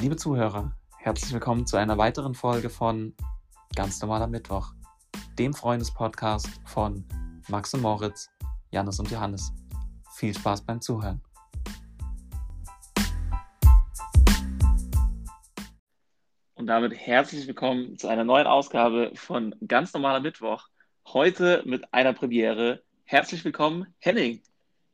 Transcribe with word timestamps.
Liebe 0.00 0.16
Zuhörer, 0.16 0.74
herzlich 0.96 1.30
willkommen 1.30 1.66
zu 1.66 1.76
einer 1.76 1.98
weiteren 1.98 2.34
Folge 2.34 2.70
von 2.70 3.14
Ganz 3.76 4.00
normaler 4.00 4.28
Mittwoch, 4.28 4.72
dem 5.38 5.52
Freundespodcast 5.52 6.48
von 6.64 7.04
Max 7.48 7.74
und 7.74 7.82
Moritz, 7.82 8.30
Janis 8.70 8.98
und 8.98 9.10
Johannes. 9.10 9.52
Viel 10.14 10.34
Spaß 10.34 10.64
beim 10.64 10.80
Zuhören. 10.80 11.20
Und 16.54 16.66
damit 16.66 16.94
herzlich 16.94 17.46
willkommen 17.46 17.98
zu 17.98 18.08
einer 18.08 18.24
neuen 18.24 18.46
Ausgabe 18.46 19.12
von 19.16 19.54
Ganz 19.68 19.92
normaler 19.92 20.20
Mittwoch. 20.20 20.68
Heute 21.08 21.62
mit 21.66 21.92
einer 21.92 22.14
Premiere. 22.14 22.82
Herzlich 23.04 23.44
willkommen, 23.44 23.86
Henning. 23.98 24.40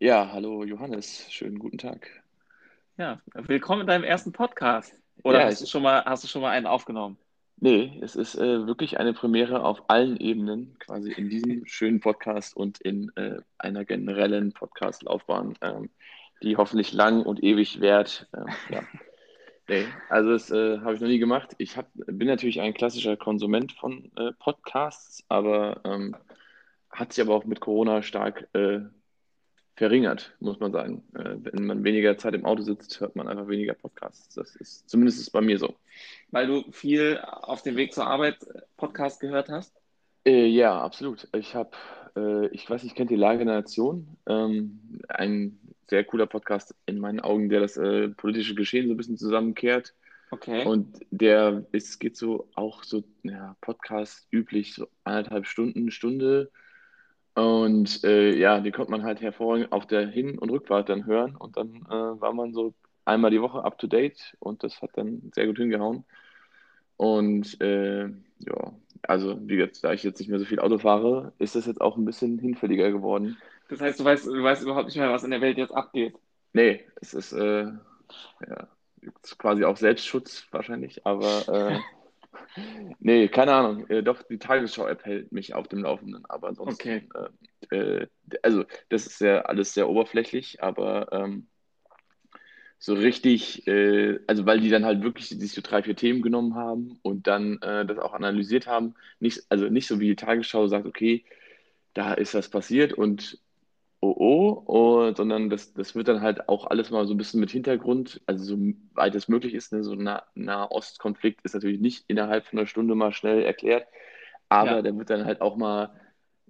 Ja, 0.00 0.32
hallo 0.32 0.64
Johannes, 0.64 1.26
schönen 1.30 1.60
guten 1.60 1.78
Tag. 1.78 2.10
Ja, 2.98 3.20
willkommen 3.34 3.82
in 3.82 3.86
deinem 3.86 4.04
ersten 4.04 4.32
Podcast. 4.32 4.98
Oder 5.24 5.40
Ja, 5.40 5.46
hast, 5.46 5.60
du 5.60 5.66
schon 5.66 5.82
mal, 5.82 6.04
hast 6.04 6.24
du 6.24 6.28
schon 6.28 6.42
mal 6.42 6.50
einen 6.50 6.66
aufgenommen? 6.66 7.18
Nee, 7.58 7.98
es 8.02 8.16
ist 8.16 8.34
äh, 8.34 8.66
wirklich 8.66 8.98
eine 9.00 9.14
Premiere 9.14 9.64
auf 9.64 9.88
allen 9.88 10.18
Ebenen, 10.18 10.76
quasi 10.78 11.12
in 11.12 11.30
diesem 11.30 11.64
schönen 11.66 12.00
Podcast 12.00 12.54
und 12.56 12.80
in 12.80 13.10
äh, 13.16 13.38
einer 13.58 13.84
generellen 13.84 14.52
Podcast-Laufbahn, 14.52 15.54
ähm, 15.62 15.90
die 16.42 16.56
hoffentlich 16.56 16.92
lang 16.92 17.22
und 17.22 17.42
ewig 17.42 17.80
währt. 17.80 18.28
Ähm, 18.34 18.46
ja. 18.70 18.82
Nee, 19.68 19.96
also 20.08 20.30
das 20.30 20.50
äh, 20.52 20.78
habe 20.78 20.94
ich 20.94 21.00
noch 21.00 21.08
nie 21.08 21.18
gemacht. 21.18 21.54
Ich 21.58 21.76
hab, 21.76 21.88
bin 21.94 22.28
natürlich 22.28 22.60
ein 22.60 22.72
klassischer 22.72 23.16
Konsument 23.16 23.72
von 23.72 24.12
äh, 24.16 24.30
Podcasts, 24.38 25.24
aber 25.28 25.80
ähm, 25.84 26.16
hat 26.90 27.12
sich 27.12 27.24
aber 27.24 27.34
auch 27.34 27.44
mit 27.44 27.60
Corona 27.60 28.02
stark 28.02 28.48
äh, 28.54 28.80
verringert, 29.76 30.34
muss 30.40 30.58
man 30.58 30.72
sagen. 30.72 31.02
Äh, 31.14 31.36
wenn 31.38 31.66
man 31.66 31.84
weniger 31.84 32.16
Zeit 32.16 32.34
im 32.34 32.44
Auto 32.44 32.62
sitzt, 32.62 33.00
hört 33.00 33.14
man 33.14 33.28
einfach 33.28 33.48
weniger 33.48 33.74
Podcasts. 33.74 34.34
Das 34.34 34.56
ist 34.56 34.88
zumindest 34.88 35.20
ist 35.20 35.30
bei 35.30 35.42
mir 35.42 35.58
so. 35.58 35.76
Weil 36.30 36.46
du 36.46 36.64
viel 36.72 37.20
auf 37.22 37.62
dem 37.62 37.76
Weg 37.76 37.92
zur 37.92 38.06
Arbeit 38.06 38.42
äh, 38.42 38.62
Podcast 38.76 39.20
gehört 39.20 39.48
hast? 39.50 39.74
Äh, 40.26 40.46
ja, 40.46 40.80
absolut. 40.80 41.28
Ich 41.36 41.54
habe, 41.54 41.70
äh, 42.16 42.48
ich 42.48 42.68
weiß 42.68 42.82
nicht, 42.82 42.96
kennt 42.96 43.10
ihr 43.10 43.18
Lage 43.18 43.44
der 43.44 43.54
Nation? 43.54 44.16
Ähm, 44.26 45.00
ein 45.08 45.58
sehr 45.88 46.04
cooler 46.04 46.26
Podcast 46.26 46.74
in 46.86 46.98
meinen 46.98 47.20
Augen, 47.20 47.48
der 47.48 47.60
das 47.60 47.76
äh, 47.76 48.08
politische 48.08 48.54
Geschehen 48.54 48.88
so 48.88 48.94
ein 48.94 48.96
bisschen 48.96 49.18
zusammenkehrt. 49.18 49.94
Okay. 50.30 50.64
Und 50.64 51.00
der 51.10 51.66
ist, 51.70 52.00
geht 52.00 52.16
so 52.16 52.48
auch 52.54 52.82
so, 52.82 53.04
ja, 53.22 53.56
Podcast 53.60 54.26
üblich, 54.32 54.74
so 54.74 54.88
anderthalb 55.04 55.46
Stunden, 55.46 55.90
Stunde. 55.90 56.50
Und 57.36 58.02
äh, 58.02 58.34
ja, 58.34 58.60
die 58.60 58.70
konnte 58.70 58.90
man 58.90 59.02
halt 59.02 59.20
hervorragend 59.20 59.70
auf 59.70 59.86
der 59.86 60.08
Hin- 60.08 60.38
und 60.38 60.50
Rückfahrt 60.50 60.88
dann 60.88 61.04
hören. 61.04 61.36
Und 61.36 61.58
dann 61.58 61.86
äh, 61.86 62.20
war 62.20 62.32
man 62.32 62.54
so 62.54 62.72
einmal 63.04 63.30
die 63.30 63.42
Woche 63.42 63.62
up 63.62 63.76
to 63.76 63.86
date 63.86 64.34
und 64.38 64.64
das 64.64 64.80
hat 64.80 64.90
dann 64.94 65.30
sehr 65.34 65.46
gut 65.46 65.58
hingehauen. 65.58 66.06
Und 66.96 67.60
äh, 67.60 68.04
ja, 68.06 68.72
also 69.02 69.38
wie 69.42 69.56
gesagt, 69.56 69.84
da 69.84 69.92
ich 69.92 70.02
jetzt 70.02 70.18
nicht 70.18 70.30
mehr 70.30 70.38
so 70.38 70.46
viel 70.46 70.60
Auto 70.60 70.78
fahre, 70.78 71.34
ist 71.38 71.54
das 71.54 71.66
jetzt 71.66 71.82
auch 71.82 71.98
ein 71.98 72.06
bisschen 72.06 72.38
hinfälliger 72.38 72.90
geworden. 72.90 73.36
das 73.68 73.82
heißt, 73.82 74.00
du 74.00 74.04
weißt, 74.04 74.26
du 74.26 74.42
weißt 74.42 74.62
überhaupt 74.62 74.86
nicht 74.86 74.96
mehr, 74.96 75.12
was 75.12 75.24
in 75.24 75.30
der 75.30 75.42
Welt 75.42 75.58
jetzt 75.58 75.74
abgeht. 75.74 76.14
Nee, 76.54 76.86
es 77.02 77.12
ist, 77.12 77.34
äh, 77.34 77.66
ja, 78.48 78.68
ist 79.22 79.38
quasi 79.38 79.62
auch 79.64 79.76
Selbstschutz 79.76 80.46
wahrscheinlich, 80.52 81.04
aber 81.04 81.48
äh, 81.48 81.78
nee, 83.00 83.28
keine 83.28 83.52
Ahnung. 83.52 83.86
Äh, 83.88 84.02
doch, 84.02 84.22
die 84.22 84.38
Tagesschau-App 84.38 85.04
hält 85.04 85.32
mich 85.32 85.54
auf 85.54 85.68
dem 85.68 85.82
Laufenden, 85.82 86.24
aber 86.26 86.48
ansonsten, 86.48 87.08
äh, 87.70 87.76
äh, 87.76 88.06
also 88.42 88.64
das 88.88 89.06
ist 89.06 89.20
ja 89.20 89.42
alles 89.42 89.74
sehr 89.74 89.88
oberflächlich, 89.88 90.62
aber 90.62 91.12
ähm, 91.12 91.48
so 92.78 92.94
richtig, 92.94 93.66
äh, 93.66 94.18
also 94.26 94.46
weil 94.46 94.60
die 94.60 94.70
dann 94.70 94.84
halt 94.84 95.02
wirklich 95.02 95.28
sich 95.28 95.52
so 95.52 95.62
drei, 95.62 95.82
vier 95.82 95.96
Themen 95.96 96.22
genommen 96.22 96.54
haben 96.54 96.98
und 97.02 97.26
dann 97.26 97.60
äh, 97.62 97.86
das 97.86 97.98
auch 97.98 98.12
analysiert 98.12 98.66
haben. 98.66 98.94
Nicht, 99.18 99.42
also 99.48 99.66
nicht 99.68 99.86
so 99.86 99.98
wie 100.00 100.08
die 100.08 100.16
Tagesschau 100.16 100.66
sagt, 100.68 100.86
okay, 100.86 101.24
da 101.94 102.12
ist 102.14 102.34
was 102.34 102.50
passiert 102.50 102.92
und 102.92 103.40
oh 104.18 104.62
oh, 104.66 105.08
oh 105.10 105.14
sondern 105.14 105.50
das, 105.50 105.72
das 105.74 105.94
wird 105.94 106.08
dann 106.08 106.20
halt 106.22 106.48
auch 106.48 106.66
alles 106.66 106.90
mal 106.90 107.06
so 107.06 107.14
ein 107.14 107.16
bisschen 107.18 107.40
mit 107.40 107.50
Hintergrund, 107.50 108.20
also 108.26 108.44
so 108.44 108.58
weit 108.94 109.14
es 109.14 109.28
möglich 109.28 109.54
ist, 109.54 109.72
ne, 109.72 109.82
so 109.84 109.92
ein 109.92 110.02
nah 110.04 110.22
Nahostkonflikt 110.34 111.40
ist 111.44 111.54
natürlich 111.54 111.80
nicht 111.80 112.04
innerhalb 112.08 112.46
von 112.46 112.58
einer 112.58 112.66
Stunde 112.66 112.94
mal 112.94 113.12
schnell 113.12 113.42
erklärt, 113.42 113.86
aber 114.48 114.76
Ja. 114.76 114.82
da 114.82 114.96
wird 114.96 115.10
dann 115.10 115.24
halt 115.26 115.40
auch 115.40 115.56
mal, 115.56 115.90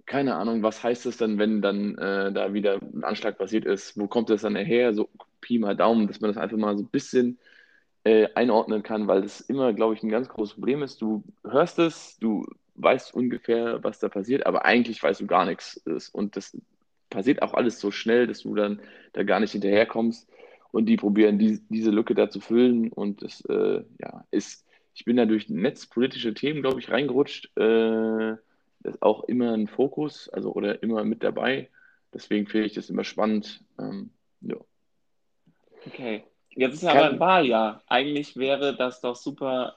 keine 0.05 0.35
Ahnung, 0.35 0.63
was 0.63 0.83
heißt 0.83 1.05
es 1.07 1.17
dann, 1.17 1.37
wenn 1.39 1.61
dann 1.61 1.97
äh, 1.97 2.31
da 2.33 2.53
wieder 2.53 2.79
ein 2.81 3.03
Anschlag 3.03 3.37
passiert 3.37 3.65
ist, 3.65 3.97
wo 3.99 4.07
kommt 4.07 4.29
das 4.29 4.41
dann 4.41 4.55
her, 4.55 4.93
so 4.93 5.09
Pi 5.41 5.59
mal 5.59 5.75
Daumen, 5.75 6.07
dass 6.07 6.21
man 6.21 6.29
das 6.31 6.37
einfach 6.41 6.57
mal 6.57 6.77
so 6.77 6.83
ein 6.83 6.89
bisschen 6.89 7.39
äh, 8.03 8.27
einordnen 8.35 8.83
kann, 8.83 9.07
weil 9.07 9.21
das 9.21 9.41
immer, 9.41 9.73
glaube 9.73 9.95
ich, 9.95 10.03
ein 10.03 10.09
ganz 10.09 10.29
großes 10.29 10.55
Problem 10.55 10.83
ist. 10.83 11.01
Du 11.01 11.23
hörst 11.43 11.79
es, 11.79 12.17
du 12.19 12.45
weißt 12.75 13.13
ungefähr, 13.13 13.83
was 13.83 13.99
da 13.99 14.09
passiert, 14.09 14.45
aber 14.45 14.65
eigentlich 14.65 15.01
weißt 15.01 15.21
du 15.21 15.27
gar 15.27 15.45
nichts. 15.45 15.77
Und 16.13 16.35
das 16.37 16.57
passiert 17.09 17.41
auch 17.41 17.53
alles 17.53 17.79
so 17.79 17.91
schnell, 17.91 18.27
dass 18.27 18.41
du 18.41 18.55
dann 18.55 18.81
da 19.13 19.23
gar 19.23 19.39
nicht 19.39 19.51
hinterherkommst. 19.51 20.29
Und 20.71 20.85
die 20.85 20.97
probieren 20.97 21.39
die, 21.39 21.61
diese 21.69 21.91
Lücke 21.91 22.13
da 22.13 22.29
zu 22.29 22.39
füllen. 22.39 22.91
Und 22.91 23.23
das 23.23 23.41
äh, 23.45 23.83
ja, 23.99 24.25
ist, 24.31 24.65
ich 24.93 25.05
bin 25.05 25.17
da 25.17 25.25
durch 25.25 25.49
netzpolitische 25.49 26.33
Themen, 26.33 26.61
glaube 26.61 26.79
ich, 26.79 26.91
reingerutscht. 26.91 27.57
Äh, 27.57 28.35
das 28.81 28.95
ist 28.95 29.01
auch 29.01 29.23
immer 29.23 29.53
ein 29.53 29.67
Fokus, 29.67 30.29
also 30.29 30.53
oder 30.53 30.83
immer 30.83 31.03
mit 31.03 31.23
dabei. 31.23 31.69
Deswegen 32.13 32.47
finde 32.47 32.67
ich 32.67 32.73
das 32.73 32.89
immer 32.89 33.03
spannend. 33.03 33.63
Ähm, 33.79 34.11
ja. 34.41 34.57
Okay. 35.85 36.23
Jetzt 36.49 36.75
ist 36.75 36.83
ja 36.83 36.93
Kann- 36.93 37.03
aber 37.03 37.13
ein 37.13 37.19
Wahljahr. 37.19 37.83
Eigentlich 37.87 38.35
wäre 38.35 38.75
das 38.75 39.01
doch 39.01 39.15
super, 39.15 39.75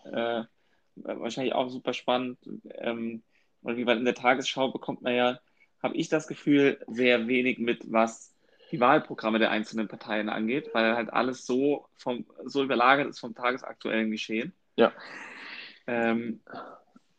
äh, 0.96 1.04
wahrscheinlich 1.18 1.54
auch 1.54 1.68
super 1.68 1.92
spannend. 1.92 2.38
Ähm, 2.74 3.22
und 3.62 3.76
wie 3.76 3.84
man 3.84 3.98
in 3.98 4.04
der 4.04 4.14
Tagesschau 4.14 4.70
bekommt 4.72 5.02
man 5.02 5.14
ja, 5.14 5.40
habe 5.82 5.96
ich 5.96 6.08
das 6.08 6.26
Gefühl, 6.26 6.78
sehr 6.86 7.26
wenig 7.26 7.58
mit, 7.58 7.90
was 7.90 8.34
die 8.70 8.80
Wahlprogramme 8.80 9.38
der 9.38 9.50
einzelnen 9.50 9.88
Parteien 9.88 10.28
angeht, 10.28 10.70
weil 10.72 10.94
halt 10.94 11.12
alles 11.12 11.44
so, 11.44 11.86
vom, 11.96 12.24
so 12.44 12.62
überlagert 12.62 13.08
ist 13.08 13.18
vom 13.18 13.34
tagesaktuellen 13.34 14.10
Geschehen. 14.10 14.52
Ja. 14.76 14.92
Ähm, 15.86 16.40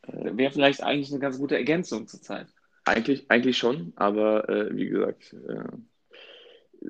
wäre 0.07 0.51
vielleicht 0.51 0.81
eigentlich 0.81 1.11
eine 1.11 1.19
ganz 1.19 1.37
gute 1.37 1.55
Ergänzung 1.55 2.07
zurzeit. 2.07 2.47
Eigentlich, 2.85 3.29
eigentlich 3.29 3.57
schon, 3.57 3.93
aber 3.95 4.49
äh, 4.49 4.75
wie 4.75 4.87
gesagt, 4.87 5.33
äh, 5.33 5.63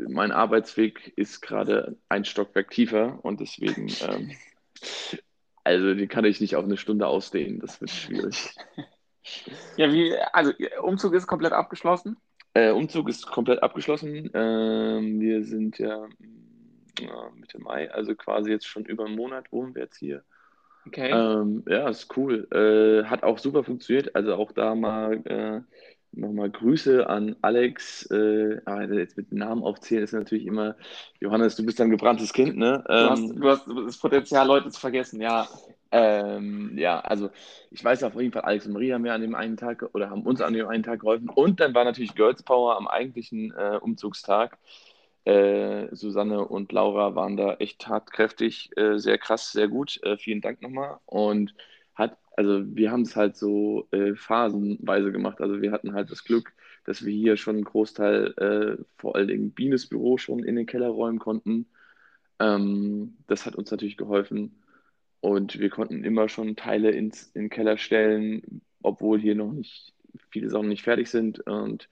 mein 0.08 0.32
Arbeitsweg 0.32 1.12
ist 1.18 1.42
gerade 1.42 1.98
ein 2.08 2.24
Stockwerk 2.24 2.70
tiefer 2.70 3.20
und 3.24 3.42
deswegen, 3.42 3.92
ähm, 4.08 4.32
also 5.64 5.94
den 5.94 6.08
kann 6.08 6.26
ich 6.26 6.40
nicht 6.40 6.56
auf 6.56 6.64
eine 6.64 6.78
Stunde 6.78 7.08
ausdehnen, 7.08 7.60
das 7.60 7.82
wird 7.82 7.92
schwierig. 7.92 8.56
Ja, 9.78 9.92
wie, 9.92 10.16
also 10.34 10.52
Umzug 10.82 11.14
ist 11.14 11.28
komplett 11.28 11.54
abgeschlossen. 11.54 12.18
Äh, 12.54 12.72
Umzug 12.72 13.10
ist 13.10 13.28
komplett 13.28 13.64
abgeschlossen. 13.64 14.30
Ähm, 14.34 15.20
wir 15.20 15.44
sind 15.44 15.78
ja 15.80 16.08
ja, 17.00 17.30
Mitte 17.36 17.60
Mai, 17.60 17.92
also 17.92 18.16
quasi 18.16 18.52
jetzt 18.52 18.68
schon 18.68 18.86
über 18.86 19.06
einen 19.06 19.16
Monat 19.16 19.52
wohnen 19.52 19.76
wir 19.76 19.84
jetzt 19.84 19.98
hier. 19.98 20.24
Okay. 20.88 21.12
Ähm, 21.12 21.64
ja, 21.68 21.88
ist 21.90 22.16
cool. 22.18 22.48
Äh, 22.52 23.08
hat 23.08 23.24
auch 23.24 23.38
super 23.38 23.64
funktioniert. 23.64 24.16
Also 24.16 24.36
auch 24.36 24.52
da 24.52 24.74
mal 24.74 25.22
äh, 25.26 25.62
nochmal 26.14 26.50
Grüße 26.50 27.10
an 27.10 27.36
Alex. 27.42 28.06
Äh, 28.12 28.62
ah, 28.66 28.84
jetzt 28.84 29.18
mit 29.18 29.32
Namen 29.32 29.64
aufzählen 29.64 30.04
ist 30.04 30.14
natürlich 30.14 30.46
immer, 30.46 30.76
Johannes, 31.20 31.56
du 31.56 31.66
bist 31.66 31.80
ein 31.82 31.90
gebranntes 31.90 32.34
Kind, 32.34 32.58
ne? 32.58 32.84
Du 32.98 33.10
hast, 33.10 33.32
Ähm, 33.32 33.40
du 33.40 33.50
hast 33.50 33.68
das 33.68 33.98
Potenzial, 33.98 34.48
Leute 34.48 34.70
zu 34.70 34.80
vergessen, 34.80 35.22
ja. 35.22 35.48
ähm, 35.92 36.78
ja, 36.78 37.00
also 37.02 37.30
ich 37.70 37.84
weiß 37.84 38.04
auf 38.04 38.16
jeden 38.16 38.32
Fall, 38.32 38.44
Alex 38.44 38.66
und 38.66 38.74
Maria 38.74 38.96
haben 38.96 39.02
mir 39.04 39.14
an 39.14 39.22
dem 39.22 39.36
einen 39.36 39.58
Tag 39.58 39.90
oder 39.94 40.10
haben 40.10 40.24
uns 40.24 40.42
an 40.42 40.54
dem 40.54 40.68
einen 40.68 40.84
Tag 40.84 41.02
geholfen. 41.02 41.30
Und 41.30 41.60
dann 41.60 41.74
war 41.74 41.84
natürlich 41.84 42.16
Girls 42.16 42.44
Power 42.44 42.78
am 42.78 42.88
eigentlichen 42.88 43.52
äh, 43.52 43.78
Umzugstag. 43.82 44.58
Äh, 45.26 45.94
Susanne 45.96 46.48
und 46.48 46.72
Laura 46.72 47.16
waren 47.16 47.38
da 47.38 47.54
echt 47.56 47.82
tatkräftig, 47.82 48.72
äh, 48.78 48.98
sehr 48.98 49.18
krass, 49.20 49.52
sehr 49.52 49.68
gut. 49.68 50.02
Äh, 50.04 50.18
vielen 50.18 50.42
Dank 50.42 50.62
nochmal. 50.62 51.00
Und 51.06 51.54
hat, 51.96 52.18
also 52.36 52.64
wir 52.76 52.92
haben 52.92 53.02
es 53.02 53.16
halt 53.16 53.36
so 53.36 53.88
äh, 53.92 54.16
phasenweise 54.16 55.12
gemacht. 55.12 55.42
Also 55.42 55.62
wir 55.62 55.72
hatten 55.72 55.94
halt 55.94 56.12
das 56.12 56.24
Glück, 56.24 56.54
dass 56.86 57.06
wir 57.06 57.14
hier 57.14 57.38
schon 57.38 57.56
einen 57.58 57.66
Großteil, 57.66 58.34
äh, 58.38 58.84
vor 58.98 59.16
allen 59.16 59.28
Dingen 59.28 59.52
Bienes 59.52 59.88
Büro 59.88 60.18
schon 60.18 60.44
in 60.44 60.56
den 60.56 60.66
Keller 60.66 60.90
räumen 60.90 61.20
konnten. 61.20 61.68
Ähm, 62.40 63.18
das 63.28 63.46
hat 63.46 63.56
uns 63.56 63.72
natürlich 63.72 63.98
geholfen. 63.98 64.56
Und 65.20 65.60
wir 65.60 65.70
konnten 65.70 66.04
immer 66.04 66.30
schon 66.30 66.56
Teile 66.56 66.92
ins, 66.92 67.32
in 67.36 67.44
den 67.44 67.50
Keller 67.50 67.78
stellen, 67.78 68.62
obwohl 68.82 69.20
hier 69.20 69.36
noch 69.36 69.52
nicht 69.52 69.94
viele 70.30 70.50
Sachen 70.50 70.70
nicht 70.70 70.84
fertig 70.84 71.10
sind. 71.10 71.40
Und 71.42 71.90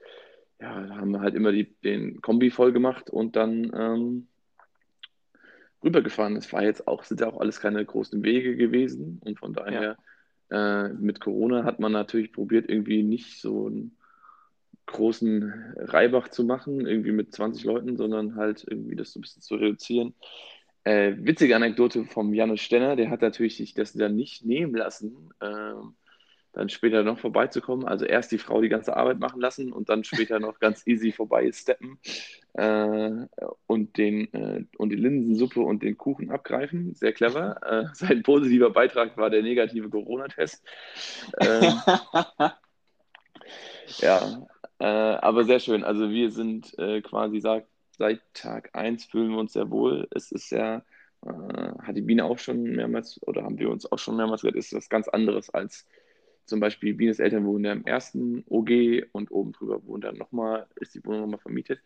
ja, 0.60 0.82
da 0.88 0.96
haben 0.98 1.12
wir 1.12 1.22
halt 1.22 1.36
immer 1.36 1.52
die, 1.52 1.66
den 1.84 2.22
Kombi 2.22 2.50
voll 2.50 2.74
gemacht 2.74 3.10
und 3.10 3.36
dann 3.36 3.72
ähm, 3.76 4.28
rübergefahren. 5.84 6.36
Es 6.36 6.52
war 6.52 6.64
jetzt 6.64 6.88
auch, 6.88 7.04
sind 7.04 7.22
ja 7.22 7.28
auch 7.28 7.40
alles 7.40 7.60
keine 7.60 7.84
großen 7.86 8.24
Wege 8.24 8.56
gewesen. 8.56 9.20
Und 9.24 9.40
von 9.40 9.54
daher, 9.54 9.98
äh, 10.50 10.90
mit 10.90 11.20
Corona 11.20 11.64
hat 11.64 11.80
man 11.80 11.92
natürlich 11.92 12.32
probiert, 12.32 12.70
irgendwie 12.70 13.04
nicht 13.04 13.42
so 13.42 13.68
einen 13.68 13.98
großen 14.88 15.54
Reibach 15.78 16.30
zu 16.30 16.44
machen, 16.44 16.86
irgendwie 16.86 17.12
mit 17.12 17.34
20 17.34 17.64
Leuten, 17.64 17.98
sondern 17.98 18.36
halt 18.36 18.66
irgendwie 18.68 18.96
das 18.96 19.14
so 19.14 19.20
ein 19.20 19.22
bisschen 19.22 19.42
zu 19.42 19.56
reduzieren. 19.56 20.16
Äh, 20.84 21.14
witzige 21.20 21.56
Anekdote 21.56 22.06
vom 22.06 22.34
Janusz 22.34 22.62
Stenner, 22.62 22.96
der 22.96 23.10
hat 23.10 23.22
natürlich 23.22 23.58
sich 23.58 23.74
das 23.74 23.94
dann 23.94 24.16
nicht 24.16 24.46
nehmen 24.46 24.74
lassen, 24.74 25.30
ähm, 25.42 25.96
dann 26.54 26.70
später 26.70 27.04
noch 27.04 27.20
vorbeizukommen. 27.20 27.88
Also 27.88 28.06
erst 28.06 28.32
die 28.32 28.38
Frau 28.38 28.62
die 28.62 28.70
ganze 28.70 28.96
Arbeit 28.96 29.20
machen 29.20 29.40
lassen 29.40 29.72
und 29.72 29.90
dann 29.90 30.04
später 30.04 30.40
noch 30.40 30.60
ganz 30.60 30.86
easy 30.88 31.12
vorbeisteppen 31.12 32.00
äh, 32.54 33.12
und, 33.68 33.98
den, 33.98 34.34
äh, 34.34 34.66
und 34.78 34.90
die 34.90 34.96
Linsensuppe 34.96 35.62
und 35.62 35.84
den 35.84 35.98
Kuchen 35.98 36.32
abgreifen. 36.32 36.96
Sehr 36.96 37.14
clever. 37.14 37.60
Äh, 37.64 37.86
sein 37.94 38.24
positiver 38.24 38.72
Beitrag 38.72 39.16
war 39.18 39.30
der 39.30 39.44
negative 39.44 39.90
Corona-Test. 39.90 40.64
Ähm, 41.40 41.74
ja, 44.00 44.48
äh, 44.80 44.86
aber 44.86 45.44
sehr 45.44 45.60
schön. 45.60 45.84
Also 45.84 46.10
wir 46.10 46.32
sind 46.32 46.78
äh, 46.80 47.02
quasi 47.02 47.42
seit, 47.42 47.68
seit 47.98 48.22
Tag 48.34 48.72
1 48.74 49.06
fühlen 49.06 49.32
wir 49.32 49.38
uns 49.38 49.54
sehr 49.54 49.70
wohl. 49.70 50.08
Es 50.12 50.32
ist 50.32 50.50
ja, 50.52 50.78
äh, 51.26 51.30
hat 51.84 51.96
die 51.96 52.02
Biene 52.02 52.26
auch 52.26 52.40
schon 52.40 52.64
mehrmals, 52.64 53.20
oder 53.28 53.44
haben 53.44 53.60
wir 53.60 53.70
uns 53.70 53.92
auch 53.92 54.00
schon 54.00 54.16
mehrmals 54.18 54.42
gesagt, 54.42 54.58
ist 54.58 54.74
was 54.74 54.90
ganz 54.90 55.08
anderes 55.08 55.50
als 55.50 55.86
zum 56.50 56.60
Beispiel 56.60 56.94
Bienes 56.94 57.20
Eltern 57.20 57.46
wohnen 57.46 57.66
ja 57.66 57.72
im 57.72 57.86
ersten 57.86 58.44
OG 58.50 59.08
und 59.12 59.32
oben 59.32 59.54
drüber 59.54 59.86
wohnt 59.86 60.04
dann 60.04 60.18
nochmal, 60.18 60.68
ist 60.76 60.96
die 60.96 61.06
Wohnung 61.06 61.22
nochmal 61.22 61.40
vermietet. 61.40 61.82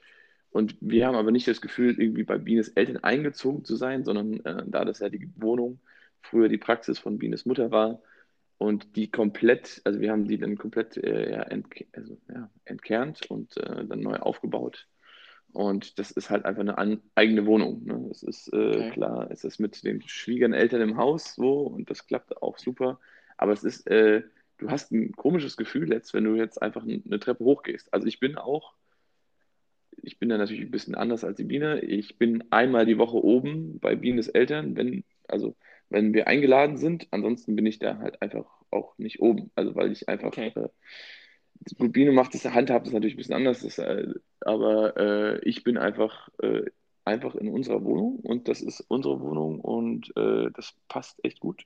Und 0.52 0.76
wir 0.82 1.08
haben 1.08 1.16
aber 1.16 1.32
nicht 1.32 1.48
das 1.48 1.62
Gefühl, 1.62 2.00
irgendwie 2.00 2.24
bei 2.24 2.38
Bienes 2.38 2.70
Eltern 2.70 2.98
eingezogen 2.98 3.66
zu 3.66 3.76
sein, 3.76 4.04
sondern 4.04 4.40
äh, 4.46 4.64
da 4.68 4.86
das 4.86 5.00
ja 5.00 5.10
die 5.10 5.30
Wohnung 5.38 5.80
früher 6.22 6.48
die 6.48 6.58
Praxis 6.58 7.00
von 7.00 7.18
Bienes 7.18 7.46
Mutter 7.46 7.72
war 7.72 8.02
und 8.58 8.96
die 8.96 9.12
komplett, 9.12 9.82
also 9.84 10.00
wir 10.00 10.12
haben 10.12 10.28
die 10.28 10.38
dann 10.38 10.58
komplett 10.58 10.98
äh, 10.98 11.32
ja, 11.32 11.42
entk 11.44 11.86
also, 11.92 12.18
ja, 12.34 12.50
entkernt 12.66 13.30
und 13.30 13.58
äh, 13.58 13.86
dann 13.86 14.00
neu 14.00 14.16
aufgebaut. 14.18 14.88
Und 15.52 16.00
das 16.00 16.12
ist 16.12 16.30
halt 16.30 16.46
einfach 16.46 16.62
eine 16.62 16.78
an 16.78 17.02
eigene 17.14 17.46
Wohnung. 17.46 17.84
Ne? 17.86 18.06
Das 18.10 18.24
ist 18.24 18.52
äh, 18.54 18.56
okay. 18.56 18.92
klar, 18.92 19.30
es 19.32 19.44
ist 19.44 19.60
mit 19.60 19.84
den 19.84 20.02
Schwiegereltern 20.02 20.82
im 20.82 20.98
Haus 20.98 21.36
so 21.36 21.62
und 21.62 21.90
das 21.90 22.08
klappt 22.08 22.42
auch 22.42 22.58
super. 22.58 23.00
Aber 23.38 23.54
es 23.54 23.64
ist 23.64 23.88
äh, 23.88 24.24
du 24.58 24.70
hast 24.70 24.92
ein 24.92 25.12
komisches 25.14 25.58
Gefühl 25.58 25.92
jetzt, 25.92 26.14
wenn 26.14 26.24
du 26.24 26.36
jetzt 26.36 26.62
einfach 26.62 26.84
eine 26.84 27.20
Treppe 27.20 27.44
hochgehst. 27.44 27.94
Also 27.94 28.08
ich 28.08 28.20
bin 28.20 28.38
auch, 28.38 28.74
ich 30.02 30.20
bin 30.20 30.30
da 30.30 30.38
natürlich 30.38 30.64
ein 30.64 30.72
bisschen 30.72 30.96
anders 30.96 31.24
als 31.24 31.38
die 31.38 31.44
Biene. 31.44 31.82
Ich 31.82 32.18
bin 32.18 32.44
einmal 32.52 32.86
die 32.86 32.98
Woche 32.98 33.24
oben 33.24 33.80
bei 33.80 33.96
Bienes 33.96 34.28
Eltern, 34.28 34.76
wenn, 34.76 35.04
also 35.28 35.56
wenn 35.90 36.14
wir 36.14 36.28
eingeladen 36.28 36.78
sind. 36.78 37.08
Ansonsten 37.12 37.56
bin 37.56 37.66
ich 37.66 37.80
da 37.80 37.98
halt 38.00 38.22
einfach 38.22 38.46
auch 38.72 38.98
nicht 38.98 39.22
oben. 39.22 39.52
Also 39.56 39.76
weil 39.76 39.92
ich 39.92 40.10
einfach, 40.10 40.28
okay. 40.28 40.52
äh, 40.56 40.70
gut, 41.78 41.94
Biene 41.94 42.12
macht 42.12 42.34
das, 42.34 42.46
handhabt 42.46 42.88
das 42.88 42.94
natürlich 42.94 43.16
ein 43.16 43.18
bisschen 43.18 43.36
anders, 43.36 43.62
das, 43.62 43.78
äh, 43.78 44.08
aber 44.42 44.98
äh, 44.98 45.40
ich 45.48 45.64
bin 45.64 45.78
einfach, 45.78 46.30
äh, 46.42 46.66
einfach 47.06 47.36
in 47.36 47.50
unserer 47.50 47.84
Wohnung 47.84 48.20
und 48.20 48.48
das 48.48 48.62
ist 48.62 48.82
unsere 48.82 49.20
Wohnung 49.20 49.60
und 49.60 50.16
äh, 50.16 50.50
das 50.54 50.76
passt 50.88 51.24
echt 51.24 51.40
gut. 51.40 51.66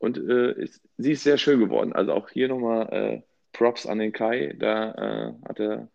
Und 0.00 0.16
äh, 0.16 0.52
ist, 0.54 0.82
sie 0.96 1.12
ist 1.12 1.24
sehr 1.24 1.38
schön 1.38 1.60
geworden. 1.60 1.92
Also 1.92 2.14
auch 2.14 2.30
hier 2.30 2.48
nochmal 2.48 2.88
äh, 2.92 3.22
Props 3.52 3.86
an 3.86 3.98
den 3.98 4.12
Kai. 4.12 4.54
Da 4.58 4.92
äh, 4.92 5.48
hat 5.48 5.60
er, 5.60 5.88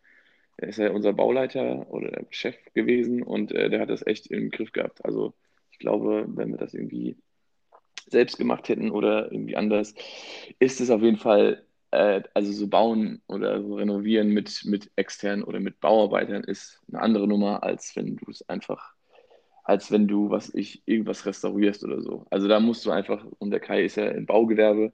er 0.58 0.68
ist 0.70 0.78
ja 0.78 0.92
unser 0.92 1.12
Bauleiter 1.14 1.90
oder 1.92 2.24
Chef 2.30 2.56
gewesen 2.76 3.24
und 3.24 3.52
äh, 3.52 3.70
der 3.70 3.82
hat 3.82 3.90
das 3.90 4.06
echt 4.06 4.28
im 4.28 4.52
Griff 4.52 4.72
gehabt. 4.72 5.04
Also 5.04 5.34
ich 5.72 5.80
glaube, 5.80 6.26
wenn 6.28 6.52
wir 6.52 6.58
das 6.58 6.76
irgendwie 6.76 7.18
selbst 8.08 8.38
gemacht 8.38 8.70
hätten 8.70 8.92
oder 8.92 9.32
irgendwie 9.32 9.56
anders, 9.58 9.96
ist 10.60 10.82
es 10.82 10.92
auf 10.92 11.02
jeden 11.02 11.18
Fall, 11.18 11.66
äh, 11.92 12.22
also 12.36 12.52
so 12.52 12.68
bauen 12.68 13.24
oder 13.28 13.62
so 13.64 13.76
renovieren 13.76 14.30
mit, 14.30 14.66
mit 14.66 14.92
externen 14.96 15.44
oder 15.44 15.60
mit 15.60 15.80
Bauarbeitern 15.80 16.44
ist 16.44 16.82
eine 16.90 17.02
andere 17.02 17.28
Nummer, 17.28 17.64
als 17.64 17.96
wenn 17.96 18.18
du 18.18 18.30
es 18.30 18.48
einfach 18.48 18.95
als 19.66 19.92
wenn 19.92 20.08
du, 20.08 20.30
was 20.30 20.54
ich, 20.54 20.84
irgendwas 20.86 21.26
restaurierst 21.26 21.84
oder 21.84 22.00
so. 22.00 22.26
Also 22.30 22.48
da 22.48 22.60
musst 22.60 22.86
du 22.86 22.92
einfach, 22.92 23.26
und 23.40 23.50
der 23.50 23.60
Kai 23.60 23.84
ist 23.84 23.98
ja 23.98 24.06
im 24.06 24.28
Baugewerbe 24.28 24.94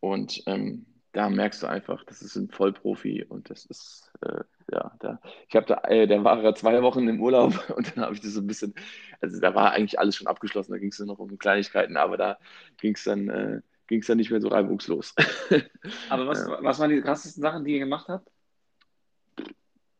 und 0.00 0.42
ähm, 0.46 0.86
da 1.12 1.28
merkst 1.28 1.62
du 1.62 1.66
einfach, 1.66 2.02
das 2.04 2.22
ist 2.22 2.34
ein 2.36 2.48
Vollprofi 2.48 3.24
und 3.28 3.50
das 3.50 3.66
ist, 3.66 4.10
äh, 4.22 4.42
ja, 4.72 4.92
da, 5.00 5.20
ich 5.48 5.54
habe 5.54 5.66
da, 5.66 5.82
äh, 5.84 6.06
der 6.06 6.24
war 6.24 6.54
zwei 6.54 6.82
Wochen 6.82 7.06
im 7.08 7.20
Urlaub 7.20 7.52
und 7.76 7.94
dann 7.94 8.04
habe 8.04 8.14
ich 8.14 8.22
das 8.22 8.32
so 8.32 8.40
ein 8.40 8.46
bisschen, 8.46 8.74
also 9.20 9.38
da 9.38 9.54
war 9.54 9.72
eigentlich 9.72 9.98
alles 9.98 10.16
schon 10.16 10.28
abgeschlossen, 10.28 10.72
da 10.72 10.78
ging 10.78 10.90
es 10.90 10.98
nur 10.98 11.08
noch 11.08 11.18
um 11.18 11.38
Kleinigkeiten, 11.38 11.98
aber 11.98 12.16
da 12.16 12.38
ging 12.78 12.94
es 12.94 13.04
dann, 13.04 13.28
äh, 13.28 13.60
ging 13.86 14.00
es 14.00 14.06
dann 14.06 14.16
nicht 14.16 14.30
mehr 14.30 14.40
so 14.40 14.48
reibungslos. 14.48 15.14
aber 16.08 16.26
was, 16.26 16.46
ja. 16.46 16.58
was 16.62 16.78
waren 16.78 16.90
die 16.90 17.02
krassesten 17.02 17.42
Sachen, 17.42 17.66
die 17.66 17.74
ihr 17.74 17.80
gemacht 17.80 18.08
habt? 18.08 18.30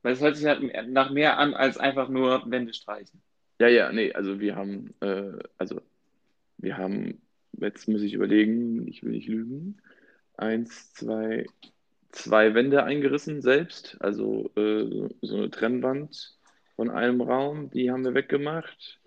Weil 0.01 0.15
es 0.15 0.23
hört 0.23 0.37
sich 0.39 0.47
halt 0.47 0.63
nach 0.89 1.11
mehr 1.11 1.37
an, 1.37 1.53
als 1.53 1.77
einfach 1.77 2.09
nur 2.09 2.51
Wände 2.51 2.73
streichen. 2.73 3.21
Ja, 3.61 3.69
ja, 3.69 3.93
nee, 3.93 4.13
also 4.15 4.41
wir 4.41 4.57
haben, 4.57 4.95
äh, 5.01 5.33
also 5.59 5.83
wir 6.59 6.79
haben, 6.79 7.23
jetzt 7.53 7.89
muss 7.89 8.03
ich 8.03 8.15
überlegen, 8.15 8.89
ich 8.89 9.03
will 9.05 9.13
nicht 9.13 9.29
lügen, 9.29 9.79
eins, 10.39 10.95
zwei, 10.95 11.47
zwei 12.13 12.55
Wände 12.55 12.85
eingerissen 12.85 13.43
selbst, 13.43 13.99
also 14.01 14.51
äh, 14.57 15.11
so 15.23 15.37
eine 15.37 15.51
Trennwand 15.51 16.39
von 16.77 16.91
einem 16.91 17.21
Raum, 17.23 17.71
die 17.71 17.91
haben 17.91 18.05
wir 18.05 18.15
weggemacht. 18.15 19.01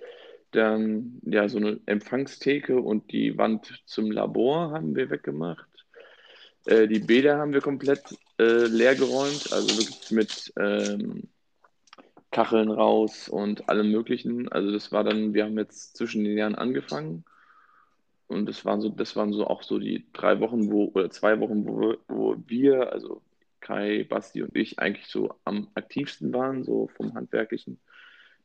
Dann 0.51 1.19
ja 1.25 1.50
so 1.50 1.57
eine 1.59 1.79
Empfangstheke 1.88 2.79
und 2.81 3.11
die 3.11 3.38
Wand 3.39 3.81
zum 3.88 4.11
Labor 4.11 4.71
haben 4.71 4.95
wir 4.95 5.09
weggemacht. 5.09 5.69
Äh, 6.65 6.88
die 6.88 7.00
Bäder 7.00 7.38
haben 7.39 7.53
wir 7.53 7.61
komplett 7.61 8.17
äh, 8.39 8.67
leer 8.67 8.95
geräumt, 8.95 9.51
also 9.51 9.77
wirklich 9.77 10.11
mit 10.11 10.53
ähm, 10.59 11.29
Kacheln 12.33 12.71
raus 12.71 13.30
und 13.30 13.69
allem 13.69 13.91
Möglichen. 13.91 14.50
Also 14.50 14.71
das 14.71 14.91
war 14.91 15.06
dann, 15.06 15.33
wir 15.33 15.45
haben 15.45 15.57
jetzt 15.57 15.95
zwischen 15.95 16.24
den 16.25 16.38
Jahren 16.38 16.56
angefangen 16.56 17.24
und 18.27 18.47
das 18.47 18.65
waren 18.65 18.81
so, 18.81 18.89
das 18.89 19.15
waren 19.15 19.31
so 19.31 19.47
auch 19.47 19.63
so 19.63 19.80
die 19.80 20.06
drei 20.12 20.39
Wochen, 20.39 20.71
wo, 20.71 20.91
oder 20.94 21.09
zwei 21.09 21.39
Wochen, 21.39 21.65
wo, 21.65 21.95
wo 22.07 22.35
wir, 22.47 22.91
also 22.91 23.21
Kai, 23.62 24.06
Basti 24.09 24.41
und 24.44 24.56
ich, 24.57 24.80
eigentlich 24.80 25.07
so 25.07 25.35
am 25.45 25.69
aktivsten 25.75 26.33
waren, 26.33 26.63
so 26.63 26.89
vom 26.97 27.13
Handwerklichen. 27.13 27.80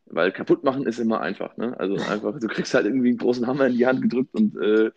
Weil 0.06 0.32
kaputt 0.32 0.64
machen 0.64 0.87
ist 0.87 0.99
immer 0.99 1.20
einfach, 1.20 1.56
ne? 1.56 1.79
Also 1.79 1.96
einfach, 2.11 2.38
du 2.38 2.46
kriegst 2.46 2.75
halt 2.75 2.87
irgendwie 2.87 3.08
einen 3.08 3.19
großen 3.19 3.46
Hammer 3.46 3.67
in 3.67 3.76
die 3.76 3.87
Hand 3.87 4.02
gedrückt 4.02 4.34
und 4.34 4.56
äh, 4.56 4.91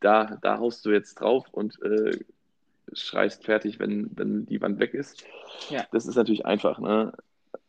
da, 0.00 0.38
da 0.40 0.58
haust 0.58 0.86
du 0.86 0.90
jetzt 0.90 1.16
drauf 1.16 1.46
und 1.50 1.80
äh, 1.82 2.18
schreist 2.92 3.44
fertig, 3.44 3.80
wenn, 3.80 4.10
wenn 4.14 4.46
die 4.46 4.60
Wand 4.60 4.78
weg 4.78 4.94
ist. 4.94 5.24
Ja. 5.70 5.84
Das 5.92 6.06
ist 6.06 6.14
natürlich 6.14 6.46
einfach, 6.46 6.78
ne? 6.78 7.12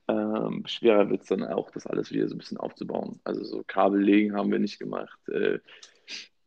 Ähm, 0.07 0.63
schwerer 0.65 1.09
wird 1.09 1.21
es 1.21 1.27
dann 1.27 1.43
auch, 1.43 1.69
das 1.71 1.87
alles 1.87 2.11
wieder 2.11 2.27
so 2.27 2.35
ein 2.35 2.37
bisschen 2.37 2.57
aufzubauen. 2.57 3.19
Also 3.23 3.43
so 3.43 3.63
Kabel 3.65 4.01
legen 4.01 4.35
haben 4.35 4.51
wir 4.51 4.59
nicht 4.59 4.79
gemacht. 4.79 5.19
Äh, 5.29 5.59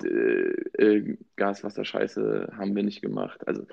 äh, 0.05 1.17
Gaswasserscheiße 1.37 2.53
haben 2.57 2.75
wir 2.75 2.83
nicht 2.83 3.03
gemacht. 3.03 3.47
Also 3.47 3.67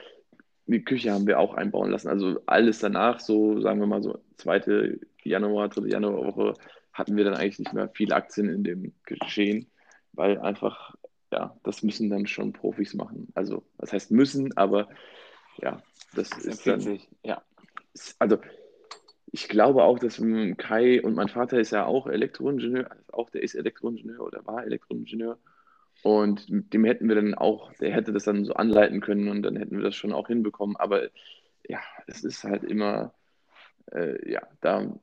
die 0.66 0.84
Küche 0.84 1.12
haben 1.12 1.26
wir 1.28 1.40
auch 1.40 1.54
einbauen 1.54 1.92
lassen. 1.92 2.10
Also 2.10 2.42
alles 2.46 2.80
danach, 2.80 3.20
so 3.20 3.62
sagen 3.62 3.80
wir 3.80 3.88
mal 3.88 4.04
so 4.04 4.20
zweite 4.36 5.00
Januar, 5.24 5.70
dritte 5.70 5.90
Januarwoche, 5.90 6.54
hatten 6.92 7.16
wir 7.16 7.24
dann 7.24 7.36
eigentlich 7.36 7.60
nicht 7.60 7.74
mehr 7.74 7.90
viele 7.94 8.16
Aktien 8.16 8.50
in 8.50 8.64
dem 8.64 8.94
Geschehen, 9.04 9.70
weil 10.14 10.38
einfach, 10.40 10.96
ja, 11.32 11.56
das 11.64 11.84
müssen 11.84 12.10
dann 12.10 12.28
schon 12.28 12.54
Profis 12.54 12.94
machen. 12.94 13.30
Also, 13.36 13.64
das 13.78 13.94
heißt 13.94 14.12
müssen, 14.12 14.56
aber 14.58 14.90
ja, 15.62 15.82
das, 16.16 16.30
das 16.30 16.46
ist 16.46 16.68
dann, 16.68 17.00
ja. 17.24 17.42
Also 18.20 18.38
ich 19.32 19.50
glaube 19.50 19.84
auch, 19.84 20.00
dass 20.00 20.22
Kai 20.58 21.02
und 21.02 21.16
mein 21.16 21.28
Vater 21.28 21.60
ist 21.60 21.72
ja 21.72 21.86
auch 21.86 22.08
Elektroingenieur, 22.08 22.92
also 22.92 23.14
auch 23.14 23.30
der 23.30 23.44
ist 23.44 23.56
Elektroingenieur 23.56 24.22
oder 24.22 24.46
war 24.46 24.66
Elektroingenieur. 24.66 25.38
Und 26.04 26.46
dem 26.48 26.86
hätten 26.86 27.08
wir 27.08 27.16
dann 27.16 27.34
auch, 27.34 27.74
der 27.74 27.92
hätte 27.92 28.14
das 28.14 28.24
dann 28.24 28.46
so 28.46 28.54
anleiten 28.54 29.02
können 29.02 29.30
und 29.30 29.42
dann 29.42 29.56
hätten 29.56 29.78
wir 29.78 29.84
das 29.84 29.96
schon 29.96 30.14
auch 30.14 30.28
hinbekommen. 30.28 30.78
Aber 30.78 31.10
ja, 31.68 31.80
es 32.06 32.24
ist 32.24 32.44
halt 32.44 32.64
immer, 32.64 33.14
äh, 33.92 34.32
ja, 34.32 34.42
da, 34.62 34.94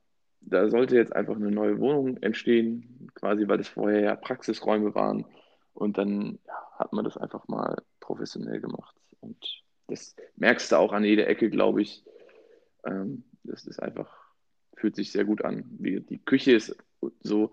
da 0.41 0.69
sollte 0.69 0.97
jetzt 0.97 1.15
einfach 1.15 1.37
eine 1.37 1.51
neue 1.51 1.79
Wohnung 1.81 2.17
entstehen, 2.19 3.11
quasi 3.15 3.49
weil 3.49 3.59
das 3.59 3.69
vorher 3.69 4.01
ja 4.01 4.17
Praxisräume 4.17 4.95
waren. 4.95 5.27
Und 5.75 5.99
dann 5.99 6.39
ja, 6.47 6.55
hat 6.79 6.93
man 6.93 7.05
das 7.05 7.17
einfach 7.17 7.49
mal 7.49 7.83
professionell 8.01 8.61
gemacht. 8.61 8.95
Und 9.21 9.65
das 9.89 10.15
merkst 10.37 10.71
du 10.73 10.77
auch 10.77 10.93
an 10.93 11.05
jeder 11.05 11.27
Ecke, 11.27 11.51
glaube 11.51 11.83
ich. 11.83 12.05
Ähm, 12.87 13.25
das 13.45 13.67
ist 13.67 13.81
einfach, 13.81 14.11
fühlt 14.77 14.97
sich 14.97 15.13
sehr 15.13 15.25
gut 15.25 15.45
an. 15.45 15.65
Die, 15.79 16.01
die 16.01 16.19
Küche 16.19 16.53
ist 16.53 16.77
so 17.21 17.53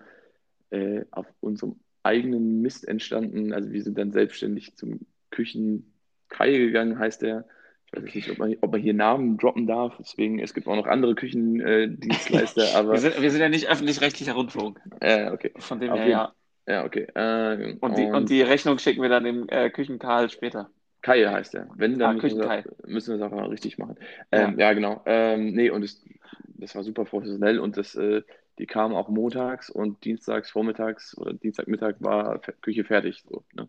äh, 0.70 1.06
auf 1.12 1.28
unserem 1.40 1.76
eigenen 2.04 2.62
Mist 2.62 2.88
entstanden. 2.88 3.54
Also 3.54 3.72
wir 3.72 3.84
sind 3.84 3.98
dann 3.98 4.12
selbstständig 4.12 4.76
zum 4.76 5.02
Küchenkai 5.30 6.58
gegangen, 6.58 7.00
heißt 7.00 7.22
der. 7.22 7.46
Ich 7.86 7.94
weiß 7.94 8.16
nicht, 8.16 8.32
ob 8.32 8.38
man, 8.38 8.56
ob 8.62 8.72
man, 8.72 8.82
hier 8.82 8.94
Namen 8.94 9.38
droppen 9.38 9.68
darf. 9.68 9.96
Deswegen, 10.00 10.40
es 10.40 10.54
gibt 10.54 10.68
auch 10.68 10.76
noch 10.76 10.88
andere 10.88 11.14
Küchendienstleister. 11.14 12.64
Äh, 12.64 12.74
aber 12.76 12.94
wir, 12.94 13.00
sind, 13.00 13.22
wir 13.22 13.32
sind 13.32 13.42
ja 13.42 13.50
nicht 13.50 13.70
öffentlich-rechtlicher 13.70 14.34
Rundfunk. 14.34 14.80
Ja, 15.04 15.34
okay. 15.34 15.52
Von 15.58 15.80
dem 15.80 15.94
her, 15.94 16.08
ja. 16.08 16.34
Ja, 16.68 16.86
okay. 16.86 17.08
Äh, 17.16 17.76
und, 17.82 17.98
die, 17.98 18.06
und, 18.06 18.16
und, 18.16 18.30
die, 18.30 18.42
Rechnung 18.44 18.78
schicken 18.78 19.02
wir 19.02 19.10
dann 19.10 19.24
dem 19.24 19.50
äh, 19.50 19.70
Küchenkarl 19.70 20.30
später. 20.30 20.70
Kai 21.02 21.26
heißt 21.26 21.56
er. 21.56 21.68
Wenn, 21.76 21.98
dann 21.98 22.20
ah, 22.20 22.22
müssen, 22.22 22.40
wir, 22.40 22.64
müssen 22.86 23.20
wir 23.20 23.26
es 23.26 23.34
auch 23.34 23.50
richtig 23.50 23.78
machen. 23.78 23.96
Ähm, 24.32 24.58
ja. 24.58 24.68
ja. 24.68 24.74
genau. 24.74 25.02
Ähm, 25.06 25.54
nee, 25.54 25.70
und 25.70 25.84
es, 25.84 26.04
das 26.48 26.76
war 26.76 26.84
super 26.84 27.06
professionell 27.06 27.60
und 27.60 27.78
das, 27.78 27.96
äh, 27.96 28.22
die 28.60 28.68
kamen 28.68 28.96
auch 28.96 29.10
montags 29.10 29.70
und 29.70 30.04
dienstags 30.06 30.52
vormittags 30.52 31.18
oder 31.18 31.34
Dienstagmittag 31.34 31.96
war 32.00 32.40
Küche 32.62 32.84
fertig. 32.84 33.24
So, 33.28 33.44
ne? 33.54 33.68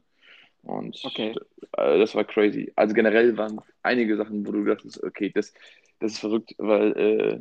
Und 0.62 1.00
Okay. 1.04 1.34
äh, 1.76 1.98
das 1.98 2.14
war 2.14 2.24
crazy. 2.24 2.72
Also 2.76 2.94
generell 2.94 3.36
waren 3.36 3.60
einige 3.82 4.16
Sachen, 4.16 4.46
wo 4.46 4.52
du 4.52 4.64
dachtest, 4.64 5.02
okay, 5.02 5.30
das, 5.34 5.52
das 5.98 6.12
ist 6.12 6.18
verrückt, 6.18 6.54
weil 6.58 6.92
äh, 6.92 7.40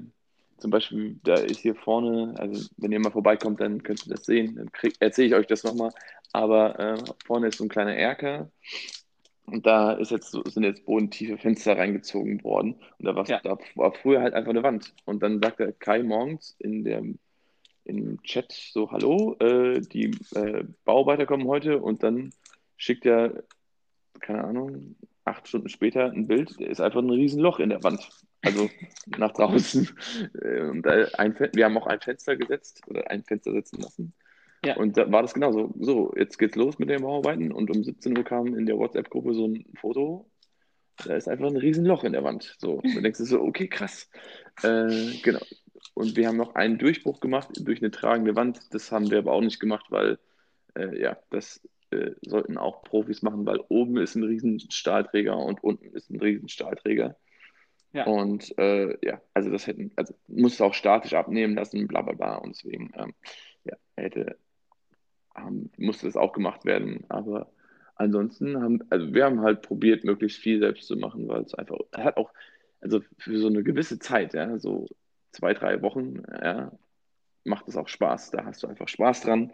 zum 0.58 0.72
Beispiel, 0.72 1.20
da 1.24 1.36
ist 1.36 1.60
hier 1.60 1.76
vorne, 1.76 2.34
also 2.38 2.70
wenn 2.78 2.92
ihr 2.92 3.00
mal 3.00 3.12
vorbeikommt, 3.12 3.60
dann 3.62 3.82
könnt 3.84 4.06
ihr 4.06 4.12
das 4.14 4.26
sehen, 4.26 4.56
dann 4.56 4.70
erzähle 5.00 5.28
ich 5.28 5.36
euch 5.36 5.48
das 5.48 5.64
nochmal. 5.64 5.92
Aber 6.34 6.80
äh, 6.80 6.98
vorne 7.26 7.48
ist 7.48 7.58
so 7.58 7.66
ein 7.66 7.70
kleiner 7.70 7.96
Erker 7.96 8.50
und 9.52 9.66
da 9.66 9.94
ist 9.94 10.12
jetzt 10.12 10.32
sind 10.32 10.64
jetzt 10.64 10.86
bodentiefe 10.86 11.38
Fenster 11.38 11.78
reingezogen 11.78 12.44
worden. 12.44 12.76
Und 13.00 13.06
da, 13.06 13.24
Ja. 13.24 13.40
da 13.44 13.58
war 13.76 13.94
früher 13.94 14.22
halt 14.22 14.34
einfach 14.34 14.52
eine 14.52 14.64
Wand. 14.64 14.94
Und 15.06 15.22
dann 15.24 15.42
sagte 15.42 15.74
Kai 15.80 16.04
morgens 16.04 16.56
in 16.60 16.84
dem, 16.84 17.20
im 17.84 18.22
Chat 18.24 18.52
so, 18.52 18.92
hallo, 18.92 19.36
äh, 19.40 19.82
die 19.82 20.12
äh, 20.36 20.64
Bauarbeiter 20.86 21.26
kommen 21.26 21.48
heute 21.48 21.80
und 21.80 22.04
dann 22.04 22.32
schickt 22.78 23.06
er, 23.06 23.44
keine 24.20 24.44
Ahnung, 24.44 24.96
acht 25.26 25.48
Stunden 25.48 25.70
später 25.70 26.06
ein 26.12 26.28
Bild, 26.28 26.60
da 26.60 26.66
ist 26.66 26.82
einfach 26.82 27.02
ein 27.02 27.10
Riesenloch 27.10 27.60
in 27.60 27.70
der 27.70 27.84
Wand. 27.84 28.10
Also 28.44 28.70
nach 29.18 29.32
draußen. 29.34 29.90
Äh, 30.42 30.62
Und 30.62 30.88
ein, 30.88 31.36
wir 31.54 31.66
haben 31.66 31.78
auch 31.78 31.88
ein 31.88 32.00
Fenster 32.00 32.36
gesetzt 32.36 32.82
oder 32.88 33.10
ein 33.12 33.24
Fenster 33.24 33.52
setzen 33.52 33.82
lassen. 33.82 34.14
Ja. 34.64 34.78
Und 34.78 34.98
da 34.98 35.12
war 35.12 35.22
das 35.22 35.34
genauso. 35.34 35.74
So, 35.80 36.14
jetzt 36.16 36.38
geht's 36.38 36.56
los 36.56 36.78
mit 36.78 36.90
den 36.90 37.02
Bauarbeiten 37.02 37.52
und 37.52 37.72
um 37.72 37.84
17 37.84 38.18
Uhr 38.18 38.24
kam 38.24 38.56
in 38.56 38.66
der 38.66 38.78
WhatsApp-Gruppe 38.78 39.34
so 39.34 39.48
ein 39.48 39.66
Foto. 39.80 40.30
Da 41.04 41.16
ist 41.16 41.28
einfach 41.28 41.48
ein 41.48 41.58
Riesenloch 41.58 42.04
in 42.04 42.14
der 42.14 42.24
Wand. 42.24 42.56
So, 42.60 42.74
und 42.74 42.96
dann 42.96 43.04
denkst 43.04 43.20
du 43.20 43.26
so, 43.26 43.42
okay, 43.42 43.68
krass. 43.68 44.10
Äh, 44.62 45.18
genau. 45.24 45.42
Und 45.96 46.16
wir 46.16 46.28
haben 46.28 46.38
noch 46.38 46.56
einen 46.56 46.78
Durchbruch 46.78 47.20
gemacht 47.20 47.50
durch 47.60 47.82
eine 47.82 47.92
tragende 47.92 48.36
Wand. 48.36 48.60
Das 48.72 48.92
haben 48.92 49.10
wir 49.10 49.18
aber 49.18 49.34
auch 49.34 49.42
nicht 49.42 49.60
gemacht, 49.60 49.88
weil 49.90 50.20
äh, 50.76 51.02
ja, 51.02 51.18
das 51.32 51.68
äh, 51.90 52.12
sollten 52.22 52.58
auch 52.58 52.84
Profis 52.84 53.22
machen, 53.22 53.46
weil 53.46 53.60
oben 53.70 53.98
ist 53.98 54.16
ein 54.16 54.24
riesen 54.24 54.60
Stahlträger 54.60 55.38
und 55.38 55.64
unten 55.64 55.94
ist 55.96 56.10
ein 56.10 56.20
riesen 56.20 56.50
Stahlträger. 56.50 57.18
Ja. 57.94 58.06
Und 58.06 58.58
äh, 58.58 58.96
ja, 59.06 59.22
also 59.34 59.50
das 59.50 59.68
hätten, 59.68 59.92
also 59.96 60.14
musste 60.28 60.64
auch 60.64 60.74
statisch 60.74 61.14
abnehmen 61.14 61.56
lassen, 61.56 61.88
bla 61.88 62.02
bla 62.02 62.14
bla. 62.14 62.36
Und 62.36 62.56
deswegen, 62.56 62.92
ähm, 62.96 63.14
ja, 63.66 63.76
hätte, 63.98 64.38
ähm, 65.38 65.70
musste 65.78 66.06
das 66.06 66.18
auch 66.18 66.34
gemacht 66.34 66.66
werden. 66.66 67.06
Aber 67.10 67.52
ansonsten 67.96 68.62
haben, 68.62 68.80
also 68.90 69.14
wir 69.14 69.26
haben 69.26 69.42
halt 69.42 69.62
probiert, 69.62 70.04
möglichst 70.04 70.40
viel 70.40 70.60
selbst 70.60 70.88
zu 70.88 70.96
machen, 70.98 71.28
weil 71.28 71.42
es 71.42 71.54
einfach, 71.54 71.78
hat 71.94 72.18
auch, 72.18 72.32
also 72.82 73.02
für 73.18 73.38
so 73.38 73.48
eine 73.48 73.64
gewisse 73.64 74.00
Zeit, 74.00 74.34
ja, 74.34 74.58
so 74.58 74.88
zwei, 75.32 75.54
drei 75.54 75.82
Wochen, 75.82 76.24
ja, 76.42 76.72
macht 77.44 77.68
es 77.68 77.76
auch 77.76 77.88
Spaß. 77.88 78.32
Da 78.32 78.46
hast 78.46 78.64
du 78.64 78.68
einfach 78.68 78.88
Spaß 78.88 79.22
dran. 79.22 79.52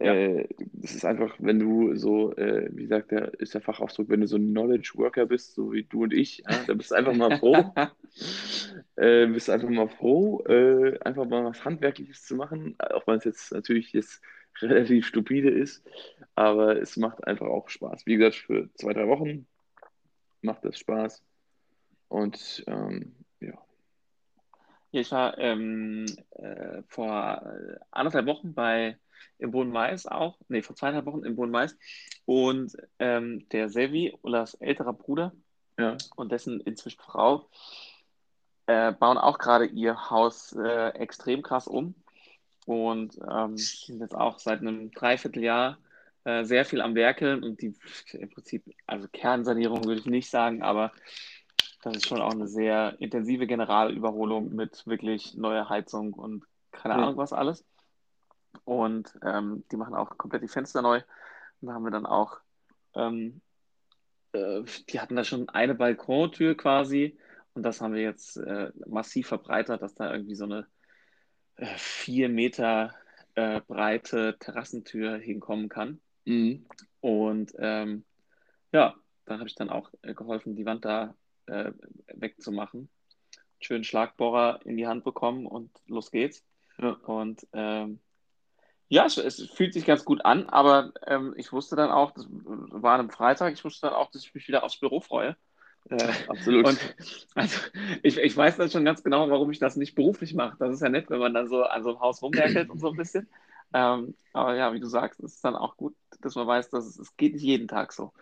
Ja. 0.00 0.12
Äh, 0.14 0.48
das 0.72 0.94
ist 0.94 1.04
einfach, 1.04 1.36
wenn 1.38 1.58
du 1.58 1.94
so, 1.94 2.34
äh, 2.36 2.68
wie 2.72 2.86
sagt 2.86 3.12
der, 3.12 3.32
ist 3.40 3.54
der 3.54 3.60
Fachausdruck, 3.60 4.08
wenn 4.08 4.20
du 4.20 4.26
so 4.26 4.36
ein 4.36 4.50
Knowledge 4.50 4.92
Worker 4.96 5.26
bist, 5.26 5.54
so 5.54 5.72
wie 5.72 5.84
du 5.84 6.02
und 6.02 6.12
ich, 6.12 6.38
ja, 6.38 6.64
da 6.66 6.74
bist 6.74 6.90
du 6.90 6.96
einfach 6.96 7.14
mal 7.14 7.38
froh. 7.38 7.72
äh, 8.96 9.26
bist 9.26 9.50
einfach 9.50 9.68
mal 9.68 9.88
froh, 9.88 10.42
äh, 10.46 10.98
einfach 11.00 11.26
mal 11.26 11.44
was 11.44 11.64
Handwerkliches 11.64 12.24
zu 12.24 12.34
machen, 12.34 12.76
auch 12.78 13.06
wenn 13.06 13.18
es 13.18 13.24
jetzt 13.24 13.52
natürlich 13.52 13.92
jetzt 13.92 14.20
relativ 14.62 15.06
stupide 15.06 15.50
ist, 15.50 15.84
aber 16.34 16.80
es 16.80 16.96
macht 16.96 17.26
einfach 17.26 17.46
auch 17.46 17.68
Spaß. 17.68 18.06
Wie 18.06 18.16
gesagt, 18.16 18.36
für 18.36 18.72
zwei, 18.74 18.92
drei 18.92 19.08
Wochen 19.08 19.46
macht 20.42 20.64
das 20.64 20.78
Spaß. 20.78 21.22
Und 22.08 22.64
ähm, 22.66 23.14
ja, 23.40 23.58
Ja, 24.92 25.00
ich 25.00 25.10
war 25.10 25.38
ähm, 25.38 26.06
äh, 26.32 26.82
vor 26.88 27.42
anderthalb 27.90 28.26
Wochen 28.26 28.54
bei 28.54 28.98
im 29.38 29.50
Boden 29.50 29.70
Mais 29.70 30.06
auch, 30.06 30.38
nee, 30.48 30.62
vor 30.62 30.76
zweieinhalb 30.76 31.06
Wochen 31.06 31.24
im 31.24 31.36
Boden 31.36 31.50
Mais. 31.50 31.76
Und 32.24 32.76
ähm, 32.98 33.48
der 33.50 33.68
Sevi, 33.68 34.16
Ullas 34.22 34.54
älterer 34.54 34.92
Bruder 34.92 35.32
ja, 35.78 35.96
und 36.16 36.30
dessen 36.30 36.60
inzwischen 36.60 37.00
Frau 37.00 37.48
äh, 38.66 38.92
bauen 38.92 39.18
auch 39.18 39.38
gerade 39.38 39.66
ihr 39.66 40.10
Haus 40.10 40.52
äh, 40.52 40.88
extrem 40.90 41.42
krass 41.42 41.66
um 41.66 41.94
und 42.64 43.18
ähm, 43.30 43.56
sind 43.56 44.00
jetzt 44.00 44.14
auch 44.14 44.38
seit 44.38 44.60
einem 44.60 44.90
Dreivierteljahr 44.90 45.78
äh, 46.24 46.44
sehr 46.44 46.64
viel 46.64 46.80
am 46.80 46.94
Werkeln 46.94 47.42
und 47.42 47.60
die 47.60 47.74
im 48.12 48.30
Prinzip, 48.30 48.64
also 48.86 49.08
Kernsanierung 49.08 49.84
würde 49.84 50.00
ich 50.00 50.06
nicht 50.06 50.30
sagen, 50.30 50.62
aber 50.62 50.92
das 51.82 51.96
ist 51.96 52.08
schon 52.08 52.22
auch 52.22 52.32
eine 52.32 52.48
sehr 52.48 52.96
intensive 52.98 53.46
Generalüberholung 53.46 54.54
mit 54.54 54.86
wirklich 54.86 55.34
neuer 55.34 55.68
Heizung 55.68 56.14
und 56.14 56.44
keine. 56.72 56.94
Ahnung 56.94 57.16
was 57.16 57.32
alles. 57.32 57.64
Und 58.64 59.14
ähm, 59.22 59.64
die 59.70 59.76
machen 59.76 59.94
auch 59.94 60.16
komplett 60.16 60.42
die 60.42 60.48
Fenster 60.48 60.80
neu. 60.80 61.02
Und 61.60 61.68
da 61.68 61.74
haben 61.74 61.84
wir 61.84 61.90
dann 61.90 62.06
auch, 62.06 62.38
ähm, 62.94 63.42
äh, 64.32 64.62
die 64.88 65.00
hatten 65.00 65.16
da 65.16 65.24
schon 65.24 65.48
eine 65.50 65.74
Balkontür 65.74 66.56
quasi 66.56 67.18
und 67.54 67.62
das 67.62 67.80
haben 67.80 67.94
wir 67.94 68.02
jetzt 68.02 68.36
äh, 68.36 68.72
massiv 68.86 69.28
verbreitert, 69.28 69.82
dass 69.82 69.94
da 69.94 70.12
irgendwie 70.12 70.34
so 70.34 70.44
eine 70.44 70.66
vier 71.76 72.28
Meter 72.28 72.94
äh, 73.34 73.60
breite 73.60 74.36
Terrassentür 74.38 75.18
hinkommen 75.18 75.68
kann. 75.68 76.00
mhm. 76.24 76.66
Und 77.00 77.52
ähm, 77.58 78.04
ja, 78.72 78.94
da 79.26 79.38
habe 79.38 79.48
ich 79.48 79.54
dann 79.54 79.70
auch 79.70 79.92
äh, 80.02 80.14
geholfen, 80.14 80.56
die 80.56 80.64
Wand 80.64 80.84
da 80.84 81.14
äh, 81.46 81.72
wegzumachen. 82.14 82.88
Schönen 83.60 83.84
Schlagbohrer 83.84 84.60
in 84.64 84.76
die 84.76 84.86
Hand 84.86 85.04
bekommen 85.04 85.46
und 85.46 85.70
los 85.86 86.10
geht's. 86.10 86.44
ja. 86.78 86.90
Und 86.90 87.46
ähm, 87.52 88.00
ja, 88.88 89.06
es, 89.06 89.16
es 89.16 89.50
fühlt 89.50 89.72
sich 89.72 89.86
ganz 89.86 90.04
gut 90.04 90.24
an, 90.24 90.48
aber 90.48 90.92
ähm, 91.06 91.34
ich 91.36 91.52
wusste 91.52 91.76
dann 91.76 91.90
auch, 91.90 92.12
das 92.12 92.26
war 92.28 92.94
an 92.94 93.00
einem 93.00 93.10
Freitag, 93.10 93.52
ich 93.52 93.64
wusste 93.64 93.86
dann 93.86 93.96
auch, 93.96 94.10
dass 94.10 94.24
ich 94.24 94.34
mich 94.34 94.46
wieder 94.48 94.62
aufs 94.62 94.78
Büro 94.78 95.00
freue. 95.00 95.36
Äh, 95.90 95.96
Absolut. 96.28 96.66
und 96.66 96.94
also 97.34 97.60
ich, 98.02 98.18
ich 98.18 98.36
weiß 98.36 98.56
dann 98.56 98.70
schon 98.70 98.84
ganz 98.84 99.02
genau, 99.02 99.28
warum 99.30 99.50
ich 99.50 99.58
das 99.58 99.76
nicht 99.76 99.94
beruflich 99.94 100.34
mache. 100.34 100.56
Das 100.58 100.74
ist 100.74 100.82
ja 100.82 100.88
nett, 100.88 101.10
wenn 101.10 101.20
man 101.20 101.34
dann 101.34 101.48
so 101.48 101.62
an 101.64 101.82
so 101.82 101.90
einem 101.90 102.00
Haus 102.00 102.22
rumwerkelt 102.22 102.70
und 102.70 102.80
so 102.80 102.90
ein 102.90 102.96
bisschen. 102.96 103.28
Ähm, 103.72 104.14
aber 104.32 104.54
ja, 104.54 104.72
wie 104.72 104.80
du 104.80 104.86
sagst, 104.86 105.20
es 105.20 105.34
ist 105.34 105.44
dann 105.44 105.56
auch 105.56 105.76
gut, 105.76 105.94
dass 106.20 106.36
man 106.36 106.46
weiß, 106.46 106.70
dass 106.70 106.86
es, 106.86 106.98
es 106.98 107.16
geht 107.16 107.34
nicht 107.34 107.42
jeden 107.42 107.68
Tag 107.68 107.92
so. 107.92 108.12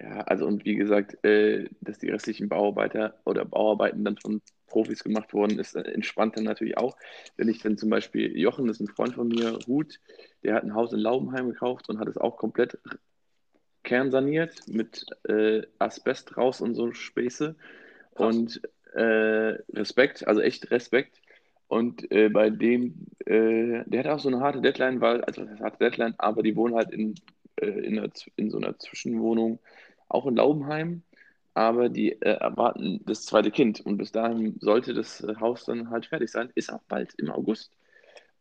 Ja, 0.00 0.20
also 0.22 0.46
und 0.46 0.64
wie 0.64 0.74
gesagt, 0.74 1.24
äh, 1.24 1.70
dass 1.80 1.98
die 1.98 2.10
restlichen 2.10 2.48
Bauarbeiter 2.48 3.14
oder 3.24 3.44
Bauarbeiten 3.44 4.04
dann 4.04 4.18
von 4.18 4.42
Profis 4.66 5.02
gemacht 5.02 5.32
wurden, 5.32 5.58
ist 5.58 5.74
äh, 5.74 5.82
entspannt 5.82 6.36
dann 6.36 6.44
natürlich 6.44 6.76
auch. 6.76 6.96
Wenn 7.36 7.48
ich 7.48 7.62
dann 7.62 7.78
zum 7.78 7.88
Beispiel, 7.88 8.36
Jochen 8.36 8.68
ist 8.68 8.80
ein 8.80 8.88
Freund 8.88 9.14
von 9.14 9.28
mir, 9.28 9.58
Hut, 9.66 10.00
der 10.42 10.54
hat 10.54 10.64
ein 10.64 10.74
Haus 10.74 10.92
in 10.92 10.98
Laubenheim 10.98 11.48
gekauft 11.48 11.88
und 11.88 11.98
hat 11.98 12.08
es 12.08 12.18
auch 12.18 12.36
komplett 12.36 12.78
kernsaniert 13.86 14.68
mit 14.68 15.06
äh, 15.28 15.62
Asbest 15.78 16.36
raus 16.36 16.60
und 16.60 16.74
so 16.74 16.92
Späße. 16.92 17.54
Krass. 18.14 18.36
Und 18.36 18.60
äh, 18.94 19.58
Respekt, 19.72 20.26
also 20.26 20.42
echt 20.42 20.70
Respekt. 20.70 21.22
Und 21.68 22.10
äh, 22.10 22.28
bei 22.28 22.50
dem, 22.50 23.06
äh, 23.24 23.82
der 23.86 24.00
hat 24.00 24.06
auch 24.08 24.18
so 24.18 24.28
eine 24.28 24.40
harte 24.40 24.60
Deadline, 24.60 25.00
weil, 25.00 25.22
also 25.22 25.44
das 25.44 25.60
harte 25.60 25.78
Deadline, 25.78 26.14
aber 26.18 26.42
die 26.42 26.54
wohnen 26.56 26.74
halt 26.74 26.92
in, 26.92 27.14
äh, 27.56 27.66
in, 27.66 27.98
einer, 27.98 28.10
in 28.36 28.50
so 28.50 28.58
einer 28.58 28.78
Zwischenwohnung, 28.78 29.58
auch 30.08 30.26
in 30.26 30.36
Laubenheim, 30.36 31.02
aber 31.54 31.88
die 31.88 32.12
äh, 32.12 32.38
erwarten 32.38 33.00
das 33.06 33.24
zweite 33.24 33.50
Kind 33.50 33.80
und 33.80 33.96
bis 33.98 34.12
dahin 34.12 34.56
sollte 34.60 34.94
das 34.94 35.26
Haus 35.40 35.64
dann 35.64 35.90
halt 35.90 36.06
fertig 36.06 36.30
sein, 36.30 36.50
ist 36.54 36.72
auch 36.72 36.82
bald 36.88 37.14
im 37.18 37.30
August. 37.30 37.72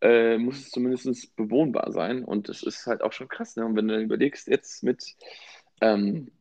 Äh, 0.01 0.37
muss 0.37 0.59
es 0.59 0.71
zumindest 0.71 1.35
bewohnbar 1.35 1.91
sein 1.91 2.23
und 2.25 2.49
das 2.49 2.63
ist 2.63 2.85
halt 2.85 3.01
auch 3.01 3.13
schon 3.13 3.27
krass. 3.29 3.55
Ne? 3.55 3.65
Und 3.65 3.75
wenn 3.75 3.87
du 3.87 3.93
dann 3.95 4.03
überlegst, 4.03 4.47
jetzt 4.47 4.83
mit, 4.83 5.15
ähm, 5.81 6.31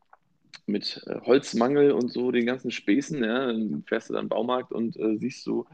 mit 0.66 1.02
äh, 1.06 1.20
Holzmangel 1.20 1.92
und 1.92 2.12
so 2.12 2.30
den 2.32 2.46
ganzen 2.46 2.70
Späßen, 2.70 3.22
ja, 3.22 3.46
dann 3.46 3.84
fährst 3.86 4.10
du 4.10 4.14
dann 4.14 4.28
Baumarkt 4.28 4.72
und 4.72 4.96
äh, 4.96 5.16
siehst 5.18 5.46
du, 5.46 5.66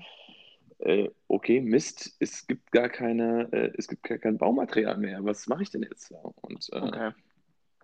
äh, 0.79 1.09
okay, 1.29 1.61
Mist, 1.61 2.17
es 2.21 2.47
gibt 2.47 2.71
gar 2.71 2.89
keine, 2.89 3.49
äh, 3.53 3.73
es 3.77 3.89
gibt 3.89 4.03
gar 4.03 4.19
kein 4.19 4.39
Baumaterial 4.39 4.99
mehr. 4.99 5.25
Was 5.25 5.47
mache 5.47 5.63
ich 5.63 5.71
denn 5.71 5.83
jetzt? 5.83 6.13
Und, 6.43 6.69
äh, 6.73 6.81
Okay. 6.81 7.13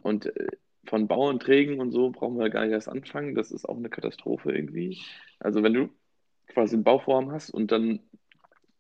und 0.03 0.33
von 0.89 1.09
Bauanträgen 1.09 1.81
und 1.81 1.91
so 1.91 2.11
brauchen 2.11 2.39
wir 2.39 2.51
gar 2.51 2.65
nicht 2.65 2.73
erst 2.73 2.89
anfangen. 2.89 3.35
Das 3.35 3.51
ist 3.51 3.69
auch 3.69 3.77
eine 3.77 3.89
Katastrophe 3.91 4.53
irgendwie. 4.53 5.03
Also 5.41 5.63
wenn 5.63 5.75
du 5.75 5.89
quasi 6.49 6.77
ein 6.77 6.85
Bauvorhaben 6.85 7.33
hast 7.33 7.51
und 7.51 7.73
dann 7.73 8.01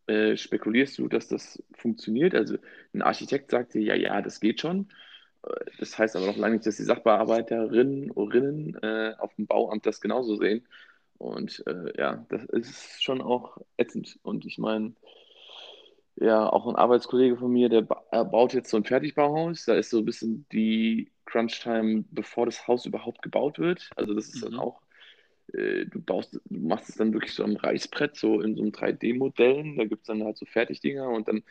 äh, 0.08 0.36
spekulierst 0.36 0.98
du, 0.98 1.08
dass 1.08 1.28
das 1.28 1.62
funktioniert. 1.75 2.34
Also 2.34 2.56
ein 2.94 3.02
Architekt 3.02 3.50
sagt 3.50 3.75
dir, 3.75 3.82
ja, 3.82 3.94
ja, 3.94 4.22
das 4.22 4.40
geht 4.40 4.60
schon. 4.60 4.88
Äh, 5.44 5.50
Das 5.78 5.98
heißt 5.98 6.16
aber 6.16 6.26
noch 6.26 6.36
lange 6.36 6.56
nicht, 6.56 6.66
dass 6.66 6.76
die 6.78 6.84
Sachbearbeiterinnen 6.84 8.10
Rinnen, 8.12 8.76
äh, 8.82 9.14
auf 9.18 9.34
dem 9.36 9.46
Bauamt 9.46 9.86
das 9.86 10.00
genauso 10.00 10.36
sehen. 10.36 10.66
Und 11.18 11.64
äh, 11.66 11.98
ja, 11.98 12.26
das 12.28 12.44
ist 12.46 13.02
schon 13.02 13.22
auch 13.22 13.58
ätzend. 13.78 14.18
Und 14.22 14.44
ich 14.46 14.58
meine, 14.58 14.94
ja, 16.16 16.48
auch 16.48 16.66
ein 16.66 16.76
Arbeitskollege 16.76 17.36
von 17.36 17.52
mir, 17.52 17.68
der 17.68 17.82
ba 17.82 18.02
er 18.10 18.25
baut 18.25 18.54
jetzt 18.54 18.70
so 18.70 18.76
ein 18.76 18.84
Fertigbauhaus. 18.84 19.64
Da 19.66 19.75
ist 19.75 19.90
so 19.90 19.98
ein 19.98 20.04
bisschen 20.04 20.46
die 20.52 21.12
Crunch-Time, 21.26 22.04
bevor 22.10 22.46
das 22.46 22.66
Haus 22.66 22.86
überhaupt 22.86 23.22
gebaut 23.22 23.58
wird. 23.58 23.90
Also 23.96 24.14
das 24.14 24.28
ist 24.28 24.42
dann 24.42 24.54
Mhm. 24.54 24.58
auch 24.58 24.80
äh, 25.56 25.86
du 25.86 26.00
baust, 26.00 26.34
du 26.34 26.40
machst 26.60 26.88
es 26.88 26.96
dann 26.96 27.12
wirklich 27.12 27.34
so 27.34 27.44
am 27.44 27.56
Reißbrett, 27.56 28.16
so 28.16 28.40
in 28.40 28.54
so 28.56 28.62
einem 28.62 28.72
3D-Modellen. 28.72 29.76
Da 29.76 29.84
gibt 29.84 30.02
es 30.02 30.06
dann 30.06 30.25
halt 30.25 30.36
so 30.36 30.46
Fertigdinger 30.46 31.08
und 31.08 31.28
dann 31.28 31.42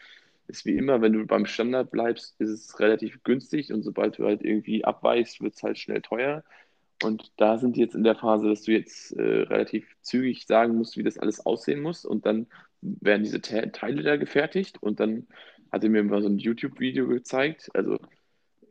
ist 0.47 0.65
wie 0.65 0.77
immer, 0.77 1.01
wenn 1.01 1.13
du 1.13 1.25
beim 1.25 1.45
Standard 1.45 1.91
bleibst, 1.91 2.39
ist 2.39 2.49
es 2.49 2.79
relativ 2.79 3.23
günstig 3.23 3.73
und 3.73 3.83
sobald 3.83 4.19
du 4.19 4.25
halt 4.25 4.43
irgendwie 4.43 4.85
abweichst, 4.85 5.41
wird 5.41 5.55
es 5.55 5.63
halt 5.63 5.79
schnell 5.79 6.01
teuer. 6.01 6.43
Und 7.03 7.31
da 7.37 7.57
sind 7.57 7.75
die 7.75 7.81
jetzt 7.81 7.95
in 7.95 8.03
der 8.03 8.15
Phase, 8.15 8.47
dass 8.47 8.63
du 8.63 8.71
jetzt 8.71 9.11
äh, 9.13 9.21
relativ 9.21 9.85
zügig 10.01 10.45
sagen 10.45 10.75
musst, 10.77 10.97
wie 10.97 11.03
das 11.03 11.17
alles 11.17 11.45
aussehen 11.45 11.81
muss. 11.81 12.05
Und 12.05 12.25
dann 12.25 12.47
werden 12.81 13.23
diese 13.23 13.41
Te 13.41 13.71
Teile 13.71 14.03
da 14.03 14.15
gefertigt. 14.17 14.81
Und 14.81 14.99
dann 14.99 15.27
hat 15.71 15.83
er 15.83 15.89
mir 15.89 16.03
mal 16.03 16.21
so 16.21 16.29
ein 16.29 16.37
YouTube-Video 16.37 17.07
gezeigt. 17.07 17.69
Also 17.73 17.99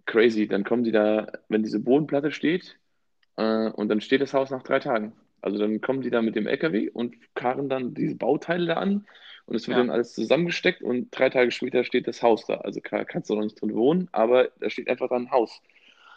crazy. 0.07 0.49
Dann 0.49 0.65
kommen 0.65 0.85
die 0.85 0.93
da, 0.93 1.33
wenn 1.49 1.63
diese 1.63 1.81
Bodenplatte 1.81 2.33
steht, 2.33 2.79
äh, 3.37 3.71
und 3.71 3.89
dann 3.89 4.01
steht 4.01 4.21
das 4.21 4.35
Haus 4.35 4.51
nach 4.51 4.63
drei 4.63 4.79
Tagen. 4.79 5.13
Also 5.45 5.59
dann 5.59 5.81
kommen 5.83 6.01
die 6.01 6.11
da 6.11 6.23
mit 6.23 6.37
dem 6.37 6.47
LKW 6.47 6.89
und 6.89 7.17
karren 7.35 7.69
dann 7.69 7.93
diese 7.93 8.17
Bauteile 8.17 8.67
da 8.67 8.75
an 8.75 9.07
und 9.47 9.57
es 9.57 9.69
wird 9.69 9.77
ja. 9.77 9.83
dann 9.83 9.91
alles 9.91 10.15
zusammengesteckt 10.15 10.83
und 10.83 11.09
drei 11.11 11.29
Tage 11.29 11.51
später 11.51 11.85
steht 11.85 12.09
das 12.09 12.23
Haus 12.23 12.47
da. 12.47 12.57
Also 12.59 12.81
kann, 12.81 13.07
kannst 13.07 13.29
du 13.29 13.35
noch 13.35 13.43
nicht 13.43 13.61
drin 13.61 13.75
wohnen, 13.75 14.09
aber 14.13 14.51
da 14.59 14.71
steht 14.71 14.89
einfach 14.89 15.11
dann 15.11 15.27
ein 15.27 15.31
Haus. 15.31 15.61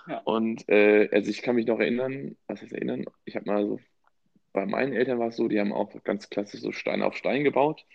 Ja. 0.08 0.20
Und 0.20 0.68
äh, 0.70 1.10
also 1.12 1.30
ich 1.30 1.42
kann 1.42 1.56
mich 1.56 1.68
noch 1.68 1.80
erinnern, 1.80 2.38
was 2.48 2.62
heißt 2.62 2.72
erinnern? 2.72 3.06
Ich 3.26 3.36
habe 3.36 3.46
mal 3.46 3.66
so, 3.66 3.80
bei 4.54 4.66
meinen 4.66 4.94
Eltern 4.94 5.20
war 5.20 5.28
es 5.28 5.36
so, 5.36 5.50
die 5.50 5.60
haben 5.60 5.74
auch 5.74 5.92
ganz 6.06 6.30
klassisch 6.30 6.62
so 6.62 6.72
Stein 6.72 7.02
auf 7.02 7.18
Stein 7.18 7.44
gebaut. 7.44 7.86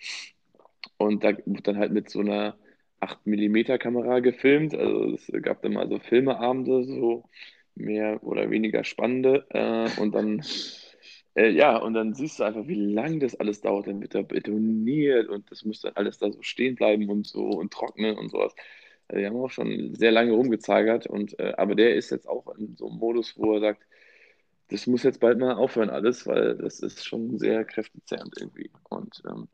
Und 0.97 1.23
da 1.23 1.35
wurde 1.45 1.63
dann 1.63 1.77
halt 1.77 1.91
mit 1.91 2.11
so 2.11 2.19
einer 2.19 2.57
8 2.99 3.25
mm 3.25 3.79
Kamera 3.79 4.19
gefilmt. 4.19 4.75
Also 4.75 5.15
es 5.15 5.31
gab 5.41 5.63
dann 5.63 5.73
mal 5.73 5.89
so 5.89 5.97
Filmeabende, 5.97 6.83
so 6.83 7.23
mehr 7.73 8.21
oder 8.23 8.51
weniger 8.51 8.83
spannende. 8.83 9.47
Äh, 9.49 9.99
und 9.99 10.13
dann 10.13 10.43
äh, 11.35 11.49
ja, 11.49 11.77
und 11.77 11.93
dann 11.95 12.13
siehst 12.13 12.39
du 12.39 12.43
einfach, 12.43 12.67
wie 12.67 12.75
lange 12.75 13.19
das 13.19 13.35
alles 13.35 13.61
dauert. 13.61 13.87
Dann 13.87 14.01
wird 14.01 14.15
da 14.15 14.21
betoniert 14.21 15.29
und 15.29 15.49
das 15.51 15.65
muss 15.65 15.81
dann 15.81 15.93
alles 15.95 16.17
da 16.19 16.31
so 16.31 16.41
stehen 16.41 16.75
bleiben 16.75 17.09
und 17.09 17.27
so 17.27 17.45
und 17.45 17.73
trocknen 17.73 18.17
und 18.17 18.29
sowas. 18.29 18.55
Also 19.07 19.19
die 19.19 19.27
haben 19.27 19.37
auch 19.37 19.49
schon 19.49 19.95
sehr 19.95 20.11
lange 20.11 20.33
rumgezagert. 20.33 21.07
Und, 21.07 21.39
äh, 21.39 21.53
aber 21.57 21.75
der 21.75 21.95
ist 21.95 22.11
jetzt 22.11 22.27
auch 22.27 22.55
in 22.57 22.75
so 22.75 22.87
einem 22.87 22.97
Modus, 22.99 23.37
wo 23.37 23.53
er 23.55 23.61
sagt, 23.61 23.83
das 24.69 24.87
muss 24.87 25.03
jetzt 25.03 25.19
bald 25.19 25.39
mal 25.39 25.53
aufhören 25.53 25.89
alles, 25.89 26.25
weil 26.27 26.55
das 26.57 26.79
ist 26.79 27.05
schon 27.05 27.37
sehr 27.37 27.65
kräftezehrend 27.65 28.35
irgendwie. 28.39 28.71
Und 28.89 29.21
ähm, 29.27 29.47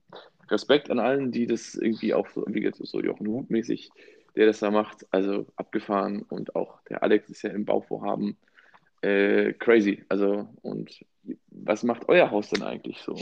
Respekt 0.50 0.90
an 0.92 1.00
allen, 1.00 1.32
die 1.32 1.48
das 1.48 1.76
irgendwie 1.76 2.14
auch 2.14 2.28
so, 2.30 2.46
wie 2.48 2.62
gesagt, 2.62 2.86
so 2.88 3.02
Jochen 3.02 3.28
Hut 3.28 3.50
mäßig, 3.50 3.90
der 4.36 4.46
das 4.48 4.60
da 4.60 4.72
macht, 4.72 5.06
also 5.12 5.46
abgefahren. 5.56 6.24
Und 6.24 6.56
auch 6.56 6.82
der 6.90 7.04
Alex 7.04 7.30
ist 7.30 7.42
ja 7.44 7.52
im 7.52 7.66
Bauvorhaben. 7.66 8.38
Äh, 9.02 9.54
crazy. 9.54 10.04
Also, 10.10 10.48
und 10.62 11.06
was 11.48 11.84
macht 11.84 12.08
euer 12.10 12.32
Haus 12.32 12.50
denn 12.50 12.64
eigentlich 12.64 13.00
so? 13.02 13.16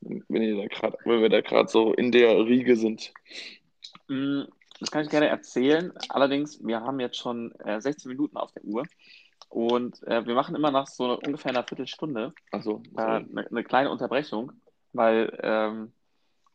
Wenn, 0.00 0.42
ihr 0.42 0.56
da 0.56 0.66
grad, 0.66 0.96
wenn 1.04 1.22
wir 1.22 1.30
da 1.30 1.40
gerade 1.40 1.68
so 1.68 1.94
in 1.94 2.12
der 2.12 2.44
Riege 2.44 2.76
sind. 2.76 3.12
Mm, 4.08 4.42
das 4.80 4.90
kann 4.90 5.04
ich 5.04 5.10
gerne 5.10 5.28
erzählen. 5.28 5.92
Allerdings, 6.10 6.64
wir 6.64 6.80
haben 6.80 7.00
jetzt 7.00 7.16
schon 7.16 7.52
äh, 7.60 7.80
16 7.80 8.10
Minuten 8.10 8.36
auf 8.36 8.52
der 8.52 8.64
Uhr 8.64 8.84
und 9.48 10.02
äh, 10.06 10.26
wir 10.26 10.34
machen 10.34 10.54
immer 10.54 10.70
nach 10.70 10.86
so 10.86 11.18
ungefähr 11.18 11.50
einer 11.50 11.64
Viertelstunde 11.64 12.34
so, 12.60 12.82
äh, 12.96 13.00
eine, 13.00 13.46
eine, 13.50 13.64
kleine 13.64 13.90
Unterbrechung, 13.90 14.52
weil 14.92 15.38
ähm, 15.42 15.92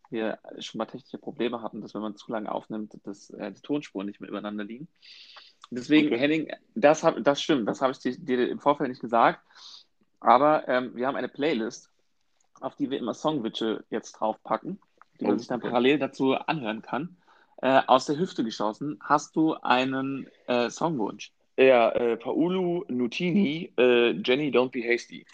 wir 0.09 0.39
schon 0.59 0.79
mal 0.79 0.85
technische 0.85 1.17
Probleme 1.17 1.61
hatten, 1.61 1.81
dass 1.81 1.93
wenn 1.93 2.01
man 2.01 2.17
zu 2.17 2.31
lange 2.31 2.51
aufnimmt, 2.51 2.97
dass 3.03 3.29
äh, 3.31 3.51
die 3.51 3.61
Tonspuren 3.61 4.07
nicht 4.07 4.19
mehr 4.19 4.29
übereinander 4.29 4.63
liegen. 4.63 4.87
Deswegen, 5.71 6.07
okay. 6.07 6.17
Henning, 6.17 6.51
das, 6.75 7.03
hab, 7.03 7.23
das 7.23 7.41
stimmt, 7.41 7.67
das 7.67 7.81
habe 7.81 7.91
ich 7.91 7.99
dir, 7.99 8.17
dir, 8.17 8.49
im 8.49 8.59
Vorfeld 8.59 8.89
nicht 8.89 9.01
gesagt. 9.01 9.41
Aber 10.19 10.67
ähm, 10.67 10.95
wir 10.95 11.07
haben 11.07 11.15
eine 11.15 11.29
Playlist, 11.29 11.89
auf 12.59 12.75
die 12.75 12.89
wir 12.89 12.97
immer 12.97 13.13
Songwitche 13.13 13.85
jetzt 13.89 14.13
draufpacken, 14.13 14.79
die 15.19 15.25
man 15.25 15.35
oh, 15.35 15.37
sich 15.37 15.47
dann 15.47 15.59
okay. 15.59 15.69
parallel 15.69 15.99
dazu 15.99 16.33
anhören 16.33 16.81
kann. 16.81 17.17
Äh, 17.61 17.81
aus 17.87 18.05
der 18.05 18.17
Hüfte 18.17 18.43
geschossen, 18.43 18.99
hast 19.01 19.35
du 19.35 19.53
einen 19.55 20.27
äh, 20.47 20.69
Songwunsch? 20.69 21.31
Ja, 21.57 21.91
äh, 21.91 22.17
Paolo 22.17 22.85
Nutini, 22.87 23.73
äh, 23.77 24.11
Jenny 24.11 24.49
Don't 24.49 24.71
Be 24.71 24.81
Hasty. 24.81 25.25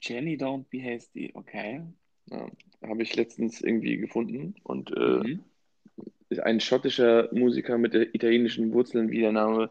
Jenny 0.00 0.36
Don't 0.36 0.64
Be 0.70 0.82
Hasty, 0.82 1.30
okay. 1.34 1.82
Ja, 2.30 2.46
Habe 2.82 3.02
ich 3.02 3.14
letztens 3.14 3.60
irgendwie 3.60 3.98
gefunden 3.98 4.54
und 4.62 4.90
äh, 4.96 5.18
mhm 5.18 5.44
ist 6.30 6.40
ein 6.40 6.60
schottischer 6.60 7.28
Musiker 7.32 7.76
mit 7.76 7.94
italienischen 7.94 8.72
Wurzeln, 8.72 9.10
wie 9.10 9.20
der 9.20 9.32
Name 9.32 9.70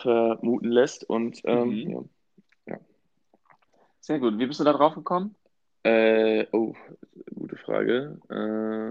vermuten 0.00 0.70
lässt. 0.70 1.04
Und 1.04 1.40
ähm, 1.44 1.68
mhm. 1.68 2.08
ja. 2.66 2.78
Sehr 4.00 4.18
gut. 4.18 4.38
Wie 4.38 4.46
bist 4.46 4.58
du 4.58 4.64
da 4.64 4.72
drauf 4.72 4.94
gekommen? 4.94 5.36
Äh, 5.84 6.46
oh, 6.52 6.74
gute 7.34 7.56
Frage. 7.56 8.18
Äh, 8.30 8.88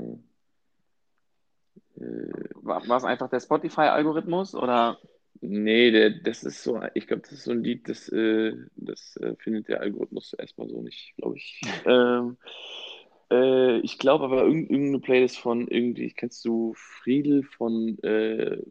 äh, 2.02 2.50
war, 2.56 2.88
war 2.88 2.98
es 2.98 3.04
einfach 3.04 3.30
der 3.30 3.40
Spotify-Algorithmus 3.40 4.56
oder? 4.56 4.98
Nee, 5.44 5.90
der, 5.90 6.12
das 6.12 6.44
ist 6.44 6.62
so, 6.62 6.80
ich 6.94 7.08
glaube, 7.08 7.24
das 7.24 7.32
ist 7.32 7.46
so 7.46 7.52
ein 7.52 7.64
Lied, 7.64 7.90
das, 7.90 8.10
äh, 8.10 8.54
das 8.76 9.18
äh, 9.18 9.36
findet 9.38 9.70
der 9.70 9.82
Algorithmus 9.82 10.34
erstmal 10.34 10.70
so 10.70 10.82
nicht, 10.82 11.16
glaube 11.18 11.38
ich. 11.38 11.62
ähm, 11.86 12.38
äh, 13.32 13.80
ich 13.80 13.98
glaube 13.98 14.26
aber 14.26 14.44
irgendeine 14.44 15.00
Playlist 15.00 15.40
von 15.40 15.68
irgendwie, 15.68 16.12
kennst 16.12 16.46
du 16.46 16.74
Friedel 16.76 17.44
von 17.44 17.98
äh, 18.04 18.62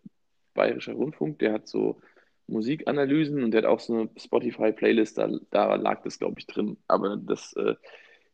Bayerischer 0.54 0.92
Rundfunk? 0.92 1.38
Der 1.38 1.52
hat 1.52 1.66
so 1.68 2.00
Musikanalysen 2.46 3.42
und 3.42 3.52
der 3.52 3.62
hat 3.62 3.68
auch 3.68 3.80
so 3.80 3.94
eine 3.94 4.10
Spotify-Playlist, 4.16 5.18
da, 5.18 5.30
da 5.50 5.74
lag 5.76 6.02
das, 6.02 6.18
glaube 6.18 6.38
ich, 6.38 6.46
drin. 6.46 6.76
Aber 6.88 7.16
das, 7.16 7.52
äh, 7.54 7.74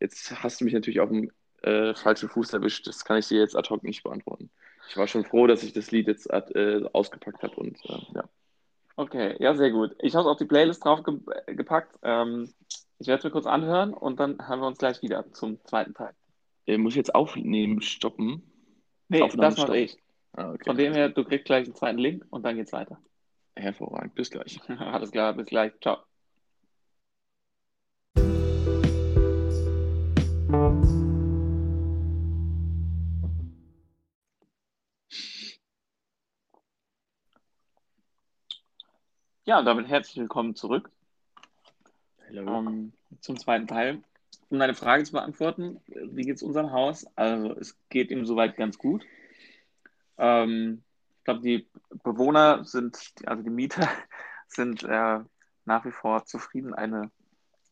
jetzt 0.01 0.43
hast 0.43 0.61
du 0.61 0.65
mich 0.65 0.75
natürlich 0.75 1.01
auf 1.01 1.11
dem 1.11 1.31
äh, 1.63 1.95
falschen 1.95 2.29
Fuß 2.29 2.53
erwischt. 2.53 2.87
Das 2.87 3.05
kann 3.05 3.19
ich 3.19 3.29
dir 3.29 3.39
jetzt 3.39 3.57
ad 3.57 3.69
hoc 3.71 3.83
nicht 3.83 4.03
beantworten. 4.03 4.51
Ich 4.89 4.97
war 4.97 5.07
schon 5.07 5.25
froh, 5.25 5.47
dass 5.47 5.63
ich 5.63 5.73
das 5.73 5.91
Lied 5.91 6.07
jetzt 6.07 6.31
äh, 6.31 6.83
ausgepackt 6.93 7.43
habe 7.43 7.57
und 7.57 7.79
äh, 7.85 7.99
ja. 8.15 8.25
Okay, 8.97 9.37
ja, 9.41 9.55
sehr 9.55 9.71
gut. 9.71 9.95
Ich 9.99 10.15
habe 10.15 10.31
auf 10.31 10.39
die 10.39 10.47
Playlist 10.47 10.85
drauf 10.85 11.03
ge 11.03 11.19
gepackt. 11.47 11.99
Ähm, 12.03 12.53
ich 12.99 13.09
werde 13.09 13.19
es 13.19 13.25
mir 13.25 13.31
kurz 13.31 13.47
anhören 13.47 13.93
und 13.93 14.21
dann 14.21 14.47
hören 14.47 14.61
wir 14.61 14.67
uns 14.67 14.79
gleich 14.79 15.03
wieder 15.03 15.31
zum 15.33 15.63
zweiten 15.65 15.95
Teil. 15.95 16.15
Äh, 16.67 16.79
muss 16.79 16.95
ich 16.95 16.97
jetzt 16.97 17.15
aufnehmen, 17.15 17.83
stoppen? 17.83 18.43
Nee, 19.09 19.23
Aufnahmen 19.23 19.55
das 19.55 19.59
mache 19.59 19.79
ich. 19.79 19.97
Ah, 20.33 20.53
okay. 20.53 20.65
Von 20.65 20.77
dem 20.77 20.93
her, 20.93 21.11
du 21.11 21.25
kriegst 21.25 21.47
gleich 21.47 21.67
einen 21.67 21.75
zweiten 21.75 21.99
Link 21.99 22.27
und 22.31 22.43
dann 22.43 22.57
geht's 22.57 22.73
weiter. 22.73 22.99
Hervorragend, 23.55 24.15
bis 24.15 24.31
gleich. 24.31 24.61
Alles 24.69 25.11
klar, 25.11 25.33
bis 25.35 25.47
gleich. 25.47 25.73
Ciao. 25.81 25.99
Ja, 39.45 39.61
und 39.61 39.65
damit 39.65 39.87
herzlich 39.87 40.17
willkommen 40.17 40.57
zurück 40.57 40.91
ähm, 42.31 42.93
zum 43.21 43.39
zweiten 43.39 43.67
Teil. 43.67 44.03
Um 44.49 44.59
deine 44.59 44.75
Frage 44.75 45.05
zu 45.05 45.13
beantworten, 45.13 45.81
wie 45.87 46.23
geht 46.23 46.37
es 46.37 46.43
unserem 46.43 46.71
Haus? 46.71 47.07
Also 47.17 47.53
es 47.59 47.77
geht 47.89 48.11
ihm 48.11 48.25
soweit 48.27 48.57
ganz 48.57 48.79
gut. 48.79 49.05
Ähm, 50.19 50.83
ich 51.19 51.25
glaube, 51.25 51.41
die 51.41 51.69
Bewohner 52.05 52.65
sind, 52.65 52.97
also 53.27 53.43
die 53.43 53.51
Mieter 53.51 53.89
sind 54.49 54.85
äh, 54.85 55.19
nach 55.65 55.85
wie 55.85 55.91
vor 55.91 56.25
zufrieden, 56.25 56.75
eine 56.75 57.11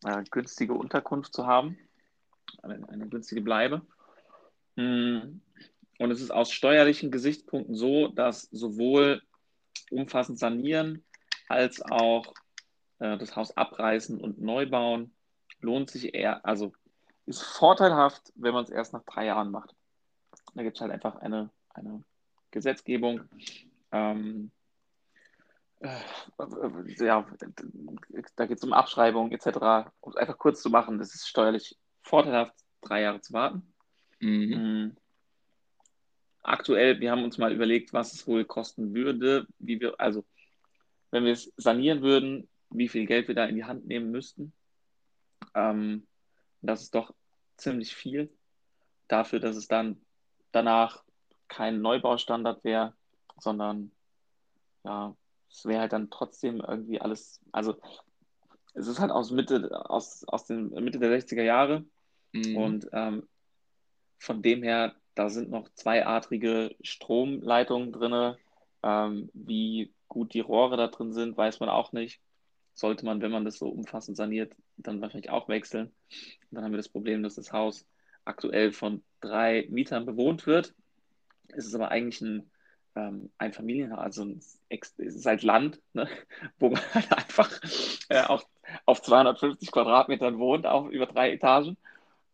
äh, 0.03 0.23
günstige 0.29 0.73
Unterkunft 0.73 1.33
zu 1.33 1.47
haben, 1.47 1.77
eine, 2.61 2.87
eine 2.89 3.07
günstige 3.07 3.41
Bleibe. 3.41 3.81
Mm, 4.75 5.39
und 5.97 6.11
es 6.11 6.21
ist 6.21 6.31
aus 6.31 6.51
steuerlichen 6.51 7.09
Gesichtspunkten 7.09 7.75
so, 7.75 8.09
dass 8.09 8.43
sowohl 8.51 9.21
umfassend 9.89 10.39
sanieren 10.39 11.05
als 11.47 11.81
auch 11.81 12.33
äh, 12.99 13.17
das 13.17 13.35
Haus 13.35 13.55
abreißen 13.55 14.19
und 14.19 14.39
neu 14.39 14.67
bauen 14.69 15.13
lohnt 15.59 15.89
sich 15.89 16.13
eher, 16.13 16.45
also 16.45 16.73
ist 17.25 17.41
vorteilhaft, 17.41 18.31
wenn 18.35 18.53
man 18.53 18.63
es 18.63 18.69
erst 18.69 18.93
nach 18.93 19.03
drei 19.03 19.25
Jahren 19.25 19.51
macht. 19.51 19.75
Da 20.53 20.63
gibt 20.63 20.77
es 20.77 20.81
halt 20.81 20.91
einfach 20.91 21.15
eine, 21.17 21.49
eine 21.69 22.03
Gesetzgebung. 22.51 23.21
Ähm, 23.91 24.51
äh, 25.79 25.99
ja, 27.03 27.25
da 28.35 28.45
geht 28.45 28.57
es 28.57 28.63
um 28.63 28.73
Abschreibung 28.73 29.31
etc. 29.31 29.91
Um 30.01 30.11
es 30.11 30.17
einfach 30.17 30.37
kurz 30.37 30.61
zu 30.61 30.69
machen, 30.69 30.99
das 30.99 31.13
ist 31.13 31.27
steuerlich 31.27 31.77
vorteilhaft, 32.01 32.53
drei 32.81 33.01
Jahre 33.01 33.21
zu 33.21 33.33
warten. 33.33 33.73
Mhm. 34.19 34.29
Mhm. 34.29 34.97
Aktuell, 36.43 36.99
wir 36.99 37.11
haben 37.11 37.23
uns 37.23 37.39
mal 37.39 37.51
überlegt, 37.51 37.91
was 37.91 38.13
es 38.13 38.27
wohl 38.27 38.45
kosten 38.45 38.93
würde, 38.93 39.47
wie 39.57 39.79
wir, 39.79 39.99
also 39.99 40.23
wenn 41.09 41.25
wir 41.25 41.33
es 41.33 41.51
sanieren 41.57 42.03
würden, 42.03 42.47
wie 42.69 42.87
viel 42.87 43.05
Geld 43.05 43.27
wir 43.27 43.35
da 43.35 43.45
in 43.45 43.55
die 43.55 43.65
Hand 43.65 43.85
nehmen 43.87 44.11
müssten. 44.11 44.53
Ähm, 45.53 46.07
das 46.61 46.83
ist 46.83 46.95
doch 46.95 47.13
ziemlich 47.57 47.95
viel 47.95 48.29
dafür, 49.07 49.39
dass 49.39 49.55
es 49.55 49.67
dann 49.67 50.01
danach 50.51 51.03
kein 51.47 51.81
Neubaustandard 51.81 52.63
wäre, 52.63 52.93
sondern 53.37 53.91
ja, 54.83 55.15
es 55.49 55.65
wäre 55.65 55.81
halt 55.81 55.93
dann 55.93 56.09
trotzdem 56.09 56.59
irgendwie 56.59 56.99
alles, 56.99 57.41
also 57.51 57.75
es 58.73 58.87
ist 58.87 58.99
halt 58.99 59.11
aus 59.11 59.31
Mitte, 59.31 59.69
aus, 59.89 60.25
aus 60.27 60.45
den 60.45 60.69
Mitte 60.69 60.99
der 60.99 61.17
60er 61.17 61.43
Jahre. 61.43 61.85
Mhm. 62.33 62.57
Und 62.57 62.87
ähm, 62.91 63.27
von 64.19 64.41
dem 64.41 64.63
her, 64.63 64.95
da 65.15 65.29
sind 65.29 65.49
noch 65.49 65.69
zweiadrige 65.75 66.75
Stromleitungen 66.81 67.93
drin. 67.93 68.35
Ähm, 68.83 69.29
wie 69.33 69.93
gut 70.09 70.33
die 70.33 70.41
Rohre 70.41 70.77
da 70.77 70.87
drin 70.87 71.13
sind, 71.13 71.37
weiß 71.37 71.59
man 71.61 71.69
auch 71.69 71.93
nicht. 71.93 72.19
Sollte 72.75 73.05
man, 73.05 73.21
wenn 73.21 73.31
man 73.31 73.45
das 73.45 73.57
so 73.57 73.67
umfassend 73.67 74.17
saniert, 74.17 74.55
dann 74.77 75.01
wahrscheinlich 75.01 75.31
auch 75.31 75.49
wechseln. 75.49 75.87
Und 75.87 76.51
dann 76.51 76.63
haben 76.63 76.71
wir 76.71 76.77
das 76.77 76.89
Problem, 76.89 77.23
dass 77.23 77.35
das 77.35 77.51
Haus 77.51 77.87
aktuell 78.25 78.71
von 78.71 79.03
drei 79.21 79.65
Mietern 79.69 80.05
bewohnt 80.05 80.45
wird. 80.45 80.75
Es 81.47 81.65
ist 81.65 81.73
aber 81.75 81.89
eigentlich 81.89 82.21
ein 82.21 82.51
ähm, 82.95 83.29
ein 83.37 83.53
Familienhaus, 83.53 83.99
also 83.99 84.25
es 84.69 84.93
ist 84.97 85.25
halt 85.25 85.43
Land, 85.43 85.81
ne, 85.93 86.07
wo 86.59 86.69
man 86.69 86.81
halt 86.93 87.11
einfach 87.11 87.51
äh, 88.09 88.21
auf, 88.21 88.45
auf 88.85 89.01
250 89.01 89.71
Quadratmetern 89.71 90.39
wohnt, 90.39 90.65
auch 90.65 90.87
über 90.87 91.05
drei 91.05 91.33
Etagen. 91.33 91.77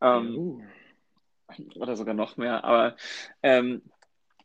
Ähm, 0.02 0.38
uh. 0.38 0.62
Oder 1.76 1.98
sogar 1.98 2.14
noch 2.14 2.38
mehr. 2.38 2.64
Aber 2.64 2.96
ähm, 3.44 3.82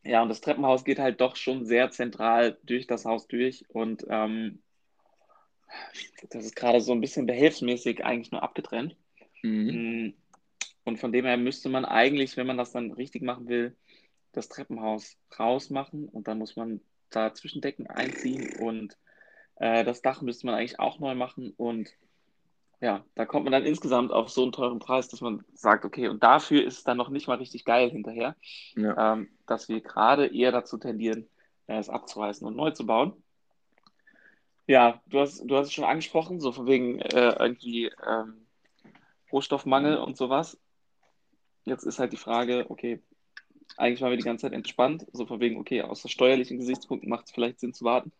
ja, 0.03 0.21
und 0.21 0.29
das 0.29 0.41
Treppenhaus 0.41 0.83
geht 0.83 0.99
halt 0.99 1.21
doch 1.21 1.35
schon 1.35 1.65
sehr 1.65 1.89
zentral 1.89 2.57
durch 2.63 2.85
das 2.85 3.05
Haus 3.05 3.27
durch 3.27 3.63
und 3.69 4.05
ähm, 4.09 4.61
das 6.29 6.45
ist 6.45 6.55
gerade 6.55 6.81
so 6.81 6.91
ein 6.91 7.01
bisschen 7.01 7.25
behelfsmäßig 7.25 8.05
eigentlich 8.05 8.31
nur 8.31 8.43
abgetrennt. 8.43 8.95
Mhm. 9.43 9.67
Mm, 10.05 10.13
und 10.85 10.97
von 10.99 11.11
dem 11.11 11.25
her 11.25 11.37
müsste 11.37 11.69
man 11.69 11.85
eigentlich, 11.85 12.37
wenn 12.37 12.47
man 12.47 12.57
das 12.57 12.71
dann 12.71 12.91
richtig 12.91 13.21
machen 13.21 13.47
will, 13.47 13.75
das 14.31 14.49
Treppenhaus 14.49 15.17
rausmachen 15.37 16.07
und 16.07 16.27
dann 16.27 16.37
muss 16.37 16.55
man 16.55 16.81
da 17.09 17.33
Zwischendecken 17.33 17.87
einziehen 17.87 18.53
und 18.59 18.97
äh, 19.55 19.83
das 19.83 20.01
Dach 20.01 20.21
müsste 20.21 20.45
man 20.45 20.55
eigentlich 20.55 20.79
auch 20.79 20.99
neu 20.99 21.15
machen 21.15 21.53
und 21.57 21.89
ja, 22.79 23.03
da 23.15 23.25
kommt 23.25 23.45
man 23.45 23.53
dann 23.53 23.65
insgesamt 23.65 24.11
auf 24.11 24.29
so 24.29 24.43
einen 24.43 24.51
teuren 24.51 24.77
Preis, 24.77 25.07
dass 25.07 25.21
man 25.21 25.43
sagt, 25.53 25.83
okay, 25.83 26.09
und 26.09 26.21
dafür 26.21 26.63
ist 26.63 26.77
es 26.77 26.83
dann 26.83 26.97
noch 26.97 27.09
nicht 27.09 27.27
mal 27.27 27.37
richtig 27.37 27.65
geil 27.65 27.89
hinterher, 27.89 28.35
ja. 28.75 29.13
ähm, 29.13 29.29
dass 29.47 29.67
wir 29.67 29.81
gerade 29.81 30.27
eher 30.27 30.51
dazu 30.51 30.77
tendieren, 30.77 31.27
äh, 31.65 31.79
es 31.79 31.89
abzureißen 31.89 32.45
und 32.45 32.55
neu 32.55 32.71
zu 32.71 32.85
bauen. 32.85 33.13
Ja, 34.67 35.01
du 35.07 35.19
hast, 35.19 35.43
du 35.45 35.55
hast 35.55 35.67
es 35.67 35.73
schon 35.73 35.85
angesprochen, 35.85 36.41
so 36.41 36.51
von 36.51 36.67
wegen 36.67 36.99
äh, 36.99 37.35
irgendwie 37.39 37.85
ähm, 38.05 38.45
Rohstoffmangel 39.31 39.97
und 39.97 40.17
sowas. 40.17 40.59
Jetzt 41.63 41.83
ist 41.83 41.99
halt 41.99 42.11
die 42.11 42.17
Frage, 42.17 42.65
okay, 42.69 43.01
eigentlich 43.77 44.01
waren 44.01 44.11
wir 44.11 44.17
die 44.17 44.23
ganze 44.23 44.43
Zeit 44.43 44.53
entspannt, 44.53 45.05
so 45.13 45.25
von 45.25 45.39
wegen, 45.39 45.57
okay, 45.57 45.81
aus 45.81 46.09
steuerlichen 46.09 46.57
Gesichtspunkten 46.57 47.09
macht 47.09 47.25
es 47.25 47.31
vielleicht 47.31 47.59
Sinn 47.59 47.73
zu 47.73 47.85
warten. 47.85 48.11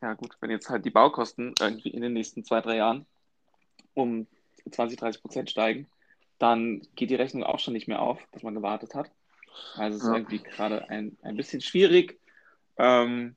Ja, 0.00 0.14
gut, 0.14 0.36
wenn 0.40 0.50
jetzt 0.50 0.68
halt 0.68 0.84
die 0.84 0.90
Baukosten 0.90 1.54
irgendwie 1.60 1.90
in 1.90 2.02
den 2.02 2.12
nächsten 2.12 2.44
zwei, 2.44 2.60
drei 2.60 2.76
Jahren 2.76 3.06
um 3.94 4.26
20, 4.70 4.98
30 4.98 5.22
Prozent 5.22 5.50
steigen, 5.50 5.86
dann 6.38 6.86
geht 6.94 7.10
die 7.10 7.14
Rechnung 7.14 7.44
auch 7.44 7.58
schon 7.58 7.72
nicht 7.72 7.88
mehr 7.88 8.02
auf, 8.02 8.18
dass 8.32 8.42
man 8.42 8.54
gewartet 8.54 8.94
hat. 8.94 9.10
Also 9.74 9.96
es 9.96 10.02
ist 10.02 10.08
ja. 10.08 10.16
irgendwie 10.16 10.38
gerade 10.38 10.88
ein, 10.90 11.16
ein 11.22 11.36
bisschen 11.36 11.62
schwierig. 11.62 12.20
Ähm, 12.76 13.36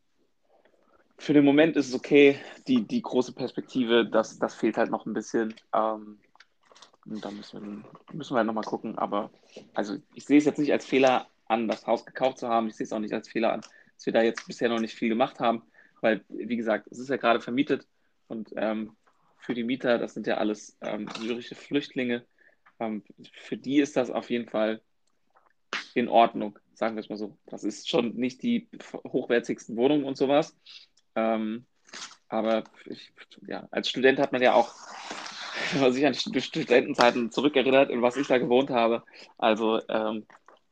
für 1.19 1.33
den 1.33 1.45
Moment 1.45 1.75
ist 1.75 1.89
es 1.89 1.93
okay. 1.93 2.39
Die, 2.67 2.87
die 2.87 3.01
große 3.01 3.33
Perspektive, 3.33 4.05
das, 4.05 4.39
das 4.39 4.55
fehlt 4.55 4.77
halt 4.77 4.89
noch 4.89 5.05
ein 5.05 5.13
bisschen. 5.13 5.53
Ähm, 5.73 6.19
da 7.05 7.31
müssen 7.31 7.61
wir, 7.61 8.15
müssen 8.15 8.33
wir 8.33 8.37
halt 8.37 8.47
nochmal 8.47 8.63
gucken. 8.63 8.97
Aber 8.97 9.29
also 9.73 9.97
ich 10.13 10.25
sehe 10.25 10.37
es 10.37 10.45
jetzt 10.45 10.59
nicht 10.59 10.71
als 10.71 10.85
Fehler 10.85 11.27
an, 11.45 11.67
das 11.67 11.85
Haus 11.85 12.05
gekauft 12.05 12.39
zu 12.39 12.47
haben. 12.47 12.67
Ich 12.67 12.75
sehe 12.75 12.85
es 12.85 12.93
auch 12.93 12.99
nicht 12.99 13.13
als 13.13 13.27
Fehler 13.27 13.53
an, 13.53 13.61
dass 13.95 14.05
wir 14.05 14.13
da 14.13 14.21
jetzt 14.21 14.47
bisher 14.47 14.69
noch 14.69 14.79
nicht 14.79 14.95
viel 14.95 15.09
gemacht 15.09 15.39
haben. 15.39 15.63
Weil, 16.01 16.23
wie 16.29 16.55
gesagt, 16.55 16.87
es 16.89 16.99
ist 16.99 17.09
ja 17.09 17.17
gerade 17.17 17.41
vermietet 17.41 17.85
und 18.27 18.51
ähm, 18.55 18.95
für 19.39 19.53
die 19.53 19.63
Mieter, 19.63 19.97
das 19.97 20.13
sind 20.13 20.27
ja 20.27 20.37
alles 20.37 20.77
ähm, 20.81 21.09
syrische 21.19 21.55
Flüchtlinge, 21.55 22.25
ähm, 22.79 23.03
für 23.33 23.57
die 23.57 23.79
ist 23.79 23.97
das 23.97 24.09
auf 24.09 24.29
jeden 24.29 24.47
Fall 24.47 24.81
in 25.93 26.07
Ordnung, 26.07 26.57
sagen 26.73 26.95
wir 26.95 27.01
es 27.01 27.09
mal 27.09 27.17
so. 27.17 27.37
Das 27.45 27.63
ist 27.63 27.89
schon 27.89 28.15
nicht 28.15 28.41
die 28.43 28.69
hochwertigsten 29.05 29.75
Wohnungen 29.75 30.05
und 30.05 30.17
sowas. 30.17 30.55
Ähm, 31.19 31.65
aber 32.27 32.63
ich, 32.85 33.11
ja, 33.47 33.67
als 33.71 33.89
Student 33.89 34.19
hat 34.19 34.31
man 34.31 34.41
ja 34.41 34.53
auch 34.53 34.73
wenn 35.73 35.81
man 35.81 35.93
sich 35.93 36.05
an 36.05 36.13
Studentenzeiten 36.13 37.31
zurückerinnert, 37.31 37.89
in 37.89 38.01
was 38.01 38.17
ich 38.17 38.27
da 38.27 38.37
gewohnt 38.37 38.69
habe. 38.69 39.03
Also 39.37 39.81
ähm, 39.89 40.25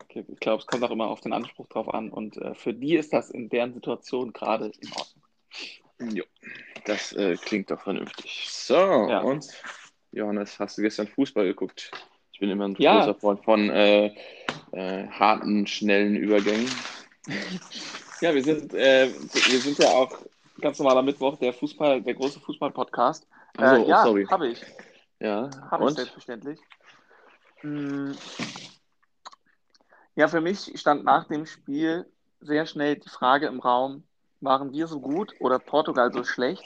ich 0.09 0.39
glaube, 0.39 0.61
es 0.61 0.67
kommt 0.67 0.83
auch 0.83 0.91
immer 0.91 1.07
auf 1.07 1.21
den 1.21 1.33
Anspruch 1.33 1.67
drauf 1.67 1.93
an. 1.93 2.09
Und 2.09 2.37
äh, 2.37 2.55
für 2.55 2.73
die 2.73 2.95
ist 2.95 3.13
das 3.13 3.29
in 3.29 3.49
deren 3.49 3.73
Situation 3.73 4.33
gerade 4.33 4.71
in 4.79 4.89
Ordnung. 4.93 6.15
Jo, 6.15 6.23
das 6.85 7.13
äh, 7.13 7.35
klingt 7.35 7.71
doch 7.71 7.81
vernünftig. 7.81 8.47
So, 8.49 8.75
ja. 8.75 9.21
und 9.21 9.45
Johannes, 10.11 10.59
hast 10.59 10.77
du 10.77 10.81
gestern 10.81 11.07
Fußball 11.07 11.45
geguckt? 11.45 11.91
Ich 12.31 12.39
bin 12.39 12.49
immer 12.49 12.67
ein 12.67 12.75
ja. 12.77 12.99
großer 12.99 13.15
Freund 13.15 13.43
von 13.43 13.69
äh, 13.69 14.13
äh 14.71 15.07
harten, 15.07 15.65
schnellen 15.65 16.15
Übergängen. 16.15 16.69
Ja, 18.21 18.33
wir 18.33 18.43
sind, 18.43 18.73
äh, 18.73 19.09
wir 19.09 19.59
sind 19.59 19.79
ja 19.79 19.89
auch 19.89 20.19
ganz 20.61 20.79
normaler 20.79 21.01
Mittwoch, 21.01 21.37
der 21.37 21.53
Fußball, 21.53 22.01
der 22.01 22.13
große 22.13 22.39
Fußball-Podcast. 22.39 23.27
Also, 23.57 23.85
äh, 23.85 23.89
ja, 23.89 24.03
sorry. 24.03 24.25
habe 24.29 24.47
ich. 24.49 24.61
Ja, 25.19 25.49
habe 25.71 25.89
ich 25.89 25.95
selbstverständlich. 25.95 26.59
Hm. 27.61 28.15
Ja, 30.15 30.27
für 30.27 30.41
mich 30.41 30.71
stand 30.79 31.03
nach 31.03 31.27
dem 31.27 31.45
Spiel 31.45 32.05
sehr 32.39 32.65
schnell 32.65 32.95
die 32.95 33.09
Frage 33.09 33.47
im 33.47 33.59
Raum, 33.59 34.03
waren 34.41 34.71
wir 34.71 34.87
so 34.87 34.99
gut 34.99 35.33
oder 35.39 35.59
Portugal 35.59 36.11
so 36.11 36.23
schlecht? 36.23 36.63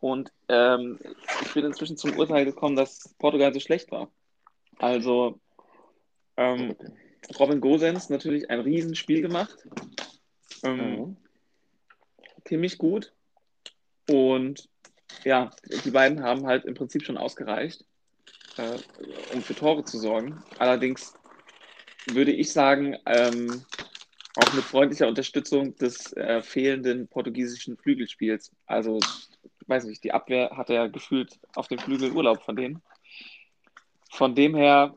Und 0.00 0.30
ähm, 0.48 0.98
ich 1.42 1.54
bin 1.54 1.64
inzwischen 1.64 1.96
zum 1.96 2.18
Urteil 2.18 2.44
gekommen, 2.44 2.76
dass 2.76 3.14
Portugal 3.18 3.52
so 3.52 3.60
schlecht 3.60 3.90
war. 3.90 4.08
Also 4.78 5.40
ähm, 6.36 6.76
Robin 7.38 7.60
Gosens 7.60 8.10
natürlich 8.10 8.50
ein 8.50 8.60
Riesenspiel 8.60 9.22
gemacht. 9.22 9.56
Ähm, 10.62 10.76
mhm. 10.76 11.16
Ziemlich 12.44 12.78
gut. 12.78 13.12
Und 14.08 14.68
ja, 15.24 15.50
die 15.84 15.90
beiden 15.90 16.22
haben 16.22 16.46
halt 16.46 16.64
im 16.64 16.74
Prinzip 16.74 17.04
schon 17.04 17.16
ausgereicht, 17.16 17.84
äh, 18.56 18.78
um 19.34 19.42
für 19.42 19.54
Tore 19.54 19.84
zu 19.84 19.98
sorgen. 19.98 20.42
Allerdings 20.58 21.14
würde 22.06 22.32
ich 22.32 22.52
sagen, 22.52 22.96
ähm, 23.06 23.64
auch 24.36 24.52
mit 24.52 24.64
freundlicher 24.64 25.08
Unterstützung 25.08 25.76
des 25.76 26.12
äh, 26.12 26.42
fehlenden 26.42 27.08
portugiesischen 27.08 27.76
Flügelspiels. 27.76 28.52
Also, 28.66 29.00
weiß 29.66 29.84
nicht, 29.84 30.04
die 30.04 30.12
Abwehr 30.12 30.50
hat 30.56 30.68
ja 30.68 30.86
gefühlt 30.86 31.38
auf 31.54 31.68
dem 31.68 31.78
Flügel 31.78 32.12
Urlaub 32.12 32.42
von 32.42 32.54
denen. 32.54 32.82
Von 34.10 34.34
dem 34.34 34.54
her 34.54 34.96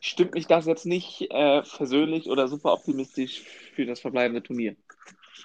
stimmt 0.00 0.34
mich 0.34 0.46
das 0.46 0.66
jetzt 0.66 0.86
nicht 0.86 1.30
äh, 1.30 1.62
persönlich 1.62 2.28
oder 2.28 2.48
super 2.48 2.72
optimistisch 2.72 3.42
für 3.74 3.86
das 3.86 4.00
verbleibende 4.00 4.42
Turnier. 4.42 4.76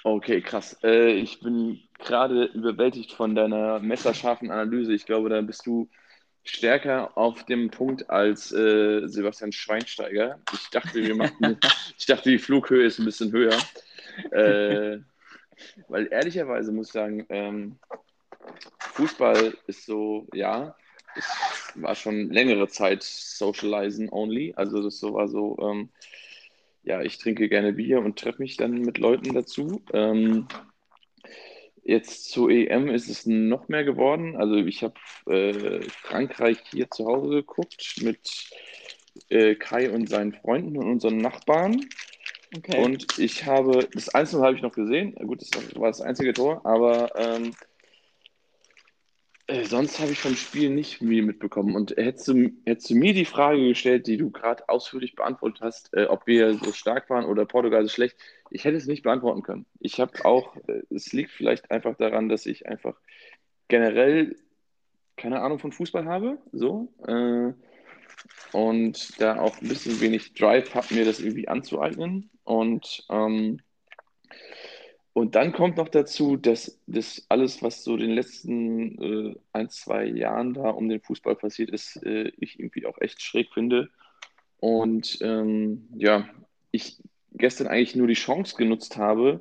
Okay, 0.04 0.42
krass. 0.42 0.78
Äh, 0.84 1.14
ich 1.14 1.40
bin 1.40 1.80
gerade 2.00 2.46
überwältigt 2.46 3.12
von 3.12 3.36
deiner 3.36 3.80
messerscharfen 3.80 4.52
Analyse. 4.52 4.94
Ich 4.94 5.06
glaube, 5.06 5.30
da 5.30 5.42
bist 5.42 5.66
du 5.66 5.90
stärker 6.44 7.18
auf 7.18 7.44
dem 7.46 7.72
Punkt 7.72 8.10
als 8.10 8.52
äh, 8.52 9.08
Sebastian 9.08 9.52
Schweinsteiger. 9.52 10.40
Ich 10.54 10.70
dachte, 10.70 11.04
wir 11.04 11.16
machen, 11.16 11.58
ich 11.98 12.06
dachte, 12.06 12.30
die 12.30 12.38
Flughöhe 12.38 12.86
ist 12.86 13.00
ein 13.00 13.06
bisschen 13.06 13.32
höher. 13.32 13.58
Äh, 14.32 15.00
weil 15.88 16.08
ehrlicherweise 16.12 16.72
muss 16.72 16.88
ich 16.88 16.94
sagen, 16.94 17.26
ähm, 17.30 17.80
Fußball 18.80 19.58
ist 19.68 19.86
so, 19.86 20.28
ja, 20.34 20.76
es 21.16 21.26
war 21.76 21.96
schon 21.96 22.30
längere 22.30 22.68
Zeit 22.68 23.04
Socializen 23.04 24.10
only. 24.10 24.54
Also 24.56 24.84
das 24.84 25.02
war 25.02 25.28
so, 25.28 25.58
ähm, 25.62 25.90
ja, 26.86 27.02
ich 27.02 27.18
trinke 27.18 27.50
gerne 27.50 27.74
Bier 27.74 28.00
und 28.00 28.20
treffe 28.20 28.42
mich 28.42 28.58
dann 28.58 28.82
mit 28.82 28.98
Leuten 28.98 29.34
dazu. 29.34 29.82
Ähm, 29.94 30.48
Jetzt 31.88 32.32
zur 32.32 32.50
EM 32.50 32.90
ist 32.90 33.10
es 33.10 33.28
noch 33.28 33.68
mehr 33.68 33.84
geworden. 33.84 34.36
Also 34.36 34.56
ich 34.56 34.82
habe 34.82 34.96
äh, 35.28 35.84
Frankreich 36.02 36.58
hier 36.72 36.90
zu 36.90 37.06
Hause 37.06 37.30
geguckt 37.30 37.98
mit 38.02 38.50
äh, 39.30 39.54
Kai 39.54 39.92
und 39.92 40.10
seinen 40.10 40.34
Freunden 40.34 40.78
und 40.78 40.90
unseren 40.90 41.18
Nachbarn. 41.18 41.86
Okay. 42.58 42.84
Und 42.84 43.20
ich 43.20 43.46
habe, 43.46 43.88
das 43.94 44.10
Einzelne 44.10 44.46
habe 44.48 44.56
ich 44.56 44.64
noch 44.64 44.74
gesehen. 44.74 45.14
Gut, 45.28 45.42
das 45.42 45.52
war 45.76 45.90
das 45.90 46.02
einzige 46.02 46.34
Tor, 46.34 46.66
aber 46.66 47.12
ähm, 47.18 47.52
äh, 49.48 49.64
sonst 49.66 50.00
habe 50.00 50.12
ich 50.12 50.20
vom 50.20 50.36
Spiel 50.36 50.70
nicht 50.70 50.98
viel 50.98 51.22
mitbekommen. 51.22 51.76
Und 51.76 51.92
hättest 51.98 52.28
du, 52.28 52.52
hättest 52.66 52.90
du 52.90 52.96
mir 52.96 53.14
die 53.14 53.26
Frage 53.26 53.68
gestellt, 53.68 54.08
die 54.08 54.18
du 54.18 54.32
gerade 54.32 54.68
ausführlich 54.70 55.16
beantwortet 55.16 55.62
hast, 55.62 55.94
äh, 55.94 56.06
ob 56.06 56.26
wir 56.28 56.56
so 56.56 56.72
stark 56.72 57.10
waren 57.10 57.26
oder 57.26 57.46
Portugal 57.46 57.84
so 57.84 57.90
schlecht, 57.90 58.18
ich 58.50 58.66
hätte 58.66 58.78
es 58.78 58.88
nicht 58.88 59.04
beantworten 59.04 59.44
können. 59.44 59.66
Ich 59.80 60.00
habe 60.00 60.26
auch, 60.26 60.56
äh, 60.68 60.82
es 60.90 61.14
liegt 61.14 61.32
vielleicht 61.32 61.72
einfach 61.72 61.96
daran, 61.96 62.30
dass 62.30 62.46
ich 62.46 62.68
einfach 62.68 62.96
generell 63.68 64.36
keine 65.18 65.42
Ahnung 65.42 65.60
von 65.60 65.72
Fußball 65.72 66.06
habe, 66.06 66.38
so. 66.52 66.90
Äh, 67.08 67.54
und 68.52 69.22
da 69.22 69.40
auch 69.40 69.62
ein 69.62 69.68
bisschen 69.68 70.00
wenig 70.02 70.34
Drive 70.34 70.74
habe, 70.74 70.94
mir 70.94 71.06
das 71.06 71.20
irgendwie 71.20 71.48
anzueignen. 71.48 72.30
Und 72.44 73.06
ähm, 73.10 73.60
Und 75.16 75.36
dann 75.36 75.54
kommt 75.54 75.78
noch 75.78 75.88
dazu, 75.88 76.36
dass 76.36 76.78
das 76.88 77.26
alles, 77.30 77.64
was 77.64 77.86
so 77.86 77.96
den 77.96 78.12
letzten 78.12 79.32
äh, 79.32 79.36
ein, 79.54 79.70
zwei 79.70 80.04
Jahren 80.04 80.54
da 80.54 80.70
um 80.72 80.90
den 80.90 81.00
Fußball 81.00 81.38
passiert 81.38 81.70
ist, 81.70 82.04
äh, 82.04 82.34
ich 82.38 82.60
irgendwie 82.60 82.86
auch 82.86 83.00
echt 83.00 83.22
schräg 83.22 83.48
finde. 83.54 83.90
Und 84.60 85.20
ähm, 85.22 85.88
ja, 85.96 86.28
ich 86.72 87.02
gestern 87.32 87.68
eigentlich 87.68 87.96
nur 87.96 88.08
die 88.08 88.14
Chance 88.14 88.58
genutzt 88.58 88.98
habe. 88.98 89.40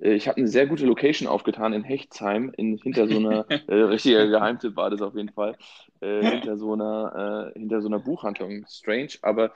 Äh, 0.00 0.14
ich 0.14 0.28
habe 0.28 0.38
eine 0.38 0.48
sehr 0.48 0.66
gute 0.66 0.86
Location 0.86 1.28
aufgetan 1.28 1.74
in 1.74 1.84
Hechtsheim, 1.84 2.50
in, 2.56 2.78
hinter 2.78 3.06
so 3.06 3.18
einer, 3.18 3.44
äh, 3.68 3.74
richtiger 3.74 4.26
Geheimtipp 4.28 4.76
war 4.76 4.88
das 4.88 5.02
auf 5.02 5.14
jeden 5.14 5.34
Fall, 5.34 5.58
äh, 6.00 6.24
hinter, 6.24 6.56
so 6.56 6.72
einer, 6.72 7.52
äh, 7.54 7.58
hinter 7.58 7.82
so 7.82 7.88
einer 7.88 7.98
Buchhandlung. 7.98 8.64
Strange, 8.66 9.12
aber 9.20 9.52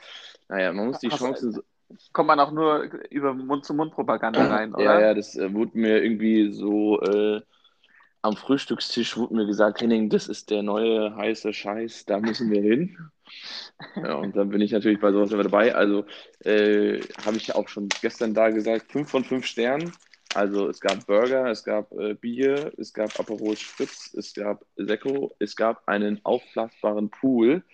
naja, 0.51 0.71
man 0.75 0.89
muss 0.89 0.99
die 0.99 1.09
Chancen. 1.09 1.53
So, 1.53 1.63
kommt 2.13 2.29
man 2.29 2.41
auch 2.41 2.53
nur 2.53 2.89
über 3.11 3.35
Mund-zu-Mund-Propaganda 3.35 4.47
rein, 4.47 4.75
oder? 4.75 4.85
Ja, 4.85 5.01
ja, 5.01 5.15
das 5.15 5.37
äh, 5.37 5.53
wurde 5.53 5.79
mir 5.79 6.03
irgendwie 6.03 6.53
so 6.53 7.01
äh, 7.01 7.41
am 8.27 8.37
Frühstückstisch 8.37 9.17
wurde 9.17 9.35
mir 9.35 9.47
gesagt, 9.47 9.81
Henning, 9.81 10.11
das 10.11 10.29
ist 10.29 10.51
der 10.51 10.63
neue 10.63 11.15
heiße 11.15 11.53
Scheiß, 11.53 12.07
da 12.07 12.19
müssen 12.21 12.51
wir 12.51 12.63
hin. 12.63 12.97
Ja, 13.97 14.15
und 14.15 14.37
dann 14.37 14.51
bin 14.51 14.61
ich 14.61 14.71
natürlich 14.71 15.01
bei 15.01 15.11
sowas 15.11 15.33
immer 15.33 15.43
dabei. 15.43 15.75
Also 15.75 16.07
äh, 16.45 17.01
habe 17.25 17.37
ich 17.37 17.53
auch 17.57 17.69
schon 17.69 17.89
gestern 18.01 18.35
da 18.35 18.51
gesagt, 18.51 18.93
fünf 18.93 19.11
von 19.11 19.25
fünf 19.25 19.45
Sternen. 19.47 19.93
Also 20.33 20.69
es 20.69 20.81
gab 20.81 21.07
Burger, 21.07 21.51
es 21.51 21.65
gab 21.65 21.91
äh, 21.93 22.15
Bier, 22.15 22.73
es 22.79 22.93
gab 22.93 23.19
Aperol 23.19 23.57
Spritz, 23.57 24.15
es 24.15 24.33
gab 24.33 24.65
Sekko, 24.77 25.35
es 25.41 25.57
gab 25.57 25.89
einen 25.89 26.21
aufblasbaren 26.25 27.11
Pool. 27.11 27.65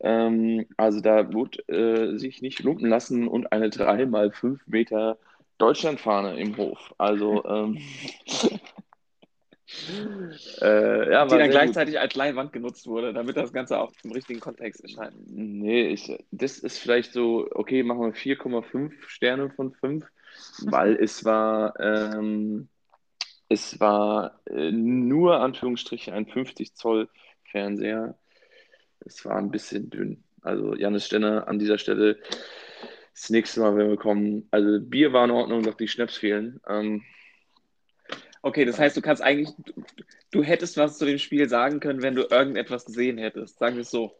Ähm, 0.00 0.66
also 0.76 1.00
da 1.00 1.32
wurde 1.32 1.60
äh, 1.68 2.18
sich 2.18 2.42
nicht 2.42 2.62
lumpen 2.62 2.88
lassen 2.88 3.28
und 3.28 3.52
eine 3.52 3.70
3 3.70 4.06
mal 4.06 4.32
5 4.32 4.66
Meter 4.66 5.18
Deutschlandfahne 5.58 6.38
im 6.38 6.56
Hof. 6.56 6.94
Also 6.98 7.44
ähm, 7.44 7.78
äh, 10.60 11.12
ja, 11.12 11.24
die 11.26 11.38
dann 11.38 11.50
gleichzeitig 11.50 11.94
gut. 11.94 12.02
als 12.02 12.14
Leinwand 12.14 12.52
genutzt 12.52 12.86
wurde, 12.86 13.12
damit 13.12 13.36
das 13.36 13.52
Ganze 13.52 13.78
auch 13.78 13.92
im 14.02 14.12
richtigen 14.12 14.40
Kontext 14.40 14.82
erscheint. 14.82 15.14
Nee, 15.26 15.88
ich, 15.88 16.16
das 16.32 16.58
ist 16.58 16.78
vielleicht 16.78 17.12
so, 17.12 17.48
okay, 17.52 17.82
machen 17.82 18.00
wir 18.00 18.14
4,5 18.14 18.92
Sterne 19.06 19.50
von 19.50 19.72
5, 19.72 20.04
weil 20.66 20.96
es 21.00 21.24
war, 21.24 21.78
ähm, 21.78 22.68
es 23.48 23.78
war 23.80 24.40
äh, 24.46 24.70
nur 24.70 25.40
Anführungsstriche 25.40 26.12
ein 26.12 26.26
50 26.26 26.74
Zoll 26.74 27.08
Fernseher 27.44 28.16
es 29.04 29.24
war 29.24 29.36
ein 29.36 29.50
bisschen 29.50 29.90
dünn. 29.90 30.22
Also 30.42 30.74
Janis 30.74 31.06
Stenner 31.06 31.48
an 31.48 31.58
dieser 31.58 31.78
Stelle 31.78 32.18
das 33.14 33.30
nächste 33.30 33.60
Mal, 33.60 33.76
wenn 33.76 33.88
wir 33.88 33.96
kommen. 33.96 34.46
Also 34.50 34.80
Bier 34.80 35.12
war 35.12 35.24
in 35.24 35.30
Ordnung, 35.30 35.62
doch 35.62 35.74
die 35.74 35.88
Schnaps 35.88 36.16
fehlen. 36.16 36.60
Ähm, 36.68 37.02
okay, 38.42 38.64
das 38.64 38.78
heißt, 38.78 38.96
du 38.96 39.00
kannst 39.00 39.22
eigentlich, 39.22 39.50
du, 39.64 39.84
du, 40.32 40.42
hättest 40.42 40.76
was 40.76 40.98
zu 40.98 41.06
dem 41.06 41.18
Spiel 41.18 41.48
sagen 41.48 41.80
können, 41.80 42.02
wenn 42.02 42.14
du 42.14 42.22
irgendetwas 42.22 42.84
gesehen 42.84 43.18
hättest. 43.18 43.58
Sagen 43.58 43.76
wir 43.76 43.82
es 43.82 43.90
so. 43.90 44.12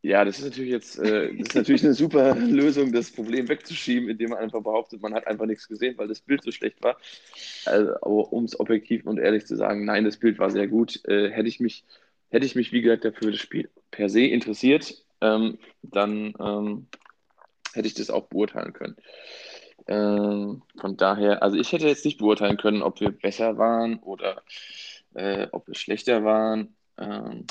Ja, 0.00 0.24
das 0.24 0.38
ist 0.38 0.44
natürlich 0.44 0.70
jetzt 0.70 0.98
äh, 1.00 1.36
das 1.36 1.48
ist 1.48 1.54
natürlich 1.56 1.84
eine 1.84 1.92
super 1.92 2.34
Lösung, 2.36 2.92
das 2.92 3.10
Problem 3.10 3.48
wegzuschieben, 3.48 4.08
indem 4.08 4.30
man 4.30 4.38
einfach 4.38 4.62
behauptet, 4.62 5.02
man 5.02 5.12
hat 5.12 5.26
einfach 5.26 5.46
nichts 5.46 5.66
gesehen, 5.66 5.98
weil 5.98 6.06
das 6.06 6.20
Bild 6.20 6.44
so 6.44 6.52
schlecht 6.52 6.80
war. 6.82 6.98
Also, 7.66 7.94
aber 7.94 8.32
um 8.32 8.44
es 8.44 8.58
objektiv 8.58 9.04
und 9.06 9.18
ehrlich 9.18 9.44
zu 9.44 9.56
sagen, 9.56 9.84
nein, 9.84 10.04
das 10.04 10.16
Bild 10.16 10.38
war 10.38 10.50
sehr 10.50 10.68
gut. 10.68 11.04
Äh, 11.08 11.30
hätte 11.30 11.48
ich 11.48 11.58
mich 11.58 11.84
hätte 12.30 12.46
ich 12.46 12.54
mich, 12.54 12.72
wie 12.72 12.82
gesagt, 12.82 13.04
dafür 13.04 13.30
das 13.30 13.40
Spiel 13.40 13.70
per 13.90 14.08
se 14.08 14.22
interessiert, 14.22 15.04
ähm, 15.20 15.58
dann 15.82 16.34
ähm, 16.40 16.88
hätte 17.72 17.88
ich 17.88 17.94
das 17.94 18.10
auch 18.10 18.26
beurteilen 18.28 18.72
können. 18.72 18.96
Ähm, 19.86 20.62
von 20.78 20.96
daher, 20.96 21.42
also 21.42 21.56
ich 21.56 21.72
hätte 21.72 21.86
jetzt 21.88 22.04
nicht 22.04 22.18
beurteilen 22.18 22.58
können, 22.58 22.82
ob 22.82 23.00
wir 23.00 23.10
besser 23.10 23.56
waren 23.56 23.98
oder 24.00 24.42
äh, 25.14 25.46
ob 25.52 25.66
wir 25.66 25.74
schlechter 25.74 26.24
waren. 26.24 26.76
Ähm, 26.98 27.46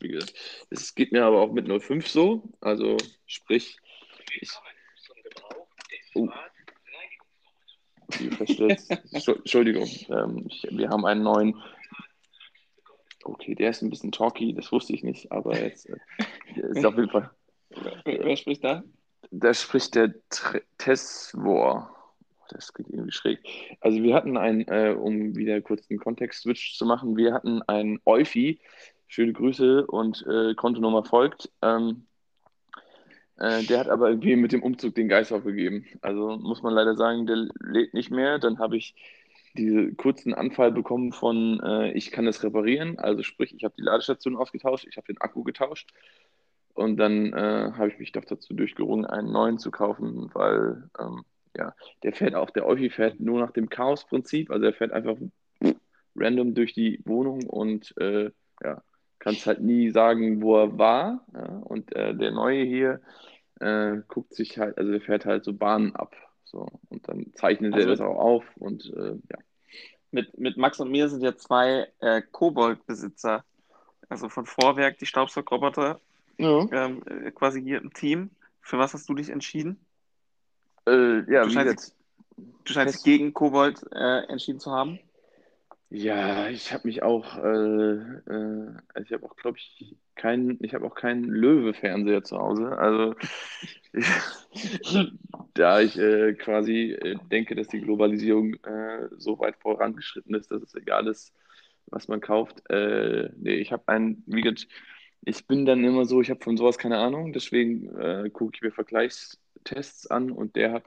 wie 0.00 0.08
gesagt, 0.08 0.34
es 0.70 0.94
geht 0.94 1.12
mir 1.12 1.24
aber 1.24 1.40
auch 1.40 1.52
mit 1.52 1.68
05 1.68 2.08
so. 2.08 2.42
Also 2.60 2.96
sprich, 3.26 3.76
ich, 4.40 4.50
oh, 6.14 6.28
Entschuldigung, 9.26 9.88
ähm, 10.10 10.46
ich, 10.48 10.66
wir 10.70 10.88
haben 10.90 11.06
einen 11.06 11.22
neuen 11.22 11.62
Okay, 13.24 13.54
der 13.54 13.70
ist 13.70 13.82
ein 13.82 13.90
bisschen 13.90 14.12
talky, 14.12 14.52
das 14.54 14.72
wusste 14.72 14.92
ich 14.92 15.02
nicht, 15.02 15.30
aber 15.32 15.58
jetzt 15.58 15.88
äh, 15.88 15.96
ist 16.70 16.84
auf 16.84 16.96
jeden 16.96 17.10
Fall. 17.10 17.30
Wer, 18.04 18.24
wer 18.24 18.36
spricht 18.36 18.64
da? 18.64 18.82
Da 19.30 19.54
spricht 19.54 19.94
der 19.94 20.14
Tesvor. 20.78 21.96
Das 22.50 22.74
geht 22.74 22.88
irgendwie 22.88 23.12
schräg. 23.12 23.38
Also 23.80 24.02
wir 24.02 24.14
hatten 24.14 24.36
ein, 24.36 24.66
äh, 24.68 24.94
um 24.98 25.36
wieder 25.36 25.60
kurz 25.62 25.88
einen 25.88 25.98
Kontext-Switch 25.98 26.76
zu 26.76 26.84
machen, 26.84 27.16
wir 27.16 27.32
hatten 27.32 27.62
ein 27.62 27.98
Euphi, 28.04 28.60
schöne 29.06 29.32
Grüße 29.32 29.86
und 29.86 30.26
äh, 30.26 30.54
Kontonummer 30.54 31.04
folgt. 31.04 31.50
Ähm, 31.62 32.06
äh, 33.38 33.62
der 33.64 33.80
hat 33.80 33.88
aber 33.88 34.10
irgendwie 34.10 34.36
mit 34.36 34.52
dem 34.52 34.62
Umzug 34.62 34.94
den 34.94 35.08
Geist 35.08 35.32
aufgegeben. 35.32 35.86
Also 36.02 36.36
muss 36.36 36.62
man 36.62 36.74
leider 36.74 36.96
sagen, 36.96 37.26
der 37.26 37.48
lädt 37.60 37.94
nicht 37.94 38.10
mehr. 38.10 38.38
Dann 38.38 38.58
habe 38.58 38.76
ich 38.76 38.94
diesen 39.54 39.96
kurzen 39.96 40.34
Anfall 40.34 40.72
bekommen 40.72 41.12
von, 41.12 41.60
äh, 41.60 41.92
ich 41.92 42.10
kann 42.10 42.26
es 42.26 42.42
reparieren. 42.42 42.98
Also 42.98 43.22
sprich, 43.22 43.54
ich 43.54 43.64
habe 43.64 43.74
die 43.76 43.82
Ladestation 43.82 44.36
ausgetauscht, 44.36 44.86
ich 44.88 44.96
habe 44.96 45.06
den 45.06 45.20
Akku 45.20 45.42
getauscht 45.42 45.92
und 46.74 46.96
dann 46.96 47.32
äh, 47.32 47.72
habe 47.72 47.88
ich 47.88 47.98
mich 47.98 48.12
doch 48.12 48.24
dazu 48.24 48.54
durchgerungen, 48.54 49.06
einen 49.06 49.32
neuen 49.32 49.58
zu 49.58 49.70
kaufen, 49.70 50.30
weil 50.32 50.88
ähm, 50.98 51.24
ja, 51.56 51.74
der 52.02 52.12
fährt 52.12 52.34
auch, 52.34 52.50
der 52.50 52.66
Eufy 52.66 52.90
fährt 52.90 53.20
nur 53.20 53.40
nach 53.40 53.50
dem 53.52 53.68
Chaos-Prinzip, 53.68 54.50
also 54.50 54.64
er 54.64 54.72
fährt 54.72 54.92
einfach 54.92 55.16
random 56.14 56.54
durch 56.54 56.72
die 56.74 57.00
Wohnung 57.04 57.44
und 57.48 57.94
äh, 57.98 58.30
ja, 58.62 58.82
kannst 59.18 59.46
halt 59.46 59.60
nie 59.60 59.90
sagen, 59.90 60.42
wo 60.42 60.56
er 60.56 60.78
war. 60.78 61.24
Ja? 61.34 61.46
Und 61.64 61.94
äh, 61.94 62.14
der 62.14 62.32
neue 62.32 62.64
hier 62.64 63.00
äh, 63.60 63.98
guckt 64.08 64.34
sich 64.34 64.58
halt, 64.58 64.78
also 64.78 64.90
der 64.90 65.00
fährt 65.00 65.24
halt 65.24 65.44
so 65.44 65.52
Bahnen 65.52 65.94
ab. 65.94 66.14
So, 66.52 66.68
und 66.90 67.08
dann 67.08 67.32
zeichnet 67.34 67.72
also, 67.72 67.88
er 67.88 67.90
das 67.90 68.00
auch 68.00 68.18
auf 68.18 68.44
und 68.56 68.92
äh, 68.94 69.14
ja. 69.30 69.38
Mit, 70.10 70.38
mit 70.38 70.58
Max 70.58 70.78
und 70.78 70.90
mir 70.90 71.08
sind 71.08 71.22
ja 71.22 71.34
zwei 71.34 71.88
äh, 72.00 72.20
Kobold-Besitzer, 72.20 73.44
also 74.10 74.28
von 74.28 74.44
Vorwerk, 74.44 74.98
die 74.98 75.06
Staubsaugroboter, 75.06 75.98
ja. 76.36 76.66
ähm, 76.70 77.02
äh, 77.06 77.30
quasi 77.30 77.62
hier 77.62 77.80
im 77.80 77.94
Team. 77.94 78.30
Für 78.60 78.78
was 78.78 78.92
hast 78.92 79.08
du 79.08 79.14
dich 79.14 79.30
entschieden? 79.30 79.80
Äh, 80.86 81.30
ja, 81.32 81.44
du 81.44 81.50
scheinst, 81.50 81.96
du 82.36 82.72
scheinst 82.72 83.04
gegen 83.04 83.32
Kobold 83.32 83.82
äh, 83.90 84.24
entschieden 84.26 84.60
zu 84.60 84.70
haben. 84.70 84.98
Ja, 85.94 86.48
ich 86.48 86.72
habe 86.72 86.86
mich 86.88 87.02
auch, 87.02 87.36
äh, 87.36 87.42
äh, 87.42 88.74
also 88.94 89.04
ich 89.06 89.12
habe 89.12 89.26
auch, 89.26 89.36
glaube 89.36 89.58
ich, 89.58 89.94
keinen, 90.14 90.56
ich 90.64 90.72
habe 90.74 90.86
auch 90.86 90.94
keinen 90.94 91.24
Löwe-Fernseher 91.24 92.22
zu 92.24 92.38
Hause. 92.38 92.78
Also 92.78 93.14
da 95.54 95.80
ich 95.82 95.98
äh, 95.98 96.32
quasi 96.34 96.92
äh, 96.92 97.16
denke, 97.30 97.54
dass 97.54 97.68
die 97.68 97.80
Globalisierung 97.82 98.54
äh, 98.64 99.08
so 99.18 99.38
weit 99.38 99.56
vorangeschritten 99.58 100.34
ist, 100.34 100.50
dass 100.50 100.62
es 100.62 100.74
egal 100.74 101.06
ist, 101.08 101.34
was 101.86 102.08
man 102.08 102.20
kauft. 102.22 102.62
Äh, 102.70 103.28
nee, 103.36 103.56
ich 103.56 103.70
habe 103.72 103.86
einen, 103.88 104.22
wie 104.26 104.40
gesagt, 104.40 104.68
ich 105.24 105.46
bin 105.46 105.66
dann 105.66 105.84
immer 105.84 106.06
so, 106.06 106.22
ich 106.22 106.30
habe 106.30 106.42
von 106.42 106.56
sowas 106.56 106.78
keine 106.78 106.98
Ahnung, 106.98 107.32
deswegen 107.34 107.94
äh, 107.98 108.30
gucke 108.30 108.52
ich 108.56 108.62
mir 108.62 108.72
Vergleichstests 108.72 110.06
an 110.10 110.30
und 110.30 110.56
der 110.56 110.72
hat 110.72 110.84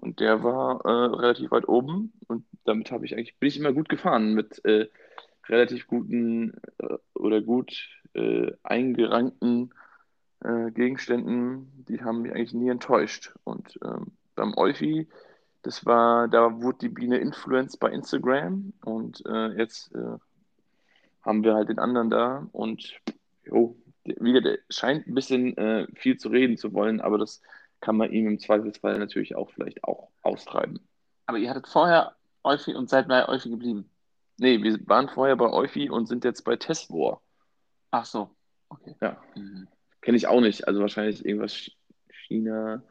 und 0.00 0.20
der 0.20 0.42
war 0.44 0.84
äh, 0.84 1.16
relativ 1.16 1.50
weit 1.50 1.68
oben. 1.68 2.12
Und 2.28 2.44
damit 2.64 2.92
habe 2.92 3.04
ich 3.04 3.14
eigentlich, 3.14 3.36
bin 3.38 3.48
ich 3.48 3.58
immer 3.58 3.72
gut 3.72 3.88
gefahren 3.88 4.32
mit 4.32 4.64
äh, 4.64 4.88
relativ 5.48 5.86
guten 5.86 6.54
äh, 6.78 6.96
oder 7.14 7.40
gut 7.40 7.88
äh, 8.14 8.52
eingerankten 8.62 9.74
äh, 10.44 10.70
Gegenständen, 10.70 11.84
die 11.88 12.02
haben 12.02 12.22
mich 12.22 12.32
eigentlich 12.32 12.54
nie 12.54 12.68
enttäuscht. 12.68 13.34
Und 13.42 13.78
ähm, 13.84 14.12
beim 14.36 14.56
Euphi, 14.56 15.08
das 15.62 15.84
war, 15.84 16.28
da 16.28 16.62
wurde 16.62 16.78
die 16.82 16.88
Biene 16.90 17.18
influenced 17.18 17.80
bei 17.80 17.90
Instagram. 17.90 18.72
Und 18.84 19.24
äh, 19.26 19.48
jetzt 19.58 19.92
haben 21.22 21.42
wir 21.42 21.54
halt 21.54 21.70
den 21.70 21.80
anderen 21.80 22.08
da. 22.08 22.46
Und 22.52 23.00
jo, 23.44 23.76
wie 24.04 24.40
der 24.40 24.58
scheint 24.70 25.08
ein 25.08 25.14
bisschen 25.14 25.90
viel 25.96 26.16
zu 26.16 26.28
reden 26.28 26.56
zu 26.56 26.72
wollen, 26.72 27.00
aber 27.00 27.18
das 27.18 27.42
kann 27.80 27.96
man 27.96 28.12
ihm 28.12 28.26
im 28.26 28.38
Zweifelsfall 28.38 28.98
natürlich 28.98 29.36
auch 29.36 29.50
vielleicht 29.50 29.84
auch 29.84 30.10
austreiben. 30.22 30.80
Aber 31.26 31.38
ihr 31.38 31.50
hattet 31.50 31.68
vorher 31.68 32.16
Euphi 32.44 32.74
und 32.74 32.88
seid 32.88 33.08
bei 33.08 33.28
Euphi 33.28 33.50
geblieben? 33.50 33.90
Nee, 34.38 34.62
wir 34.62 34.78
waren 34.86 35.08
vorher 35.08 35.36
bei 35.36 35.50
Euphi 35.50 35.90
und 35.90 36.06
sind 36.06 36.24
jetzt 36.24 36.42
bei 36.42 36.56
Tesvor. 36.56 37.22
Ach 37.90 38.04
so, 38.04 38.30
okay. 38.68 38.94
Ja. 39.00 39.20
Mhm. 39.34 39.68
Kenne 40.00 40.16
ich 40.16 40.26
auch 40.26 40.40
nicht. 40.40 40.66
Also 40.66 40.80
wahrscheinlich 40.80 41.24
irgendwas 41.24 41.70
China, 42.10 42.82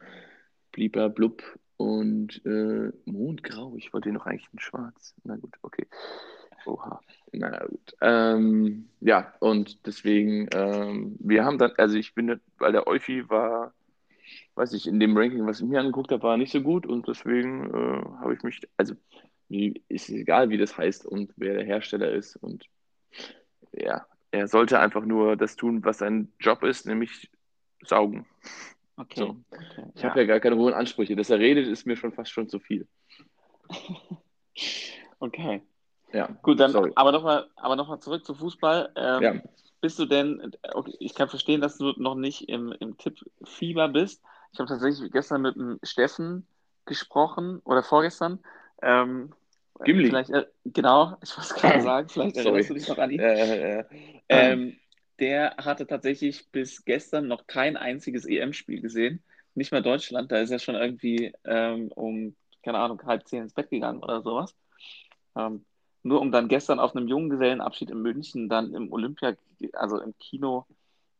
Blieber, 0.71 1.09
Blub 1.09 1.41
und 1.77 2.45
äh, 2.45 2.91
Mondgrau. 3.05 3.75
Ich 3.77 3.93
wollte 3.93 4.11
noch 4.11 4.25
eigentlich 4.25 4.49
in 4.51 4.59
Schwarz. 4.59 5.15
Na 5.23 5.35
gut, 5.37 5.55
okay. 5.61 5.87
Oha. 6.65 6.99
Na 7.31 7.65
gut. 7.65 7.95
Ähm, 8.01 8.89
ja, 8.99 9.33
und 9.39 9.85
deswegen, 9.85 10.49
ähm, 10.53 11.15
wir 11.19 11.45
haben 11.45 11.57
dann, 11.57 11.71
also 11.77 11.95
ich 11.95 12.13
bin, 12.13 12.41
weil 12.57 12.73
der 12.73 12.87
Euphi 12.87 13.29
war 13.29 13.73
weiß 14.57 14.73
ich, 14.73 14.87
in 14.87 14.99
dem 14.99 15.15
Ranking, 15.17 15.45
was 15.45 15.59
ich 15.59 15.65
mir 15.65 15.79
angeguckt 15.79 16.11
habe, 16.11 16.23
war 16.23 16.31
er 16.31 16.37
nicht 16.37 16.51
so 16.51 16.61
gut 16.61 16.85
und 16.85 17.07
deswegen 17.07 17.69
äh, 17.69 18.03
habe 18.19 18.33
ich 18.33 18.43
mich, 18.43 18.61
also 18.77 18.95
ist 19.49 20.09
egal, 20.09 20.49
wie 20.49 20.57
das 20.57 20.77
heißt 20.77 21.05
und 21.05 21.31
wer 21.37 21.53
der 21.53 21.65
Hersteller 21.65 22.11
ist 22.11 22.35
und 22.35 22.65
ja, 23.71 24.05
er 24.31 24.47
sollte 24.47 24.79
einfach 24.79 25.05
nur 25.05 25.37
das 25.37 25.55
tun, 25.55 25.83
was 25.85 25.99
sein 25.99 26.31
Job 26.39 26.63
ist, 26.63 26.85
nämlich 26.85 27.29
saugen. 27.83 28.25
Okay. 28.97 29.19
So. 29.19 29.37
okay. 29.51 29.91
Ich 29.95 30.03
habe 30.03 30.19
ja 30.19 30.25
gar 30.25 30.39
keine 30.39 30.57
hohen 30.57 30.73
Ansprüche. 30.73 31.15
Dass 31.15 31.29
er 31.29 31.39
redet, 31.39 31.67
ist 31.67 31.85
mir 31.85 31.95
schon 31.95 32.11
fast 32.11 32.31
schon 32.31 32.49
zu 32.49 32.59
viel. 32.59 32.87
Okay. 35.19 35.63
Ja, 36.13 36.27
Gut, 36.43 36.59
dann 36.59 36.71
sorry. 36.71 36.91
aber 36.95 37.11
nochmal 37.11 37.47
aber 37.55 37.75
noch 37.75 37.87
mal 37.87 37.99
zurück 37.99 38.23
zu 38.23 38.35
Fußball. 38.35 38.91
Ähm, 38.95 39.23
Ja. 39.23 39.33
Bist 39.81 39.97
du 39.97 40.05
denn, 40.05 40.51
okay, 40.73 40.95
ich 40.99 41.15
kann 41.15 41.27
verstehen, 41.27 41.59
dass 41.61 41.77
du 41.77 41.93
noch 41.97 42.13
nicht 42.15 42.49
im, 42.49 42.71
im 42.79 42.97
Tippfieber 42.97 43.87
bist. 43.87 44.23
Ich 44.57 44.59
habe 44.59 44.69
tatsächlich 44.69 45.11
gestern 45.11 45.43
mit 45.43 45.55
dem 45.55 45.77
Steffen 45.83 46.47
gesprochen 46.87 47.61
oder 47.63 47.83
vorgestern. 47.83 48.39
Ähm, 48.81 49.31
Gimli. 49.83 50.09
Äh, 50.09 50.45
genau, 50.65 51.15
ich 51.21 51.37
es 51.37 51.53
gerade 51.53 51.79
sagen, 51.83 52.09
vielleicht 52.09 52.37
erinnerst 52.37 52.71
du 52.71 52.73
dich 52.73 52.87
noch 52.87 52.97
an 52.97 53.11
ihn. 53.11 53.19
Äh, 53.19 53.81
äh, 53.81 53.85
Ähm, 54.29 54.75
der 55.19 55.57
hatte 55.57 55.85
tatsächlich 55.85 56.49
bis 56.49 56.83
gestern 56.85 57.27
noch 57.27 57.45
kein 57.45 57.77
einziges 57.77 58.25
EM-Spiel 58.25 58.81
gesehen. 58.81 59.21
Nicht 59.53 59.71
mal 59.71 59.83
Deutschland, 59.83 60.31
da 60.31 60.39
ist 60.39 60.49
er 60.49 60.57
schon 60.57 60.73
irgendwie 60.73 61.33
ähm, 61.45 61.89
um, 61.89 62.35
keine 62.63 62.79
Ahnung, 62.79 62.99
halb 63.05 63.27
zehn 63.27 63.43
ins 63.43 63.53
Bett 63.53 63.69
gegangen 63.69 64.01
oder 64.01 64.23
sowas. 64.23 64.55
Ähm, 65.35 65.65
nur 66.01 66.19
um 66.19 66.31
dann 66.31 66.47
gestern 66.47 66.79
auf 66.79 66.95
einem 66.95 67.07
Junggesellenabschied 67.07 67.91
in 67.91 68.01
München 68.01 68.49
dann 68.49 68.73
im 68.73 68.91
Olympia, 68.91 69.35
also 69.73 70.01
im 70.01 70.17
Kino 70.17 70.65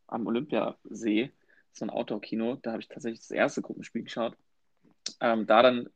am 0.07 0.25
Olympiasee, 0.25 1.31
so 1.77 1.85
ein 1.85 1.89
Outdoor-Kino, 1.89 2.57
da 2.61 2.71
habe 2.71 2.81
ich 2.81 2.87
tatsächlich 2.87 3.21
das 3.21 3.31
erste 3.31 3.61
Gruppenspiel 3.61 4.03
geschaut. 4.03 4.35
Ähm, 5.21 5.47
da 5.47 5.61
dann 5.61 5.89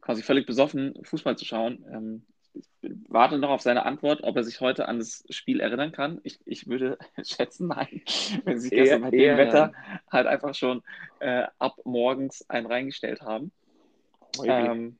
quasi 0.00 0.22
völlig 0.22 0.46
besoffen 0.46 0.94
Fußball 1.02 1.36
zu 1.36 1.44
schauen. 1.44 1.84
Ähm, 1.90 2.26
ich 2.54 2.66
warte 3.08 3.38
noch 3.38 3.50
auf 3.50 3.62
seine 3.62 3.84
Antwort, 3.84 4.22
ob 4.22 4.36
er 4.36 4.44
sich 4.44 4.60
heute 4.60 4.88
an 4.88 4.98
das 4.98 5.24
Spiel 5.30 5.60
erinnern 5.60 5.92
kann. 5.92 6.20
Ich, 6.22 6.38
ich 6.44 6.66
würde 6.66 6.98
schätzen, 7.22 7.68
nein, 7.68 8.02
wenn 8.44 8.60
sie 8.60 8.70
gestern 8.70 9.02
bei 9.02 9.10
dem 9.10 9.36
Wetter 9.36 9.72
halt 10.10 10.26
einfach 10.26 10.54
schon 10.54 10.82
äh, 11.20 11.46
ab 11.58 11.76
morgens 11.84 12.48
einen 12.48 12.66
reingestellt 12.66 13.22
haben. 13.22 13.52
Ähm, 14.44 14.98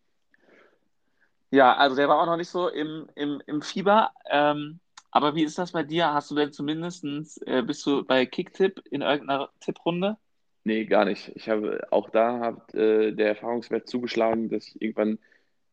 ja, 1.50 1.74
also 1.74 1.96
der 1.96 2.08
war 2.08 2.20
auch 2.20 2.26
noch 2.26 2.36
nicht 2.36 2.50
so 2.50 2.68
im, 2.68 3.08
im, 3.14 3.42
im 3.46 3.62
Fieber. 3.62 4.12
Ähm, 4.30 4.80
aber 5.10 5.34
wie 5.34 5.44
ist 5.44 5.58
das 5.58 5.72
bei 5.72 5.82
dir? 5.82 6.12
Hast 6.12 6.30
du 6.30 6.34
denn 6.34 6.52
zumindestens 6.52 7.38
äh, 7.38 7.62
bist 7.62 7.84
du 7.86 8.04
bei 8.04 8.26
Kicktipp 8.26 8.82
in 8.90 9.00
irgendeiner 9.00 9.50
Tipprunde? 9.60 10.18
Nee, 10.64 10.84
gar 10.84 11.04
nicht. 11.04 11.32
Ich 11.34 11.48
habe 11.48 11.86
auch 11.90 12.10
da 12.10 12.40
hat 12.40 12.74
äh, 12.74 13.12
der 13.12 13.28
Erfahrungswert 13.28 13.88
zugeschlagen, 13.88 14.50
dass 14.50 14.66
ich 14.66 14.82
irgendwann, 14.82 15.18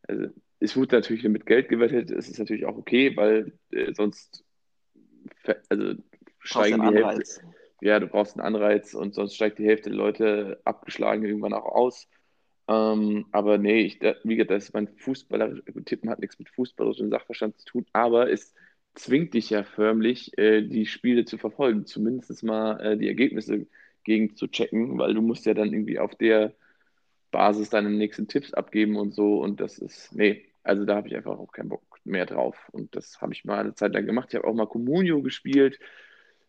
also 0.08 0.28
es 0.60 0.76
wurde 0.76 0.96
natürlich 0.96 1.24
mit 1.24 1.46
Geld 1.46 1.68
gewettet, 1.68 2.10
es 2.10 2.28
ist 2.28 2.38
natürlich 2.38 2.64
auch 2.64 2.76
okay, 2.76 3.16
weil 3.16 3.52
äh, 3.70 3.92
sonst 3.92 4.44
also 5.68 5.94
steigen 6.38 6.80
die 6.80 6.86
einen 6.86 6.94
Hälfte, 6.94 7.10
Anreiz. 7.10 7.40
ja, 7.80 8.00
du 8.00 8.06
brauchst 8.06 8.38
einen 8.38 8.46
Anreiz 8.46 8.94
und 8.94 9.14
sonst 9.14 9.34
steigt 9.34 9.58
die 9.58 9.66
Hälfte 9.66 9.90
der 9.90 9.98
Leute 9.98 10.60
abgeschlagen 10.64 11.24
irgendwann 11.24 11.52
auch 11.52 11.66
aus. 11.66 12.08
Ähm, 12.68 13.26
aber 13.30 13.58
nee, 13.58 13.82
ich, 13.82 13.98
da, 13.98 14.14
wie 14.24 14.36
gesagt, 14.36 14.50
das 14.50 14.64
ist 14.64 14.74
mein 14.74 14.88
Fußballer, 14.88 15.62
Tippen 15.84 16.10
hat 16.10 16.18
nichts 16.18 16.38
mit 16.38 16.48
fußballischem 16.48 17.10
Sachverstand 17.10 17.58
zu 17.58 17.66
tun, 17.66 17.86
aber 17.92 18.30
es 18.30 18.54
zwingt 18.94 19.34
dich 19.34 19.50
ja 19.50 19.62
förmlich, 19.62 20.36
äh, 20.38 20.62
die 20.62 20.86
Spiele 20.86 21.24
zu 21.24 21.38
verfolgen, 21.38 21.86
zumindest 21.86 22.42
mal 22.42 22.80
äh, 22.80 22.96
die 22.96 23.08
Ergebnisse 23.08 23.66
gegen 24.06 24.36
zu 24.36 24.46
checken, 24.46 24.98
weil 24.98 25.14
du 25.14 25.20
musst 25.20 25.44
ja 25.46 25.52
dann 25.52 25.72
irgendwie 25.72 25.98
auf 25.98 26.14
der 26.14 26.54
Basis 27.32 27.70
deine 27.70 27.90
nächsten 27.90 28.28
Tipps 28.28 28.54
abgeben 28.54 28.96
und 28.96 29.12
so 29.12 29.42
und 29.42 29.60
das 29.60 29.78
ist, 29.78 30.14
nee, 30.14 30.46
also 30.62 30.84
da 30.84 30.96
habe 30.96 31.08
ich 31.08 31.16
einfach 31.16 31.38
auch 31.38 31.52
keinen 31.52 31.68
Bock 31.68 31.82
mehr 32.04 32.24
drauf 32.24 32.56
und 32.72 32.94
das 32.94 33.20
habe 33.20 33.32
ich 33.32 33.44
mal 33.44 33.58
eine 33.58 33.74
Zeit 33.74 33.92
lang 33.92 34.06
gemacht. 34.06 34.28
Ich 34.30 34.36
habe 34.36 34.46
auch 34.46 34.54
mal 34.54 34.66
Comunio 34.66 35.22
gespielt, 35.22 35.80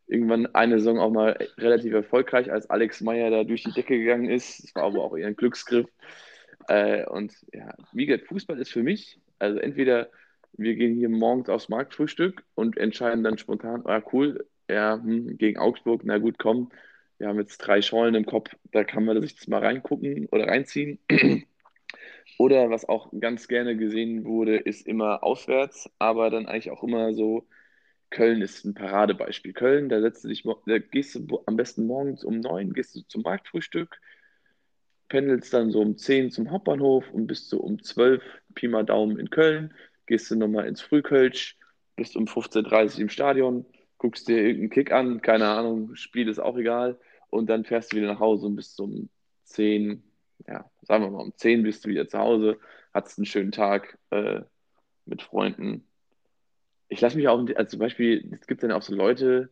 irgendwann 0.06 0.46
eine 0.56 0.80
Saison 0.80 1.00
auch 1.00 1.12
mal 1.12 1.38
relativ 1.58 1.94
erfolgreich, 1.94 2.52
als 2.52 2.70
Alex 2.70 3.02
Meyer 3.02 3.32
da 3.32 3.44
durch 3.44 3.64
die 3.64 3.72
Decke 3.72 3.98
gegangen 3.98 4.30
ist. 4.30 4.64
Das 4.64 4.76
war 4.76 4.84
aber 4.84 5.04
auch 5.04 5.18
eher 5.18 5.28
ein 5.28 5.36
Glücksgriff. 5.36 5.88
Äh, 6.68 7.06
und 7.08 7.34
ja, 7.54 7.74
wie 7.92 8.06
gesagt, 8.06 8.28
Fußball 8.28 8.60
ist 8.60 8.72
für 8.72 8.84
mich, 8.84 9.20
also 9.40 9.58
entweder 9.60 10.10
wir 10.54 10.76
gehen 10.76 10.96
hier 10.96 11.10
morgens 11.10 11.50
aufs 11.50 11.70
Marktfrühstück 11.70 12.44
und 12.56 12.78
entscheiden 12.78 13.24
dann 13.24 13.38
spontan, 13.38 13.84
ah 13.86 14.02
cool, 14.14 14.48
ja, 14.70 15.00
hm, 15.02 15.38
gegen 15.38 15.60
Augsburg, 15.60 16.02
na 16.04 16.18
gut, 16.18 16.38
komm, 16.38 16.70
wir 17.18 17.28
haben 17.28 17.40
jetzt 17.40 17.58
drei 17.60 17.82
Schollen 17.82 18.16
im 18.16 18.26
Kopf, 18.26 18.56
da 18.72 18.84
kann 18.84 19.06
man 19.06 19.22
sich 19.22 19.36
das 19.36 19.48
mal 19.48 19.64
reingucken 19.64 20.28
oder 20.32 20.48
reinziehen. 20.48 21.00
Oder 22.38 22.70
was 22.70 22.88
auch 22.88 23.12
ganz 23.20 23.48
gerne 23.48 23.76
gesehen 23.76 24.24
wurde, 24.24 24.58
ist 24.58 24.86
immer 24.86 25.24
auswärts, 25.24 25.90
aber 25.98 26.30
dann 26.30 26.46
eigentlich 26.46 26.70
auch 26.70 26.84
immer 26.84 27.14
so, 27.16 27.48
Köln 28.10 28.42
ist 28.42 28.64
ein 28.64 28.74
Paradebeispiel. 28.74 29.54
Köln, 29.54 29.90
da 29.90 30.02
setzt 30.02 30.24
du 30.24 30.28
dich, 30.28 30.44
da 30.66 30.78
gehst 30.78 31.16
du 31.16 31.42
am 31.46 31.58
besten 31.58 31.88
morgens 31.88 32.24
um 32.24 32.40
neun, 32.40 32.74
gehst 32.74 32.96
du 32.96 33.02
zum 33.08 33.24
Marktfrühstück, 33.24 34.00
pendelst 35.10 35.54
dann 35.54 35.72
so 35.72 35.82
um 35.82 35.98
10 35.98 36.32
zum 36.32 36.52
Hauptbahnhof 36.52 37.10
und 37.12 37.28
bist 37.28 37.50
so 37.50 37.60
um 37.60 37.82
12 37.82 38.24
Pi 38.56 38.68
mal 38.68 38.86
Daumen 38.86 39.20
in 39.20 39.30
Köln, 39.30 39.74
gehst 40.06 40.30
du 40.32 40.36
nochmal 40.36 40.68
ins 40.68 40.82
Frühkölsch, 40.82 41.58
bist 41.96 42.16
um 42.16 42.26
15.30 42.26 42.96
Uhr 42.96 43.02
im 43.02 43.10
Stadion, 43.10 43.66
guckst 43.98 44.28
dir 44.28 44.38
irgendeinen 44.38 44.70
Kick 44.70 44.92
an, 44.92 45.22
keine 45.22 45.48
Ahnung, 45.48 45.96
Spiel 45.96 46.30
ist 46.30 46.40
auch 46.40 46.58
egal, 46.58 47.00
und 47.30 47.48
dann 47.50 47.66
fährst 47.66 47.92
du 47.92 47.98
wieder 47.98 48.08
nach 48.08 48.20
Hause 48.20 48.48
und 48.48 48.56
bist 48.56 48.76
so 48.76 48.86
um 48.86 49.10
10, 49.46 50.04
ja, 50.48 50.70
sagen 50.82 51.04
wir 51.04 51.12
mal, 51.12 51.24
um 51.24 51.34
10 51.36 51.64
bist 51.64 51.86
du 51.86 51.90
wieder 51.90 52.08
zu 52.08 52.18
Hause, 52.18 52.60
hattest 52.94 53.18
einen 53.18 53.26
schönen 53.26 53.52
Tag 53.52 53.98
äh, 54.12 54.42
mit 55.06 55.22
Freunden. 55.22 55.86
Ich 56.90 57.02
lasse 57.02 57.18
mich 57.18 57.28
auch, 57.28 57.40
also 57.56 57.70
zum 57.70 57.80
Beispiel, 57.80 58.38
es 58.40 58.48
gibt 58.48 58.64
dann 58.64 58.72
auch 58.72 58.82
so 58.82 58.96
Leute, 58.96 59.50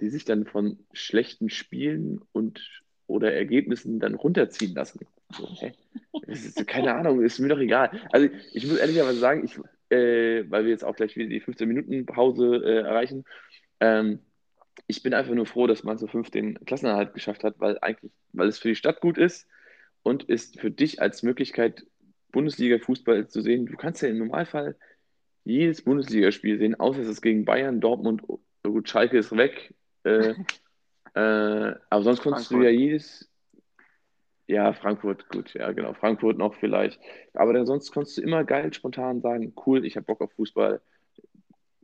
die 0.00 0.08
sich 0.08 0.24
dann 0.24 0.46
von 0.46 0.78
schlechten 0.92 1.50
Spielen 1.50 2.20
und 2.32 2.82
oder 3.06 3.32
Ergebnissen 3.32 4.00
dann 4.00 4.14
runterziehen 4.14 4.74
lassen. 4.74 5.00
So? 5.32 5.48
Das 6.26 6.44
ist, 6.44 6.66
keine 6.66 6.94
Ahnung, 6.94 7.22
ist 7.22 7.38
mir 7.38 7.48
doch 7.48 7.58
egal. 7.58 7.90
Also 8.12 8.28
ich 8.52 8.66
muss 8.66 8.78
ehrlicherweise 8.78 9.18
sagen, 9.18 9.44
ich, 9.44 9.58
äh, 9.90 10.44
weil 10.50 10.64
wir 10.64 10.70
jetzt 10.70 10.84
auch 10.84 10.94
gleich 10.94 11.16
wieder 11.16 11.28
die 11.28 11.40
15 11.40 11.66
Minuten 11.66 12.06
Pause 12.06 12.56
äh, 12.56 12.82
erreichen, 12.82 13.24
ähm, 13.80 14.20
ich 14.86 15.02
bin 15.02 15.14
einfach 15.14 15.34
nur 15.34 15.46
froh, 15.46 15.66
dass 15.66 15.84
man 15.84 15.98
so 15.98 16.06
fünf 16.06 16.30
den 16.30 16.54
Klassenerhalt 16.64 17.14
geschafft 17.14 17.44
hat, 17.44 17.58
weil 17.58 17.78
eigentlich, 17.80 18.12
weil 18.32 18.48
es 18.48 18.58
für 18.58 18.68
die 18.68 18.76
Stadt 18.76 19.00
gut 19.00 19.18
ist 19.18 19.46
und 20.02 20.24
ist 20.24 20.60
für 20.60 20.70
dich 20.70 21.02
als 21.02 21.22
Möglichkeit, 21.22 21.86
Bundesliga-Fußball 22.32 23.28
zu 23.28 23.40
sehen. 23.40 23.66
Du 23.66 23.76
kannst 23.76 24.02
ja 24.02 24.08
im 24.08 24.18
Normalfall 24.18 24.76
jedes 25.44 25.82
Bundesligaspiel 25.82 26.58
sehen, 26.58 26.78
außer 26.78 27.00
es 27.00 27.08
ist 27.08 27.22
gegen 27.22 27.44
Bayern, 27.44 27.80
Dortmund, 27.80 28.22
gut, 28.62 28.88
Schalke 28.88 29.18
ist 29.18 29.34
weg. 29.36 29.74
Äh, 30.04 30.34
äh, 31.14 31.74
aber 31.90 32.02
sonst 32.02 32.22
konntest 32.22 32.50
du 32.50 32.56
Frankfurt. 32.56 32.64
ja 32.64 32.70
jedes, 32.70 33.30
ja, 34.46 34.72
Frankfurt, 34.72 35.28
gut, 35.28 35.52
ja, 35.54 35.72
genau, 35.72 35.92
Frankfurt 35.92 36.38
noch 36.38 36.54
vielleicht. 36.54 36.98
Aber 37.34 37.52
dann 37.52 37.66
sonst 37.66 37.92
konntest 37.92 38.16
du 38.16 38.22
immer 38.22 38.44
geil 38.44 38.72
spontan 38.72 39.20
sagen, 39.20 39.52
cool, 39.66 39.84
ich 39.84 39.96
habe 39.96 40.06
Bock 40.06 40.20
auf 40.20 40.32
Fußball. 40.32 40.80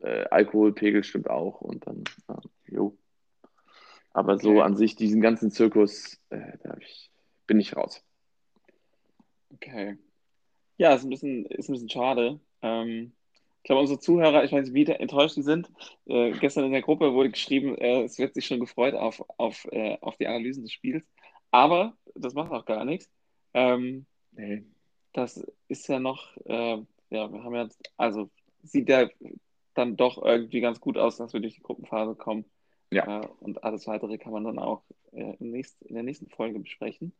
Äh, 0.01 0.25
Alkoholpegel 0.29 1.03
stimmt 1.03 1.29
auch 1.29 1.61
und 1.61 1.85
dann, 1.87 2.03
ja, 2.27 2.39
jo. 2.75 2.97
Aber 4.13 4.39
so 4.39 4.61
Okay. 4.61 4.61
an 4.61 4.75
sich, 4.77 4.95
diesen 4.95 5.21
ganzen 5.21 5.51
Zirkus, 5.51 6.19
äh, 6.29 6.57
da 6.63 6.77
ich, 6.79 7.11
bin 7.47 7.59
ich 7.59 7.75
raus. 7.75 8.03
Okay. 9.53 9.97
Ja, 10.77 10.93
ist 10.95 11.03
ein 11.03 11.09
bisschen, 11.09 11.45
ist 11.45 11.69
ein 11.69 11.73
bisschen 11.73 11.89
schade. 11.89 12.39
Ähm, 12.61 13.13
ich 13.59 13.63
glaube, 13.67 13.81
unsere 13.81 13.99
Zuhörer, 13.99 14.43
ich 14.43 14.51
weiß 14.51 14.69
nicht, 14.69 14.73
wie 14.75 14.91
enttäuscht 14.91 15.37
die 15.37 15.43
sind. 15.43 15.71
Äh, 16.05 16.31
gestern 16.33 16.65
in 16.65 16.71
der 16.71 16.81
Gruppe 16.81 17.13
wurde 17.13 17.31
geschrieben, 17.31 17.77
äh, 17.77 18.03
es 18.03 18.19
wird 18.19 18.33
sich 18.35 18.45
schon 18.45 18.59
gefreut 18.59 18.93
auf, 18.95 19.23
auf, 19.37 19.65
äh, 19.71 19.97
auf 20.01 20.17
die 20.17 20.27
Analysen 20.27 20.63
des 20.63 20.71
Spiels. 20.73 21.05
Aber 21.51 21.97
das 22.15 22.33
macht 22.33 22.51
auch 22.51 22.65
gar 22.65 22.85
nichts. 22.85 23.09
Ähm, 23.53 24.05
Nee. 24.31 24.65
das 25.13 25.43
ist 25.69 25.87
ja 25.87 25.99
noch, 25.99 26.35
äh, 26.45 26.77
ja, 27.09 27.31
wir 27.31 27.43
haben 27.43 27.55
ja, 27.55 27.69
also 27.97 28.29
sieht 28.63 28.89
ja 28.89 29.09
dann 29.73 29.95
doch 29.97 30.21
irgendwie 30.23 30.61
ganz 30.61 30.79
gut 30.81 30.97
aus, 30.97 31.17
dass 31.17 31.33
wir 31.33 31.39
durch 31.39 31.55
die 31.55 31.63
Gruppenphase 31.63 32.15
kommen. 32.15 32.45
Ja. 32.95 33.21
Äh, 33.21 33.27
und 33.41 33.63
alles 33.63 33.87
weitere 33.87 34.17
kann 34.17 34.31
man 34.31 34.45
dann 34.45 34.57
auch 34.57 34.83
äh, 35.11 35.35
nächst, 35.39 35.81
in 35.83 35.95
der 35.95 36.03
nächsten 36.03 36.29
Folge 36.29 36.59
besprechen. 36.59 37.11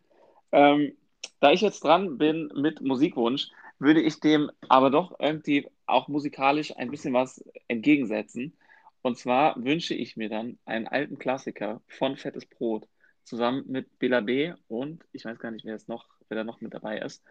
Ähm, 0.51 0.95
da 1.41 1.51
ich 1.51 1.61
jetzt 1.61 1.83
dran 1.83 2.17
bin 2.17 2.51
mit 2.55 2.81
Musikwunsch, 2.81 3.49
würde 3.77 4.01
ich 4.01 4.21
dem 4.21 4.49
aber 4.69 4.89
doch 4.89 5.19
irgendwie 5.19 5.67
auch 5.85 6.07
musikalisch 6.07 6.75
ein 6.77 6.91
bisschen 6.91 7.13
was 7.13 7.43
entgegensetzen. 7.67 8.55
Und 9.01 9.17
zwar 9.17 9.61
wünsche 9.61 9.93
ich 9.93 10.15
mir 10.15 10.29
dann 10.29 10.57
einen 10.65 10.87
alten 10.87 11.19
Klassiker 11.19 11.81
von 11.87 12.15
Fettes 12.15 12.45
Brot 12.45 12.87
zusammen 13.23 13.65
mit 13.67 13.99
Bela 13.99 14.21
B. 14.21 14.53
und 14.67 15.03
ich 15.11 15.25
weiß 15.25 15.39
gar 15.39 15.51
nicht, 15.51 15.65
wer 15.65 15.75
es 15.75 15.87
noch, 15.87 16.07
wer 16.29 16.37
da 16.37 16.43
noch 16.43 16.61
mit 16.61 16.73
dabei 16.73 16.99
ist. 16.99 17.21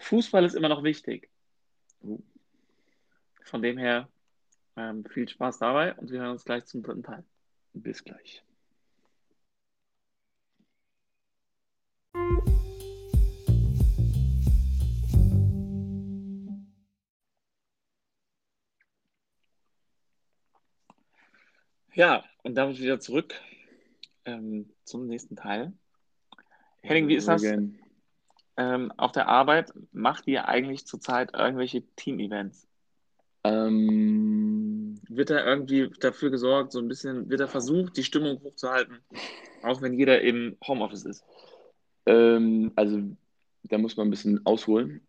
Fußball 0.00 0.44
ist 0.44 0.54
immer 0.54 0.68
noch 0.68 0.82
wichtig. 0.82 1.30
Von 3.44 3.62
dem 3.62 3.78
her 3.78 4.08
ähm, 4.76 5.04
viel 5.06 5.28
Spaß 5.28 5.58
dabei 5.58 5.94
und 5.94 6.10
wir 6.10 6.20
hören 6.20 6.32
uns 6.32 6.44
gleich 6.44 6.66
zum 6.66 6.82
dritten 6.82 7.02
Teil. 7.02 7.24
Bis 7.74 8.02
gleich. 8.04 8.42
Ja, 21.94 22.24
und 22.42 22.56
damit 22.56 22.78
wieder 22.80 22.98
zurück 22.98 23.34
ähm, 24.24 24.68
zum 24.84 25.06
nächsten 25.06 25.36
Teil. 25.36 25.72
Henning, 26.82 27.08
wie 27.08 27.14
ist 27.14 27.28
das? 27.28 27.42
Ähm, 28.56 28.92
auf 28.96 29.12
der 29.12 29.28
Arbeit 29.28 29.72
macht 29.92 30.26
ihr 30.26 30.48
eigentlich 30.48 30.86
zurzeit 30.86 31.34
irgendwelche 31.34 31.82
Team-Events? 31.96 32.68
Ähm, 33.42 34.63
wird 35.08 35.30
da 35.30 35.44
irgendwie 35.44 35.90
dafür 36.00 36.30
gesorgt, 36.30 36.72
so 36.72 36.78
ein 36.78 36.88
bisschen, 36.88 37.28
wird 37.30 37.40
da 37.40 37.46
versucht, 37.46 37.96
die 37.96 38.04
Stimmung 38.04 38.40
hochzuhalten, 38.42 38.98
auch 39.62 39.82
wenn 39.82 39.94
jeder 39.94 40.20
im 40.20 40.56
Homeoffice 40.66 41.04
ist? 41.04 41.24
ähm, 42.06 42.72
also 42.76 43.00
da 43.64 43.78
muss 43.78 43.96
man 43.96 44.08
ein 44.08 44.10
bisschen 44.10 44.44
ausholen. 44.44 45.00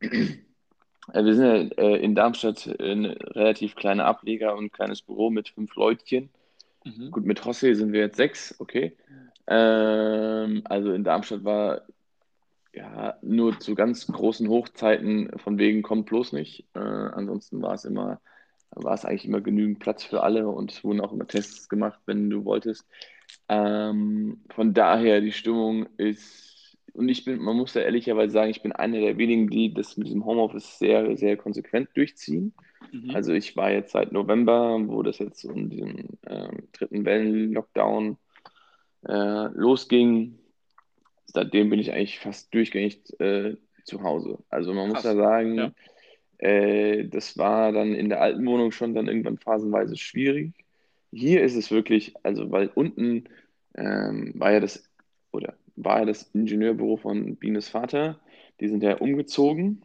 Äh, 1.13 1.23
Wir 1.23 1.35
sind 1.35 1.45
ja 1.45 1.83
äh, 1.83 2.03
in 2.03 2.15
Darmstadt 2.15 2.67
ein 2.79 3.05
relativ 3.05 3.75
kleiner 3.75 4.05
Ableger 4.05 4.55
und 4.55 4.65
ein 4.65 4.71
kleines 4.71 5.01
Büro 5.01 5.29
mit 5.29 5.49
fünf 5.49 5.75
Leutchen. 5.75 6.29
Mhm. 6.83 7.11
Gut, 7.11 7.25
mit 7.25 7.45
Hosse 7.45 7.75
sind 7.75 7.93
wir 7.93 8.01
jetzt 8.01 8.17
sechs, 8.17 8.55
okay. 8.59 8.95
Ähm, 9.47 10.61
also 10.65 10.93
in 10.93 11.03
Darmstadt 11.03 11.43
war 11.43 11.81
ja 12.73 13.17
nur 13.21 13.59
zu 13.59 13.75
ganz 13.75 14.07
großen 14.07 14.49
Hochzeiten 14.49 15.37
von 15.37 15.57
wegen 15.57 15.81
kommt 15.81 16.07
bloß 16.07 16.33
nicht. 16.33 16.65
Äh, 16.73 16.79
ansonsten 16.79 17.61
war 17.61 17.73
es 17.73 17.85
immer, 17.85 18.19
war 18.75 18.93
es 18.93 19.05
eigentlich 19.05 19.25
immer 19.25 19.41
genügend 19.41 19.79
Platz 19.79 20.03
für 20.03 20.23
alle 20.23 20.47
und 20.47 20.71
es 20.71 20.83
wurden 20.83 21.01
auch 21.01 21.13
immer 21.13 21.27
Tests 21.27 21.69
gemacht, 21.69 21.99
wenn 22.05 22.29
du 22.29 22.45
wolltest. 22.45 22.85
Ähm, 23.49 24.41
von 24.53 24.73
daher, 24.73 25.21
die 25.21 25.31
Stimmung 25.31 25.87
ist, 25.97 26.77
und 26.93 27.09
ich 27.09 27.25
bin, 27.25 27.41
man 27.41 27.57
muss 27.57 27.73
ja 27.73 27.81
ehrlicherweise 27.81 28.31
sagen, 28.33 28.51
ich 28.51 28.61
bin 28.61 28.71
einer 28.71 28.99
der 28.99 29.17
wenigen, 29.17 29.49
die 29.49 29.73
das 29.73 29.97
mit 29.97 30.07
diesem 30.07 30.25
Homeoffice 30.25 30.79
sehr, 30.79 31.17
sehr 31.17 31.35
konsequent 31.37 31.89
durchziehen. 31.95 32.53
Mhm. 32.91 33.11
Also 33.13 33.33
ich 33.33 33.55
war 33.57 33.71
jetzt 33.71 33.91
seit 33.91 34.11
November, 34.11 34.79
wo 34.85 35.03
das 35.03 35.19
jetzt 35.19 35.43
um 35.45 35.69
diesen 35.69 36.17
ähm, 36.27 36.67
dritten 36.71 37.05
Wellen-Lockdown 37.05 38.17
äh, 39.07 39.47
losging. 39.53 40.39
Seitdem 41.25 41.69
bin 41.69 41.79
ich 41.79 41.91
eigentlich 41.91 42.19
fast 42.19 42.53
durchgängig 42.53 43.01
äh, 43.19 43.55
zu 43.83 44.01
Hause. 44.03 44.39
Also 44.49 44.73
man 44.73 44.87
muss 44.87 45.01
Krass. 45.01 45.05
ja 45.05 45.15
sagen, 45.15 45.55
Ja. 45.55 45.71
Äh, 46.39 47.05
das 47.05 47.37
war 47.37 47.71
dann 47.71 47.93
in 47.93 48.09
der 48.09 48.21
alten 48.21 48.45
Wohnung 48.45 48.71
schon 48.71 48.93
dann 48.93 49.07
irgendwann 49.07 49.37
phasenweise 49.37 49.97
schwierig. 49.97 50.53
Hier 51.11 51.43
ist 51.43 51.55
es 51.55 51.71
wirklich, 51.71 52.13
also 52.23 52.51
weil 52.51 52.69
unten 52.75 53.25
ähm, 53.75 54.33
war 54.35 54.51
ja 54.53 54.59
das, 54.59 54.89
oder 55.31 55.55
war 55.75 55.99
ja 55.99 56.05
das 56.05 56.23
Ingenieurbüro 56.33 56.97
von 56.97 57.35
Bines 57.37 57.69
Vater, 57.69 58.19
die 58.59 58.67
sind 58.67 58.83
ja 58.83 58.97
umgezogen 58.97 59.81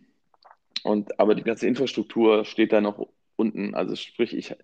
und 0.82 1.18
aber 1.20 1.34
die 1.34 1.42
ganze 1.42 1.66
Infrastruktur 1.66 2.44
steht 2.44 2.72
da 2.72 2.80
noch 2.80 3.09
unten. 3.36 3.74
Also 3.74 3.96
sprich, 3.96 4.34
ich, 4.34 4.55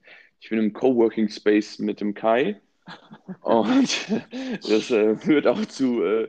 ich 0.41 0.51
bin 0.51 0.59
im 0.59 0.73
Coworking 0.73 1.29
Space 1.29 1.79
mit 1.79 2.01
dem 2.01 2.15
Kai 2.15 2.61
und 3.43 4.07
das 4.69 4.91
äh, 4.91 5.17
führt 5.17 5.47
auch 5.47 5.65
zu 5.67 6.03
äh, 6.03 6.29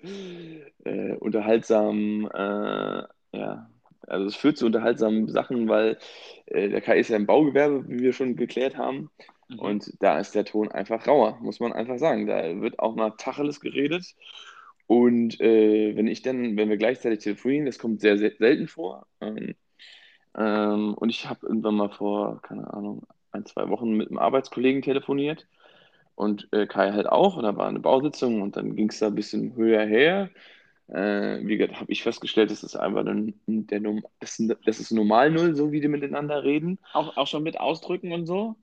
äh, 0.86 1.16
unterhaltsamen, 1.18 2.26
äh, 2.32 3.04
ja, 3.34 3.70
also 4.08 4.26
es 4.26 4.36
führt 4.36 4.58
zu 4.58 4.66
unterhaltsamen 4.66 5.30
Sachen, 5.30 5.68
weil 5.68 5.98
äh, 6.48 6.70
der 6.70 6.82
Kai 6.82 7.00
ist 7.00 7.10
ja 7.10 7.18
im 7.18 7.26
Baugewerbe, 7.26 7.88
wie 7.88 8.00
wir 8.00 8.14
schon 8.14 8.36
geklärt 8.36 8.78
haben. 8.78 9.10
Mhm. 9.50 9.60
Und 9.60 9.94
da 10.02 10.20
ist 10.20 10.36
der 10.36 10.46
Ton 10.46 10.72
einfach 10.72 11.08
rauer, 11.08 11.38
muss 11.42 11.60
man 11.60 11.74
einfach 11.74 12.00
sagen. 12.00 12.28
Da 12.28 12.62
wird 12.62 12.80
auch 12.80 12.96
mal 12.96 13.12
Tacheles 13.12 13.60
geredet. 13.60 14.16
Und 14.88 15.40
äh, 15.42 15.96
wenn 15.96 16.08
ich 16.08 16.22
dann, 16.22 16.56
wenn 16.58 16.70
wir 16.70 16.78
gleichzeitig 16.78 17.20
telefonieren, 17.20 17.66
das 17.66 17.80
kommt 17.80 18.02
sehr, 18.02 18.18
sehr 18.18 18.32
selten 18.38 18.68
vor. 18.68 19.06
Ähm, 19.22 19.56
ähm, 20.38 20.94
und 20.94 21.10
ich 21.10 21.28
habe 21.30 21.46
irgendwann 21.48 21.76
mal 21.76 21.90
vor, 21.90 22.42
keine 22.42 22.74
Ahnung, 22.74 23.06
ein, 23.32 23.46
zwei 23.46 23.70
Wochen 23.70 23.94
mit 23.94 24.10
einem 24.10 24.20
Arbeitskollegen 24.20 24.82
telefoniert 24.82 25.48
und 26.16 26.48
äh, 26.54 26.68
Kai 26.68 26.92
halt 26.92 27.08
auch. 27.08 27.38
Und 27.38 27.44
da 27.44 27.56
war 27.58 27.68
eine 27.68 27.80
Bausitzung 27.80 28.42
und 28.42 28.56
dann 28.56 28.76
ging 28.76 28.90
es 28.90 29.00
da 29.00 29.08
ein 29.08 29.16
bisschen 29.16 29.56
höher 29.56 29.86
her. 29.86 30.30
Äh, 30.90 31.40
wie 31.46 31.58
gesagt, 31.58 31.80
habe 31.80 31.92
ich 31.92 32.04
festgestellt, 32.04 32.50
das 32.50 32.64
ist 32.64 32.76
einfach 32.76 33.04
dann 33.04 33.34
der, 33.48 33.82
das, 34.20 34.40
ist- 34.40 34.56
das 34.66 34.80
ist 34.80 34.92
normal 34.92 35.32
Null, 35.32 35.56
so 35.56 35.72
wie 35.72 35.82
die 35.82 35.88
miteinander 35.90 36.44
reden. 36.44 36.80
Auch, 36.94 37.18
auch 37.18 37.28
schon 37.28 37.44
mit 37.44 37.60
Ausdrücken 37.60 38.14
und 38.14 38.26
so? 38.26 38.56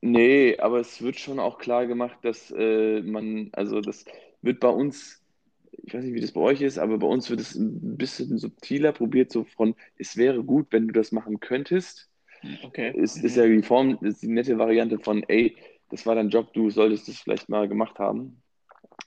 Nee, 0.00 0.58
aber 0.58 0.80
es 0.80 1.00
wird 1.00 1.20
schon 1.20 1.38
auch 1.38 1.58
klar 1.58 1.86
gemacht, 1.86 2.18
dass 2.22 2.50
äh, 2.50 3.00
man, 3.02 3.50
also 3.52 3.80
das 3.80 4.04
wird 4.42 4.58
bei 4.58 4.68
uns, 4.68 5.22
ich 5.84 5.94
weiß 5.94 6.02
nicht, 6.04 6.14
wie 6.14 6.20
das 6.20 6.32
bei 6.32 6.40
euch 6.40 6.60
ist, 6.60 6.78
aber 6.78 6.98
bei 6.98 7.06
uns 7.06 7.30
wird 7.30 7.40
es 7.40 7.54
ein 7.54 7.96
bisschen 7.96 8.36
subtiler 8.38 8.92
probiert, 8.92 9.30
so 9.30 9.44
von, 9.44 9.76
es 9.96 10.16
wäre 10.16 10.42
gut, 10.42 10.66
wenn 10.70 10.88
du 10.88 10.92
das 10.92 11.12
machen 11.12 11.38
könntest. 11.38 12.10
Okay. 12.64 12.92
Ist, 12.96 13.22
ist 13.22 13.36
Mhm. 13.36 13.42
ja 13.42 13.48
die 13.48 13.62
Form, 13.62 13.98
ist 14.02 14.22
die 14.22 14.28
nette 14.28 14.58
Variante 14.58 14.98
von, 14.98 15.22
ey, 15.28 15.56
das 15.90 16.04
war 16.06 16.16
dein 16.16 16.30
Job, 16.30 16.52
du 16.52 16.70
solltest 16.70 17.06
das 17.06 17.18
vielleicht 17.18 17.48
mal 17.48 17.68
gemacht 17.68 17.98
haben. 18.00 18.42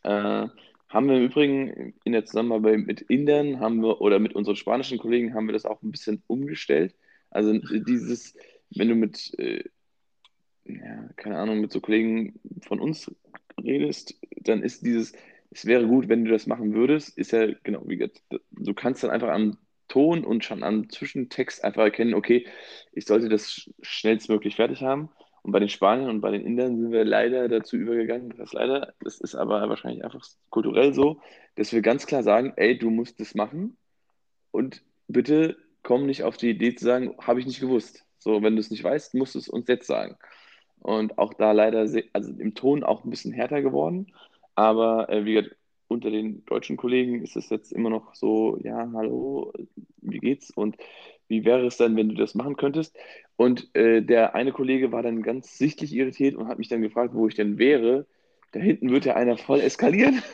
Äh, 0.03 0.47
haben 0.95 1.09
wir 1.09 1.17
im 1.17 1.25
Übrigen 1.25 1.93
in 2.05 2.13
der 2.13 2.25
Zusammenarbeit 2.25 2.79
mit 2.79 3.01
Indern 3.01 3.59
haben 3.59 3.81
wir 3.83 3.99
oder 3.99 4.17
mit 4.19 4.33
unseren 4.33 4.55
spanischen 4.55 4.97
Kollegen 4.97 5.33
haben 5.33 5.47
wir 5.47 5.53
das 5.53 5.65
auch 5.65 5.81
ein 5.83 5.91
bisschen 5.91 6.23
umgestellt. 6.27 6.95
Also 7.29 7.53
dieses, 7.53 8.33
wenn 8.69 8.87
du 8.87 8.95
mit, 8.95 9.37
äh, 9.37 9.65
ja, 10.63 11.09
keine 11.17 11.37
Ahnung, 11.37 11.59
mit 11.59 11.73
so 11.73 11.81
Kollegen 11.81 12.39
von 12.61 12.79
uns 12.79 13.11
redest, 13.61 14.15
dann 14.37 14.63
ist 14.63 14.85
dieses, 14.85 15.11
es 15.51 15.65
wäre 15.65 15.85
gut, 15.85 16.07
wenn 16.07 16.23
du 16.23 16.31
das 16.31 16.47
machen 16.47 16.73
würdest, 16.73 17.17
ist 17.17 17.31
ja 17.31 17.47
genau, 17.63 17.83
wie 17.87 17.97
gesagt, 17.97 18.23
du 18.51 18.73
kannst 18.73 19.03
dann 19.03 19.11
einfach 19.11 19.29
am 19.29 19.57
Ton 19.89 20.23
und 20.23 20.45
schon 20.45 20.63
am 20.63 20.89
Zwischentext 20.89 21.63
einfach 21.63 21.83
erkennen, 21.83 22.13
okay, 22.13 22.47
ich 22.93 23.05
sollte 23.05 23.27
das 23.29 23.47
sch- 23.49 23.71
schnellstmöglich 23.81 24.55
fertig 24.55 24.81
haben. 24.81 25.09
Und 25.45 25.51
bei 25.51 25.59
den 25.59 25.69
Spaniern 25.69 26.09
und 26.09 26.21
bei 26.21 26.31
den 26.31 26.43
Indern 26.43 26.75
sind 26.75 26.91
wir 26.91 27.05
leider 27.05 27.47
dazu 27.47 27.77
übergegangen, 27.77 28.33
das 28.35 28.51
leider, 28.53 28.95
das 29.01 29.21
ist 29.21 29.35
aber 29.35 29.69
wahrscheinlich 29.69 30.03
einfach 30.03 30.27
kulturell 30.49 30.91
so, 30.91 31.21
dass 31.53 31.71
wir 31.71 31.83
ganz 31.83 32.07
klar 32.07 32.23
sagen, 32.23 32.53
ey, 32.55 32.79
du 32.79 32.89
musst 32.89 33.19
das 33.19 33.35
machen 33.35 33.77
und 34.49 34.81
bitte 35.07 35.55
komm 35.83 36.07
nicht 36.07 36.23
auf 36.23 36.37
die 36.37 36.49
Idee 36.49 36.73
zu 36.73 36.83
sagen, 36.83 37.15
habe 37.21 37.39
ich 37.39 37.45
nicht 37.45 37.59
gewusst. 37.59 38.07
So, 38.17 38.41
wenn 38.41 38.55
du 38.55 38.59
es 38.59 38.71
nicht 38.71 38.83
weißt, 38.83 39.13
musst 39.13 39.35
du 39.35 39.39
es 39.39 39.47
uns 39.47 39.67
jetzt 39.67 39.85
sagen. 39.85 40.17
Und 40.79 41.19
auch 41.19 41.35
da 41.35 41.51
leider, 41.51 41.81
also 42.13 42.31
im 42.31 42.55
Ton 42.55 42.83
auch 42.83 43.03
ein 43.03 43.11
bisschen 43.11 43.31
härter 43.31 43.61
geworden. 43.61 44.07
Aber 44.55 45.09
äh, 45.09 45.25
wie 45.25 45.35
gesagt, 45.35 45.55
unter 45.87 46.09
den 46.09 46.43
deutschen 46.45 46.75
Kollegen 46.75 47.21
ist 47.21 47.35
es 47.35 47.51
jetzt 47.51 47.71
immer 47.71 47.91
noch 47.91 48.15
so, 48.15 48.57
ja, 48.63 48.89
hallo, 48.95 49.53
wie 50.01 50.17
geht's? 50.17 50.49
Und 50.49 50.75
wie 51.27 51.45
wäre 51.45 51.65
es 51.65 51.77
dann, 51.77 51.95
wenn 51.95 52.09
du 52.09 52.15
das 52.15 52.35
machen 52.35 52.55
könntest? 52.55 52.95
Und 53.35 53.73
äh, 53.75 54.01
der 54.01 54.35
eine 54.35 54.51
Kollege 54.51 54.91
war 54.91 55.03
dann 55.03 55.23
ganz 55.23 55.57
sichtlich 55.57 55.93
irritiert 55.93 56.35
und 56.35 56.47
hat 56.47 56.57
mich 56.59 56.69
dann 56.69 56.81
gefragt, 56.81 57.13
wo 57.13 57.27
ich 57.27 57.35
denn 57.35 57.57
wäre. 57.57 58.05
Da 58.51 58.59
hinten 58.59 58.91
wird 58.91 59.05
ja 59.05 59.15
einer 59.15 59.37
voll 59.37 59.59
eskalieren. 59.59 60.21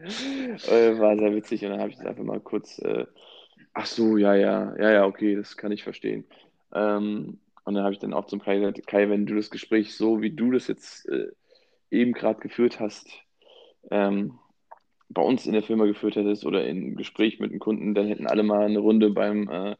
Äh, 0.00 0.98
war 0.98 1.18
sehr 1.18 1.34
witzig 1.34 1.64
und 1.64 1.70
dann 1.70 1.80
habe 1.80 1.90
ich 1.90 1.96
das 1.96 2.06
einfach 2.06 2.22
mal 2.22 2.40
kurz, 2.40 2.78
äh, 2.78 3.04
ach 3.74 3.86
so, 3.86 4.16
ja, 4.16 4.34
ja, 4.34 4.76
ja, 4.78 4.92
ja, 4.92 5.06
okay, 5.06 5.34
das 5.34 5.56
kann 5.56 5.72
ich 5.72 5.82
verstehen. 5.82 6.24
Ähm, 6.72 7.40
und 7.64 7.74
dann 7.74 7.82
habe 7.82 7.92
ich 7.92 7.98
dann 7.98 8.14
auch 8.14 8.26
zum 8.26 8.40
Kai 8.40 8.58
gesagt, 8.58 8.86
Kai, 8.86 9.10
wenn 9.10 9.26
du 9.26 9.34
das 9.34 9.50
Gespräch 9.50 9.94
so, 9.94 10.22
wie 10.22 10.30
du 10.30 10.52
das 10.52 10.68
jetzt 10.68 11.08
äh, 11.08 11.32
eben 11.90 12.12
gerade 12.12 12.40
geführt 12.40 12.80
hast, 12.80 13.08
ähm, 13.90 14.38
bei 15.10 15.22
uns 15.22 15.46
in 15.46 15.52
der 15.52 15.62
Firma 15.62 15.86
geführt 15.86 16.16
hättest 16.16 16.44
oder 16.44 16.66
in 16.66 16.96
Gespräch 16.96 17.40
mit 17.40 17.50
einem 17.50 17.60
Kunden, 17.60 17.94
dann 17.94 18.06
hätten 18.08 18.26
alle 18.26 18.42
mal 18.42 18.66
eine 18.66 18.78
Runde 18.78 19.10
beim 19.10 19.48
äh, 19.48 19.76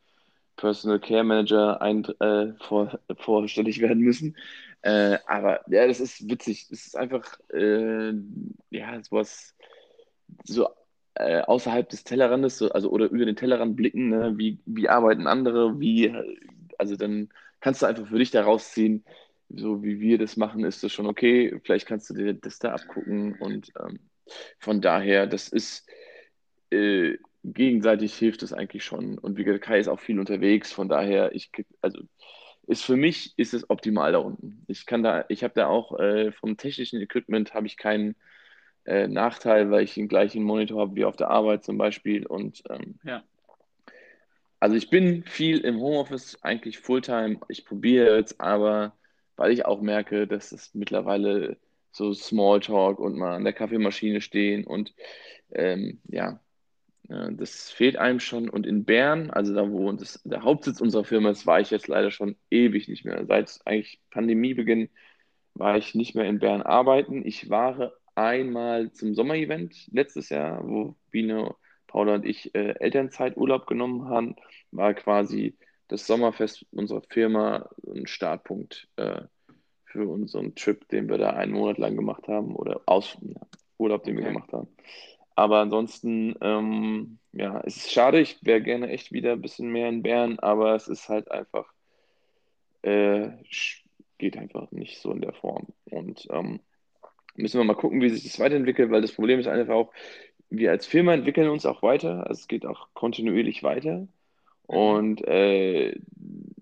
Personal 0.56 1.00
Care 1.00 1.24
Manager 1.24 1.80
ein, 1.82 2.04
äh, 2.20 2.54
vor, 2.60 2.98
vorstellig 3.18 3.80
werden 3.80 4.00
müssen. 4.00 4.36
Äh, 4.82 5.18
aber 5.26 5.60
ja, 5.68 5.86
das 5.86 6.00
ist 6.00 6.28
witzig. 6.30 6.68
Es 6.70 6.86
ist 6.86 6.96
einfach, 6.96 7.38
äh, 7.52 8.12
ja, 8.70 9.02
sowas 9.02 9.54
so 10.44 10.68
äh, 11.14 11.40
außerhalb 11.42 11.88
des 11.88 12.04
Tellerrandes, 12.04 12.58
so, 12.58 12.70
also 12.70 12.90
oder 12.90 13.10
über 13.10 13.24
den 13.26 13.36
Tellerrand 13.36 13.76
blicken, 13.76 14.08
ne? 14.10 14.34
Wie, 14.36 14.60
wie 14.66 14.88
arbeiten 14.88 15.26
andere, 15.26 15.80
wie, 15.80 16.14
also 16.78 16.96
dann 16.96 17.30
kannst 17.60 17.82
du 17.82 17.86
einfach 17.86 18.06
für 18.08 18.18
dich 18.18 18.30
da 18.30 18.42
rausziehen, 18.42 19.04
so 19.48 19.82
wie 19.82 20.00
wir 20.00 20.18
das 20.18 20.36
machen, 20.36 20.64
ist 20.64 20.82
das 20.84 20.92
schon 20.92 21.06
okay. 21.06 21.58
Vielleicht 21.64 21.86
kannst 21.86 22.10
du 22.10 22.14
dir 22.14 22.34
das 22.34 22.58
da 22.58 22.72
abgucken 22.72 23.34
und 23.40 23.72
ähm, 23.80 23.98
von 24.58 24.80
daher, 24.80 25.26
das 25.26 25.48
ist 25.48 25.88
äh, 26.70 27.16
gegenseitig 27.44 28.14
hilft 28.14 28.42
es 28.42 28.52
eigentlich 28.52 28.84
schon. 28.84 29.18
Und 29.18 29.36
wie 29.36 29.44
gesagt, 29.44 29.64
Kai 29.64 29.78
ist 29.78 29.88
auch 29.88 30.00
viel 30.00 30.18
unterwegs, 30.18 30.72
von 30.72 30.88
daher, 30.88 31.34
ich, 31.34 31.50
also 31.80 32.00
ist 32.66 32.84
für 32.84 32.96
mich 32.96 33.32
ist 33.38 33.54
es 33.54 33.70
optimal 33.70 34.12
da 34.12 34.18
unten. 34.18 34.62
Ich 34.68 34.84
kann 34.84 35.02
da, 35.02 35.24
ich 35.28 35.42
habe 35.42 35.54
da 35.54 35.68
auch 35.68 35.98
äh, 35.98 36.32
vom 36.32 36.56
technischen 36.56 37.00
Equipment 37.00 37.54
habe 37.54 37.66
ich 37.66 37.78
keinen 37.78 38.14
äh, 38.84 39.08
Nachteil, 39.08 39.70
weil 39.70 39.84
ich 39.84 39.94
den 39.94 40.08
gleichen 40.08 40.42
Monitor 40.42 40.80
habe 40.82 40.94
wie 40.94 41.04
auf 41.06 41.16
der 41.16 41.30
Arbeit 41.30 41.64
zum 41.64 41.78
Beispiel. 41.78 42.26
Und 42.26 42.62
ähm, 42.68 42.98
Ja. 43.04 43.22
also 44.60 44.76
ich 44.76 44.90
bin 44.90 45.24
viel 45.24 45.60
im 45.60 45.80
Homeoffice, 45.80 46.42
eigentlich 46.42 46.78
Fulltime. 46.78 47.40
Ich 47.48 47.64
probiere 47.64 48.16
jetzt 48.18 48.40
aber, 48.40 48.96
weil 49.36 49.52
ich 49.52 49.64
auch 49.64 49.80
merke, 49.80 50.26
dass 50.26 50.52
es 50.52 50.74
mittlerweile 50.74 51.56
so 51.98 52.12
Smalltalk 52.14 52.98
und 52.98 53.16
mal 53.16 53.34
an 53.36 53.44
der 53.44 53.52
Kaffeemaschine 53.52 54.20
stehen 54.20 54.64
und 54.64 54.94
ähm, 55.52 56.00
ja, 56.08 56.40
äh, 57.08 57.32
das 57.32 57.70
fehlt 57.70 57.96
einem 57.96 58.20
schon. 58.20 58.48
Und 58.48 58.66
in 58.66 58.84
Bern, 58.84 59.30
also 59.30 59.54
da, 59.54 59.70
wo 59.70 59.92
das, 59.92 60.22
der 60.24 60.42
Hauptsitz 60.42 60.80
unserer 60.80 61.04
Firma 61.04 61.30
ist, 61.30 61.46
war 61.46 61.60
ich 61.60 61.70
jetzt 61.70 61.88
leider 61.88 62.10
schon 62.10 62.36
ewig 62.50 62.88
nicht 62.88 63.04
mehr. 63.04 63.26
Seit 63.26 63.60
eigentlich 63.64 64.00
Pandemiebeginn 64.10 64.90
war 65.54 65.76
ich 65.78 65.94
nicht 65.94 66.14
mehr 66.14 66.26
in 66.26 66.38
Bern 66.38 66.62
arbeiten. 66.62 67.26
Ich 67.26 67.50
war 67.50 67.92
einmal 68.14 68.92
zum 68.92 69.14
Sommerevent 69.14 69.88
letztes 69.92 70.28
Jahr, 70.28 70.66
wo 70.66 70.96
Biene, 71.10 71.54
Paula 71.86 72.16
und 72.16 72.26
ich 72.26 72.54
äh, 72.54 72.74
Elternzeiturlaub 72.78 73.66
genommen 73.66 74.08
haben. 74.08 74.36
War 74.70 74.94
quasi 74.94 75.56
das 75.88 76.06
Sommerfest 76.06 76.66
unserer 76.72 77.02
Firma 77.08 77.70
ein 77.86 78.06
Startpunkt 78.06 78.88
äh, 78.96 79.22
für 79.98 80.08
unseren 80.08 80.54
Trip, 80.54 80.88
den 80.88 81.08
wir 81.08 81.18
da 81.18 81.30
einen 81.30 81.52
Monat 81.52 81.78
lang 81.78 81.96
gemacht 81.96 82.28
haben 82.28 82.54
oder 82.56 82.80
aus, 82.86 83.16
ja, 83.20 83.40
Urlaub, 83.78 84.04
den 84.04 84.16
wir 84.16 84.24
Okay. 84.24 84.32
gemacht 84.32 84.52
haben. 84.52 84.68
Aber 85.36 85.60
ansonsten, 85.60 86.34
ähm, 86.40 87.18
ja, 87.32 87.60
es 87.64 87.76
ist 87.76 87.92
schade. 87.92 88.20
Ich 88.20 88.38
wäre 88.42 88.60
gerne 88.60 88.88
echt 88.88 89.12
wieder 89.12 89.32
ein 89.32 89.42
bisschen 89.42 89.70
mehr 89.70 89.88
in 89.88 90.02
Bern, 90.02 90.38
aber 90.40 90.74
es 90.74 90.88
ist 90.88 91.08
halt 91.08 91.30
einfach, 91.30 91.72
äh, 92.82 93.28
geht 94.18 94.36
einfach 94.36 94.70
nicht 94.72 94.98
so 95.00 95.12
in 95.12 95.20
der 95.20 95.32
Form. 95.32 95.68
Und 95.90 96.26
ähm, 96.30 96.60
müssen 97.36 97.58
wir 97.58 97.64
mal 97.64 97.74
gucken, 97.74 98.00
wie 98.00 98.10
sich 98.10 98.24
das 98.24 98.40
weiterentwickelt, 98.40 98.90
weil 98.90 99.02
das 99.02 99.12
Problem 99.12 99.38
ist 99.38 99.46
einfach 99.46 99.74
auch, 99.74 99.92
wir 100.50 100.70
als 100.72 100.86
Firma 100.86 101.14
entwickeln 101.14 101.48
uns 101.50 101.66
auch 101.66 101.82
weiter. 101.82 102.26
Also 102.26 102.40
es 102.40 102.48
geht 102.48 102.66
auch 102.66 102.88
kontinuierlich 102.94 103.62
weiter. 103.62 104.08
Mhm. 104.68 104.76
Und 104.76 105.28
äh, 105.28 105.94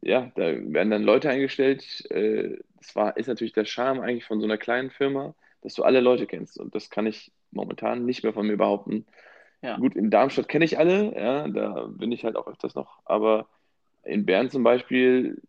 ja, 0.02 0.30
da 0.36 0.42
werden 0.42 0.90
dann 0.90 1.02
Leute 1.02 1.30
eingestellt. 1.30 2.04
Äh, 2.10 2.58
das 2.86 2.96
war, 2.96 3.16
ist 3.16 3.26
natürlich 3.26 3.52
der 3.52 3.64
Charme 3.64 4.00
eigentlich 4.00 4.24
von 4.24 4.40
so 4.40 4.46
einer 4.46 4.58
kleinen 4.58 4.90
Firma, 4.90 5.34
dass 5.62 5.74
du 5.74 5.82
alle 5.82 6.00
Leute 6.00 6.26
kennst. 6.26 6.58
Und 6.58 6.74
das 6.74 6.88
kann 6.90 7.06
ich 7.06 7.32
momentan 7.50 8.04
nicht 8.04 8.22
mehr 8.22 8.32
von 8.32 8.46
mir 8.46 8.56
behaupten. 8.56 9.06
Ja, 9.62 9.76
Gut, 9.78 9.96
in 9.96 10.10
Darmstadt 10.10 10.48
kenne 10.48 10.64
ich 10.64 10.78
alle, 10.78 11.14
ja, 11.18 11.48
da 11.48 11.86
bin 11.88 12.12
ich 12.12 12.24
halt 12.24 12.36
auch 12.36 12.46
öfters 12.46 12.74
noch. 12.74 13.00
Aber 13.04 13.48
in 14.04 14.24
Bern 14.24 14.50
zum 14.50 14.62
Beispiel 14.62 15.42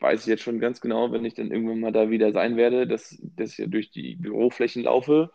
weiß 0.00 0.22
ich 0.22 0.26
jetzt 0.26 0.42
schon 0.42 0.60
ganz 0.60 0.80
genau, 0.80 1.12
wenn 1.12 1.24
ich 1.24 1.34
dann 1.34 1.50
irgendwann 1.50 1.80
mal 1.80 1.92
da 1.92 2.10
wieder 2.10 2.32
sein 2.32 2.56
werde, 2.56 2.86
dass, 2.86 3.16
dass 3.36 3.52
ich 3.52 3.58
ja 3.58 3.66
durch 3.66 3.90
die 3.90 4.16
Büroflächen 4.16 4.82
laufe 4.82 5.30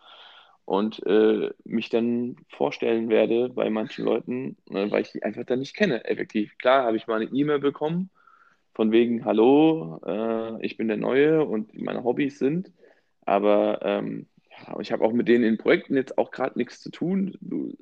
und 0.64 1.04
äh, 1.06 1.50
mich 1.64 1.90
dann 1.90 2.36
vorstellen 2.48 3.08
werde 3.08 3.50
bei 3.50 3.68
manchen 3.70 4.04
Leuten, 4.04 4.56
äh, 4.70 4.90
weil 4.90 5.02
ich 5.02 5.12
die 5.12 5.22
einfach 5.22 5.44
dann 5.44 5.60
nicht 5.60 5.76
kenne, 5.76 6.04
effektiv. 6.04 6.56
Klar, 6.58 6.84
habe 6.84 6.96
ich 6.96 7.06
mal 7.06 7.20
eine 7.20 7.30
E-Mail 7.30 7.58
bekommen, 7.58 8.10
von 8.74 8.92
wegen, 8.92 9.24
hallo, 9.24 10.00
äh, 10.04 10.64
ich 10.66 10.76
bin 10.76 10.88
der 10.88 10.96
Neue 10.96 11.44
und 11.44 11.74
meine 11.80 12.04
Hobbys 12.04 12.38
sind, 12.38 12.72
aber 13.24 13.80
ähm, 13.82 14.26
ja, 14.50 14.78
ich 14.80 14.92
habe 14.92 15.04
auch 15.04 15.12
mit 15.12 15.28
denen 15.28 15.44
in 15.44 15.58
Projekten 15.58 15.96
jetzt 15.96 16.18
auch 16.18 16.30
gerade 16.30 16.58
nichts 16.58 16.80
zu 16.80 16.90
tun. 16.90 17.36
Du, 17.40 17.76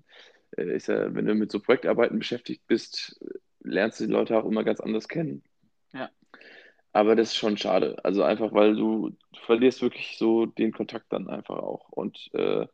äh, 0.57 0.77
ist 0.77 0.89
ja, 0.89 1.15
wenn 1.15 1.27
du 1.27 1.35
mit 1.35 1.51
so 1.51 1.61
Projektarbeiten 1.61 2.19
beschäftigt 2.19 2.67
bist, 2.67 3.21
lernst 3.61 4.01
du 4.01 4.07
die 4.07 4.13
Leute 4.13 4.39
auch 4.39 4.45
immer 4.45 4.65
ganz 4.65 4.81
anders 4.81 5.09
kennen. 5.09 5.43
ja, 5.93 6.11
Aber 6.93 7.17
das 7.17 7.31
ist 7.31 7.37
schon 7.37 7.57
schade. 7.57 7.97
Also 8.05 8.23
einfach, 8.23 8.53
weil 8.53 8.75
du, 8.77 9.11
du 9.11 9.41
verlierst 9.47 9.83
wirklich 9.83 10.17
so 10.19 10.47
den 10.47 10.73
Kontakt 10.73 11.07
dann 11.13 11.29
einfach 11.29 11.59
auch. 11.59 11.89
Und 11.91 12.31
äh, 12.35 12.67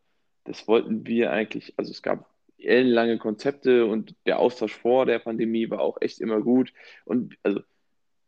das 0.45 0.67
wollten 0.69 1.07
wir 1.07 1.31
eigentlich, 1.33 1.75
also 1.77 1.91
es 1.91 2.03
gab 2.03 2.29
ellenlange 2.59 3.19
Konzepte 3.19 3.87
und 3.87 4.17
der 4.27 4.39
Austausch 4.41 4.75
vor 4.75 5.07
der 5.07 5.21
Pandemie 5.21 5.71
war 5.71 5.81
auch 5.81 5.99
echt 6.01 6.21
immer 6.21 6.41
gut. 6.41 6.73
Und 7.05 7.37
also 7.43 7.61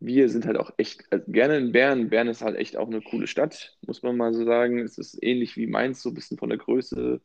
wir 0.00 0.28
sind 0.30 0.46
halt 0.46 0.58
auch 0.58 0.72
echt 0.78 1.04
also 1.12 1.24
gerne 1.30 1.58
in 1.58 1.72
Bern. 1.72 2.08
Bern 2.08 2.28
ist 2.28 2.42
halt 2.42 2.56
echt 2.56 2.76
auch 2.76 2.88
eine 2.88 3.02
coole 3.02 3.26
Stadt, 3.26 3.76
muss 3.86 4.02
man 4.02 4.16
mal 4.16 4.32
so 4.34 4.44
sagen. 4.44 4.78
Es 4.78 4.98
ist 4.98 5.22
ähnlich 5.22 5.56
wie 5.56 5.66
Mainz, 5.66 6.02
so 6.02 6.08
ein 6.10 6.14
bisschen 6.14 6.38
von 6.38 6.48
der 6.48 6.58
Größe, 6.58 7.20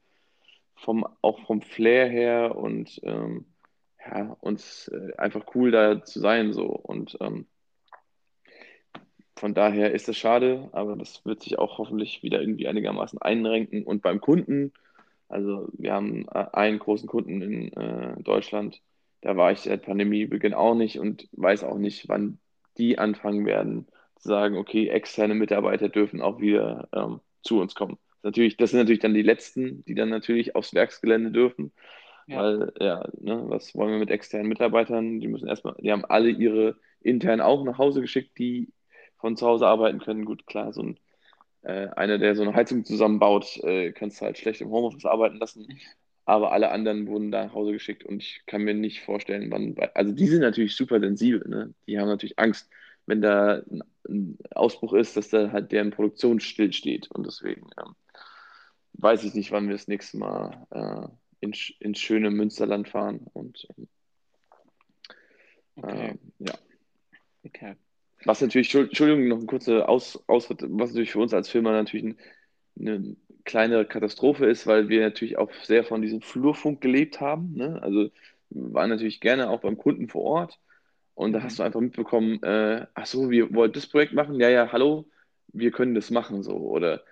vom, 0.76 1.08
auch 1.22 1.40
vom 1.48 1.62
Flair 1.62 2.10
her 2.10 2.56
und 2.56 3.00
ähm, 3.04 3.46
ja, 4.06 4.38
und 4.42 4.92
äh, 4.94 5.16
einfach 5.18 5.46
cool 5.56 5.72
da 5.72 6.04
zu 6.04 6.20
sein 6.20 6.54
so. 6.54 6.66
Und 6.66 7.18
ähm, 7.22 7.48
von 9.38 9.54
daher 9.54 9.92
ist 9.94 10.10
es 10.10 10.18
schade, 10.18 10.70
aber 10.74 10.96
das 10.96 11.26
wird 11.26 11.42
sich 11.42 11.58
auch 11.60 11.78
hoffentlich 11.78 12.24
wieder 12.24 12.42
irgendwie 12.42 12.68
einigermaßen 12.68 13.22
einrenken. 13.22 13.84
Und 13.84 14.02
beim 14.02 14.22
Kunden, 14.22 14.74
also 15.30 15.70
wir 15.74 15.94
haben 15.94 16.28
äh, 16.30 16.46
einen 16.54 16.80
großen 16.80 17.08
Kunden 17.08 17.42
in 17.42 17.74
äh, 17.74 18.22
Deutschland, 18.22 18.82
da 19.22 19.36
war 19.38 19.52
ich 19.52 19.62
seit 19.62 19.84
Pandemiebeginn 19.84 20.54
auch 20.54 20.76
nicht 20.76 21.00
und 21.00 21.28
weiß 21.32 21.64
auch 21.64 21.78
nicht, 21.78 22.08
wann 22.10 22.40
die 22.78 22.98
anfangen 22.98 23.46
werden 23.46 23.88
zu 24.18 24.30
sagen, 24.30 24.58
okay, 24.58 24.90
externe 24.90 25.36
Mitarbeiter 25.36 25.90
dürfen 25.90 26.22
auch 26.22 26.40
wieder 26.40 26.88
ähm, 26.94 27.20
zu 27.44 27.60
uns 27.60 27.76
kommen. 27.76 27.98
Natürlich, 28.24 28.58
das 28.58 28.72
sind 28.72 28.80
natürlich 28.80 29.02
dann 29.02 29.14
die 29.14 29.22
letzten, 29.22 29.84
die 29.86 29.96
dann 29.96 30.10
natürlich 30.10 30.56
aufs 30.56 30.74
Werksgelände 30.74 31.32
dürfen, 31.32 31.72
ja, 32.28 32.38
weil 32.42 32.74
ja, 32.80 33.08
ne, 33.20 33.44
was 33.48 33.76
wollen 33.76 33.92
wir 33.92 34.00
mit 34.00 34.10
externen 34.10 34.48
Mitarbeitern? 34.48 35.20
Die 35.20 35.28
müssen 35.28 35.48
erstmal, 35.48 35.76
die 35.80 35.92
haben 35.92 36.06
alle 36.06 36.30
ihre 36.30 36.76
intern 37.02 37.42
auch 37.42 37.64
nach 37.64 37.78
Hause 37.78 38.02
geschickt, 38.02 38.38
die 38.40 38.74
von 39.18 39.38
zu 39.38 39.46
Hause 39.46 39.68
arbeiten 39.68 40.00
können. 40.00 40.26
Gut, 40.26 40.48
klar, 40.48 40.74
so 40.74 40.82
ein 40.82 41.00
äh, 41.66 41.88
einer, 41.96 42.18
der 42.20 42.36
so 42.36 42.44
eine 42.44 42.54
Heizung 42.54 42.86
zusammenbaut, 42.86 43.58
äh, 43.64 43.92
kannst 43.92 44.22
du 44.22 44.26
halt 44.26 44.38
schlecht 44.38 44.62
im 44.62 44.70
Homeoffice 44.70 45.06
arbeiten 45.06 45.38
lassen. 45.38 45.68
Aber 46.26 46.52
alle 46.52 46.72
anderen 46.72 47.08
wurden 47.08 47.32
da 47.32 47.46
nach 47.46 47.54
Hause 47.54 47.72
geschickt 47.72 48.04
und 48.04 48.24
ich 48.24 48.42
kann 48.48 48.64
mir 48.64 48.74
nicht 48.74 49.02
vorstellen, 49.02 49.52
wann. 49.52 49.76
Also 49.94 50.12
die 50.12 50.28
sind 50.28 50.42
natürlich 50.42 50.76
super 50.76 51.00
sensibel, 51.00 51.48
ne? 51.48 51.74
Die 51.88 52.00
haben 52.00 52.08
natürlich 52.08 52.40
Angst, 52.40 52.70
wenn 53.06 53.22
da 53.22 53.62
ein, 54.08 54.38
Ausbruch 54.52 54.94
ist, 54.94 55.18
dass 55.18 55.30
da 55.30 55.52
halt 55.52 55.72
deren 55.72 55.92
Produktion 55.92 56.40
stillsteht. 56.40 57.10
Und 57.12 57.26
deswegen 57.26 57.68
ähm, 57.80 57.96
weiß 58.94 59.24
ich 59.24 59.34
nicht, 59.34 59.52
wann 59.52 59.68
wir 59.68 59.74
das 59.74 59.88
nächste 59.88 60.18
Mal 60.18 60.68
äh, 60.72 61.08
in, 61.42 61.54
ins 61.80 62.00
schöne 62.00 62.30
Münsterland 62.32 62.88
fahren. 62.88 63.26
Und 63.34 63.68
okay, 65.76 66.10
ähm, 66.10 66.20
ja. 66.40 66.54
okay. 67.46 67.76
Was 68.26 68.42
natürlich, 68.42 68.74
Entschuldigung, 68.74 69.28
noch 69.28 69.40
ein 69.40 69.48
kurzer 69.48 69.88
Aus, 69.88 70.24
Ausritt, 70.28 70.62
was 70.62 70.90
natürlich 70.90 71.12
für 71.12 71.20
uns 71.20 71.34
als 71.34 71.50
Firma 71.50 71.72
natürlich 71.72 72.06
ein, 72.06 72.18
eine 72.80 73.16
kleine 73.46 73.86
Katastrophe 73.86 74.46
ist, 74.48 74.68
weil 74.68 74.90
wir 74.90 75.02
natürlich 75.02 75.38
auch 75.38 75.52
sehr 75.64 75.84
von 75.84 76.02
diesem 76.02 76.22
Flurfunk 76.22 76.82
gelebt 76.82 77.22
haben. 77.22 77.54
Ne? 77.56 77.80
Also 77.82 78.10
wir 78.50 78.74
waren 78.74 78.90
natürlich 78.90 79.20
gerne 79.22 79.50
auch 79.50 79.62
beim 79.62 79.78
Kunden 79.78 80.10
vor 80.10 80.24
Ort 80.24 80.60
und 81.16 81.34
da 81.34 81.44
hast 81.44 81.58
Mhm. 81.58 81.58
du 81.60 81.64
einfach 81.64 81.82
mitbekommen, 81.82 82.42
äh, 82.44 82.88
ach 82.94 83.06
so, 83.06 83.30
wir 83.30 83.54
wollen 83.54 83.72
das 83.74 83.88
Projekt 83.88 84.14
machen, 84.14 84.40
ja, 84.40 84.50
ja, 84.50 84.72
hallo, 84.72 85.08
wir 85.48 85.72
können 85.72 85.96
das 85.96 86.12
machen 86.12 86.44
so. 86.44 86.58
Oder 86.58 87.04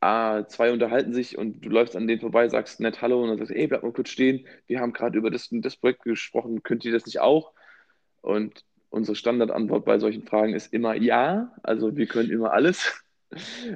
ah, 0.00 0.44
zwei 0.46 0.72
unterhalten 0.72 1.12
sich 1.14 1.36
und 1.38 1.64
du 1.64 1.68
läufst 1.70 1.96
an 1.96 2.06
denen 2.06 2.20
vorbei, 2.20 2.48
sagst 2.48 2.80
nett 2.80 3.02
Hallo 3.02 3.22
und 3.22 3.28
dann 3.30 3.38
sagst, 3.38 3.52
ey, 3.52 3.66
bleib 3.66 3.82
mal 3.82 3.92
kurz 3.92 4.10
stehen, 4.10 4.46
wir 4.66 4.80
haben 4.80 4.92
gerade 4.92 5.18
über 5.18 5.30
das, 5.30 5.48
das 5.52 5.76
Projekt 5.76 6.02
gesprochen, 6.04 6.62
könnt 6.62 6.84
ihr 6.84 6.92
das 6.92 7.06
nicht 7.06 7.20
auch? 7.20 7.52
Und 8.22 8.64
unsere 8.90 9.16
Standardantwort 9.16 9.84
bei 9.84 9.98
solchen 9.98 10.24
Fragen 10.24 10.54
ist 10.54 10.72
immer 10.72 10.94
ja. 10.94 11.52
Also 11.62 11.96
wir 11.96 12.06
können 12.06 12.30
immer 12.30 12.52
alles. 12.52 13.04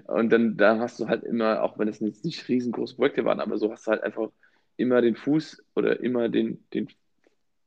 Und 0.07 0.31
dann 0.31 0.57
da 0.57 0.79
hast 0.79 0.99
du 1.01 1.09
halt 1.09 1.25
immer, 1.25 1.63
auch 1.63 1.79
wenn 1.79 1.89
es 1.89 2.01
jetzt 2.01 2.25
nicht 2.25 2.49
riesengroße 2.49 2.97
Projekte 2.97 3.25
waren, 3.25 3.41
aber 3.41 3.59
so 3.59 3.71
hast 3.73 3.87
du 3.87 3.93
halt 3.93 4.03
einfach 4.03 4.31
immer 4.77 5.01
den 5.01 5.17
Fuß 5.17 5.65
oder 5.77 6.01
immer 6.01 6.29
den, 6.29 6.67
den 6.75 6.89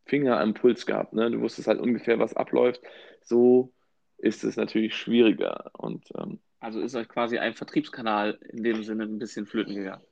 Finger 0.06 0.40
am 0.40 0.54
Puls 0.54 0.86
gehabt. 0.86 1.14
Ne? 1.14 1.32
Du 1.32 1.42
wusstest 1.42 1.68
halt 1.68 1.80
ungefähr, 1.80 2.20
was 2.20 2.36
abläuft. 2.36 2.82
So 3.22 3.74
ist 4.18 4.44
es 4.44 4.58
natürlich 4.58 4.96
schwieriger. 4.96 5.72
Und 5.78 6.10
ähm, 6.18 6.42
Also 6.60 6.82
ist 6.82 6.94
euch 6.96 7.10
quasi 7.10 7.40
ein 7.40 7.56
Vertriebskanal 7.56 8.38
in 8.50 8.62
dem 8.64 8.84
Sinne 8.84 9.06
ein 9.06 9.18
bisschen 9.20 9.48
flöten 9.48 9.74
gegangen. 9.76 10.06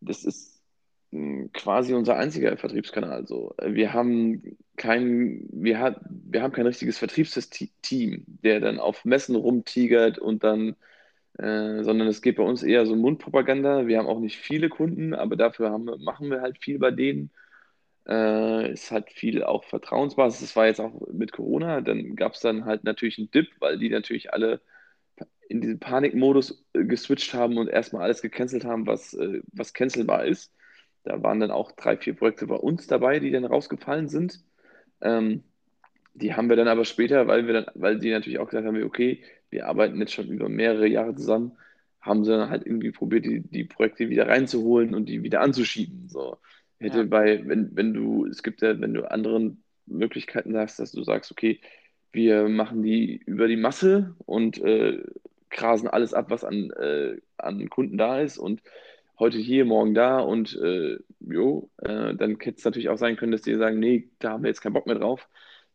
das 0.00 0.24
ist 0.24 0.62
mh, 1.10 1.48
quasi 1.52 1.94
unser 1.94 2.16
einziger 2.16 2.56
Vertriebskanal. 2.56 3.26
So. 3.26 3.54
Wir 3.62 3.92
haben 3.92 4.56
kein, 4.76 5.46
wir, 5.52 5.78
hat, 5.80 6.00
wir 6.08 6.42
haben 6.42 6.52
kein 6.52 6.66
richtiges 6.66 6.98
Vertriebsteam, 6.98 8.24
der 8.26 8.60
dann 8.60 8.78
auf 8.80 9.04
Messen 9.04 9.36
rumtigert 9.36 10.18
und 10.18 10.44
dann, 10.44 10.76
äh, 11.40 11.84
sondern 11.84 12.08
es 12.08 12.22
geht 12.22 12.36
bei 12.36 12.44
uns 12.44 12.62
eher 12.62 12.86
so 12.86 12.96
Mundpropaganda. 12.96 13.86
Wir 13.88 13.98
haben 13.98 14.06
auch 14.08 14.20
nicht 14.20 14.38
viele 14.38 14.68
Kunden, 14.68 15.14
aber 15.14 15.36
dafür 15.36 15.70
wir- 15.70 15.98
machen 15.98 16.30
wir 16.30 16.42
halt 16.42 16.58
viel 16.62 16.78
bei 16.78 16.90
denen. 16.92 17.30
Äh, 18.08 18.72
ist 18.72 18.90
halt 18.92 19.10
viel 19.12 19.44
auch 19.44 19.64
Vertrauensbasis. 19.64 20.40
Das 20.40 20.56
war 20.56 20.66
jetzt 20.66 20.80
auch 20.80 21.00
mit 21.12 21.32
Corona. 21.32 21.80
Dann 21.82 22.16
gab 22.16 22.34
es 22.34 22.40
dann 22.40 22.64
halt 22.66 22.84
natürlich 22.84 23.18
einen 23.18 23.30
Dip, 23.30 23.48
weil 23.60 23.78
die 23.78 23.90
natürlich 23.90 24.32
alle 24.34 24.60
in 25.48 25.60
diesen 25.60 25.80
Panikmodus 25.80 26.64
äh, 26.74 26.84
geswitcht 26.84 27.34
haben 27.34 27.58
und 27.58 27.68
erstmal 27.68 28.02
alles 28.04 28.22
gecancelt 28.22 28.64
haben, 28.64 28.86
was, 28.86 29.14
äh, 29.14 29.42
was 29.52 29.74
cancelbar 29.74 30.24
ist. 30.26 30.52
Da 31.04 31.22
waren 31.22 31.40
dann 31.40 31.50
auch 31.50 31.72
drei, 31.72 31.96
vier 31.96 32.14
Projekte 32.14 32.46
bei 32.46 32.56
uns 32.56 32.86
dabei, 32.86 33.18
die 33.20 33.30
dann 33.30 33.44
rausgefallen 33.44 34.08
sind. 34.08 34.40
Ähm, 35.00 35.44
die 36.14 36.34
haben 36.34 36.48
wir 36.48 36.56
dann 36.56 36.68
aber 36.68 36.84
später, 36.84 37.26
weil 37.28 37.46
wir 37.46 37.54
dann, 37.54 37.66
weil 37.74 37.98
die 37.98 38.10
natürlich 38.10 38.38
auch 38.38 38.48
gesagt 38.48 38.66
haben, 38.66 38.82
okay, 38.84 39.22
wir 39.50 39.66
arbeiten 39.66 39.98
jetzt 40.00 40.12
schon 40.14 40.28
über 40.28 40.48
mehrere 40.48 40.86
Jahre 40.86 41.14
zusammen, 41.14 41.56
haben 42.00 42.24
sie 42.24 42.32
dann 42.32 42.50
halt 42.50 42.66
irgendwie 42.66 42.92
probiert, 42.92 43.26
die, 43.26 43.40
die 43.42 43.64
Projekte 43.64 44.08
wieder 44.08 44.28
reinzuholen 44.28 44.94
und 44.94 45.06
die 45.08 45.22
wieder 45.22 45.40
anzuschieben. 45.40 46.08
So 46.08 46.38
hätte 46.78 46.98
Ja, 46.98 47.04
bei, 47.04 47.46
wenn, 47.46 47.76
wenn 47.76 47.92
du, 47.94 48.26
es 48.26 48.42
gibt 48.42 48.62
ja, 48.62 48.80
wenn 48.80 48.94
du 48.94 49.10
anderen 49.10 49.62
Möglichkeiten 49.86 50.52
sagst, 50.52 50.78
dass 50.78 50.92
du 50.92 51.02
sagst, 51.02 51.30
okay, 51.30 51.60
wir 52.12 52.48
machen 52.48 52.82
die 52.82 53.16
über 53.26 53.48
die 53.48 53.56
Masse 53.56 54.14
und 54.26 54.58
äh, 54.62 55.02
grasen 55.50 55.88
alles 55.88 56.14
ab, 56.14 56.26
was 56.30 56.44
an, 56.44 56.70
äh, 56.72 57.16
an 57.36 57.68
Kunden 57.68 57.98
da 57.98 58.20
ist 58.20 58.38
und 58.38 58.62
heute 59.18 59.38
hier, 59.38 59.64
morgen 59.64 59.94
da 59.94 60.20
und 60.20 60.56
äh, 60.56 60.98
jo, 61.20 61.70
äh, 61.78 62.14
dann 62.14 62.38
hätte 62.40 62.58
es 62.58 62.64
natürlich 62.64 62.88
auch 62.88 62.98
sein 62.98 63.16
können, 63.16 63.32
dass 63.32 63.42
die 63.42 63.54
sagen, 63.56 63.78
nee, 63.78 64.10
da 64.18 64.30
haben 64.32 64.42
wir 64.44 64.48
jetzt 64.48 64.62
keinen 64.62 64.72
Bock 64.72 64.86
mehr 64.86 64.96
drauf. 64.98 65.28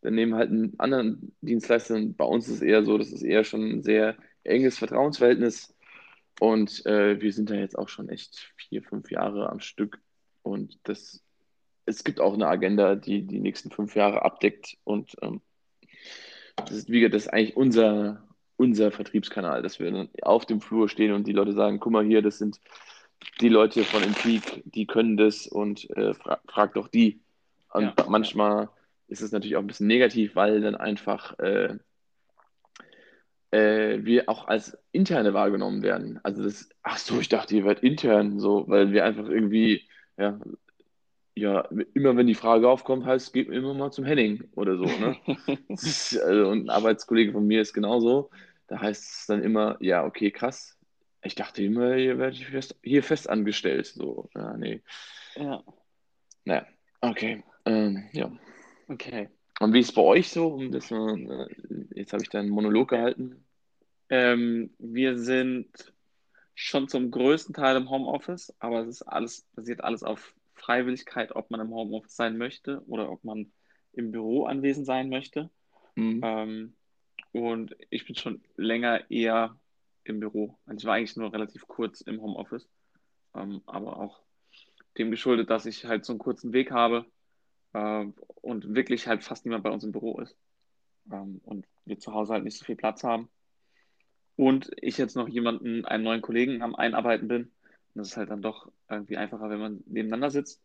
Dann 0.06 0.14
nehmen 0.14 0.36
halt 0.36 0.50
einen 0.50 0.78
anderen 0.78 1.34
Dienstleister. 1.40 1.96
Und 1.96 2.16
bei 2.16 2.24
uns 2.24 2.46
ist 2.46 2.54
es 2.54 2.62
eher 2.62 2.84
so, 2.84 2.96
das 2.96 3.10
ist 3.10 3.22
eher 3.22 3.42
schon 3.42 3.68
ein 3.68 3.82
sehr 3.82 4.16
enges 4.44 4.78
Vertrauensverhältnis 4.78 5.74
und 6.38 6.86
äh, 6.86 7.20
wir 7.20 7.32
sind 7.32 7.50
da 7.50 7.54
jetzt 7.54 7.76
auch 7.76 7.88
schon 7.88 8.08
echt 8.08 8.52
vier, 8.56 8.84
fünf 8.84 9.10
Jahre 9.10 9.50
am 9.50 9.58
Stück 9.58 10.00
und 10.42 10.78
das, 10.84 11.24
es 11.86 12.04
gibt 12.04 12.20
auch 12.20 12.34
eine 12.34 12.46
Agenda, 12.46 12.94
die 12.94 13.22
die 13.26 13.40
nächsten 13.40 13.72
fünf 13.72 13.96
Jahre 13.96 14.24
abdeckt 14.24 14.76
und 14.84 15.16
ähm, 15.22 15.40
das 16.56 16.70
ist, 16.70 16.88
wie 16.88 17.00
gesagt, 17.00 17.16
das 17.16 17.24
ist 17.24 17.32
eigentlich 17.32 17.56
unser, 17.56 18.28
unser 18.56 18.92
Vertriebskanal, 18.92 19.60
dass 19.60 19.80
wir 19.80 19.90
dann 19.90 20.08
auf 20.22 20.46
dem 20.46 20.60
Flur 20.60 20.88
stehen 20.88 21.14
und 21.14 21.26
die 21.26 21.32
Leute 21.32 21.52
sagen, 21.52 21.80
guck 21.80 21.92
mal 21.92 22.04
hier, 22.04 22.22
das 22.22 22.38
sind 22.38 22.60
die 23.40 23.48
Leute 23.48 23.82
von 23.82 24.04
Impeak, 24.04 24.62
die 24.66 24.86
können 24.86 25.16
das 25.16 25.48
und 25.48 25.90
äh, 25.96 26.14
fra 26.14 26.38
frag 26.46 26.74
doch 26.74 26.86
die. 26.86 27.22
Und 27.72 27.94
ja. 27.98 28.06
manchmal 28.08 28.68
ist 29.08 29.22
es 29.22 29.32
natürlich 29.32 29.56
auch 29.56 29.60
ein 29.60 29.66
bisschen 29.66 29.86
negativ, 29.86 30.36
weil 30.36 30.60
dann 30.60 30.74
einfach 30.74 31.38
äh, 31.38 31.76
äh, 33.50 34.04
wir 34.04 34.28
auch 34.28 34.48
als 34.48 34.76
interne 34.92 35.34
wahrgenommen 35.34 35.82
werden. 35.82 36.20
Also 36.22 36.42
das, 36.42 36.68
ach 36.82 36.98
so, 36.98 37.20
ich 37.20 37.28
dachte, 37.28 37.56
ihr 37.56 37.64
werdet 37.64 37.84
intern 37.84 38.38
so, 38.38 38.68
weil 38.68 38.92
wir 38.92 39.04
einfach 39.04 39.28
irgendwie, 39.28 39.88
ja, 40.16 40.38
ja, 41.34 41.68
immer 41.92 42.16
wenn 42.16 42.26
die 42.26 42.34
Frage 42.34 42.68
aufkommt, 42.68 43.04
heißt, 43.04 43.32
geht 43.34 43.48
immer 43.50 43.74
mal 43.74 43.92
zum 43.92 44.06
Henning 44.06 44.44
oder 44.54 44.76
so. 44.78 44.84
Ne? 44.84 45.16
ist, 45.68 46.18
also, 46.18 46.48
und 46.48 46.64
ein 46.66 46.70
Arbeitskollege 46.70 47.32
von 47.32 47.46
mir 47.46 47.60
ist 47.60 47.74
genauso. 47.74 48.30
Da 48.68 48.80
heißt 48.80 49.04
es 49.04 49.26
dann 49.26 49.42
immer, 49.42 49.76
ja, 49.80 50.04
okay, 50.04 50.30
krass. 50.30 50.78
Ich 51.22 51.34
dachte 51.34 51.62
immer, 51.62 51.96
ihr 51.96 52.18
werdet 52.18 52.38
fest, 52.38 52.76
hier 52.82 53.02
fest 53.02 53.28
angestellt. 53.28 53.86
So, 53.86 54.30
ja, 54.34 54.56
nee. 54.56 54.82
Ja. 55.34 55.62
Naja, 56.44 56.66
okay. 57.02 57.44
Ähm, 57.66 58.08
ja. 58.12 58.30
Okay. 58.88 59.28
Und 59.58 59.72
wie 59.72 59.80
ist 59.80 59.88
es 59.88 59.94
bei 59.94 60.02
euch 60.02 60.28
so? 60.28 60.48
Um 60.48 60.70
das 60.70 60.90
mal, 60.90 61.48
jetzt 61.94 62.12
habe 62.12 62.22
ich 62.22 62.28
da 62.28 62.40
einen 62.40 62.50
Monolog 62.50 62.90
gehalten. 62.90 63.44
Ähm, 64.08 64.70
wir 64.78 65.18
sind 65.18 65.92
schon 66.54 66.88
zum 66.88 67.10
größten 67.10 67.54
Teil 67.54 67.76
im 67.76 67.90
Homeoffice, 67.90 68.54
aber 68.58 68.80
es 68.80 68.88
ist 68.88 69.02
alles, 69.02 69.46
basiert 69.54 69.82
alles 69.82 70.02
auf 70.02 70.34
Freiwilligkeit, 70.54 71.34
ob 71.34 71.50
man 71.50 71.60
im 71.60 71.74
Homeoffice 71.74 72.16
sein 72.16 72.36
möchte 72.36 72.82
oder 72.86 73.10
ob 73.10 73.24
man 73.24 73.52
im 73.92 74.12
Büro 74.12 74.44
anwesend 74.44 74.86
sein 74.86 75.08
möchte. 75.08 75.50
Mhm. 75.96 76.20
Ähm, 76.22 76.76
und 77.32 77.76
ich 77.90 78.06
bin 78.06 78.14
schon 78.14 78.42
länger 78.56 79.10
eher 79.10 79.58
im 80.04 80.20
Büro. 80.20 80.56
Also 80.66 80.78
ich 80.78 80.84
war 80.84 80.94
eigentlich 80.94 81.16
nur 81.16 81.32
relativ 81.32 81.66
kurz 81.66 82.00
im 82.02 82.20
Homeoffice, 82.20 82.68
ähm, 83.34 83.62
aber 83.66 83.98
auch 83.98 84.20
dem 84.98 85.10
geschuldet, 85.10 85.50
dass 85.50 85.66
ich 85.66 85.84
halt 85.86 86.04
so 86.04 86.12
einen 86.12 86.18
kurzen 86.18 86.52
Weg 86.52 86.70
habe 86.70 87.04
äh, 87.76 88.06
und 88.40 88.74
wirklich 88.74 89.06
halt 89.06 89.22
fast 89.22 89.44
niemand 89.44 89.64
bei 89.64 89.70
uns 89.70 89.84
im 89.84 89.92
Büro 89.92 90.18
ist. 90.20 90.36
Ähm, 91.12 91.40
und 91.44 91.66
wir 91.84 91.98
zu 91.98 92.12
Hause 92.14 92.32
halt 92.32 92.44
nicht 92.44 92.58
so 92.58 92.64
viel 92.64 92.76
Platz 92.76 93.04
haben. 93.04 93.28
Und 94.36 94.70
ich 94.80 94.98
jetzt 94.98 95.16
noch 95.16 95.28
jemanden, 95.28 95.84
einen 95.84 96.04
neuen 96.04 96.22
Kollegen 96.22 96.62
am 96.62 96.74
Einarbeiten 96.74 97.28
bin. 97.28 97.42
Und 97.42 97.52
das 97.94 98.08
ist 98.08 98.16
halt 98.16 98.30
dann 98.30 98.42
doch 98.42 98.70
irgendwie 98.88 99.16
einfacher, 99.16 99.50
wenn 99.50 99.60
man 99.60 99.84
nebeneinander 99.86 100.30
sitzt. 100.30 100.62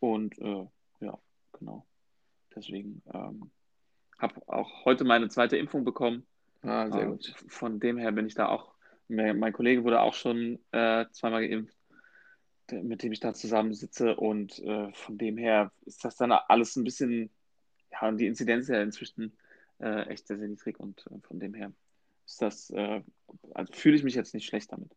Und 0.00 0.38
äh, 0.38 0.66
ja, 1.00 1.18
genau. 1.52 1.86
Deswegen 2.54 3.02
ähm, 3.12 3.50
habe 4.18 4.40
auch 4.46 4.84
heute 4.84 5.04
meine 5.04 5.28
zweite 5.28 5.56
Impfung 5.56 5.84
bekommen. 5.84 6.26
Ah, 6.62 6.90
sehr 6.90 7.04
äh, 7.04 7.06
gut. 7.06 7.34
Von 7.48 7.80
dem 7.80 7.98
her 7.98 8.12
bin 8.12 8.26
ich 8.26 8.34
da 8.34 8.48
auch. 8.48 8.72
Mein 9.08 9.52
Kollege 9.52 9.84
wurde 9.84 10.00
auch 10.00 10.14
schon 10.14 10.58
äh, 10.70 11.04
zweimal 11.10 11.46
geimpft 11.46 11.76
mit 12.70 13.02
dem 13.02 13.12
ich 13.12 13.20
da 13.20 13.34
zusammensitze. 13.34 14.16
Und 14.16 14.58
äh, 14.60 14.92
von 14.92 15.18
dem 15.18 15.36
her 15.36 15.72
ist 15.84 16.04
das 16.04 16.16
dann 16.16 16.32
alles 16.32 16.76
ein 16.76 16.84
bisschen, 16.84 17.30
ja, 17.90 18.10
die 18.12 18.26
Inzidenz 18.26 18.68
ja 18.68 18.82
inzwischen 18.82 19.32
äh, 19.80 20.06
echt 20.08 20.26
sehr, 20.26 20.38
sehr 20.38 20.48
niedrig. 20.48 20.78
Und 20.78 21.04
äh, 21.06 21.18
von 21.26 21.40
dem 21.40 21.54
her 21.54 21.72
ist 22.26 22.40
das, 22.40 22.70
äh, 22.70 23.02
also 23.54 23.72
fühle 23.72 23.96
ich 23.96 24.04
mich 24.04 24.14
jetzt 24.14 24.34
nicht 24.34 24.46
schlecht 24.46 24.72
damit. 24.72 24.90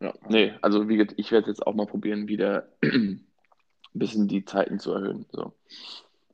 Ja, 0.00 0.12
nee, 0.28 0.52
also 0.60 0.88
wie 0.88 0.96
gesagt, 0.96 1.14
ich 1.16 1.32
werde 1.32 1.48
jetzt 1.48 1.66
auch 1.66 1.74
mal 1.74 1.86
probieren, 1.86 2.28
wieder 2.28 2.68
ein 2.82 3.24
bisschen 3.94 4.28
die 4.28 4.44
Zeiten 4.44 4.78
zu 4.78 4.92
erhöhen. 4.92 5.24
So. 5.32 5.54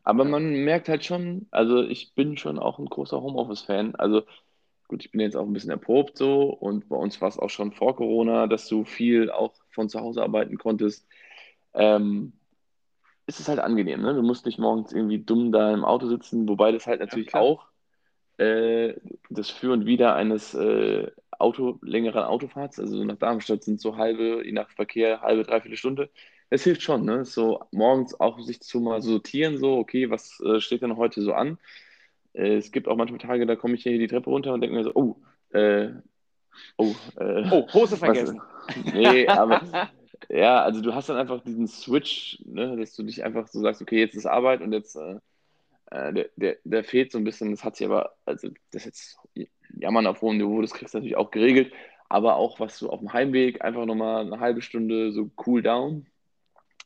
Aber 0.02 0.24
man 0.24 0.64
merkt 0.64 0.88
halt 0.88 1.04
schon, 1.04 1.46
also 1.50 1.82
ich 1.82 2.14
bin 2.14 2.36
schon 2.36 2.58
auch 2.58 2.78
ein 2.78 2.86
großer 2.86 3.22
Homeoffice-Fan. 3.22 3.94
Also 3.94 4.22
gut, 4.88 5.04
ich 5.04 5.12
bin 5.12 5.20
jetzt 5.20 5.36
auch 5.36 5.46
ein 5.46 5.52
bisschen 5.52 5.70
erprobt 5.70 6.18
so 6.18 6.50
und 6.50 6.88
bei 6.88 6.96
uns 6.96 7.20
war 7.20 7.28
es 7.28 7.38
auch 7.38 7.50
schon 7.50 7.72
vor 7.72 7.96
Corona, 7.96 8.48
dass 8.48 8.66
du 8.68 8.84
viel 8.84 9.30
auch 9.30 9.54
von 9.72 9.88
zu 9.88 10.00
Hause 10.00 10.22
arbeiten 10.22 10.58
konntest, 10.58 11.06
ähm, 11.74 12.32
ist 13.26 13.40
es 13.40 13.48
halt 13.48 13.60
angenehm. 13.60 14.02
Ne? 14.02 14.14
Du 14.14 14.22
musst 14.22 14.46
nicht 14.46 14.58
morgens 14.58 14.92
irgendwie 14.92 15.18
dumm 15.18 15.52
da 15.52 15.72
im 15.72 15.84
Auto 15.84 16.06
sitzen, 16.06 16.48
wobei 16.48 16.72
das 16.72 16.86
halt 16.86 17.00
natürlich 17.00 17.32
ja, 17.32 17.40
auch 17.40 17.66
äh, 18.38 18.94
das 19.30 19.50
Für 19.50 19.72
und 19.72 19.86
Wider 19.86 20.14
eines 20.14 20.54
äh, 20.54 21.10
Auto, 21.38 21.78
längeren 21.82 22.24
Autofahrts, 22.24 22.78
also 22.78 23.02
nach 23.04 23.16
Darmstadt 23.16 23.64
sind 23.64 23.80
so 23.80 23.96
halbe, 23.96 24.42
je 24.44 24.52
nach 24.52 24.70
Verkehr, 24.70 25.20
halbe, 25.22 25.42
dreiviertel 25.42 25.76
Stunde. 25.76 26.10
Es 26.50 26.64
hilft 26.64 26.82
schon, 26.82 27.04
ne? 27.04 27.24
So 27.24 27.60
morgens 27.72 28.18
auch 28.20 28.38
sich 28.40 28.60
zu 28.60 28.80
mal 28.80 29.02
sortieren, 29.02 29.58
so, 29.58 29.78
okay, 29.78 30.10
was 30.10 30.40
äh, 30.40 30.60
steht 30.60 30.82
denn 30.82 30.96
heute 30.96 31.22
so 31.22 31.32
an? 31.32 31.58
Äh, 32.34 32.56
es 32.56 32.72
gibt 32.72 32.88
auch 32.88 32.96
manchmal 32.96 33.20
Tage, 33.20 33.46
da 33.46 33.56
komme 33.56 33.74
ich 33.74 33.82
hier 33.82 33.98
die 33.98 34.06
Treppe 34.06 34.30
runter 34.30 34.52
und 34.54 34.60
denke 34.60 34.76
mir 34.76 34.84
so, 34.84 34.92
oh, 34.94 35.16
äh, 35.56 35.90
Oh, 36.76 36.94
äh, 37.16 37.44
oh, 37.50 37.66
Hose 37.72 37.96
vergessen. 37.96 38.40
Was, 38.66 38.94
nee, 38.94 39.26
aber 39.28 39.90
ja, 40.28 40.62
also 40.62 40.80
du 40.80 40.94
hast 40.94 41.08
dann 41.08 41.16
einfach 41.16 41.42
diesen 41.42 41.66
Switch, 41.66 42.42
ne, 42.44 42.76
dass 42.76 42.94
du 42.94 43.02
dich 43.02 43.24
einfach 43.24 43.48
so 43.48 43.60
sagst, 43.60 43.82
okay, 43.82 43.98
jetzt 43.98 44.14
ist 44.14 44.26
Arbeit 44.26 44.60
und 44.60 44.72
jetzt 44.72 44.96
äh, 44.96 45.16
äh 45.90 46.12
der, 46.12 46.30
der, 46.36 46.56
der 46.64 46.84
fehlt 46.84 47.12
so 47.12 47.18
ein 47.18 47.24
bisschen. 47.24 47.50
Das 47.50 47.64
hat 47.64 47.76
sich 47.76 47.86
aber, 47.86 48.14
also 48.24 48.48
das 48.70 48.86
ist 48.86 48.86
jetzt 48.86 49.18
jammern 49.78 50.06
auf 50.06 50.22
hohem 50.22 50.38
Niveau, 50.38 50.60
das 50.62 50.72
kriegst 50.72 50.94
du 50.94 50.98
natürlich 50.98 51.16
auch 51.16 51.30
geregelt, 51.30 51.72
aber 52.08 52.36
auch 52.36 52.60
was 52.60 52.78
du 52.78 52.90
auf 52.90 53.00
dem 53.00 53.12
Heimweg 53.12 53.64
einfach 53.64 53.86
nochmal 53.86 54.26
eine 54.26 54.40
halbe 54.40 54.62
Stunde 54.62 55.12
so 55.12 55.30
cool 55.46 55.62
down, 55.62 56.06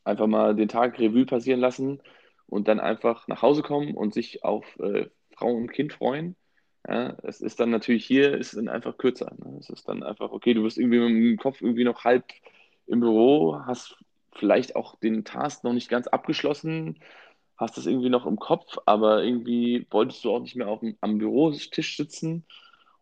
einfach 0.03 0.27
mal 0.27 0.55
den 0.55 0.69
Tag 0.69 0.99
Revue 0.99 1.25
passieren 1.25 1.59
lassen 1.59 2.01
und 2.47 2.67
dann 2.67 2.79
einfach 2.79 3.27
nach 3.27 3.41
Hause 3.41 3.61
kommen 3.61 3.93
und 3.93 4.13
sich 4.13 4.43
auf 4.43 4.65
äh, 4.79 5.07
Frau 5.35 5.51
und 5.51 5.71
Kind 5.71 5.93
freuen 5.93 6.35
ja, 6.87 7.15
es 7.23 7.41
ist 7.41 7.59
dann 7.59 7.69
natürlich 7.69 8.05
hier, 8.05 8.37
ist 8.37 8.55
dann 8.55 8.69
einfach 8.69 8.97
kürzer. 8.97 9.33
Ne? 9.37 9.57
Es 9.59 9.69
ist 9.69 9.87
dann 9.87 10.03
einfach, 10.03 10.31
okay, 10.31 10.53
du 10.53 10.63
bist 10.63 10.77
irgendwie 10.77 10.99
mit 10.99 11.09
dem 11.09 11.37
Kopf 11.37 11.61
irgendwie 11.61 11.83
noch 11.83 12.03
halb 12.03 12.25
im 12.87 12.99
Büro, 12.99 13.59
hast 13.65 13.97
vielleicht 14.33 14.75
auch 14.75 14.95
den 14.99 15.25
Task 15.25 15.63
noch 15.63 15.73
nicht 15.73 15.89
ganz 15.89 16.07
abgeschlossen, 16.07 16.99
hast 17.57 17.77
das 17.77 17.87
irgendwie 17.87 18.09
noch 18.09 18.25
im 18.25 18.37
Kopf, 18.37 18.77
aber 18.85 19.23
irgendwie 19.23 19.87
wolltest 19.89 20.23
du 20.23 20.31
auch 20.31 20.39
nicht 20.39 20.55
mehr 20.55 20.67
auf 20.67 20.79
dem, 20.79 20.95
am 21.01 21.17
Bürotisch 21.17 21.97
sitzen 21.97 22.45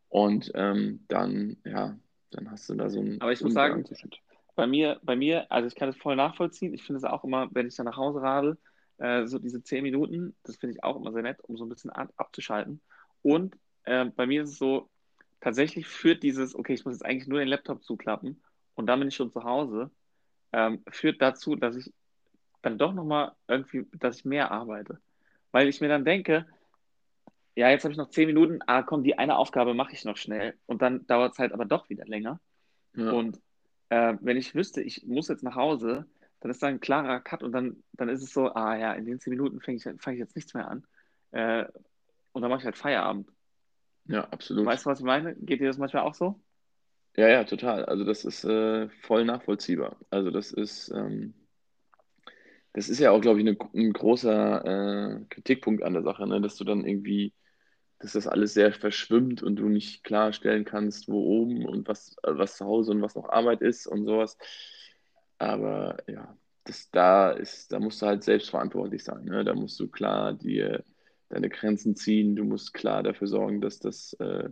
und 0.10 0.52
ähm, 0.56 1.04
dann, 1.08 1.58
ja, 1.66 1.98
dann 2.32 2.52
hast 2.52 2.70
du 2.70 2.76
da 2.76 2.90
so 2.90 3.00
einen. 3.00 3.22
Aber 3.22 3.34
ich 3.34 3.42
muss 3.42 3.54
sagen, 3.54 3.84
bei 4.56 4.68
mir, 4.68 5.00
bei 5.04 5.16
mir, 5.16 5.52
also 5.52 5.68
ich 5.68 5.76
kann 5.76 5.90
das 5.90 5.98
voll 5.98 6.16
nachvollziehen. 6.16 6.74
Ich 6.74 6.84
finde 6.84 6.98
es 6.98 7.04
auch 7.04 7.24
immer, 7.24 7.50
wenn 7.52 7.68
ich 7.68 7.76
dann 7.76 7.86
nach 7.86 7.98
Hause 7.98 8.22
radel, 8.22 8.58
äh, 8.98 9.26
so 9.28 9.40
diese 9.40 9.62
zehn 9.62 9.84
Minuten, 9.84 10.36
das 10.44 10.56
finde 10.56 10.76
ich 10.76 10.84
auch 10.84 10.96
immer 10.96 11.12
sehr 11.12 11.24
nett, 11.24 11.40
um 11.44 11.58
so 11.58 11.66
ein 11.66 11.70
bisschen 11.70 11.90
ab, 11.90 12.12
abzuschalten. 12.16 12.80
Und 13.22 13.58
äh, 13.86 14.06
bei 14.06 14.26
mir 14.26 14.44
ist 14.44 14.52
es 14.52 14.58
so, 14.58 14.90
tatsächlich 15.42 15.88
führt 15.88 16.24
dieses, 16.24 16.56
okay, 16.56 16.74
ich 16.74 16.86
muss 16.86 16.96
jetzt 16.96 17.06
eigentlich 17.06 17.28
nur 17.28 17.40
den 17.40 17.48
Laptop 17.48 17.84
zuklappen 17.84 18.42
und 18.76 18.88
dann 18.88 19.00
bin 19.00 19.08
ich 19.08 19.16
schon 19.16 19.32
zu 19.32 19.44
Hause, 19.44 19.92
ähm, 20.52 20.84
führt 20.90 21.22
dazu, 21.22 21.56
dass 21.56 21.76
ich 21.76 21.94
dann 22.62 22.78
doch 22.78 22.94
nochmal 22.94 23.34
irgendwie, 23.48 23.86
dass 23.94 24.18
ich 24.18 24.26
mehr 24.26 24.52
arbeite. 24.52 25.00
Weil 25.52 25.68
ich 25.68 25.82
mir 25.82 25.88
dann 25.88 26.04
denke, 26.04 26.46
ja, 27.56 27.70
jetzt 27.70 27.84
habe 27.84 27.92
ich 27.92 27.98
noch 27.98 28.10
zehn 28.10 28.28
Minuten, 28.28 28.60
ah 28.68 28.84
komm, 28.84 29.04
die 29.04 29.18
eine 29.18 29.38
Aufgabe 29.38 29.74
mache 29.74 29.94
ich 29.94 30.04
noch 30.04 30.18
schnell 30.18 30.58
und 30.66 30.82
dann 30.82 31.08
dauert 31.08 31.34
es 31.34 31.40
halt 31.40 31.54
aber 31.54 31.66
doch 31.66 31.90
wieder 31.90 32.06
länger. 32.06 32.40
Ja. 32.96 33.12
Und 33.12 33.40
äh, 33.90 34.16
wenn 34.20 34.38
ich 34.38 34.56
wüsste, 34.56 34.82
ich 34.82 35.06
muss 35.06 35.28
jetzt 35.30 35.44
nach 35.44 35.56
Hause, 35.56 36.06
dann 36.42 36.52
ist 36.52 36.62
da 36.62 36.68
ein 36.68 36.80
klarer 36.80 37.20
Cut 37.22 37.44
und 37.44 37.52
dann, 37.52 37.84
dann 37.94 38.10
ist 38.10 38.22
es 38.22 38.34
so, 38.34 38.54
ah 38.54 38.76
ja, 38.76 38.94
in 38.94 39.06
den 39.06 39.20
zehn 39.20 39.32
Minuten 39.32 39.62
fange 39.62 39.78
ich, 39.78 39.84
fang 40.02 40.14
ich 40.14 40.20
jetzt 40.20 40.36
nichts 40.36 40.54
mehr 40.54 40.68
an. 40.68 40.86
Äh, 41.32 41.66
und 42.34 42.42
dann 42.42 42.50
mache 42.50 42.60
ich 42.60 42.66
halt 42.66 42.78
Feierabend. 42.78 43.32
Ja, 44.08 44.26
absolut. 44.30 44.66
Weißt 44.66 44.86
du, 44.86 44.90
was 44.90 45.00
ich 45.00 45.06
meine? 45.06 45.36
Geht 45.36 45.62
dir 45.62 45.68
das 45.68 45.78
manchmal 45.78 46.04
auch 46.04 46.14
so? 46.14 46.40
Ja, 47.18 47.28
ja, 47.30 47.44
total. 47.46 47.86
Also 47.86 48.04
das 48.04 48.26
ist 48.26 48.44
äh, 48.44 48.90
voll 49.02 49.26
nachvollziehbar. 49.26 49.98
Also 50.10 50.32
das 50.32 50.52
ist, 50.52 50.90
ähm, 50.90 51.34
das 52.74 52.90
ist 52.90 53.00
ja 53.00 53.12
auch, 53.12 53.22
glaube 53.22 53.40
ich, 53.42 53.48
eine, 53.48 53.58
ein 53.74 53.94
großer 53.94 54.66
äh, 55.22 55.26
Kritikpunkt 55.30 55.82
an 55.84 55.94
der 55.94 56.04
Sache, 56.04 56.28
ne? 56.28 56.42
dass 56.42 56.58
du 56.58 56.66
dann 56.66 56.86
irgendwie, 56.86 57.34
dass 58.00 58.14
das 58.14 58.28
alles 58.28 58.54
sehr 58.54 58.74
verschwimmt 58.74 59.42
und 59.42 59.56
du 59.56 59.70
nicht 59.70 60.04
klarstellen 60.04 60.66
kannst, 60.66 61.08
wo 61.08 61.24
oben 61.24 61.66
und 61.66 61.88
was, 61.88 62.16
was 62.24 62.58
zu 62.58 62.66
Hause 62.66 62.92
und 62.92 63.02
was 63.02 63.16
noch 63.16 63.30
Arbeit 63.30 63.62
ist 63.62 63.88
und 63.88 64.06
sowas. 64.06 64.38
Aber 65.38 65.98
ja, 66.08 66.38
das 66.66 66.90
da 66.92 67.32
ist, 67.32 67.72
da 67.72 67.80
musst 67.80 68.02
du 68.02 68.08
halt 68.08 68.24
selbstverantwortlich 68.24 69.04
sein. 69.04 69.24
Ne? 69.26 69.46
Da 69.46 69.54
musst 69.54 69.80
du 69.80 69.88
klar 69.88 70.34
dir 70.34 70.84
deine 71.30 71.50
Grenzen 71.50 71.96
ziehen. 71.96 72.36
Du 72.36 72.44
musst 72.44 72.74
klar 72.74 73.04
dafür 73.04 73.28
sorgen, 73.28 73.62
dass 73.62 73.80
das 73.80 74.14
äh, 74.20 74.50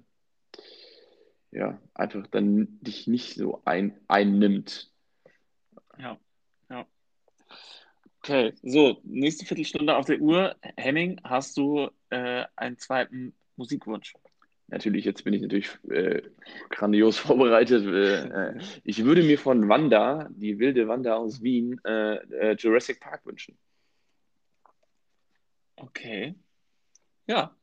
ja 1.52 1.80
einfach 1.94 2.28
dann 2.28 2.80
dich 2.82 3.08
nicht 3.08 3.36
so 3.36 3.62
ein, 3.66 4.00
einnimmt. 4.08 4.92
Ja, 5.98 6.18
ja. 6.70 6.86
Okay, 8.20 8.54
so, 8.62 9.00
nächste 9.04 9.46
Viertelstunde 9.46 9.96
auf 9.96 10.06
der 10.06 10.20
Uhr. 10.20 10.56
Henning, 10.78 11.20
hast 11.24 11.58
du 11.58 11.90
äh, 12.10 12.46
einen 12.56 12.78
zweiten 12.78 13.36
Musikwunsch? 13.56 14.14
natürlich, 14.74 15.06
jetzt 15.06 15.24
bin 15.24 15.34
ich 15.34 15.42
natürlich 15.42 15.70
äh, 15.90 16.22
grandios 16.70 17.18
vorbereitet. 17.20 17.86
Äh, 17.86 18.60
ich 18.84 19.04
würde 19.06 19.24
mir 19.24 19.40
von 19.40 19.70
Wanda, 19.70 20.28
die 20.32 20.60
wilde 20.60 20.88
Wanda 20.88 21.16
aus 21.16 21.42
Wien, 21.42 21.80
äh, 21.86 22.16
äh, 22.16 22.56
Jurassic 22.58 23.00
Park 23.00 23.26
wünschen. 23.26 23.58
Okay. 25.76 26.36
Ja, 27.28 27.56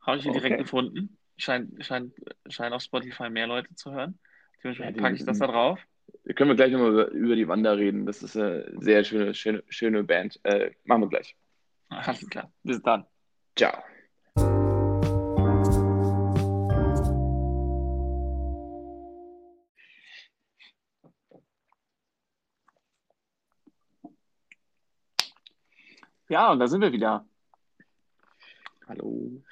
habe 0.00 0.18
ich 0.18 0.26
ihn 0.26 0.32
direkt 0.32 0.54
Okay. 0.54 0.62
gefunden. 0.62 1.18
Scheint, 1.36 1.84
scheint, 1.84 2.12
scheint 2.48 2.72
auf 2.74 2.82
Spotify 2.82 3.30
mehr 3.30 3.46
Leute 3.46 3.74
zu 3.74 3.92
hören. 3.92 4.18
Dementsprechend 4.62 4.96
Ja, 4.96 5.02
packe 5.02 5.16
ich 5.16 5.24
das 5.24 5.38
da 5.38 5.46
drauf. 5.46 5.80
Da 6.24 6.32
können 6.34 6.50
wir 6.50 6.56
gleich 6.56 6.72
nochmal 6.72 6.90
über, 6.92 7.08
über 7.08 7.36
die 7.36 7.48
Wanda 7.48 7.72
reden. 7.72 8.06
Das 8.06 8.22
ist 8.22 8.36
eine 8.36 8.70
sehr 8.80 9.02
schöne, 9.02 9.34
schöne, 9.34 9.64
schöne 9.68 10.04
Band. 10.04 10.38
Äh, 10.44 10.72
machen 10.84 11.02
wir 11.02 11.08
gleich. 11.08 11.36
Alles 11.88 12.28
klar. 12.28 12.52
Bis 12.62 12.80
dann. 12.82 13.06
Ciao. 13.56 13.82
Ja, 26.28 26.50
und 26.52 26.60
da 26.60 26.66
sind 26.66 26.80
wir 26.80 26.92
wieder. 26.92 27.26
Hallo. 28.92 29.42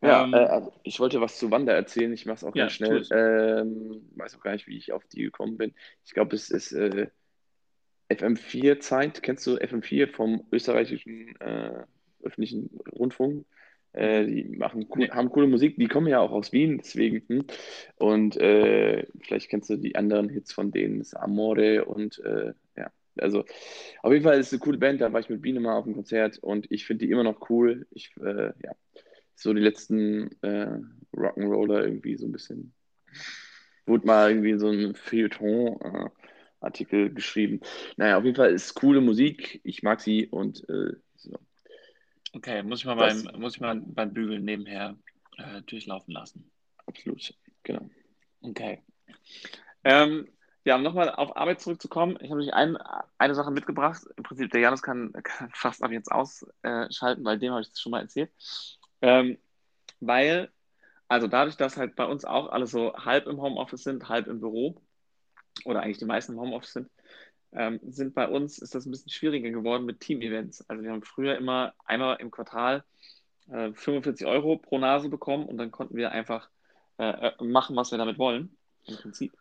Ja, 0.00 0.24
Ähm, 0.24 0.34
äh, 0.34 0.60
ich 0.84 1.00
wollte 1.00 1.20
was 1.20 1.38
zu 1.38 1.50
Wanda 1.50 1.72
erzählen. 1.72 2.12
Ich 2.12 2.24
mache 2.24 2.36
es 2.36 2.44
auch 2.44 2.54
Ja, 2.54 2.64
ganz 2.64 2.74
schnell. 2.74 3.04
Ähm, 3.10 4.08
weiß 4.14 4.36
auch 4.36 4.40
gar 4.42 4.52
nicht, 4.52 4.68
wie 4.68 4.76
ich 4.76 4.92
auf 4.92 5.04
die 5.06 5.22
gekommen 5.22 5.56
bin. 5.58 5.74
Ich 6.04 6.12
glaube, 6.14 6.36
es 6.36 6.50
ist 6.50 6.70
äh, 6.72 7.08
FM4-Zeit. 8.10 9.22
Kennst 9.22 9.44
du 9.46 9.56
FM4 9.56 10.12
vom 10.12 10.46
österreichischen 10.52 11.34
äh, 11.40 11.84
öffentlichen 12.22 12.70
Rundfunk? 12.92 13.44
Äh, 13.92 14.26
die 14.26 14.44
machen 14.56 14.86
cool, 14.90 14.98
Nee. 14.98 15.10
haben 15.10 15.30
coole 15.30 15.48
Musik. 15.48 15.76
Die 15.78 15.88
kommen 15.88 16.06
ja 16.06 16.20
auch 16.20 16.30
aus 16.30 16.52
Wien, 16.52 16.78
deswegen. 16.78 17.26
Hm. 17.26 17.44
Und 17.96 18.36
äh, 18.36 19.04
vielleicht 19.20 19.48
kennst 19.48 19.68
du 19.68 19.76
die 19.76 19.96
anderen 19.96 20.28
Hits 20.28 20.52
von 20.52 20.70
denen, 20.70 20.98
das 20.98 21.08
ist 21.08 21.14
Amore 21.14 21.86
und 21.86 22.20
äh, 22.20 22.52
ja. 22.76 22.92
Also 23.22 23.44
auf 24.02 24.12
jeden 24.12 24.24
Fall 24.24 24.38
ist 24.38 24.48
es 24.48 24.52
eine 24.54 24.60
coole 24.60 24.78
Band. 24.78 25.00
Da 25.00 25.12
war 25.12 25.20
ich 25.20 25.28
mit 25.28 25.42
Biene 25.42 25.60
mal 25.60 25.76
auf 25.76 25.84
dem 25.84 25.94
Konzert 25.94 26.38
und 26.38 26.66
ich 26.70 26.86
finde 26.86 27.06
die 27.06 27.12
immer 27.12 27.24
noch 27.24 27.48
cool. 27.50 27.86
Ich, 27.90 28.12
äh, 28.20 28.52
ja, 28.64 28.72
so 29.34 29.52
die 29.54 29.60
letzten 29.60 30.30
äh, 30.42 30.78
Rock'n'Roller 31.14 31.82
irgendwie 31.84 32.16
so 32.16 32.26
ein 32.26 32.32
bisschen. 32.32 32.72
Wurde 33.86 34.06
mal 34.06 34.30
irgendwie 34.30 34.58
so 34.58 34.68
ein 34.68 34.94
Feuilleton-Artikel 34.94 37.12
geschrieben. 37.14 37.60
Naja, 37.96 38.18
auf 38.18 38.24
jeden 38.24 38.36
Fall 38.36 38.52
ist 38.52 38.66
es 38.66 38.74
coole 38.74 39.00
Musik. 39.00 39.60
Ich 39.64 39.82
mag 39.82 40.00
sie 40.00 40.26
und 40.26 40.68
äh, 40.68 40.92
so. 41.16 41.38
Okay, 42.34 42.62
muss 42.62 42.80
ich 42.80 42.84
mal 42.84 42.96
Das- 42.96 43.24
beim, 43.24 43.40
muss 43.40 43.54
ich 43.54 43.60
mal 43.60 43.80
beim 43.80 44.12
Bügeln 44.12 44.44
nebenher 44.44 44.98
äh, 45.38 45.62
durchlaufen 45.62 46.12
lassen. 46.12 46.50
Absolut. 46.86 47.34
Genau. 47.62 47.88
Okay. 48.42 48.82
Ähm, 49.84 50.28
ja, 50.68 50.76
um 50.76 50.82
nochmal 50.82 51.10
auf 51.10 51.34
Arbeit 51.34 51.62
zurückzukommen, 51.62 52.18
ich 52.20 52.28
habe 52.30 52.40
nämlich 52.40 52.52
ein, 52.52 52.76
eine 53.16 53.34
Sache 53.34 53.50
mitgebracht. 53.50 54.02
Im 54.18 54.22
Prinzip, 54.22 54.50
der 54.50 54.60
Janus 54.60 54.82
kann, 54.82 55.14
kann 55.22 55.48
fast 55.54 55.82
ab 55.82 55.90
jetzt 55.90 56.12
ausschalten, 56.12 57.24
weil 57.24 57.38
dem 57.38 57.52
habe 57.52 57.62
ich 57.62 57.70
das 57.70 57.80
schon 57.80 57.90
mal 57.92 58.02
erzählt. 58.02 58.30
Ähm, 59.00 59.38
weil, 60.00 60.50
also 61.08 61.26
dadurch, 61.26 61.56
dass 61.56 61.78
halt 61.78 61.96
bei 61.96 62.04
uns 62.04 62.26
auch 62.26 62.50
alle 62.50 62.66
so 62.66 62.92
halb 62.94 63.26
im 63.28 63.40
Homeoffice 63.40 63.82
sind, 63.82 64.10
halb 64.10 64.26
im 64.26 64.40
Büro, 64.40 64.78
oder 65.64 65.80
eigentlich 65.80 65.98
die 65.98 66.04
meisten 66.04 66.32
im 66.32 66.40
Homeoffice 66.40 66.74
sind, 66.74 66.90
ähm, 67.52 67.80
sind 67.82 68.14
bei 68.14 68.28
uns, 68.28 68.58
ist 68.58 68.74
das 68.74 68.84
ein 68.84 68.90
bisschen 68.90 69.10
schwieriger 69.10 69.48
geworden 69.48 69.86
mit 69.86 70.00
Team-Events. 70.00 70.68
Also 70.68 70.82
wir 70.82 70.92
haben 70.92 71.02
früher 71.02 71.38
immer 71.38 71.72
einmal 71.86 72.18
im 72.20 72.30
Quartal 72.30 72.84
äh, 73.50 73.72
45 73.72 74.26
Euro 74.26 74.58
pro 74.58 74.76
Nase 74.76 75.08
bekommen 75.08 75.46
und 75.46 75.56
dann 75.56 75.70
konnten 75.70 75.96
wir 75.96 76.12
einfach 76.12 76.50
äh, 76.98 77.28
äh, 77.28 77.42
machen, 77.42 77.74
was 77.74 77.90
wir 77.90 77.96
damit 77.96 78.18
wollen, 78.18 78.54
im 78.84 78.96
Prinzip. 78.96 79.32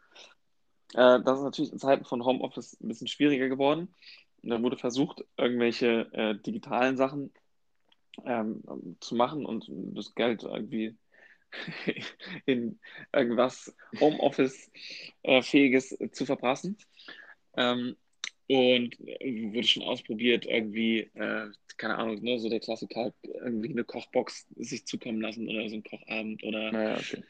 Äh, 0.93 1.21
das 1.21 1.39
ist 1.39 1.43
natürlich 1.43 1.71
in 1.71 1.79
Zeiten 1.79 2.05
von 2.05 2.23
Homeoffice 2.23 2.77
ein 2.81 2.87
bisschen 2.87 3.07
schwieriger 3.07 3.49
geworden. 3.49 3.93
Und 4.41 4.49
dann 4.49 4.63
wurde 4.63 4.77
versucht, 4.77 5.25
irgendwelche 5.35 6.07
äh, 6.13 6.35
digitalen 6.35 6.97
Sachen 6.97 7.31
ähm, 8.25 8.63
zu 8.99 9.15
machen 9.15 9.45
und 9.45 9.65
das 9.69 10.15
Geld 10.15 10.43
irgendwie 10.43 10.95
in 12.45 12.79
irgendwas 13.13 13.75
Homeoffice-fähiges 13.99 15.97
zu 16.11 16.25
verprassen. 16.25 16.77
Ähm, 17.55 17.95
und 18.49 18.97
äh, 19.05 19.53
wurde 19.53 19.67
schon 19.67 19.83
ausprobiert, 19.83 20.45
irgendwie, 20.45 20.99
äh, 21.15 21.51
keine 21.77 21.97
Ahnung, 21.97 22.21
ne, 22.21 22.39
so 22.39 22.49
der 22.49 22.61
Klassiker, 22.61 23.13
irgendwie 23.23 23.71
eine 23.71 23.83
Kochbox 23.83 24.47
sich 24.55 24.85
zukommen 24.85 25.19
lassen 25.19 25.49
oder 25.49 25.67
so 25.67 25.75
ein 25.75 25.83
Kochabend 25.83 26.43
oder 26.43 26.71
Naja, 26.71 26.95
okay. 26.95 27.23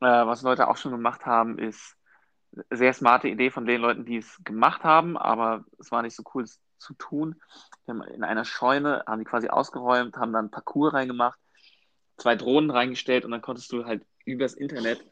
äh, 0.00 0.26
was 0.26 0.42
Leute 0.42 0.68
auch 0.68 0.78
schon 0.78 0.92
gemacht 0.92 1.26
haben, 1.26 1.58
ist 1.58 1.96
sehr 2.70 2.92
smarte 2.92 3.28
Idee 3.28 3.50
von 3.50 3.66
den 3.66 3.80
Leuten, 3.80 4.04
die 4.04 4.18
es 4.18 4.40
gemacht 4.44 4.84
haben, 4.84 5.16
aber 5.16 5.64
es 5.78 5.90
war 5.90 6.02
nicht 6.02 6.16
so 6.16 6.22
cool 6.34 6.44
es 6.44 6.60
zu 6.78 6.94
tun. 6.94 7.36
Wir 7.84 7.94
haben 7.94 8.02
in 8.02 8.24
einer 8.24 8.44
Scheune, 8.44 9.02
haben 9.06 9.18
die 9.20 9.24
quasi 9.24 9.48
ausgeräumt, 9.48 10.16
haben 10.16 10.32
dann 10.32 10.50
Parcours 10.50 10.94
reingemacht, 10.94 11.38
zwei 12.16 12.36
Drohnen 12.36 12.70
reingestellt 12.70 13.24
und 13.24 13.30
dann 13.30 13.42
konntest 13.42 13.72
du 13.72 13.84
halt 13.84 14.04
übers 14.24 14.54
Internet 14.54 15.04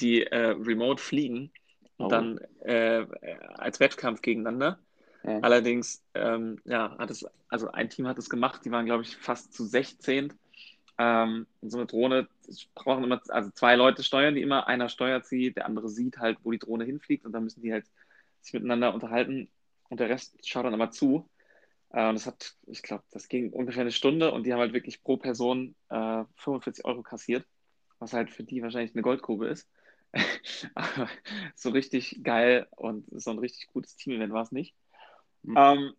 die 0.00 0.24
äh, 0.24 0.50
remote 0.50 1.02
fliegen 1.02 1.52
und 1.98 2.06
Oh. 2.06 2.08
dann 2.08 2.38
äh, 2.60 3.06
als 3.54 3.80
Wettkampf 3.80 4.20
gegeneinander. 4.20 4.78
Ja. 5.22 5.38
Allerdings, 5.40 6.04
ähm, 6.14 6.60
ja, 6.64 6.96
hat 6.98 7.10
es, 7.10 7.24
also 7.48 7.70
ein 7.72 7.88
Team 7.88 8.06
hat 8.06 8.18
es 8.18 8.28
gemacht, 8.28 8.62
die 8.64 8.70
waren, 8.70 8.84
glaube 8.84 9.02
ich, 9.02 9.16
fast 9.16 9.54
zu 9.54 9.64
16. 9.64 10.32
Ähm, 10.98 11.46
und 11.60 11.70
so 11.70 11.78
eine 11.78 11.86
Drohne 11.86 12.28
brauchen 12.74 13.04
immer, 13.04 13.20
also 13.28 13.50
zwei 13.50 13.76
Leute 13.76 14.02
steuern 14.02 14.34
die 14.34 14.42
immer, 14.42 14.66
einer 14.66 14.88
steuert 14.88 15.26
sie, 15.26 15.52
der 15.52 15.66
andere 15.66 15.88
sieht 15.88 16.18
halt, 16.18 16.38
wo 16.42 16.50
die 16.50 16.58
Drohne 16.58 16.84
hinfliegt 16.84 17.24
und 17.24 17.32
dann 17.32 17.44
müssen 17.44 17.62
die 17.62 17.72
halt 17.72 17.86
sich 18.40 18.54
miteinander 18.54 18.94
unterhalten 18.94 19.48
und 19.88 20.00
der 20.00 20.08
Rest 20.08 20.36
schaut 20.46 20.64
dann 20.64 20.74
aber 20.74 20.90
zu. 20.90 21.28
Äh, 21.90 22.08
und 22.08 22.14
das 22.14 22.26
hat, 22.26 22.54
ich 22.66 22.82
glaube, 22.82 23.04
das 23.10 23.28
ging 23.28 23.50
ungefähr 23.52 23.82
eine 23.82 23.92
Stunde 23.92 24.32
und 24.32 24.44
die 24.44 24.52
haben 24.52 24.60
halt 24.60 24.72
wirklich 24.72 25.02
pro 25.02 25.16
Person 25.16 25.74
äh, 25.90 26.24
45 26.36 26.84
Euro 26.84 27.02
kassiert, 27.02 27.46
was 27.98 28.12
halt 28.12 28.30
für 28.30 28.44
die 28.44 28.62
wahrscheinlich 28.62 28.94
eine 28.94 29.02
Goldgrube 29.02 29.48
ist. 29.48 29.68
aber 30.74 31.08
so 31.54 31.70
richtig 31.70 32.20
geil 32.22 32.66
und 32.70 33.04
so 33.10 33.30
ein 33.30 33.38
richtig 33.38 33.68
gutes 33.68 33.96
Team-Event 33.96 34.32
war 34.32 34.42
es 34.42 34.52
nicht. 34.52 34.74
Mhm. 35.42 35.54
Ähm, 35.56 35.92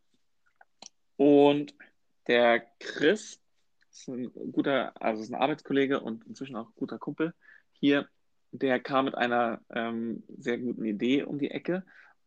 und 1.18 1.74
der 2.28 2.60
Chris 2.80 3.42
ist 4.00 4.08
ein 4.10 4.32
guter, 4.52 4.94
also 5.02 5.22
ist 5.24 5.30
ein 5.32 5.36
Arbeitskollege 5.42 6.00
und 6.00 6.26
inzwischen 6.28 6.56
auch 6.56 6.68
ein 6.70 6.74
guter 6.76 7.00
Kumpel 7.00 7.34
hier, 7.74 8.08
der 8.52 8.80
kam 8.80 9.06
mit 9.06 9.16
einer 9.16 9.62
ähm, 9.74 10.24
sehr 10.38 10.58
guten 10.58 10.86
Idee 10.86 11.24
um 11.24 11.40
die 11.40 11.52
Ecke. 11.52 11.78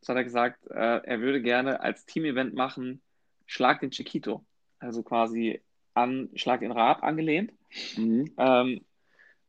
Und 0.00 0.04
zwar 0.04 0.14
hat 0.16 0.20
er 0.20 0.24
gesagt, 0.24 0.66
äh, 0.70 0.74
er 1.04 1.20
würde 1.20 1.42
gerne 1.42 1.80
als 1.80 2.06
Team-Event 2.06 2.54
machen, 2.54 3.02
Schlag 3.46 3.80
den 3.80 3.90
Chiquito. 3.90 4.44
Also 4.78 5.02
quasi 5.02 5.62
an 5.94 6.30
Schlag 6.34 6.60
den 6.60 6.72
Raab 6.72 7.02
angelehnt, 7.02 7.52
Mhm. 7.96 8.34
ähm, 8.38 8.84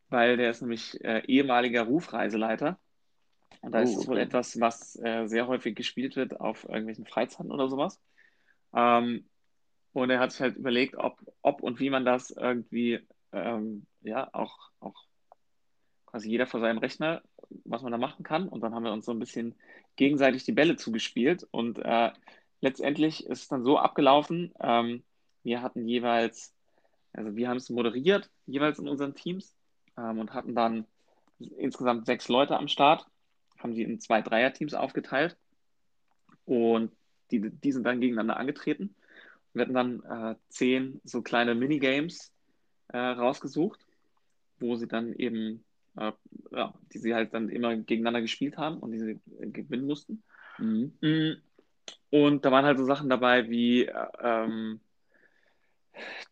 weil 0.09 0.37
der 0.37 0.51
ist 0.51 0.61
nämlich 0.61 1.03
äh, 1.03 1.23
ehemaliger 1.27 1.83
Rufreiseleiter. 1.83 2.79
Und 3.61 3.73
da 3.73 3.81
Oh, 3.81 3.83
ist 3.83 3.95
es 3.95 4.07
wohl 4.07 4.17
okay. 4.17 4.25
etwas, 4.25 4.59
was 4.59 4.95
äh, 5.03 5.27
sehr 5.27 5.47
häufig 5.47 5.75
gespielt 5.75 6.15
wird 6.15 6.39
auf 6.39 6.63
irgendwelchen 6.65 7.05
Freizeiten 7.05 7.51
oder 7.51 7.69
sowas. 7.69 8.01
Ähm, 8.73 9.30
und 9.93 10.09
er 10.09 10.19
hat 10.19 10.31
sich 10.31 10.41
halt 10.41 10.55
überlegt, 10.55 10.95
ob, 10.95 11.19
ob 11.41 11.61
und 11.61 11.79
wie 11.79 11.89
man 11.89 12.05
das 12.05 12.31
irgendwie, 12.31 12.99
ähm, 13.33 13.85
ja, 14.01 14.29
auch, 14.33 14.57
auch 14.79 15.05
quasi 16.05 16.29
jeder 16.29 16.47
vor 16.47 16.59
seinem 16.59 16.77
Rechner, 16.77 17.21
was 17.65 17.81
man 17.81 17.91
da 17.91 17.97
machen 17.97 18.23
kann. 18.23 18.47
Und 18.47 18.61
dann 18.61 18.73
haben 18.73 18.83
wir 18.83 18.93
uns 18.93 19.05
so 19.05 19.11
ein 19.11 19.19
bisschen 19.19 19.55
gegenseitig 19.95 20.43
die 20.43 20.53
Bälle 20.53 20.75
zugespielt. 20.75 21.47
Und 21.51 21.79
äh, 21.79 22.11
letztendlich 22.61 23.25
ist 23.25 23.43
es 23.43 23.47
dann 23.47 23.63
so 23.63 23.77
abgelaufen, 23.77 24.53
ähm, 24.61 25.03
wir 25.43 25.61
hatten 25.61 25.87
jeweils, 25.87 26.53
also 27.13 27.35
wir 27.35 27.49
haben 27.49 27.57
es 27.57 27.69
moderiert, 27.69 28.29
jeweils 28.45 28.79
in 28.79 28.87
unseren 28.87 29.15
Teams 29.15 29.55
ähm, 29.97 30.19
und 30.19 30.33
hatten 30.33 30.55
dann 30.55 30.85
insgesamt 31.57 32.05
sechs 32.05 32.27
Leute 32.27 32.57
am 32.57 32.67
Start, 32.67 33.07
haben 33.57 33.73
sie 33.73 33.83
in 33.83 33.99
zwei 33.99 34.21
Dreierteams 34.21 34.73
aufgeteilt 34.73 35.35
und 36.45 36.91
die, 37.31 37.49
die 37.49 37.71
sind 37.71 37.85
dann 37.85 38.01
gegeneinander 38.01 38.37
angetreten. 38.37 38.95
Wir 39.53 39.63
hatten 39.63 39.73
dann 39.73 40.03
äh, 40.03 40.35
zehn 40.49 41.01
so 41.03 41.21
kleine 41.21 41.55
Minigames 41.55 42.33
äh, 42.89 42.97
rausgesucht, 42.97 43.85
wo 44.59 44.75
sie 44.75 44.87
dann 44.87 45.13
eben, 45.13 45.65
äh, 45.97 46.11
ja, 46.51 46.73
die 46.93 46.99
sie 46.99 47.13
halt 47.13 47.33
dann 47.33 47.49
immer 47.49 47.75
gegeneinander 47.75 48.21
gespielt 48.21 48.57
haben 48.57 48.79
und 48.79 48.91
die 48.91 48.99
sie 48.99 49.21
äh, 49.39 49.47
gewinnen 49.49 49.87
mussten. 49.87 50.23
Mhm. 50.57 50.97
Mm, 51.01 51.33
Und 52.11 52.45
da 52.45 52.51
waren 52.51 52.65
halt 52.65 52.77
so 52.79 52.85
Sachen 52.85 53.09
dabei 53.09 53.49
wie, 53.49 53.85
äh, 53.85 54.07
ähm, 54.21 54.81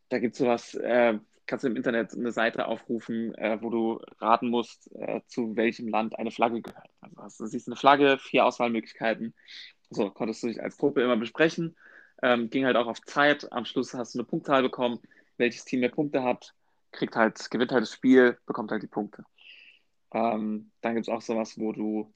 da 0.10 0.20
gibt 0.20 0.34
es 0.34 0.40
sowas, 0.40 0.74
äh, 0.76 1.20
kannst 1.46 1.64
du 1.64 1.70
im 1.70 1.76
Internet 1.76 2.14
eine 2.14 2.32
Seite 2.32 2.68
aufrufen, 2.68 3.34
äh, 3.36 3.58
wo 3.62 3.70
du 3.70 4.02
raten 4.20 4.50
musst, 4.50 4.92
äh, 4.96 5.22
zu 5.28 5.56
welchem 5.56 5.88
Land 5.90 6.18
eine 6.18 6.32
Flagge 6.32 6.62
gehört. 6.62 6.90
Also 7.02 7.18
hast, 7.24 7.40
du 7.40 7.46
siehst 7.48 7.68
eine 7.68 7.76
Flagge, 7.76 8.18
vier 8.20 8.46
Auswahlmöglichkeiten. 8.46 9.34
So 9.90 10.12
konntest 10.12 10.44
du 10.44 10.48
dich 10.48 10.62
als 10.62 10.78
Gruppe 10.78 11.02
immer 11.02 11.18
besprechen. 11.18 11.76
Ähm, 12.22 12.50
ging 12.50 12.66
halt 12.66 12.76
auch 12.76 12.88
auf 12.88 13.02
Zeit. 13.02 13.52
Am 13.52 13.66
Schluss 13.66 13.94
hast 13.94 14.16
du 14.16 14.20
eine 14.20 14.28
Punktzahl 14.28 14.62
bekommen. 14.62 15.00
Welches 15.38 15.66
Team 15.66 15.80
mehr 15.80 15.90
Punkte 15.90 16.24
hat, 16.24 16.54
kriegt 16.92 17.16
halt, 17.16 17.50
gewinnt 17.50 17.72
halt 17.72 17.84
das 17.84 17.94
Spiel, 17.94 18.38
bekommt 18.46 18.72
halt 18.72 18.84
die 18.84 18.88
Punkte. 18.88 19.24
Ähm, 20.14 20.72
dann 20.82 20.96
gibt 20.96 21.08
es 21.08 21.14
auch 21.14 21.22
sowas, 21.22 21.58
wo 21.58 21.72
du 21.72 22.14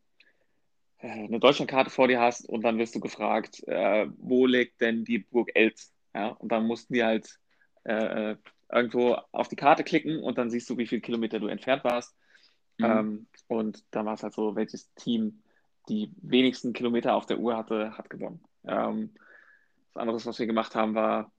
äh, 0.99 1.09
eine 1.09 1.39
Deutschlandkarte 1.39 1.89
vor 1.89 2.07
dir 2.07 2.19
hast 2.19 2.47
und 2.49 2.63
dann 2.63 2.77
wirst 2.77 2.95
du 2.95 2.99
gefragt, 2.99 3.65
äh, 3.67 4.07
wo 4.17 4.45
liegt 4.45 4.81
denn 4.81 5.05
die 5.05 5.19
Burg 5.19 5.51
Elz? 5.53 5.93
Ja, 6.13 6.29
und 6.29 6.51
dann 6.51 6.65
mussten 6.65 6.93
die 6.93 7.03
halt 7.03 7.39
äh, 7.83 8.31
äh, 8.31 8.37
irgendwo 8.71 9.17
auf 9.31 9.47
die 9.47 9.55
Karte 9.55 9.83
klicken 9.83 10.21
und 10.21 10.37
dann 10.37 10.49
siehst 10.49 10.69
du, 10.69 10.77
wie 10.77 10.87
viele 10.87 11.01
Kilometer 11.01 11.39
du 11.39 11.47
entfernt 11.47 11.83
warst. 11.83 12.15
Mhm. 12.77 12.85
Ähm, 12.85 13.27
und 13.47 13.83
dann 13.91 14.05
war 14.05 14.15
es 14.15 14.23
halt 14.23 14.33
so, 14.33 14.55
welches 14.55 14.93
Team 14.95 15.41
die 15.89 16.11
wenigsten 16.21 16.73
Kilometer 16.73 17.15
auf 17.15 17.25
der 17.25 17.39
Uhr 17.39 17.57
hatte, 17.57 17.97
hat 17.97 18.09
gewonnen. 18.09 18.43
Ähm, 18.65 19.11
was 19.93 20.01
anderes, 20.01 20.25
was 20.25 20.39
wir 20.39 20.47
gemacht 20.47 20.75
haben, 20.75 20.95
war 20.95 21.31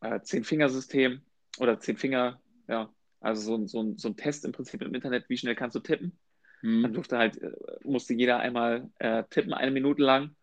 äh, 0.00 0.20
Zehn-Finger-System 0.20 1.20
oder 1.58 1.78
Zehn-Finger, 1.78 2.40
ja, 2.68 2.90
also 3.20 3.58
so, 3.58 3.66
so, 3.66 3.94
so 3.96 4.08
ein 4.08 4.16
Test 4.16 4.44
im 4.44 4.52
Prinzip 4.52 4.80
im 4.82 4.94
Internet, 4.94 5.28
wie 5.28 5.36
schnell 5.36 5.54
kannst 5.54 5.76
du 5.76 5.80
tippen. 5.80 6.18
Mhm. 6.62 6.82
Dann 6.82 6.92
durfte 6.94 7.18
halt, 7.18 7.40
äh, 7.40 7.52
musste 7.84 8.14
jeder 8.14 8.40
einmal 8.40 8.90
äh, 8.98 9.24
tippen, 9.28 9.52
eine 9.52 9.70
Minute 9.70 10.02
lang. 10.02 10.34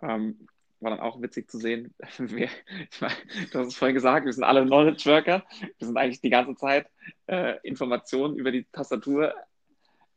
Ähm, 0.00 0.48
war 0.80 0.90
dann 0.90 1.00
auch 1.00 1.20
witzig 1.22 1.50
zu 1.50 1.58
sehen. 1.58 1.94
wir, 2.18 2.48
ich 2.90 3.00
meine, 3.00 3.14
du 3.52 3.58
hast 3.58 3.68
es 3.68 3.76
vorhin 3.76 3.94
gesagt, 3.94 4.26
wir 4.26 4.32
sind 4.32 4.44
alle 4.44 4.64
Knowledge 4.64 5.08
Worker. 5.10 5.44
Wir 5.78 5.86
sind 5.86 5.96
eigentlich 5.96 6.20
die 6.20 6.30
ganze 6.30 6.54
Zeit 6.56 6.88
äh, 7.26 7.58
Informationen 7.62 8.36
über 8.36 8.50
die 8.50 8.64
Tastatur 8.72 9.34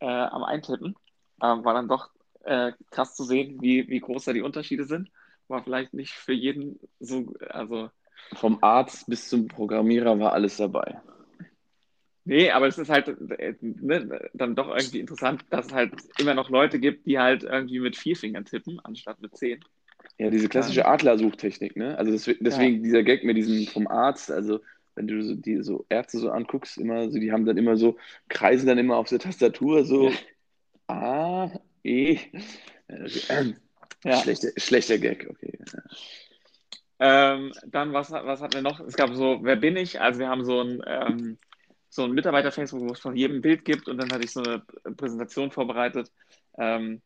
äh, 0.00 0.06
am 0.06 0.42
Eintippen. 0.42 0.96
Ähm, 1.42 1.64
war 1.64 1.74
dann 1.74 1.88
doch 1.88 2.10
äh, 2.44 2.72
krass 2.90 3.14
zu 3.14 3.24
sehen, 3.24 3.60
wie, 3.60 3.88
wie 3.88 4.00
groß 4.00 4.24
da 4.24 4.32
die 4.32 4.42
Unterschiede 4.42 4.84
sind. 4.84 5.10
War 5.48 5.62
vielleicht 5.62 5.94
nicht 5.94 6.12
für 6.12 6.32
jeden 6.32 6.78
so, 7.00 7.34
also. 7.48 7.90
Vom 8.34 8.58
Arzt 8.62 9.08
bis 9.08 9.28
zum 9.28 9.46
Programmierer 9.46 10.18
war 10.18 10.32
alles 10.32 10.56
dabei. 10.56 11.00
Nee, 12.24 12.50
aber 12.50 12.66
es 12.66 12.76
ist 12.76 12.90
halt 12.90 13.08
äh, 13.38 13.54
ne, 13.60 14.28
dann 14.34 14.56
doch 14.56 14.68
irgendwie 14.68 14.98
interessant, 14.98 15.44
dass 15.50 15.66
es 15.66 15.72
halt 15.72 15.92
immer 16.18 16.34
noch 16.34 16.50
Leute 16.50 16.80
gibt, 16.80 17.06
die 17.06 17.20
halt 17.20 17.44
irgendwie 17.44 17.78
mit 17.78 17.96
vier 17.96 18.16
Fingern 18.16 18.44
tippen, 18.44 18.80
anstatt 18.82 19.22
mit 19.22 19.36
zehn. 19.36 19.60
Ja, 20.18 20.30
diese 20.30 20.48
klassische 20.48 20.86
Adlersuchtechnik, 20.86 21.76
ne? 21.76 21.96
Also 21.96 22.10
deswegen, 22.10 22.44
deswegen 22.44 22.76
ja. 22.78 22.82
dieser 22.82 23.02
Gag 23.04 23.22
mit 23.22 23.36
diesem 23.36 23.66
vom 23.68 23.86
Arzt, 23.86 24.32
also 24.32 24.60
wenn 24.96 25.06
du 25.06 25.22
so, 25.22 25.34
die 25.34 25.62
so 25.62 25.86
Ärzte 25.88 26.18
so 26.18 26.30
anguckst, 26.30 26.78
immer 26.78 27.10
so, 27.10 27.18
die 27.20 27.30
haben 27.30 27.44
dann 27.44 27.58
immer 27.58 27.76
so, 27.76 27.96
kreisen 28.28 28.66
dann 28.66 28.78
immer 28.78 28.96
auf 28.96 29.08
der 29.08 29.20
Tastatur 29.20 29.84
so 29.84 30.08
ja. 30.08 30.16
A, 30.88 31.50
E. 31.84 32.18
Ja. 34.04 34.16
Schlechter, 34.16 34.48
schlechter 34.56 34.98
Gag, 34.98 35.26
okay. 35.28 35.58
Ähm, 36.98 37.52
dann, 37.66 37.92
was, 37.92 38.10
was 38.10 38.40
hatten 38.40 38.54
wir 38.54 38.62
noch? 38.62 38.80
Es 38.80 38.96
gab 38.96 39.12
so, 39.14 39.40
wer 39.42 39.56
bin 39.56 39.76
ich? 39.76 40.00
Also 40.00 40.20
wir 40.20 40.28
haben 40.28 40.44
so 40.44 40.62
ein, 40.62 40.82
ähm, 40.86 41.38
so 41.90 42.04
ein 42.04 42.12
Mitarbeiter-Facebook, 42.12 42.80
wo 42.80 42.92
es 42.92 43.00
von 43.00 43.16
jedem 43.16 43.42
Bild 43.42 43.64
gibt 43.64 43.88
und 43.88 43.98
dann 43.98 44.10
hatte 44.12 44.24
ich 44.24 44.32
so 44.32 44.42
eine 44.42 44.62
Präsentation 44.96 45.50
vorbereitet. 45.50 46.10
Ähm, 46.58 47.02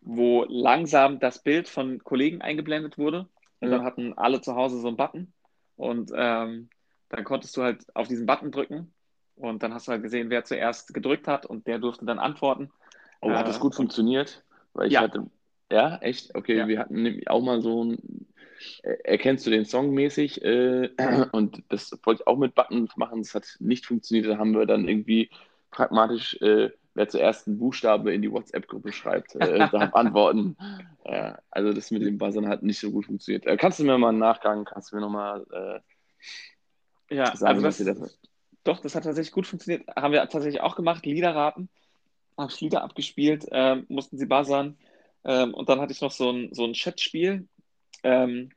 wo 0.00 0.44
langsam 0.48 1.20
das 1.20 1.42
Bild 1.42 1.68
von 1.68 2.02
Kollegen 2.02 2.40
eingeblendet 2.40 2.98
wurde. 2.98 3.28
Und 3.60 3.70
ja. 3.70 3.76
dann 3.76 3.84
hatten 3.84 4.14
alle 4.16 4.40
zu 4.40 4.54
Hause 4.54 4.80
so 4.80 4.88
einen 4.88 4.96
Button. 4.96 5.32
Und 5.76 6.10
ähm, 6.14 6.70
dann 7.08 7.24
konntest 7.24 7.56
du 7.56 7.62
halt 7.62 7.84
auf 7.94 8.08
diesen 8.08 8.26
Button 8.26 8.50
drücken. 8.50 8.92
Und 9.36 9.62
dann 9.62 9.72
hast 9.72 9.88
du 9.88 9.92
halt 9.92 10.02
gesehen, 10.02 10.30
wer 10.30 10.44
zuerst 10.44 10.92
gedrückt 10.92 11.26
hat 11.26 11.46
und 11.46 11.66
der 11.66 11.78
durfte 11.78 12.04
dann 12.04 12.18
antworten. 12.18 12.70
Oh, 13.20 13.30
hat 13.30 13.48
das 13.48 13.56
äh, 13.56 13.60
gut 13.60 13.74
funktioniert? 13.74 14.44
Weil 14.74 14.88
ich 14.88 14.94
ja. 14.94 15.02
hatte. 15.02 15.26
Ja, 15.70 15.98
echt? 15.98 16.34
Okay, 16.34 16.56
ja. 16.56 16.68
wir 16.68 16.78
hatten 16.78 17.22
auch 17.26 17.42
mal 17.42 17.62
so 17.62 17.84
ein. 17.84 18.26
Äh, 18.82 18.96
erkennst 19.04 19.46
du 19.46 19.50
den 19.50 19.64
Song 19.64 19.92
mäßig? 19.92 20.42
Äh, 20.42 20.90
und 21.32 21.62
das 21.68 21.98
wollte 22.04 22.22
ich 22.22 22.26
auch 22.26 22.38
mit 22.38 22.54
Buttons 22.54 22.96
machen. 22.96 23.22
Das 23.22 23.34
hat 23.34 23.46
nicht 23.60 23.86
funktioniert. 23.86 24.26
Da 24.26 24.38
haben 24.38 24.52
wir 24.52 24.66
dann 24.66 24.88
irgendwie 24.88 25.30
pragmatisch 25.70 26.40
äh, 26.42 26.70
wer 26.94 27.08
zuerst 27.08 27.46
einen 27.46 27.58
Buchstabe 27.58 28.12
in 28.12 28.22
die 28.22 28.30
WhatsApp-Gruppe 28.30 28.92
schreibt, 28.92 29.34
äh, 29.36 29.58
darf 29.72 29.94
antworten. 29.94 30.56
Äh, 31.04 31.32
also 31.50 31.72
das 31.72 31.90
mit 31.90 32.02
dem 32.02 32.18
Buzzern 32.18 32.48
hat 32.48 32.62
nicht 32.62 32.80
so 32.80 32.90
gut 32.90 33.06
funktioniert. 33.06 33.46
Äh, 33.46 33.56
kannst 33.56 33.78
du 33.78 33.84
mir 33.84 33.96
mal 33.98 34.10
einen 34.10 34.18
Nachgang, 34.18 34.64
kannst 34.64 34.92
du 34.92 34.96
mir 34.96 35.02
nochmal 35.02 35.46
äh, 35.50 37.14
ja, 37.14 37.34
sagen, 37.36 37.64
also 37.64 37.84
das, 37.84 37.98
das 37.98 38.20
Doch, 38.64 38.80
das 38.80 38.94
hat 38.94 39.04
tatsächlich 39.04 39.32
gut 39.32 39.46
funktioniert. 39.46 39.86
Haben 39.96 40.12
wir 40.12 40.20
tatsächlich 40.22 40.60
auch 40.60 40.76
gemacht, 40.76 41.06
Lieder 41.06 41.34
raten. 41.34 41.68
Habe 42.36 42.50
ich 42.50 42.60
Lieder 42.60 42.82
abgespielt, 42.82 43.46
ähm, 43.50 43.86
mussten 43.88 44.18
sie 44.18 44.26
buzzern. 44.26 44.76
Ähm, 45.24 45.54
und 45.54 45.68
dann 45.68 45.80
hatte 45.80 45.92
ich 45.92 46.00
noch 46.00 46.10
so 46.10 46.30
ein, 46.30 46.52
so 46.52 46.64
ein 46.64 46.72
Chatspiel. 46.72 47.48
Ähm, 48.02 48.50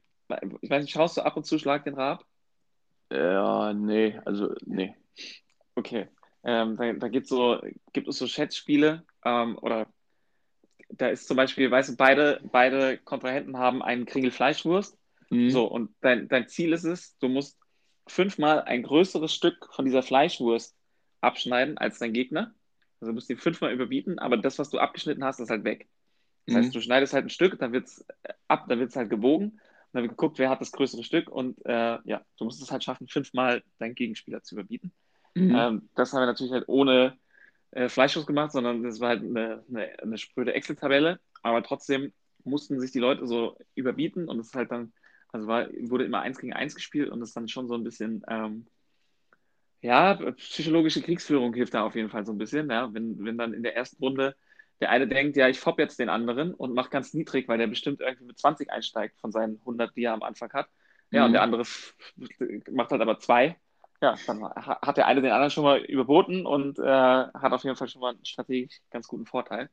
ich 0.62 0.70
weiß 0.70 0.84
nicht, 0.84 0.94
schaust 0.94 1.18
du 1.18 1.22
ab 1.22 1.38
und 1.38 1.46
zu 1.46 1.60
Schlag 1.60 1.84
den 1.84 1.96
Rab? 1.96 2.26
Ja, 3.12 3.74
nee, 3.74 4.20
also 4.26 4.54
nee. 4.66 4.96
Okay. 5.76 6.08
Ähm, 6.44 6.76
da 6.78 6.94
da 6.94 7.08
gibt, 7.08 7.28
so, 7.28 7.62
gibt 7.94 8.08
es 8.08 8.18
so 8.18 8.28
Chatspiele 8.28 9.06
ähm, 9.24 9.58
oder 9.62 9.88
da 10.90 11.08
ist 11.08 11.28
zum 11.28 11.38
Beispiel, 11.38 11.72
weißt 11.72 11.90
du, 11.90 11.96
beide, 11.96 12.42
beide 12.52 12.98
Kontrahenten 12.98 13.58
haben 13.58 13.82
einen 13.82 14.06
Kringel 14.06 14.32
Fleischwurst. 14.32 14.98
Mhm. 15.30 15.50
So, 15.50 15.66
und 15.66 15.92
dein, 16.02 16.28
dein 16.28 16.48
Ziel 16.48 16.74
ist 16.74 16.84
es, 16.84 17.18
du 17.20 17.28
musst 17.28 17.58
fünfmal 18.08 18.62
ein 18.64 18.84
größeres 18.84 19.34
Stück 19.34 19.70
von 19.72 19.86
dieser 19.86 20.04
Fleischwurst 20.04 20.76
abschneiden 21.22 21.78
als 21.78 22.00
dein 22.00 22.14
Gegner. 22.14 22.54
Also 23.00 23.12
du 23.12 23.16
musst 23.16 23.30
ihn 23.30 23.38
fünfmal 23.38 23.74
überbieten, 23.74 24.20
aber 24.20 24.38
das, 24.38 24.60
was 24.60 24.70
du 24.70 24.80
abgeschnitten 24.80 25.24
hast, 25.24 25.40
ist 25.40 25.50
halt 25.50 25.64
weg. 25.64 25.88
Das 26.46 26.56
mhm. 26.56 26.60
heißt, 26.60 26.76
du 26.76 26.82
schneidest 26.82 27.14
halt 27.14 27.26
ein 27.26 27.30
Stück, 27.30 27.58
dann 27.60 27.72
wird 27.72 27.88
es 27.88 28.06
ab, 28.48 28.66
dann 28.68 28.80
wird 28.80 28.90
es 28.90 28.96
halt 28.96 29.10
gewogen, 29.10 29.46
und 29.46 29.60
dann 29.94 30.04
wird 30.04 30.12
geguckt, 30.14 30.40
wer 30.40 30.50
hat 30.50 30.62
das 30.62 30.72
größere 30.72 31.04
Stück 31.04 31.30
und 31.30 31.64
äh, 31.66 32.00
ja, 32.04 32.22
du 32.38 32.46
musst 32.46 32.62
es 32.62 32.72
halt 32.72 32.84
schaffen, 32.84 33.08
fünfmal 33.08 33.64
deinen 33.80 33.96
Gegenspieler 33.96 34.42
zu 34.42 34.56
überbieten. 34.56 34.92
Mhm. 35.36 35.56
Ähm, 35.56 35.90
das 35.96 36.14
haben 36.14 36.22
wir 36.22 36.26
natürlich 36.26 36.54
halt 36.54 36.66
ohne 36.68 37.18
äh, 37.72 37.90
Fleischschuss 37.90 38.26
gemacht, 38.26 38.52
sondern 38.52 38.84
das 38.84 39.00
war 39.00 39.10
halt 39.10 39.24
eine, 39.24 39.64
eine, 39.70 40.00
eine 40.00 40.18
spröde 40.18 40.54
Excel-Tabelle. 40.54 41.20
Aber 41.42 41.64
trotzdem 41.64 42.14
mussten 42.44 42.80
sich 42.80 42.92
die 42.92 43.00
Leute 43.00 43.28
so 43.28 43.58
überbieten 43.76 44.28
und 44.28 44.40
es 44.40 44.48
ist 44.48 44.56
halt 44.56 44.72
dann, 44.72 44.94
also 45.30 45.48
war, 45.48 45.68
wurde 45.82 46.06
immer 46.06 46.22
eins 46.22 46.40
gegen 46.40 46.54
eins 46.54 46.76
gespielt 46.76 47.10
und 47.10 47.22
es 47.22 47.30
ist 47.30 47.36
dann 47.36 47.48
schon 47.48 47.68
so 47.68 47.76
ein 47.76 47.84
bisschen, 47.84 48.24
ähm, 48.28 48.68
ja, 49.82 50.16
psychologische 50.32 51.02
Kriegsführung 51.02 51.54
hilft 51.54 51.74
da 51.74 51.84
auf 51.84 51.96
jeden 51.96 52.10
Fall 52.10 52.26
so 52.26 52.32
ein 52.32 52.38
bisschen, 52.38 52.70
ja, 52.70 52.94
wenn, 52.94 53.24
wenn 53.24 53.38
dann 53.38 53.54
in 53.54 53.64
der 53.64 53.76
ersten 53.76 54.02
Runde 54.02 54.36
der 54.84 54.92
eine 54.92 55.08
denkt, 55.08 55.38
ja, 55.38 55.50
ich 55.50 55.60
fopp 55.60 55.80
jetzt 55.80 56.00
den 56.00 56.10
anderen 56.10 56.54
und 56.54 56.74
macht 56.74 56.92
ganz 56.92 57.14
niedrig, 57.14 57.48
weil 57.48 57.58
der 57.58 57.68
bestimmt 57.68 58.02
irgendwie 58.02 58.26
mit 58.26 58.38
20 58.38 58.70
einsteigt 58.72 59.20
von 59.20 59.32
seinen 59.32 59.58
100, 59.60 59.96
die 59.96 60.04
er 60.04 60.14
am 60.14 60.24
Anfang 60.24 60.52
hat. 60.54 60.68
Ja, 61.12 61.22
mhm. 61.22 61.26
und 61.28 61.34
der 61.34 61.42
andere 61.42 61.64
macht 62.72 62.92
halt 62.92 63.02
aber 63.02 63.20
zwei 63.20 63.58
ja, 64.04 64.16
dann 64.28 64.44
hat 64.44 64.98
der 64.98 65.08
eine 65.08 65.22
den 65.22 65.32
anderen 65.32 65.50
schon 65.50 65.64
mal 65.64 65.80
überboten 65.80 66.46
und 66.46 66.78
äh, 66.78 66.84
hat 66.84 67.54
auf 67.54 67.64
jeden 67.64 67.78
Fall 67.78 67.88
schon 67.88 68.02
mal 68.02 68.10
einen 68.10 68.26
strategisch 68.26 68.82
ganz 68.92 69.08
guten 69.08 69.26
Vorteil. 69.26 69.70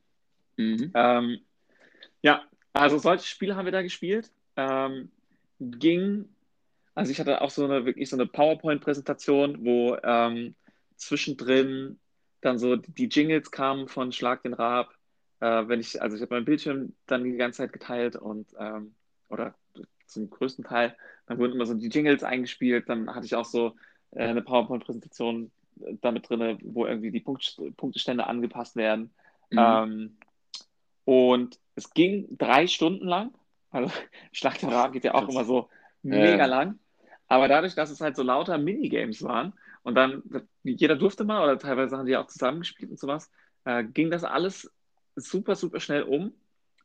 Mhm. 0.57 0.93
Ähm, 0.95 1.41
ja, 2.23 2.45
also 2.73 2.99
solche 2.99 3.27
Spiele 3.27 3.57
haben 3.57 3.65
wir 3.65 3.73
da 3.73 3.83
gespielt. 3.83 4.31
Ähm, 4.55 5.11
ging, 5.59 6.29
also 6.95 7.11
ich 7.11 7.19
hatte 7.19 7.41
auch 7.41 7.51
so 7.51 7.65
eine 7.65 7.85
wirklich 7.87 8.09
so 8.09 8.15
eine 8.15 8.27
PowerPoint-Präsentation, 8.27 9.65
wo 9.65 9.97
ähm, 10.05 10.55
zwischendrin 10.95 11.99
dann 12.41 12.57
so 12.57 12.77
die 12.77 13.09
Jingles 13.09 13.51
kamen 13.51 13.89
von 13.89 14.13
Schlag 14.13 14.45
den 14.45 14.55
Rab. 14.55 14.95
Äh, 15.41 15.69
wenn 15.69 15.81
ich, 15.81 16.01
also 16.01 16.17
ich 16.17 16.23
habe 16.23 16.35
meinen 16.35 16.45
Bildschirm 16.45 16.95
dann 17.07 17.25
die 17.25 17.37
ganze 17.37 17.59
Zeit 17.59 17.73
geteilt 17.73 18.17
und 18.17 18.49
ähm, 18.59 18.95
oder 19.29 19.55
zum 20.07 20.29
größten 20.29 20.65
Teil, 20.65 20.97
dann 21.27 21.39
wurden 21.39 21.55
immer 21.55 21.67
so 21.67 21.75
die 21.75 21.89
Jingles 21.89 22.23
eingespielt, 22.23 22.89
dann 22.89 23.15
hatte 23.15 23.27
ich 23.27 23.35
auch 23.35 23.45
so 23.45 23.75
äh, 24.11 24.25
eine 24.25 24.43
PowerPoint-Präsentation 24.43 25.51
äh, 25.81 25.95
damit 26.01 26.29
drin, 26.29 26.59
wo 26.63 26.87
irgendwie 26.87 27.11
die 27.11 27.21
Punkt, 27.21 27.61
Punktestände 27.77 28.27
angepasst 28.27 28.77
werden. 28.77 29.11
Mhm. 29.51 29.59
Ähm, 29.59 30.17
und 31.05 31.59
es 31.75 31.91
ging 31.95 32.27
drei 32.37 32.67
Stunden 32.67 33.07
lang. 33.07 33.33
Also 33.71 33.91
Schlag 34.33 34.59
den 34.59 34.69
Rahmen 34.69 34.93
geht 34.93 35.05
ja 35.05 35.15
auch 35.15 35.29
immer 35.29 35.45
so 35.45 35.69
mega 36.03 36.37
ja. 36.37 36.47
lang. 36.47 36.79
Aber 37.29 37.47
dadurch, 37.47 37.75
dass 37.75 37.91
es 37.91 38.01
halt 38.01 38.17
so 38.17 38.23
lauter 38.23 38.59
Minigames 38.59 39.23
waren 39.23 39.55
und 39.83 39.95
dann 39.95 40.23
jeder 40.65 40.97
durfte 40.97 41.25
mal 41.25 41.43
oder 41.43 41.59
teilweise 41.59 41.97
haben 41.97 42.07
die 42.07 42.17
auch 42.17 42.27
zusammengespielt 42.27 42.91
und 42.91 42.99
sowas, 42.99 43.31
äh, 43.65 43.85
ging 43.85 44.11
das 44.11 44.25
alles 44.25 44.71
super, 45.21 45.55
super 45.55 45.81
schnell 45.81 46.03
um. 46.03 46.33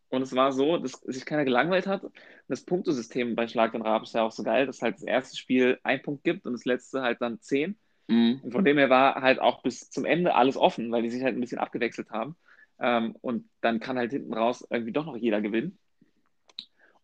Und 0.10 0.22
es 0.22 0.36
war 0.36 0.52
so, 0.52 0.78
dass 0.78 0.94
sich 0.94 1.26
keiner 1.26 1.46
gelangweilt 1.46 1.88
hat. 1.88 2.04
Und 2.04 2.14
das 2.48 2.64
Punktesystem 2.64 3.36
bei 3.36 3.48
Schlag 3.48 3.72
den 3.72 3.82
Rab 3.82 4.04
ist 4.04 4.14
ja 4.14 4.24
auch 4.24 4.32
so 4.32 4.44
geil, 4.44 4.66
dass 4.66 4.82
halt 4.82 4.96
das 4.96 5.04
erste 5.04 5.38
Spiel 5.38 5.80
ein 5.84 6.02
Punkt 6.02 6.24
gibt 6.24 6.46
und 6.46 6.54
das 6.54 6.66
letzte 6.66 7.02
halt 7.02 7.22
dann 7.22 7.42
zehn. 7.42 7.78
Mhm. 8.08 8.40
Und 8.44 8.52
von 8.52 8.64
dem 8.64 8.78
her 8.78 8.90
war 8.90 9.22
halt 9.22 9.40
auch 9.40 9.64
bis 9.64 9.90
zum 9.90 10.06
Ende 10.06 10.36
alles 10.36 10.58
offen, 10.58 10.92
weil 10.92 11.02
die 11.02 11.10
sich 11.10 11.24
halt 11.24 11.36
ein 11.36 11.42
bisschen 11.42 11.58
abgewechselt 11.58 12.12
haben. 12.12 12.36
Ähm, 12.80 13.16
und 13.22 13.50
dann 13.62 13.80
kann 13.80 13.98
halt 13.98 14.12
hinten 14.12 14.34
raus 14.34 14.66
irgendwie 14.70 14.92
doch 14.92 15.06
noch 15.06 15.18
jeder 15.18 15.42
gewinnen. 15.42 15.78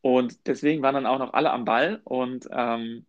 Und 0.02 0.48
deswegen 0.48 0.82
waren 0.82 0.96
dann 0.96 1.06
auch 1.06 1.20
noch 1.20 1.34
alle 1.34 1.52
am 1.52 1.66
Ball 1.66 2.02
und 2.04 2.48
ähm, 2.52 3.06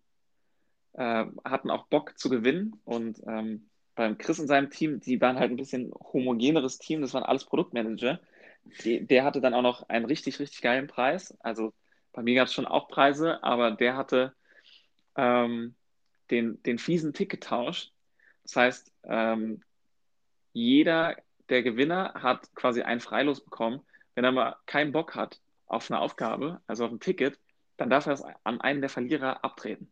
äh, 0.93 1.25
hatten 1.45 1.71
auch 1.71 1.87
Bock 1.87 2.19
zu 2.19 2.29
gewinnen. 2.29 2.81
Und 2.85 3.21
ähm, 3.27 3.71
beim 4.03 4.19
Chris 4.19 4.39
und 4.39 4.49
seinem 4.49 4.71
Team, 4.71 5.01
die 5.01 5.21
waren 5.21 5.39
halt 5.39 5.51
ein 5.51 5.57
bisschen 5.57 5.93
homogeneres 6.13 6.79
Team, 6.79 7.01
das 7.01 7.15
waren 7.15 7.25
alles 7.25 7.45
Produktmanager 7.45 8.21
die, 8.65 9.07
der 9.07 9.25
hatte 9.25 9.41
dann 9.41 9.55
auch 9.55 9.63
noch 9.63 9.89
einen 9.89 10.05
richtig, 10.05 10.39
richtig 10.39 10.61
geilen 10.61 10.87
Preis. 10.87 11.37
Also 11.41 11.73
bei 12.13 12.23
mir 12.23 12.35
gab 12.35 12.49
es 12.49 12.55
schon 12.55 12.67
auch 12.67 12.89
Preise, 12.89 13.43
aber 13.43 13.73
der 13.73 13.97
hatte 13.97 14.35
ähm, 15.17 15.75
den, 16.31 16.63
den 16.63 16.79
fiesen 16.79 17.13
Tick 17.13 17.31
getauscht. 17.31 17.93
Das 18.45 18.57
heißt, 18.57 18.93
ähm, 19.05 19.63
jeder 20.53 21.17
der 21.49 21.63
Gewinner 21.63 22.15
hat 22.15 22.55
quasi 22.55 22.83
ein 22.83 23.01
Freilos 23.01 23.45
bekommen. 23.45 23.83
Wenn 24.15 24.25
er 24.25 24.33
mal 24.33 24.57
keinen 24.67 24.93
Bock 24.93 25.15
hat 25.15 25.41
auf 25.67 25.91
eine 25.91 26.01
Aufgabe, 26.01 26.61
also 26.67 26.85
auf 26.85 26.93
ein 26.93 27.01
Ticket, 27.01 27.39
dann 27.77 27.91
darf 27.91 28.07
er 28.07 28.13
es 28.13 28.23
an 28.45 28.61
einen 28.61 28.81
der 28.81 28.91
Verlierer 28.91 29.45
abtreten. 29.45 29.91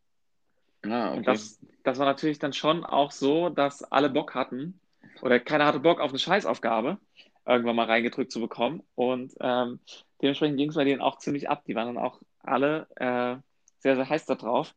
Ah, 0.83 1.11
okay. 1.11 1.18
Und 1.18 1.26
das, 1.26 1.59
das 1.85 1.99
war 1.99 2.07
natürlich 2.07 2.39
dann 2.39 2.53
schon 2.53 2.85
auch 2.85 3.11
so, 3.11 3.49
dass 3.49 3.83
alle 3.83 4.11
Bock 4.11 4.35
hatten 4.35 4.81
oder 5.22 5.39
keiner 5.41 5.66
hatte 5.66 5.81
Bock 5.81 6.01
auf 6.01 6.11
eine 6.11 6.18
Scheißaufgabe 6.18 6.99
irgendwann 7.47 7.76
mal 7.76 7.87
reingedrückt 7.87 8.33
zu 8.33 8.41
bekommen. 8.41 8.83
Und 8.95 9.35
ähm, 9.41 9.81
dementsprechend 10.22 10.57
ging 10.57 10.70
es 10.70 10.76
bei 10.76 10.85
denen 10.85 11.01
auch 11.01 11.18
ziemlich 11.18 11.49
ab. 11.49 11.64
Die 11.66 11.74
waren 11.74 11.95
dann 11.95 12.05
auch 12.05 12.20
alle 12.43 12.87
äh, 12.97 13.37
sehr, 13.78 13.97
sehr 13.97 14.09
heiß 14.09 14.26
darauf, 14.26 14.74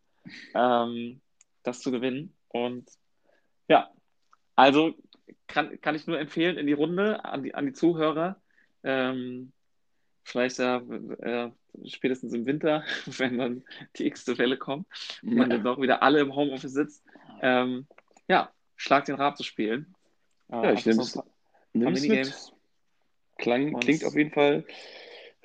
ähm, 0.54 1.22
das 1.64 1.82
zu 1.82 1.91
gewinnen. 1.91 2.36
Und 2.49 2.89
ja, 3.68 3.89
also 4.56 4.93
kann, 5.47 5.80
kann 5.82 5.95
ich 5.95 6.08
nur 6.08 6.20
empfehlen 6.20 6.58
in 6.58 6.68
die 6.68 6.74
Runde 6.74 7.24
an 7.26 7.43
die, 7.43 7.54
an 7.54 7.66
die 7.66 7.74
Zuhörer. 7.74 8.41
Ähm, 8.84 9.54
vielleicht 10.24 10.60
äh, 10.60 10.78
äh, 10.78 11.51
spätestens 11.86 12.34
im 12.34 12.45
Winter, 12.45 12.84
wenn 13.05 13.38
dann 13.38 13.63
die 13.97 14.07
x-te 14.07 14.38
Welle 14.38 14.57
kommt 14.57 14.88
und 15.21 15.36
man 15.36 15.49
dann 15.49 15.63
doch 15.63 15.82
wieder 15.82 16.03
alle 16.03 16.19
im 16.19 16.36
Homeoffice 16.36 16.74
sitzt. 16.74 17.03
Ähm, 17.41 17.88
ja, 18.28 18.51
Schlag 18.76 19.05
den 19.05 19.15
Rad 19.15 19.38
zu 19.38 19.43
spielen. 19.43 19.95
Äh, 20.51 20.55
ja, 20.55 20.74
ich 20.74 20.86
nehme 20.86 21.01
es 21.01 21.15
mit. 22.07 22.53
Klang, 23.38 23.80
klingt 23.80 24.05
auf 24.05 24.15
jeden 24.15 24.32
Fall 24.32 24.65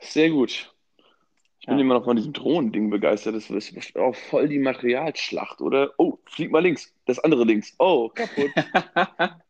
sehr 0.01 0.31
gut. 0.31 0.72
Ich 1.61 1.66
bin 1.66 1.76
ja. 1.76 1.85
immer 1.85 1.95
noch 1.95 2.05
von 2.05 2.16
diesem 2.16 2.33
Drohnending 2.33 2.91
begeistert. 2.91 3.35
Das 3.35 3.51
ist 3.51 3.97
auch 3.97 4.14
voll 4.14 4.49
die 4.49 4.59
Materialschlacht, 4.59 5.61
oder? 5.61 5.93
Oh, 5.99 6.18
flieg 6.26 6.51
mal 6.51 6.62
links. 6.62 6.95
Das 7.07 7.18
andere 7.18 7.45
links. 7.45 7.74
Oh, 7.79 8.11
kaputt. 8.11 8.51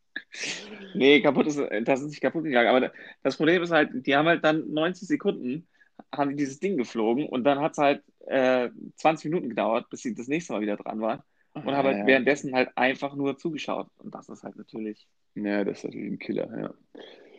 nee, 0.95 1.21
kaputt 1.21 1.47
ist, 1.47 1.61
das 1.83 2.01
ist 2.01 2.09
nicht 2.09 2.21
kaputt 2.21 2.45
gegangen. 2.45 2.69
Aber 2.69 2.93
das 3.23 3.37
Problem 3.37 3.63
ist 3.63 3.71
halt, 3.71 3.91
die 4.07 4.17
haben 4.17 4.27
halt 4.27 4.45
dann 4.45 4.73
90 4.73 5.07
Sekunden 5.07 5.67
haben 6.15 6.31
die 6.31 6.37
dieses 6.37 6.61
Ding 6.61 6.77
geflogen 6.77 7.27
und 7.29 7.45
dann 7.45 7.61
hat 7.61 7.73
es 7.73 7.79
halt 7.79 8.03
äh, 8.27 8.71
20 8.97 9.31
Minuten 9.31 9.49
gedauert, 9.49 9.89
bis 9.91 10.03
sie 10.03 10.15
das 10.15 10.29
nächste 10.29 10.53
Mal 10.53 10.61
wieder 10.61 10.77
dran 10.77 11.01
waren. 11.01 11.23
Und 11.55 11.75
haben 11.75 11.87
halt 11.87 11.99
ja. 11.99 12.07
währenddessen 12.07 12.55
halt 12.55 12.71
einfach 12.77 13.15
nur 13.17 13.37
zugeschaut. 13.37 13.89
Und 13.99 14.15
das 14.15 14.29
ist 14.29 14.45
halt 14.45 14.57
natürlich. 14.57 15.09
Ja, 15.35 15.65
das 15.65 15.79
ist 15.79 15.85
natürlich 15.85 16.13
ein 16.13 16.19
Killer, 16.19 16.49
ja. 16.57 16.75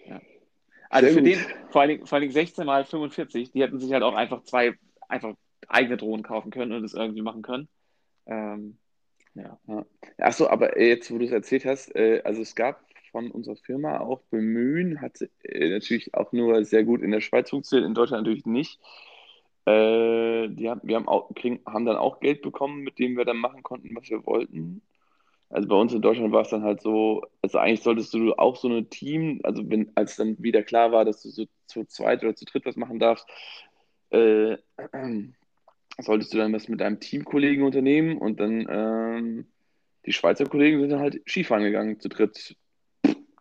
ja. 0.07 0.21
Also 0.89 1.07
Sehr 1.07 1.15
für 1.15 1.23
gut. 1.23 1.29
den, 1.29 1.71
vor 1.71 1.81
allen, 1.81 1.89
Dingen, 1.89 2.05
vor 2.05 2.15
allen 2.15 2.21
Dingen 2.23 2.33
16 2.33 2.65
mal 2.65 2.83
45, 2.83 3.51
die 3.51 3.61
hätten 3.61 3.79
sich 3.79 3.93
halt 3.93 4.03
auch 4.03 4.15
einfach 4.15 4.43
zwei 4.43 4.73
einfach 5.07 5.35
eigene 5.67 5.97
Drohnen 5.97 6.23
kaufen 6.23 6.51
können 6.51 6.71
und 6.71 6.81
das 6.81 6.93
irgendwie 6.93 7.21
machen 7.21 7.43
können. 7.43 7.67
Ähm, 8.25 8.77
ja. 9.35 9.59
ja. 9.67 9.85
Achso, 10.17 10.47
aber 10.47 10.79
jetzt, 10.81 11.11
wo 11.11 11.17
du 11.17 11.25
es 11.25 11.31
erzählt 11.31 11.65
hast, 11.65 11.95
äh, 11.95 12.21
also 12.23 12.41
es 12.41 12.55
gab 12.55 12.88
von 13.11 13.31
unserer 13.31 13.55
Firma 13.55 13.99
auch 13.99 14.21
Bemühen, 14.29 15.01
hat 15.01 15.19
äh, 15.43 15.69
natürlich 15.69 16.13
auch 16.13 16.31
nur 16.31 16.63
sehr 16.65 16.83
gut 16.83 17.01
in 17.01 17.11
der 17.11 17.21
Schweiz 17.21 17.49
funktioniert, 17.49 17.87
in 17.87 17.93
Deutschland 17.93 18.23
natürlich 18.23 18.45
nicht. 18.45 18.79
Äh, 19.65 20.49
die 20.49 20.69
haben, 20.69 20.81
wir 20.83 20.95
haben, 20.95 21.07
auch, 21.07 21.33
kriegen, 21.35 21.59
haben 21.65 21.85
dann 21.85 21.97
auch 21.97 22.19
Geld 22.19 22.41
bekommen, 22.41 22.81
mit 22.81 22.97
dem 22.99 23.17
wir 23.17 23.25
dann 23.25 23.37
machen 23.37 23.63
konnten, 23.63 23.95
was 23.95 24.09
wir 24.09 24.25
wollten. 24.25 24.81
Also 25.49 25.67
bei 25.67 25.75
uns 25.75 25.93
in 25.93 26.01
Deutschland 26.01 26.31
war 26.31 26.41
es 26.41 26.49
dann 26.49 26.63
halt 26.63 26.81
so, 26.81 27.23
also 27.41 27.57
eigentlich 27.57 27.81
solltest 27.81 28.13
du 28.13 28.33
auch 28.33 28.55
so 28.55 28.67
ein 28.67 28.89
Team, 28.89 29.39
also 29.43 29.67
wenn, 29.69 29.91
als 29.95 30.15
dann 30.15 30.41
wieder 30.41 30.61
klar 30.63 30.91
war, 30.91 31.05
dass 31.05 31.21
du 31.23 31.29
so 31.29 31.45
zu 31.65 31.85
zweit 31.85 32.23
oder 32.23 32.35
zu 32.35 32.45
dritt 32.45 32.65
was 32.65 32.75
machen 32.75 32.99
darfst, 32.99 33.27
äh, 34.11 34.57
solltest 35.99 36.33
du 36.33 36.37
dann 36.37 36.53
was 36.53 36.67
mit 36.67 36.81
deinem 36.81 36.99
Teamkollegen 36.99 37.63
unternehmen 37.63 38.17
und 38.17 38.39
dann 38.39 38.67
ähm, 38.69 39.47
die 40.05 40.13
Schweizer 40.13 40.45
Kollegen 40.45 40.79
sind 40.79 40.91
dann 40.91 40.99
halt 40.99 41.21
Skifahren 41.27 41.63
gegangen 41.63 41.99
zu 41.99 42.09
dritt 42.09 42.55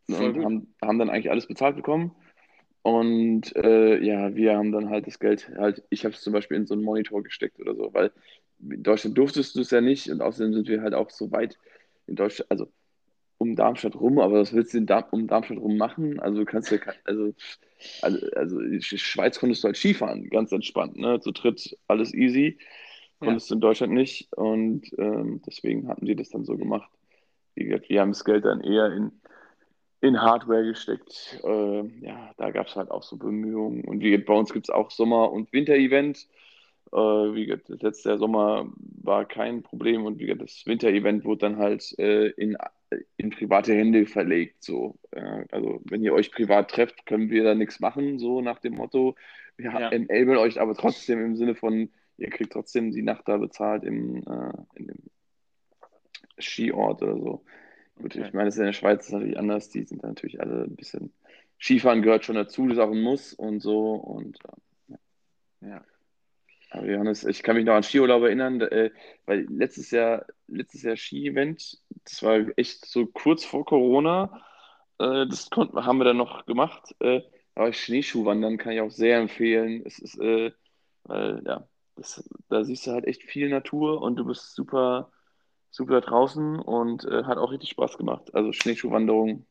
und 0.09 0.45
haben, 0.45 0.75
haben 0.83 0.99
dann 0.99 1.11
eigentlich 1.11 1.31
alles 1.31 1.47
bezahlt 1.47 1.77
bekommen. 1.77 2.15
Und 2.83 3.55
äh, 3.57 4.03
ja, 4.03 4.35
wir 4.35 4.57
haben 4.57 4.73
dann 4.73 4.89
halt 4.89 5.07
das 5.07 5.19
Geld 5.19 5.51
halt, 5.57 5.83
ich 5.91 6.05
habe 6.05 6.15
es 6.15 6.23
zum 6.23 6.33
Beispiel 6.33 6.57
in 6.57 6.67
so 6.67 6.75
einen 6.75 6.85
Monitor 6.85 7.23
gesteckt 7.23 7.61
oder 7.61 7.75
so, 7.75 7.93
weil 7.93 8.13
in 8.61 8.83
Deutschland 8.83 9.19
durftest 9.19 9.57
du 9.57 9.61
es 9.61 9.71
ja 9.71 9.81
nicht 9.81 10.09
und 10.11 10.23
außerdem 10.23 10.55
sind 10.55 10.69
wir 10.69 10.83
halt 10.83 10.95
auch 10.95 11.11
so 11.11 11.31
weit 11.31 11.59
in 12.07 12.17
Deutschland, 12.17 12.51
also 12.51 12.69
um 13.37 13.55
Darmstadt 13.55 13.95
rum, 13.95 14.19
aber 14.19 14.41
was 14.41 14.53
willst 14.53 14.75
du 14.75 14.83
Darm, 14.83 15.05
um 15.13 15.27
Darmstadt 15.27 15.59
rum 15.59 15.77
machen? 15.77 16.19
Also 16.21 16.39
du 16.39 16.45
kannst 16.45 16.71
ja, 16.71 16.79
also, 17.05 17.33
also, 18.03 18.27
also 18.35 18.61
in 18.61 18.83
Schweiz 18.83 19.39
konntest 19.39 19.63
du 19.63 19.67
halt 19.67 19.77
Skifahren, 19.77 20.29
ganz 20.29 20.51
entspannt, 20.51 20.97
ne? 20.97 21.21
Zu 21.21 21.31
dritt 21.31 21.77
alles 21.87 22.13
easy. 22.15 22.59
Konntest 23.21 23.49
ja. 23.49 23.55
du 23.55 23.57
in 23.57 23.61
Deutschland 23.61 23.93
nicht 23.93 24.33
und 24.35 24.91
ähm, 24.99 25.41
deswegen 25.47 25.89
hatten 25.89 26.07
die 26.07 26.17
das 26.17 26.31
dann 26.31 26.45
so 26.45 26.57
gemacht. 26.57 26.91
Wie 27.55 27.65
gesagt, 27.65 27.89
wir 27.89 28.01
haben 28.01 28.11
das 28.11 28.25
Geld 28.25 28.45
dann 28.45 28.61
eher 28.61 28.93
in, 28.93 29.13
in 30.01 30.21
Hardware 30.21 30.65
gesteckt. 30.65 31.41
Äh, 31.45 31.83
ja, 32.01 32.33
da 32.37 32.51
gab 32.51 32.69
es 32.69 32.77
halt 32.77 32.91
auch 32.91 33.03
so 33.03 33.17
Bemühungen. 33.17 33.85
Und 33.85 34.01
wie 34.01 34.17
bei 34.17 34.35
uns 34.35 34.53
gibt 34.53 34.67
es 34.67 34.71
auch 34.71 34.91
Sommer- 34.91 35.33
und 35.33 35.53
Winter-Event. 35.53 36.29
Äh, 36.93 36.97
wie 36.97 37.47
gesagt, 37.47 37.69
das 37.69 37.83
letzte 37.83 38.19
Sommer 38.19 38.71
war 39.03 39.25
kein 39.27 39.63
Problem 39.63 40.05
und 40.05 40.19
wie 40.19 40.27
gesagt, 40.27 40.43
das 40.43 40.67
Winter-Event 40.67 41.25
wurde 41.25 41.41
dann 41.41 41.59
halt 41.59 41.99
äh, 41.99 42.29
in, 42.29 42.57
in 43.17 43.31
private 43.31 43.75
Hände 43.75 44.07
verlegt. 44.07 44.63
So. 44.63 44.99
Äh, 45.11 45.45
also 45.51 45.81
wenn 45.85 46.03
ihr 46.03 46.15
euch 46.15 46.31
privat 46.31 46.71
trefft, 46.71 47.05
können 47.05 47.31
wir 47.31 47.45
da 47.45 47.55
nichts 47.55 47.81
machen, 47.81 48.19
so 48.19 48.41
nach 48.41 48.61
dem 48.61 48.75
Motto. 48.75 49.17
Wir 49.57 49.73
ja. 49.73 49.89
enablen 49.91 50.39
euch 50.39 50.61
aber 50.61 50.75
trotzdem 50.75 51.25
im 51.25 51.37
Sinne 51.37 51.57
von, 51.57 51.91
ihr 52.17 52.31
kriegt 52.31 52.53
trotzdem 52.53 52.93
die 52.93 53.03
Nacht 53.03 53.27
da 53.27 53.37
bezahlt 53.37 53.83
im, 53.83 54.19
äh, 54.19 54.53
in 54.77 54.87
dem 54.87 55.03
Skiort 56.39 57.03
oder 57.03 57.19
so. 57.19 57.45
Gut, 57.99 58.17
okay. 58.17 58.27
ich 58.27 58.33
meine, 58.33 58.47
das 58.47 58.55
ist 58.55 58.61
in 58.61 58.67
der 58.67 58.73
Schweiz 58.73 59.11
natürlich 59.11 59.39
anders. 59.39 59.69
Die 59.71 59.83
sind 59.85 60.03
natürlich 60.03 60.41
alle 60.41 60.65
ein 60.65 60.77
bisschen. 60.77 61.13
Skifahren 61.61 62.03
gehört 62.03 62.25
schon 62.25 62.37
dazu, 62.37 62.67
das 62.69 62.79
ist 62.79 62.83
auch 62.83 62.93
ein 62.93 63.03
Muss 63.03 63.33
und 63.33 63.61
so. 63.61 63.95
Und 63.95 64.39
äh, 64.45 64.97
ja. 65.63 65.69
ja. 65.69 65.85
Aber 66.71 66.87
Johannes, 66.87 67.25
ich 67.25 67.43
kann 67.43 67.57
mich 67.57 67.65
noch 67.65 67.75
an 67.75 67.83
Skiurlaub 67.83 68.23
erinnern, 68.23 68.61
äh, 68.61 68.91
weil 69.27 69.47
letztes 69.49 69.91
Jahr, 69.91 70.27
letztes 70.47 70.83
Jahr 70.83 70.97
Ski-Event, 70.97 71.79
das 72.05 72.23
war 72.23 72.47
echt 72.57 72.85
so 72.85 73.07
kurz 73.07 73.45
vor 73.45 73.65
Corona, 73.65 74.45
äh, 74.99 75.27
das 75.27 75.51
konnten, 75.51 75.85
haben 75.85 75.99
wir 75.99 76.05
dann 76.05 76.19
noch 76.19 76.47
gemacht. 76.47 76.95
Äh, 77.01 77.23
aber 77.55 77.73
Schneeschuhwandern 77.73 78.59
kann 78.59 78.73
ich 78.73 78.81
auch 78.81 78.91
sehr 78.91 79.19
empfehlen. 79.19 79.83
Es 79.85 79.99
ist, 79.99 80.21
äh, 80.21 80.53
weil, 81.05 81.43
ja, 81.45 81.67
das, 81.97 82.29
da 82.49 82.65
siehst 82.65 82.87
du 82.87 82.93
halt 82.93 83.07
echt 83.07 83.23
viel 83.25 83.49
Natur 83.49 84.03
und 84.03 84.17
du 84.17 84.25
bist 84.25 84.55
super, 84.55 85.11
super 85.71 86.01
draußen 86.01 86.59
und 86.59 87.05
äh, 87.05 87.25
hat 87.25 87.39
auch 87.39 87.53
richtig 87.53 87.71
Spaß 87.71 87.99
gemacht. 87.99 88.35
Also 88.35 88.53
Schneeschuhwanderung, 88.53 89.47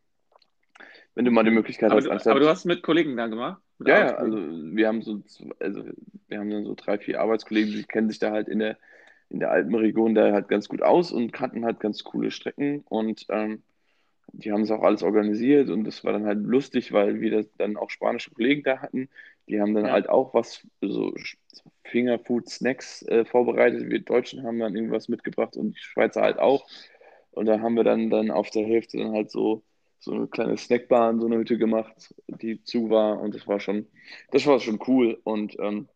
wenn 1.16 1.26
du 1.26 1.32
mal 1.32 1.44
die 1.44 1.52
Möglichkeit 1.52 1.92
aber 1.92 2.00
hast. 2.00 2.06
Du, 2.06 2.12
anstatt, 2.12 2.32
aber 2.32 2.40
du 2.40 2.48
hast 2.48 2.66
mit 2.66 2.84
Kollegen 2.84 3.18
da 3.18 3.28
gemacht? 3.28 3.62
Ja, 3.80 4.00
ja, 4.00 4.16
also 4.16 4.38
wir 4.38 4.88
haben 4.88 5.02
so, 5.02 5.22
also 5.60 5.84
wir 6.28 6.40
haben 6.40 6.50
dann 6.50 6.66
so 6.66 6.74
drei, 6.76 6.98
vier 6.98 7.22
Arbeitskollegen, 7.22 7.74
die 7.74 7.84
kennen 7.84 8.10
sich 8.10 8.20
da 8.20 8.32
halt 8.32 8.48
in 8.48 8.60
der, 8.60 8.78
in 9.30 9.40
der 9.40 9.52
Alpenregion 9.52 10.16
da 10.16 10.32
halt 10.32 10.48
ganz 10.48 10.68
gut 10.68 10.82
aus 10.82 11.12
und 11.12 11.32
kannten 11.32 11.64
halt 11.64 11.80
ganz 11.80 12.04
coole 12.04 12.32
Strecken 12.32 12.82
und 12.88 13.26
ähm, 13.30 13.62
die 14.34 14.52
haben 14.52 14.62
es 14.62 14.72
auch 14.72 14.84
alles 14.84 15.04
organisiert 15.04 15.70
und 15.70 15.84
das 15.84 16.04
war 16.04 16.14
dann 16.14 16.26
halt 16.26 16.40
lustig, 16.40 16.92
weil 16.92 17.22
wir 17.22 17.46
dann 17.58 17.78
auch 17.78 17.90
spanische 17.90 18.32
Kollegen 18.32 18.64
da 18.64 18.80
hatten. 18.80 19.10
Die 19.48 19.62
haben 19.62 19.74
dann 19.74 19.86
ja. 19.86 19.92
halt 19.92 20.10
auch 20.10 20.34
was, 20.34 20.66
so 20.82 21.14
Fingerfood-Snacks 21.86 23.04
äh, 23.04 23.26
vorbereitet. 23.26 23.90
Wir 23.90 24.02
Deutschen 24.02 24.44
haben 24.44 24.60
dann 24.60 24.76
irgendwas 24.76 25.08
mitgebracht 25.08 25.56
und 25.56 25.72
die 25.72 25.80
Schweizer 25.80 26.22
halt 26.22 26.40
auch. 26.40 26.68
Und 27.32 27.46
da 27.46 27.60
haben 27.60 27.76
wir 27.76 27.84
dann, 27.84 28.10
dann 28.10 28.32
auf 28.32 28.50
der 28.50 28.66
Hälfte 28.66 28.98
dann 28.98 29.14
halt 29.14 29.32
so 29.32 29.64
so 30.00 30.12
eine 30.12 30.28
kleine 30.28 30.58
Snackbar 30.58 31.10
in 31.10 31.20
so 31.20 31.26
eine 31.26 31.38
Hütte 31.38 31.58
gemacht, 31.58 32.14
die 32.28 32.64
zu 32.64 32.90
war 32.90 33.20
und 33.20 33.36
das 33.36 33.48
war 33.48 33.60
schon, 33.60 33.88
das 34.32 34.46
war 34.46 34.60
schon 34.60 34.80
cool. 34.88 35.20
Und 35.24 35.58
ähm, 35.60 35.88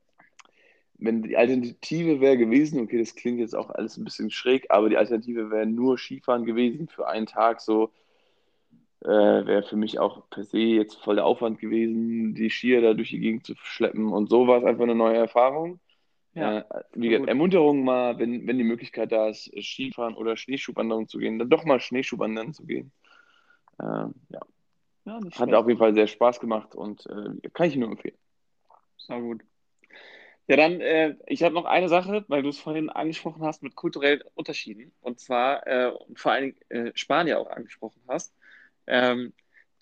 wenn 0.97 1.23
die 1.23 1.37
Alternative 1.37 2.19
wäre 2.19 2.37
gewesen, 2.37 2.79
okay, 2.79 2.99
das 2.99 3.15
klingt 3.15 3.39
jetzt 3.39 3.55
auch 3.55 3.69
alles 3.69 3.97
ein 3.97 4.03
bisschen 4.03 4.29
schräg, 4.29 4.67
aber 4.69 4.89
die 4.89 4.97
Alternative 4.97 5.49
wäre 5.49 5.65
nur 5.65 5.97
Skifahren 5.97 6.45
gewesen 6.45 6.87
für 6.87 7.07
einen 7.07 7.25
Tag, 7.25 7.61
so 7.61 7.91
äh, 9.03 9.07
wäre 9.45 9.63
für 9.63 9.75
mich 9.75 9.99
auch 9.99 10.29
per 10.29 10.43
se 10.43 10.59
jetzt 10.59 10.95
voll 10.95 11.15
der 11.15 11.25
Aufwand 11.25 11.59
gewesen, 11.59 12.33
die 12.35 12.49
Skier 12.49 12.81
da 12.81 12.93
durch 12.93 13.09
die 13.09 13.19
Gegend 13.19 13.45
zu 13.45 13.55
schleppen 13.55 14.11
und 14.11 14.29
so 14.29 14.47
war 14.47 14.59
es 14.59 14.65
einfach 14.65 14.83
eine 14.83 14.95
neue 14.95 15.17
Erfahrung. 15.17 15.79
Ja, 16.33 16.59
äh, 16.59 16.83
wie 16.93 17.09
gesagt, 17.09 17.27
Ermunterung 17.27 17.83
mal, 17.83 18.17
wenn, 18.17 18.47
wenn 18.47 18.57
die 18.57 18.63
Möglichkeit 18.63 19.11
da 19.11 19.27
ist, 19.27 19.51
Skifahren 19.61 20.15
oder 20.15 20.37
Schneeschuhwanderung 20.37 21.07
zu 21.07 21.17
gehen, 21.17 21.39
dann 21.39 21.49
doch 21.49 21.65
mal 21.65 21.79
Schneeschuhwandern 21.79 22.53
zu 22.53 22.65
gehen. 22.65 22.91
Äh, 23.79 23.85
ja. 23.85 24.39
ja 25.05 25.19
Hat 25.37 25.53
auf 25.53 25.67
jeden 25.67 25.79
Fall 25.79 25.93
sehr 25.93 26.07
Spaß 26.07 26.39
gemacht 26.39 26.73
und 26.75 27.05
äh, 27.07 27.49
kann 27.49 27.67
ich 27.67 27.75
nur 27.75 27.89
empfehlen. 27.89 28.17
Sehr 28.97 29.19
gut. 29.19 29.41
Ja, 30.47 30.57
dann, 30.57 30.81
äh, 30.81 31.15
ich 31.27 31.43
habe 31.43 31.55
noch 31.55 31.65
eine 31.65 31.87
Sache, 31.89 32.25
weil 32.27 32.43
du 32.43 32.49
es 32.49 32.59
vorhin 32.59 32.89
angesprochen 32.89 33.43
hast 33.43 33.63
mit 33.63 33.75
kulturellen 33.75 34.21
Unterschieden. 34.33 34.91
Und 35.01 35.19
zwar, 35.19 35.65
äh, 35.65 35.93
vor 36.15 36.31
allen 36.31 36.55
Dingen 36.69 36.87
äh, 36.87 36.91
Spanier 36.93 37.39
auch 37.39 37.49
angesprochen 37.49 38.01
hast. 38.07 38.33
Ähm, 38.87 39.33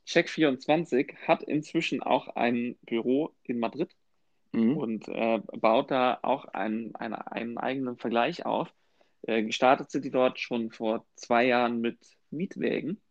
Check24 0.08 1.16
hat 1.28 1.43
inzwischen 1.43 2.02
auch 2.02 2.30
ein 2.30 2.78
Büro 2.82 3.36
in 3.43 3.60
Madrid 3.60 3.95
mhm. 4.52 4.78
und 4.78 5.08
äh, 5.08 5.39
baut 5.60 5.91
da 5.91 6.20
auch 6.24 6.45
einen, 6.45 6.95
einen, 6.95 7.14
einen 7.14 7.58
eigenen 7.58 7.97
Vergleich 7.97 8.45
auf. 8.45 8.74
Äh, 9.24 9.43
gestartet 9.43 9.91
sind 9.91 10.06
die 10.06 10.12
dort 10.12 10.39
schon 10.39 10.72
vor 10.72 11.06
zwei 11.16 11.45
Jahren 11.45 11.82
mit 11.82 12.00
Mietwägen. 12.32 13.02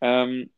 Ähm, 0.00 0.50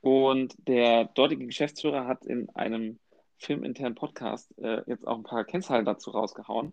und 0.00 0.54
der 0.66 1.04
dortige 1.04 1.46
Geschäftsführer 1.46 2.06
hat 2.06 2.24
in 2.24 2.48
einem 2.50 2.98
filminternen 3.38 3.94
Podcast 3.94 4.56
äh, 4.58 4.82
jetzt 4.86 5.06
auch 5.06 5.16
ein 5.16 5.24
paar 5.24 5.44
Kennzahlen 5.44 5.84
dazu 5.84 6.10
rausgehauen. 6.10 6.72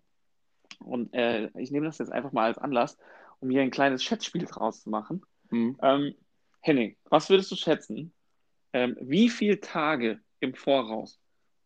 Und 0.80 1.14
äh, 1.14 1.50
ich 1.58 1.72
nehme 1.72 1.86
das 1.86 1.98
jetzt 1.98 2.12
einfach 2.12 2.32
mal 2.32 2.46
als 2.46 2.58
Anlass, 2.58 2.98
um 3.40 3.50
hier 3.50 3.62
ein 3.62 3.72
kleines 3.72 4.04
Schätzspiel 4.04 4.46
draus 4.46 4.84
zu 4.84 4.90
machen. 4.90 5.26
Mhm. 5.50 5.78
Ähm, 5.82 6.16
Henning, 6.68 6.98
was 7.10 7.30
würdest 7.30 7.50
du 7.52 7.56
schätzen? 7.56 8.12
Ähm, 8.74 8.98
wie 9.00 9.30
viele 9.30 9.62
Tage 9.62 10.20
im 10.42 10.54
Voraus 10.54 11.18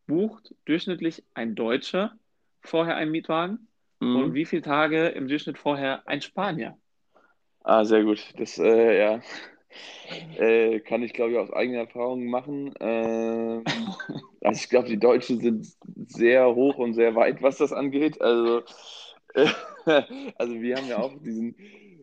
bucht 0.06 0.54
durchschnittlich 0.66 1.24
ein 1.34 1.56
Deutscher 1.56 2.14
vorher 2.62 2.96
einen 2.98 3.10
Mietwagen? 3.10 3.68
Mhm. 4.00 4.16
Und 4.16 4.34
wie 4.36 4.46
viele 4.46 4.62
Tage 4.62 5.08
im 5.08 5.28
Durchschnitt 5.28 5.58
vorher 5.58 6.08
ein 6.08 6.22
Spanier? 6.22 6.78
Ah, 7.64 7.84
sehr 7.84 8.04
gut. 8.04 8.32
Das, 8.38 8.58
äh, 8.60 9.00
ja. 9.00 9.22
Äh, 10.38 10.82
kann 10.82 11.02
ich, 11.02 11.14
glaube 11.14 11.32
ich, 11.32 11.38
aus 11.38 11.54
eigener 11.54 11.80
Erfahrung 11.80 12.26
machen. 12.26 12.74
Ähm, 12.82 13.64
also 14.42 14.62
ich 14.62 14.68
glaube, 14.68 14.90
die 14.90 15.00
Deutschen 15.00 15.40
sind 15.40 15.66
sehr 16.10 16.54
hoch 16.54 16.76
und 16.76 16.94
sehr 16.94 17.16
weit, 17.16 17.42
was 17.42 17.56
das 17.56 17.72
angeht. 17.72 18.20
Also, 18.20 18.64
äh, 19.34 19.48
also 20.38 20.60
wir 20.60 20.76
haben 20.76 20.90
ja 20.90 20.98
auch 20.98 21.14
diesen 21.24 21.56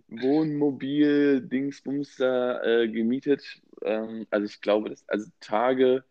Wohnmobil-Dingsbums 0.08 2.16
da 2.16 2.62
äh, 2.62 2.88
gemietet. 2.88 3.60
Ähm, 3.82 4.26
also 4.30 4.46
ich 4.46 4.60
glaube, 4.60 4.90
das, 4.90 5.08
also 5.08 5.30
Tage, 5.40 6.04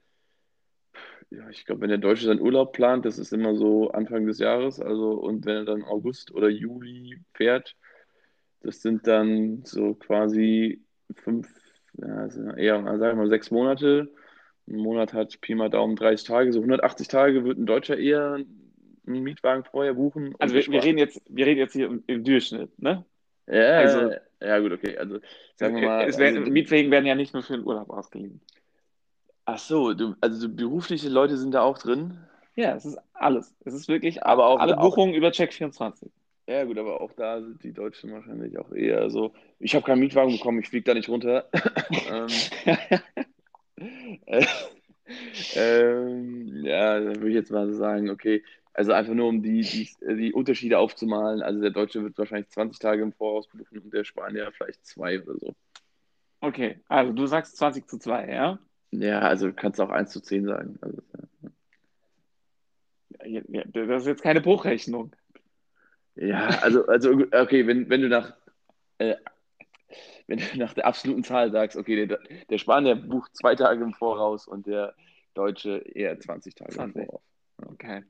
ja, 1.29 1.49
ich 1.49 1.65
glaube, 1.65 1.81
wenn 1.81 1.89
der 1.89 1.97
Deutsche 1.97 2.25
seinen 2.25 2.41
Urlaub 2.41 2.73
plant, 2.73 3.05
das 3.05 3.19
ist 3.19 3.33
immer 3.33 3.55
so 3.55 3.91
Anfang 3.91 4.25
des 4.25 4.39
Jahres, 4.39 4.79
also 4.79 5.11
und 5.11 5.45
wenn 5.45 5.57
er 5.57 5.65
dann 5.65 5.83
August 5.83 6.33
oder 6.33 6.49
Juli 6.49 7.19
fährt, 7.33 7.75
das 8.61 8.81
sind 8.81 9.07
dann 9.07 9.63
so 9.65 9.93
quasi 9.95 10.81
fünf, 11.15 11.47
ja, 11.93 12.27
eher, 12.55 12.83
sagen 12.83 12.99
wir 12.99 13.15
mal, 13.15 13.29
sechs 13.29 13.51
Monate. 13.51 14.11
Ein 14.67 14.77
Monat 14.77 15.13
hat 15.13 15.39
Pi 15.41 15.55
mal 15.55 15.69
Daumen 15.69 15.95
30 15.95 16.27
Tage, 16.27 16.53
so 16.53 16.59
180 16.59 17.07
Tage 17.07 17.45
wird 17.45 17.57
ein 17.57 17.65
Deutscher 17.65 17.97
eher 17.97 18.35
einen 18.35 19.23
Mietwagen 19.23 19.63
vorher 19.63 19.93
buchen. 19.93 20.35
Also 20.39 20.55
wir, 20.55 20.65
wir, 20.67 20.83
reden 20.83 20.97
jetzt, 20.97 21.21
wir 21.29 21.45
reden 21.45 21.59
jetzt 21.59 21.73
hier 21.73 21.87
im, 21.87 22.03
im 22.07 22.23
Durchschnitt, 22.23 22.77
ne? 22.81 23.05
Ja, 23.47 23.77
also, 23.77 24.11
ja 24.41 24.59
gut, 24.59 24.73
okay. 24.73 24.97
Also 24.97 25.19
sagen 25.55 25.75
wir 25.75 25.87
mal. 25.87 26.17
Wär, 26.17 26.27
also, 26.27 26.39
Mietwegen 26.51 26.91
werden 26.91 27.05
ja 27.05 27.15
nicht 27.15 27.33
nur 27.33 27.43
für 27.43 27.57
den 27.57 27.65
Urlaub 27.65 27.89
ausgeliehen. 27.89 28.41
Ach 29.45 29.57
so, 29.57 29.93
du, 29.93 30.15
also 30.19 30.49
berufliche 30.49 31.09
Leute 31.09 31.37
sind 31.37 31.53
da 31.53 31.61
auch 31.61 31.77
drin? 31.77 32.17
Ja, 32.55 32.75
es 32.75 32.85
ist 32.85 32.97
alles. 33.13 33.55
Es 33.63 33.73
ist 33.73 33.87
wirklich 33.87 34.23
aber 34.23 34.47
auch, 34.47 34.59
alle 34.59 34.75
Buchungen 34.75 35.13
über 35.13 35.29
Check24. 35.29 36.09
Ja, 36.47 36.63
gut, 36.63 36.77
aber 36.77 37.01
auch 37.01 37.11
da 37.13 37.41
sind 37.41 37.63
die 37.63 37.73
Deutschen 37.73 38.11
wahrscheinlich 38.11 38.57
auch 38.57 38.71
eher 38.71 39.09
so. 39.09 39.33
Ich 39.59 39.75
habe 39.75 39.85
keinen 39.85 39.99
Mietwagen 39.99 40.31
bekommen, 40.31 40.59
ich 40.59 40.69
fliege 40.69 40.85
da 40.85 40.93
nicht 40.93 41.09
runter. 41.09 41.49
ähm, 42.09 42.27
äh, 44.25 44.45
ähm, 45.55 46.65
ja, 46.65 46.99
dann 46.99 47.15
würde 47.17 47.29
ich 47.29 47.35
jetzt 47.35 47.51
mal 47.51 47.73
sagen, 47.73 48.09
okay, 48.09 48.43
also 48.77 48.91
einfach 48.93 49.15
nur 49.15 49.27
um 49.27 49.41
die, 49.41 49.61
die, 49.61 49.89
die 50.07 50.33
Unterschiede 50.33 50.77
aufzumalen. 50.77 51.41
Also 51.41 51.59
der 51.61 51.71
Deutsche 51.71 52.03
wird 52.03 52.17
wahrscheinlich 52.17 52.49
20 52.49 52.79
Tage 52.79 53.01
im 53.01 53.11
Voraus 53.11 53.47
buchen 53.47 53.79
und 53.79 53.91
der 53.91 54.03
Spanier 54.03 54.51
vielleicht 54.51 54.85
zwei 54.85 55.21
oder 55.21 55.37
so. 55.39 55.55
Okay, 56.41 56.79
also 56.87 57.11
du 57.11 57.25
sagst 57.25 57.57
20 57.57 57.87
zu 57.87 57.97
2, 57.97 58.29
ja? 58.31 58.59
Ja, 58.91 59.19
also 59.21 59.51
kannst 59.51 59.79
du 59.79 59.83
auch 59.83 59.89
1 59.89 60.11
zu 60.11 60.21
10 60.21 60.45
sagen. 60.45 60.77
Also, 60.81 61.01
ja. 63.25 63.41
Ja, 63.47 63.63
das 63.65 64.03
ist 64.03 64.07
jetzt 64.07 64.21
keine 64.21 64.41
Bruchrechnung. 64.41 65.11
Ja, 66.15 66.47
also, 66.61 66.85
also 66.85 67.11
okay, 67.33 67.65
wenn, 67.65 67.89
wenn 67.89 68.01
du 68.01 68.09
nach 68.09 68.33
äh, 68.99 69.15
wenn 70.27 70.37
du 70.37 70.57
nach 70.57 70.73
der 70.73 70.85
absoluten 70.85 71.23
Zahl 71.23 71.51
sagst, 71.51 71.77
okay, 71.77 72.05
der, 72.05 72.19
der 72.49 72.57
Spanier 72.59 72.95
bucht 72.95 73.35
zwei 73.35 73.55
Tage 73.55 73.83
im 73.83 73.93
Voraus 73.93 74.47
und 74.47 74.67
der 74.67 74.93
Deutsche 75.33 75.79
eher 75.79 76.19
20 76.19 76.53
Tage 76.53 76.73
20. 76.73 76.95
im 76.95 77.05
Voraus. 77.05 77.21
Okay. 77.73 78.03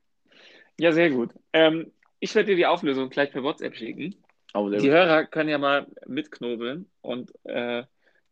Ja, 0.79 0.91
sehr 0.91 1.09
gut. 1.09 1.31
Ähm, 1.53 1.91
ich 2.19 2.33
werde 2.35 2.51
dir 2.51 2.55
die 2.55 2.65
Auflösung 2.65 3.09
gleich 3.09 3.31
per 3.31 3.43
WhatsApp 3.43 3.75
schicken. 3.75 4.15
Oh, 4.53 4.69
die 4.69 4.77
gut. 4.77 4.87
Hörer 4.87 5.25
können 5.25 5.49
ja 5.49 5.57
mal 5.57 5.87
mitknobeln 6.05 6.89
und 7.01 7.31
äh, 7.45 7.83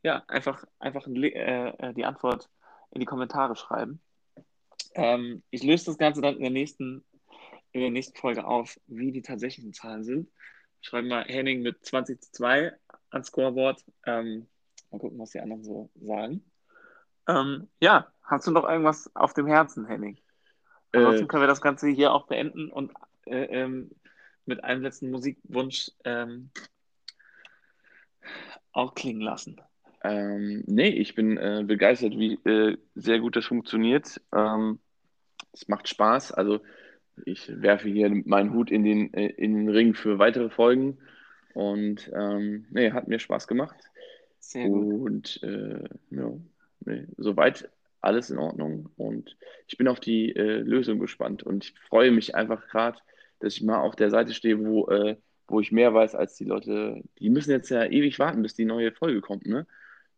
ja, 0.03 0.23
einfach, 0.27 0.63
einfach 0.79 1.07
äh, 1.07 1.69
äh, 1.69 1.93
die 1.93 2.05
Antwort 2.05 2.49
in 2.91 2.99
die 2.99 3.05
Kommentare 3.05 3.55
schreiben. 3.55 3.99
Ähm, 4.93 5.43
ich 5.49 5.63
löse 5.63 5.85
das 5.85 5.97
Ganze 5.97 6.21
dann 6.21 6.35
in 6.35 6.41
der 6.41 6.51
nächsten, 6.51 7.03
in 7.71 7.81
der 7.81 7.89
nächsten 7.89 8.17
Folge 8.17 8.45
auf, 8.45 8.79
wie 8.87 9.11
die 9.11 9.21
tatsächlichen 9.21 9.73
Zahlen 9.73 10.03
sind. 10.03 10.31
Schreiben 10.81 11.07
mal 11.07 11.25
Henning 11.25 11.61
mit 11.61 11.83
20 11.83 12.21
zu 12.21 12.31
2 12.31 12.73
ans 13.09 13.27
Scoreboard. 13.27 13.83
Ähm, 14.05 14.47
mal 14.91 14.99
gucken, 14.99 15.17
was 15.19 15.31
die 15.31 15.39
anderen 15.39 15.63
so 15.63 15.89
sagen. 15.95 16.43
Ähm, 17.27 17.67
ja, 17.81 18.11
hast 18.23 18.45
du 18.45 18.51
noch 18.51 18.69
irgendwas 18.69 19.09
auf 19.15 19.33
dem 19.33 19.47
Herzen, 19.47 19.87
Henning? 19.87 20.17
Ansonsten 20.95 21.25
äh, 21.25 21.27
können 21.27 21.43
wir 21.43 21.47
das 21.47 21.61
Ganze 21.61 21.89
hier 21.89 22.13
auch 22.13 22.27
beenden 22.27 22.69
und 22.69 22.91
äh, 23.25 23.45
ähm, 23.45 23.91
mit 24.45 24.63
einem 24.63 24.83
letzten 24.83 25.11
Musikwunsch 25.11 25.91
ähm, 26.03 26.49
auch 28.71 28.93
klingen 28.93 29.21
lassen. 29.21 29.61
Ähm, 30.03 30.63
nee, 30.67 30.89
ich 30.89 31.15
bin 31.15 31.37
äh, 31.37 31.63
begeistert, 31.65 32.13
wie 32.17 32.33
äh, 32.47 32.77
sehr 32.93 33.19
gut 33.19 33.35
das 33.35 33.45
funktioniert. 33.45 34.21
Ähm, 34.33 34.79
es 35.51 35.67
macht 35.67 35.87
Spaß. 35.87 36.31
Also 36.31 36.59
ich 37.25 37.49
werfe 37.61 37.89
hier 37.89 38.09
meinen 38.25 38.53
Hut 38.53 38.69
in 38.69 38.83
den, 38.83 39.13
äh, 39.13 39.27
in 39.27 39.55
den 39.55 39.69
Ring 39.69 39.93
für 39.95 40.19
weitere 40.19 40.49
Folgen. 40.49 40.99
Und 41.53 42.11
ähm, 42.13 42.67
nee, 42.69 42.91
hat 42.91 43.07
mir 43.07 43.19
Spaß 43.19 43.47
gemacht. 43.47 43.77
Sehr 44.39 44.67
gut. 44.67 45.01
Und 45.01 45.43
äh, 45.43 45.83
ja, 46.11 46.31
nee, 46.81 47.07
soweit 47.17 47.69
alles 48.05 48.29
in 48.29 48.37
Ordnung. 48.37 48.89
Und 48.97 49.37
ich 49.67 49.77
bin 49.77 49.87
auf 49.87 49.99
die 49.99 50.35
äh, 50.35 50.59
Lösung 50.59 50.99
gespannt. 50.99 51.43
Und 51.43 51.65
ich 51.65 51.73
freue 51.87 52.11
mich 52.11 52.35
einfach 52.35 52.67
gerade, 52.67 52.99
dass 53.39 53.55
ich 53.55 53.63
mal 53.63 53.79
auf 53.79 53.95
der 53.95 54.09
Seite 54.09 54.33
stehe, 54.33 54.63
wo, 54.63 54.87
äh, 54.87 55.17
wo 55.47 55.59
ich 55.59 55.71
mehr 55.71 55.93
weiß 55.93 56.15
als 56.15 56.35
die 56.35 56.45
Leute. 56.45 57.01
Die 57.19 57.29
müssen 57.29 57.51
jetzt 57.51 57.69
ja 57.69 57.85
ewig 57.85 58.19
warten, 58.19 58.41
bis 58.41 58.55
die 58.55 58.65
neue 58.65 58.91
Folge 58.91 59.21
kommt, 59.21 59.45
ne? 59.45 59.67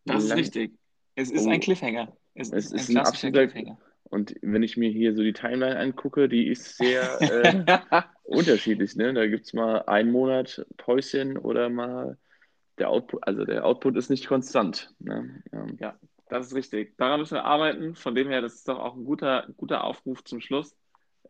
Das 0.06 0.24
ist 0.24 0.36
richtig. 0.36 0.74
Es 1.16 1.32
ist 1.32 1.46
oh, 1.46 1.50
ein 1.50 1.60
Cliffhanger. 1.60 2.16
Es, 2.36 2.52
es 2.52 2.72
ist 2.72 2.90
ein, 2.90 2.98
ein 2.98 3.06
absoluter 3.06 3.48
Cliffhanger. 3.48 3.78
Und 4.10 4.36
wenn 4.42 4.64
ich 4.64 4.78
mir 4.78 4.90
hier 4.90 5.14
so 5.16 5.22
die 5.22 5.34
Timeline 5.34 5.78
angucke, 5.78 6.30
die 6.30 6.48
ist 6.48 6.78
sehr 6.78 7.22
äh, 7.22 8.02
unterschiedlich. 8.24 8.96
Ne? 8.96 9.14
Da 9.14 9.28
gibt 9.28 9.46
es 9.46 9.54
mal 9.54 9.80
einen 9.82 10.12
Monat 10.12 10.66
Päuschen 10.78 11.38
oder 11.38 11.70
mal 11.70 12.18
der 12.78 12.90
Output, 12.90 13.28
also 13.28 13.44
der 13.44 13.66
Output 13.66 13.98
ist 13.98 14.10
nicht 14.10 14.28
konstant. 14.28 14.94
Ne? 15.00 15.44
Ähm, 15.52 15.78
ja, 15.80 16.00
das 16.30 16.48
ist 16.48 16.56
richtig. 16.56 16.98
Daran 16.98 17.20
müssen 17.20 17.36
wir 17.36 17.46
arbeiten. 17.46 17.96
Von 17.96 18.16
dem 18.16 18.30
her, 18.30 18.42
das 18.42 18.56
ist 18.56 18.68
doch 18.68 18.80
auch 18.80 18.96
ein 18.96 19.06
guter, 19.06 19.48
guter 19.58 19.84
Aufruf 19.84 20.24
zum 20.24 20.42
Schluss, 20.42 20.76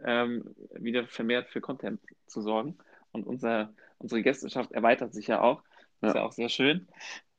ähm, 0.04 0.56
wieder 0.72 1.08
vermehrt 1.08 1.50
für 1.50 1.62
Content 1.62 2.02
zu 2.28 2.42
sorgen. 2.42 2.78
Und 3.12 3.26
unser, 3.26 3.74
unsere 3.98 4.22
Gästeschaft 4.22 4.72
erweitert 4.72 5.14
sich 5.14 5.28
ja 5.28 5.42
auch. 5.42 5.64
Das 6.02 6.02
ja. 6.02 6.10
ist 6.10 6.16
ja 6.16 6.24
auch 6.24 6.32
sehr 6.32 6.50
schön. 6.50 6.88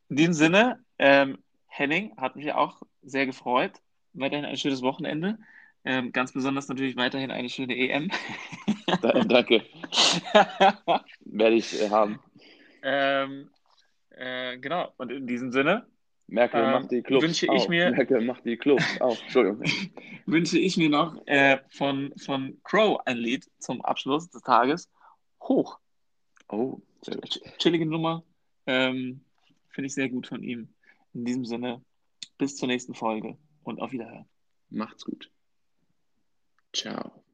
In 0.09 0.17
diesem 0.17 0.35
Sinne, 0.35 0.85
ähm, 0.99 1.39
Henning 1.67 2.17
hat 2.17 2.37
mich 2.37 2.53
auch 2.53 2.83
sehr 3.03 3.27
gefreut. 3.27 3.73
Weiterhin 4.15 4.45
ein 4.45 4.57
schönes 4.57 4.83
Wochenende. 4.83 5.39
Ähm, 5.85 6.13
ganz 6.13 6.33
besonders 6.33 6.69
natürlich 6.69 6.97
weiterhin 6.97 7.31
eine 7.31 7.49
schöne 7.49 7.77
EM. 7.77 8.11
Danke. 9.29 9.63
Werde 11.21 11.57
ich 11.57 11.81
äh, 11.81 11.91
haben. 11.91 12.19
Ähm, 12.83 13.51
äh, 14.11 14.59
genau. 14.59 14.93
Und 14.97 15.13
in 15.13 15.27
diesem 15.27 15.53
Sinne, 15.53 15.87
Merkel 16.29 16.63
ähm, 16.63 16.71
macht 16.73 16.91
die 16.91 17.03
Clubs 17.03 17.25
wünsche 17.25 17.47
ich 17.47 17.51
auf. 17.51 17.69
mir 17.69 17.91
Merkel 17.97 18.21
macht 18.21 18.45
die 18.45 18.57
Clubs 18.57 19.01
auf. 19.01 19.21
Entschuldigung. 19.23 19.63
wünsche 20.27 20.59
ich 20.59 20.77
mir 20.77 20.91
noch 20.91 21.17
äh, 21.27 21.59
von, 21.71 22.13
von 22.17 22.61
Crow 22.63 23.01
ein 23.07 23.17
Lied 23.17 23.51
zum 23.59 23.81
Abschluss 23.83 24.29
des 24.29 24.43
Tages. 24.43 24.91
Hoch. 25.41 25.79
Oh, 26.49 26.81
sehr 27.03 27.19
Chillige 27.59 27.87
Nummer. 27.87 28.23
Ähm, 28.67 29.25
Finde 29.71 29.87
ich 29.87 29.95
sehr 29.95 30.09
gut 30.09 30.27
von 30.27 30.43
ihm. 30.43 30.69
In 31.15 31.25
diesem 31.25 31.45
Sinne, 31.45 31.83
bis 32.37 32.57
zur 32.57 32.69
nächsten 32.69 32.95
Folge 32.95 33.37
und 33.63 33.81
auf 33.81 33.93
Wiederhören. 33.93 34.29
Macht's 34.69 35.05
gut. 35.05 35.31
Ciao. 36.75 37.25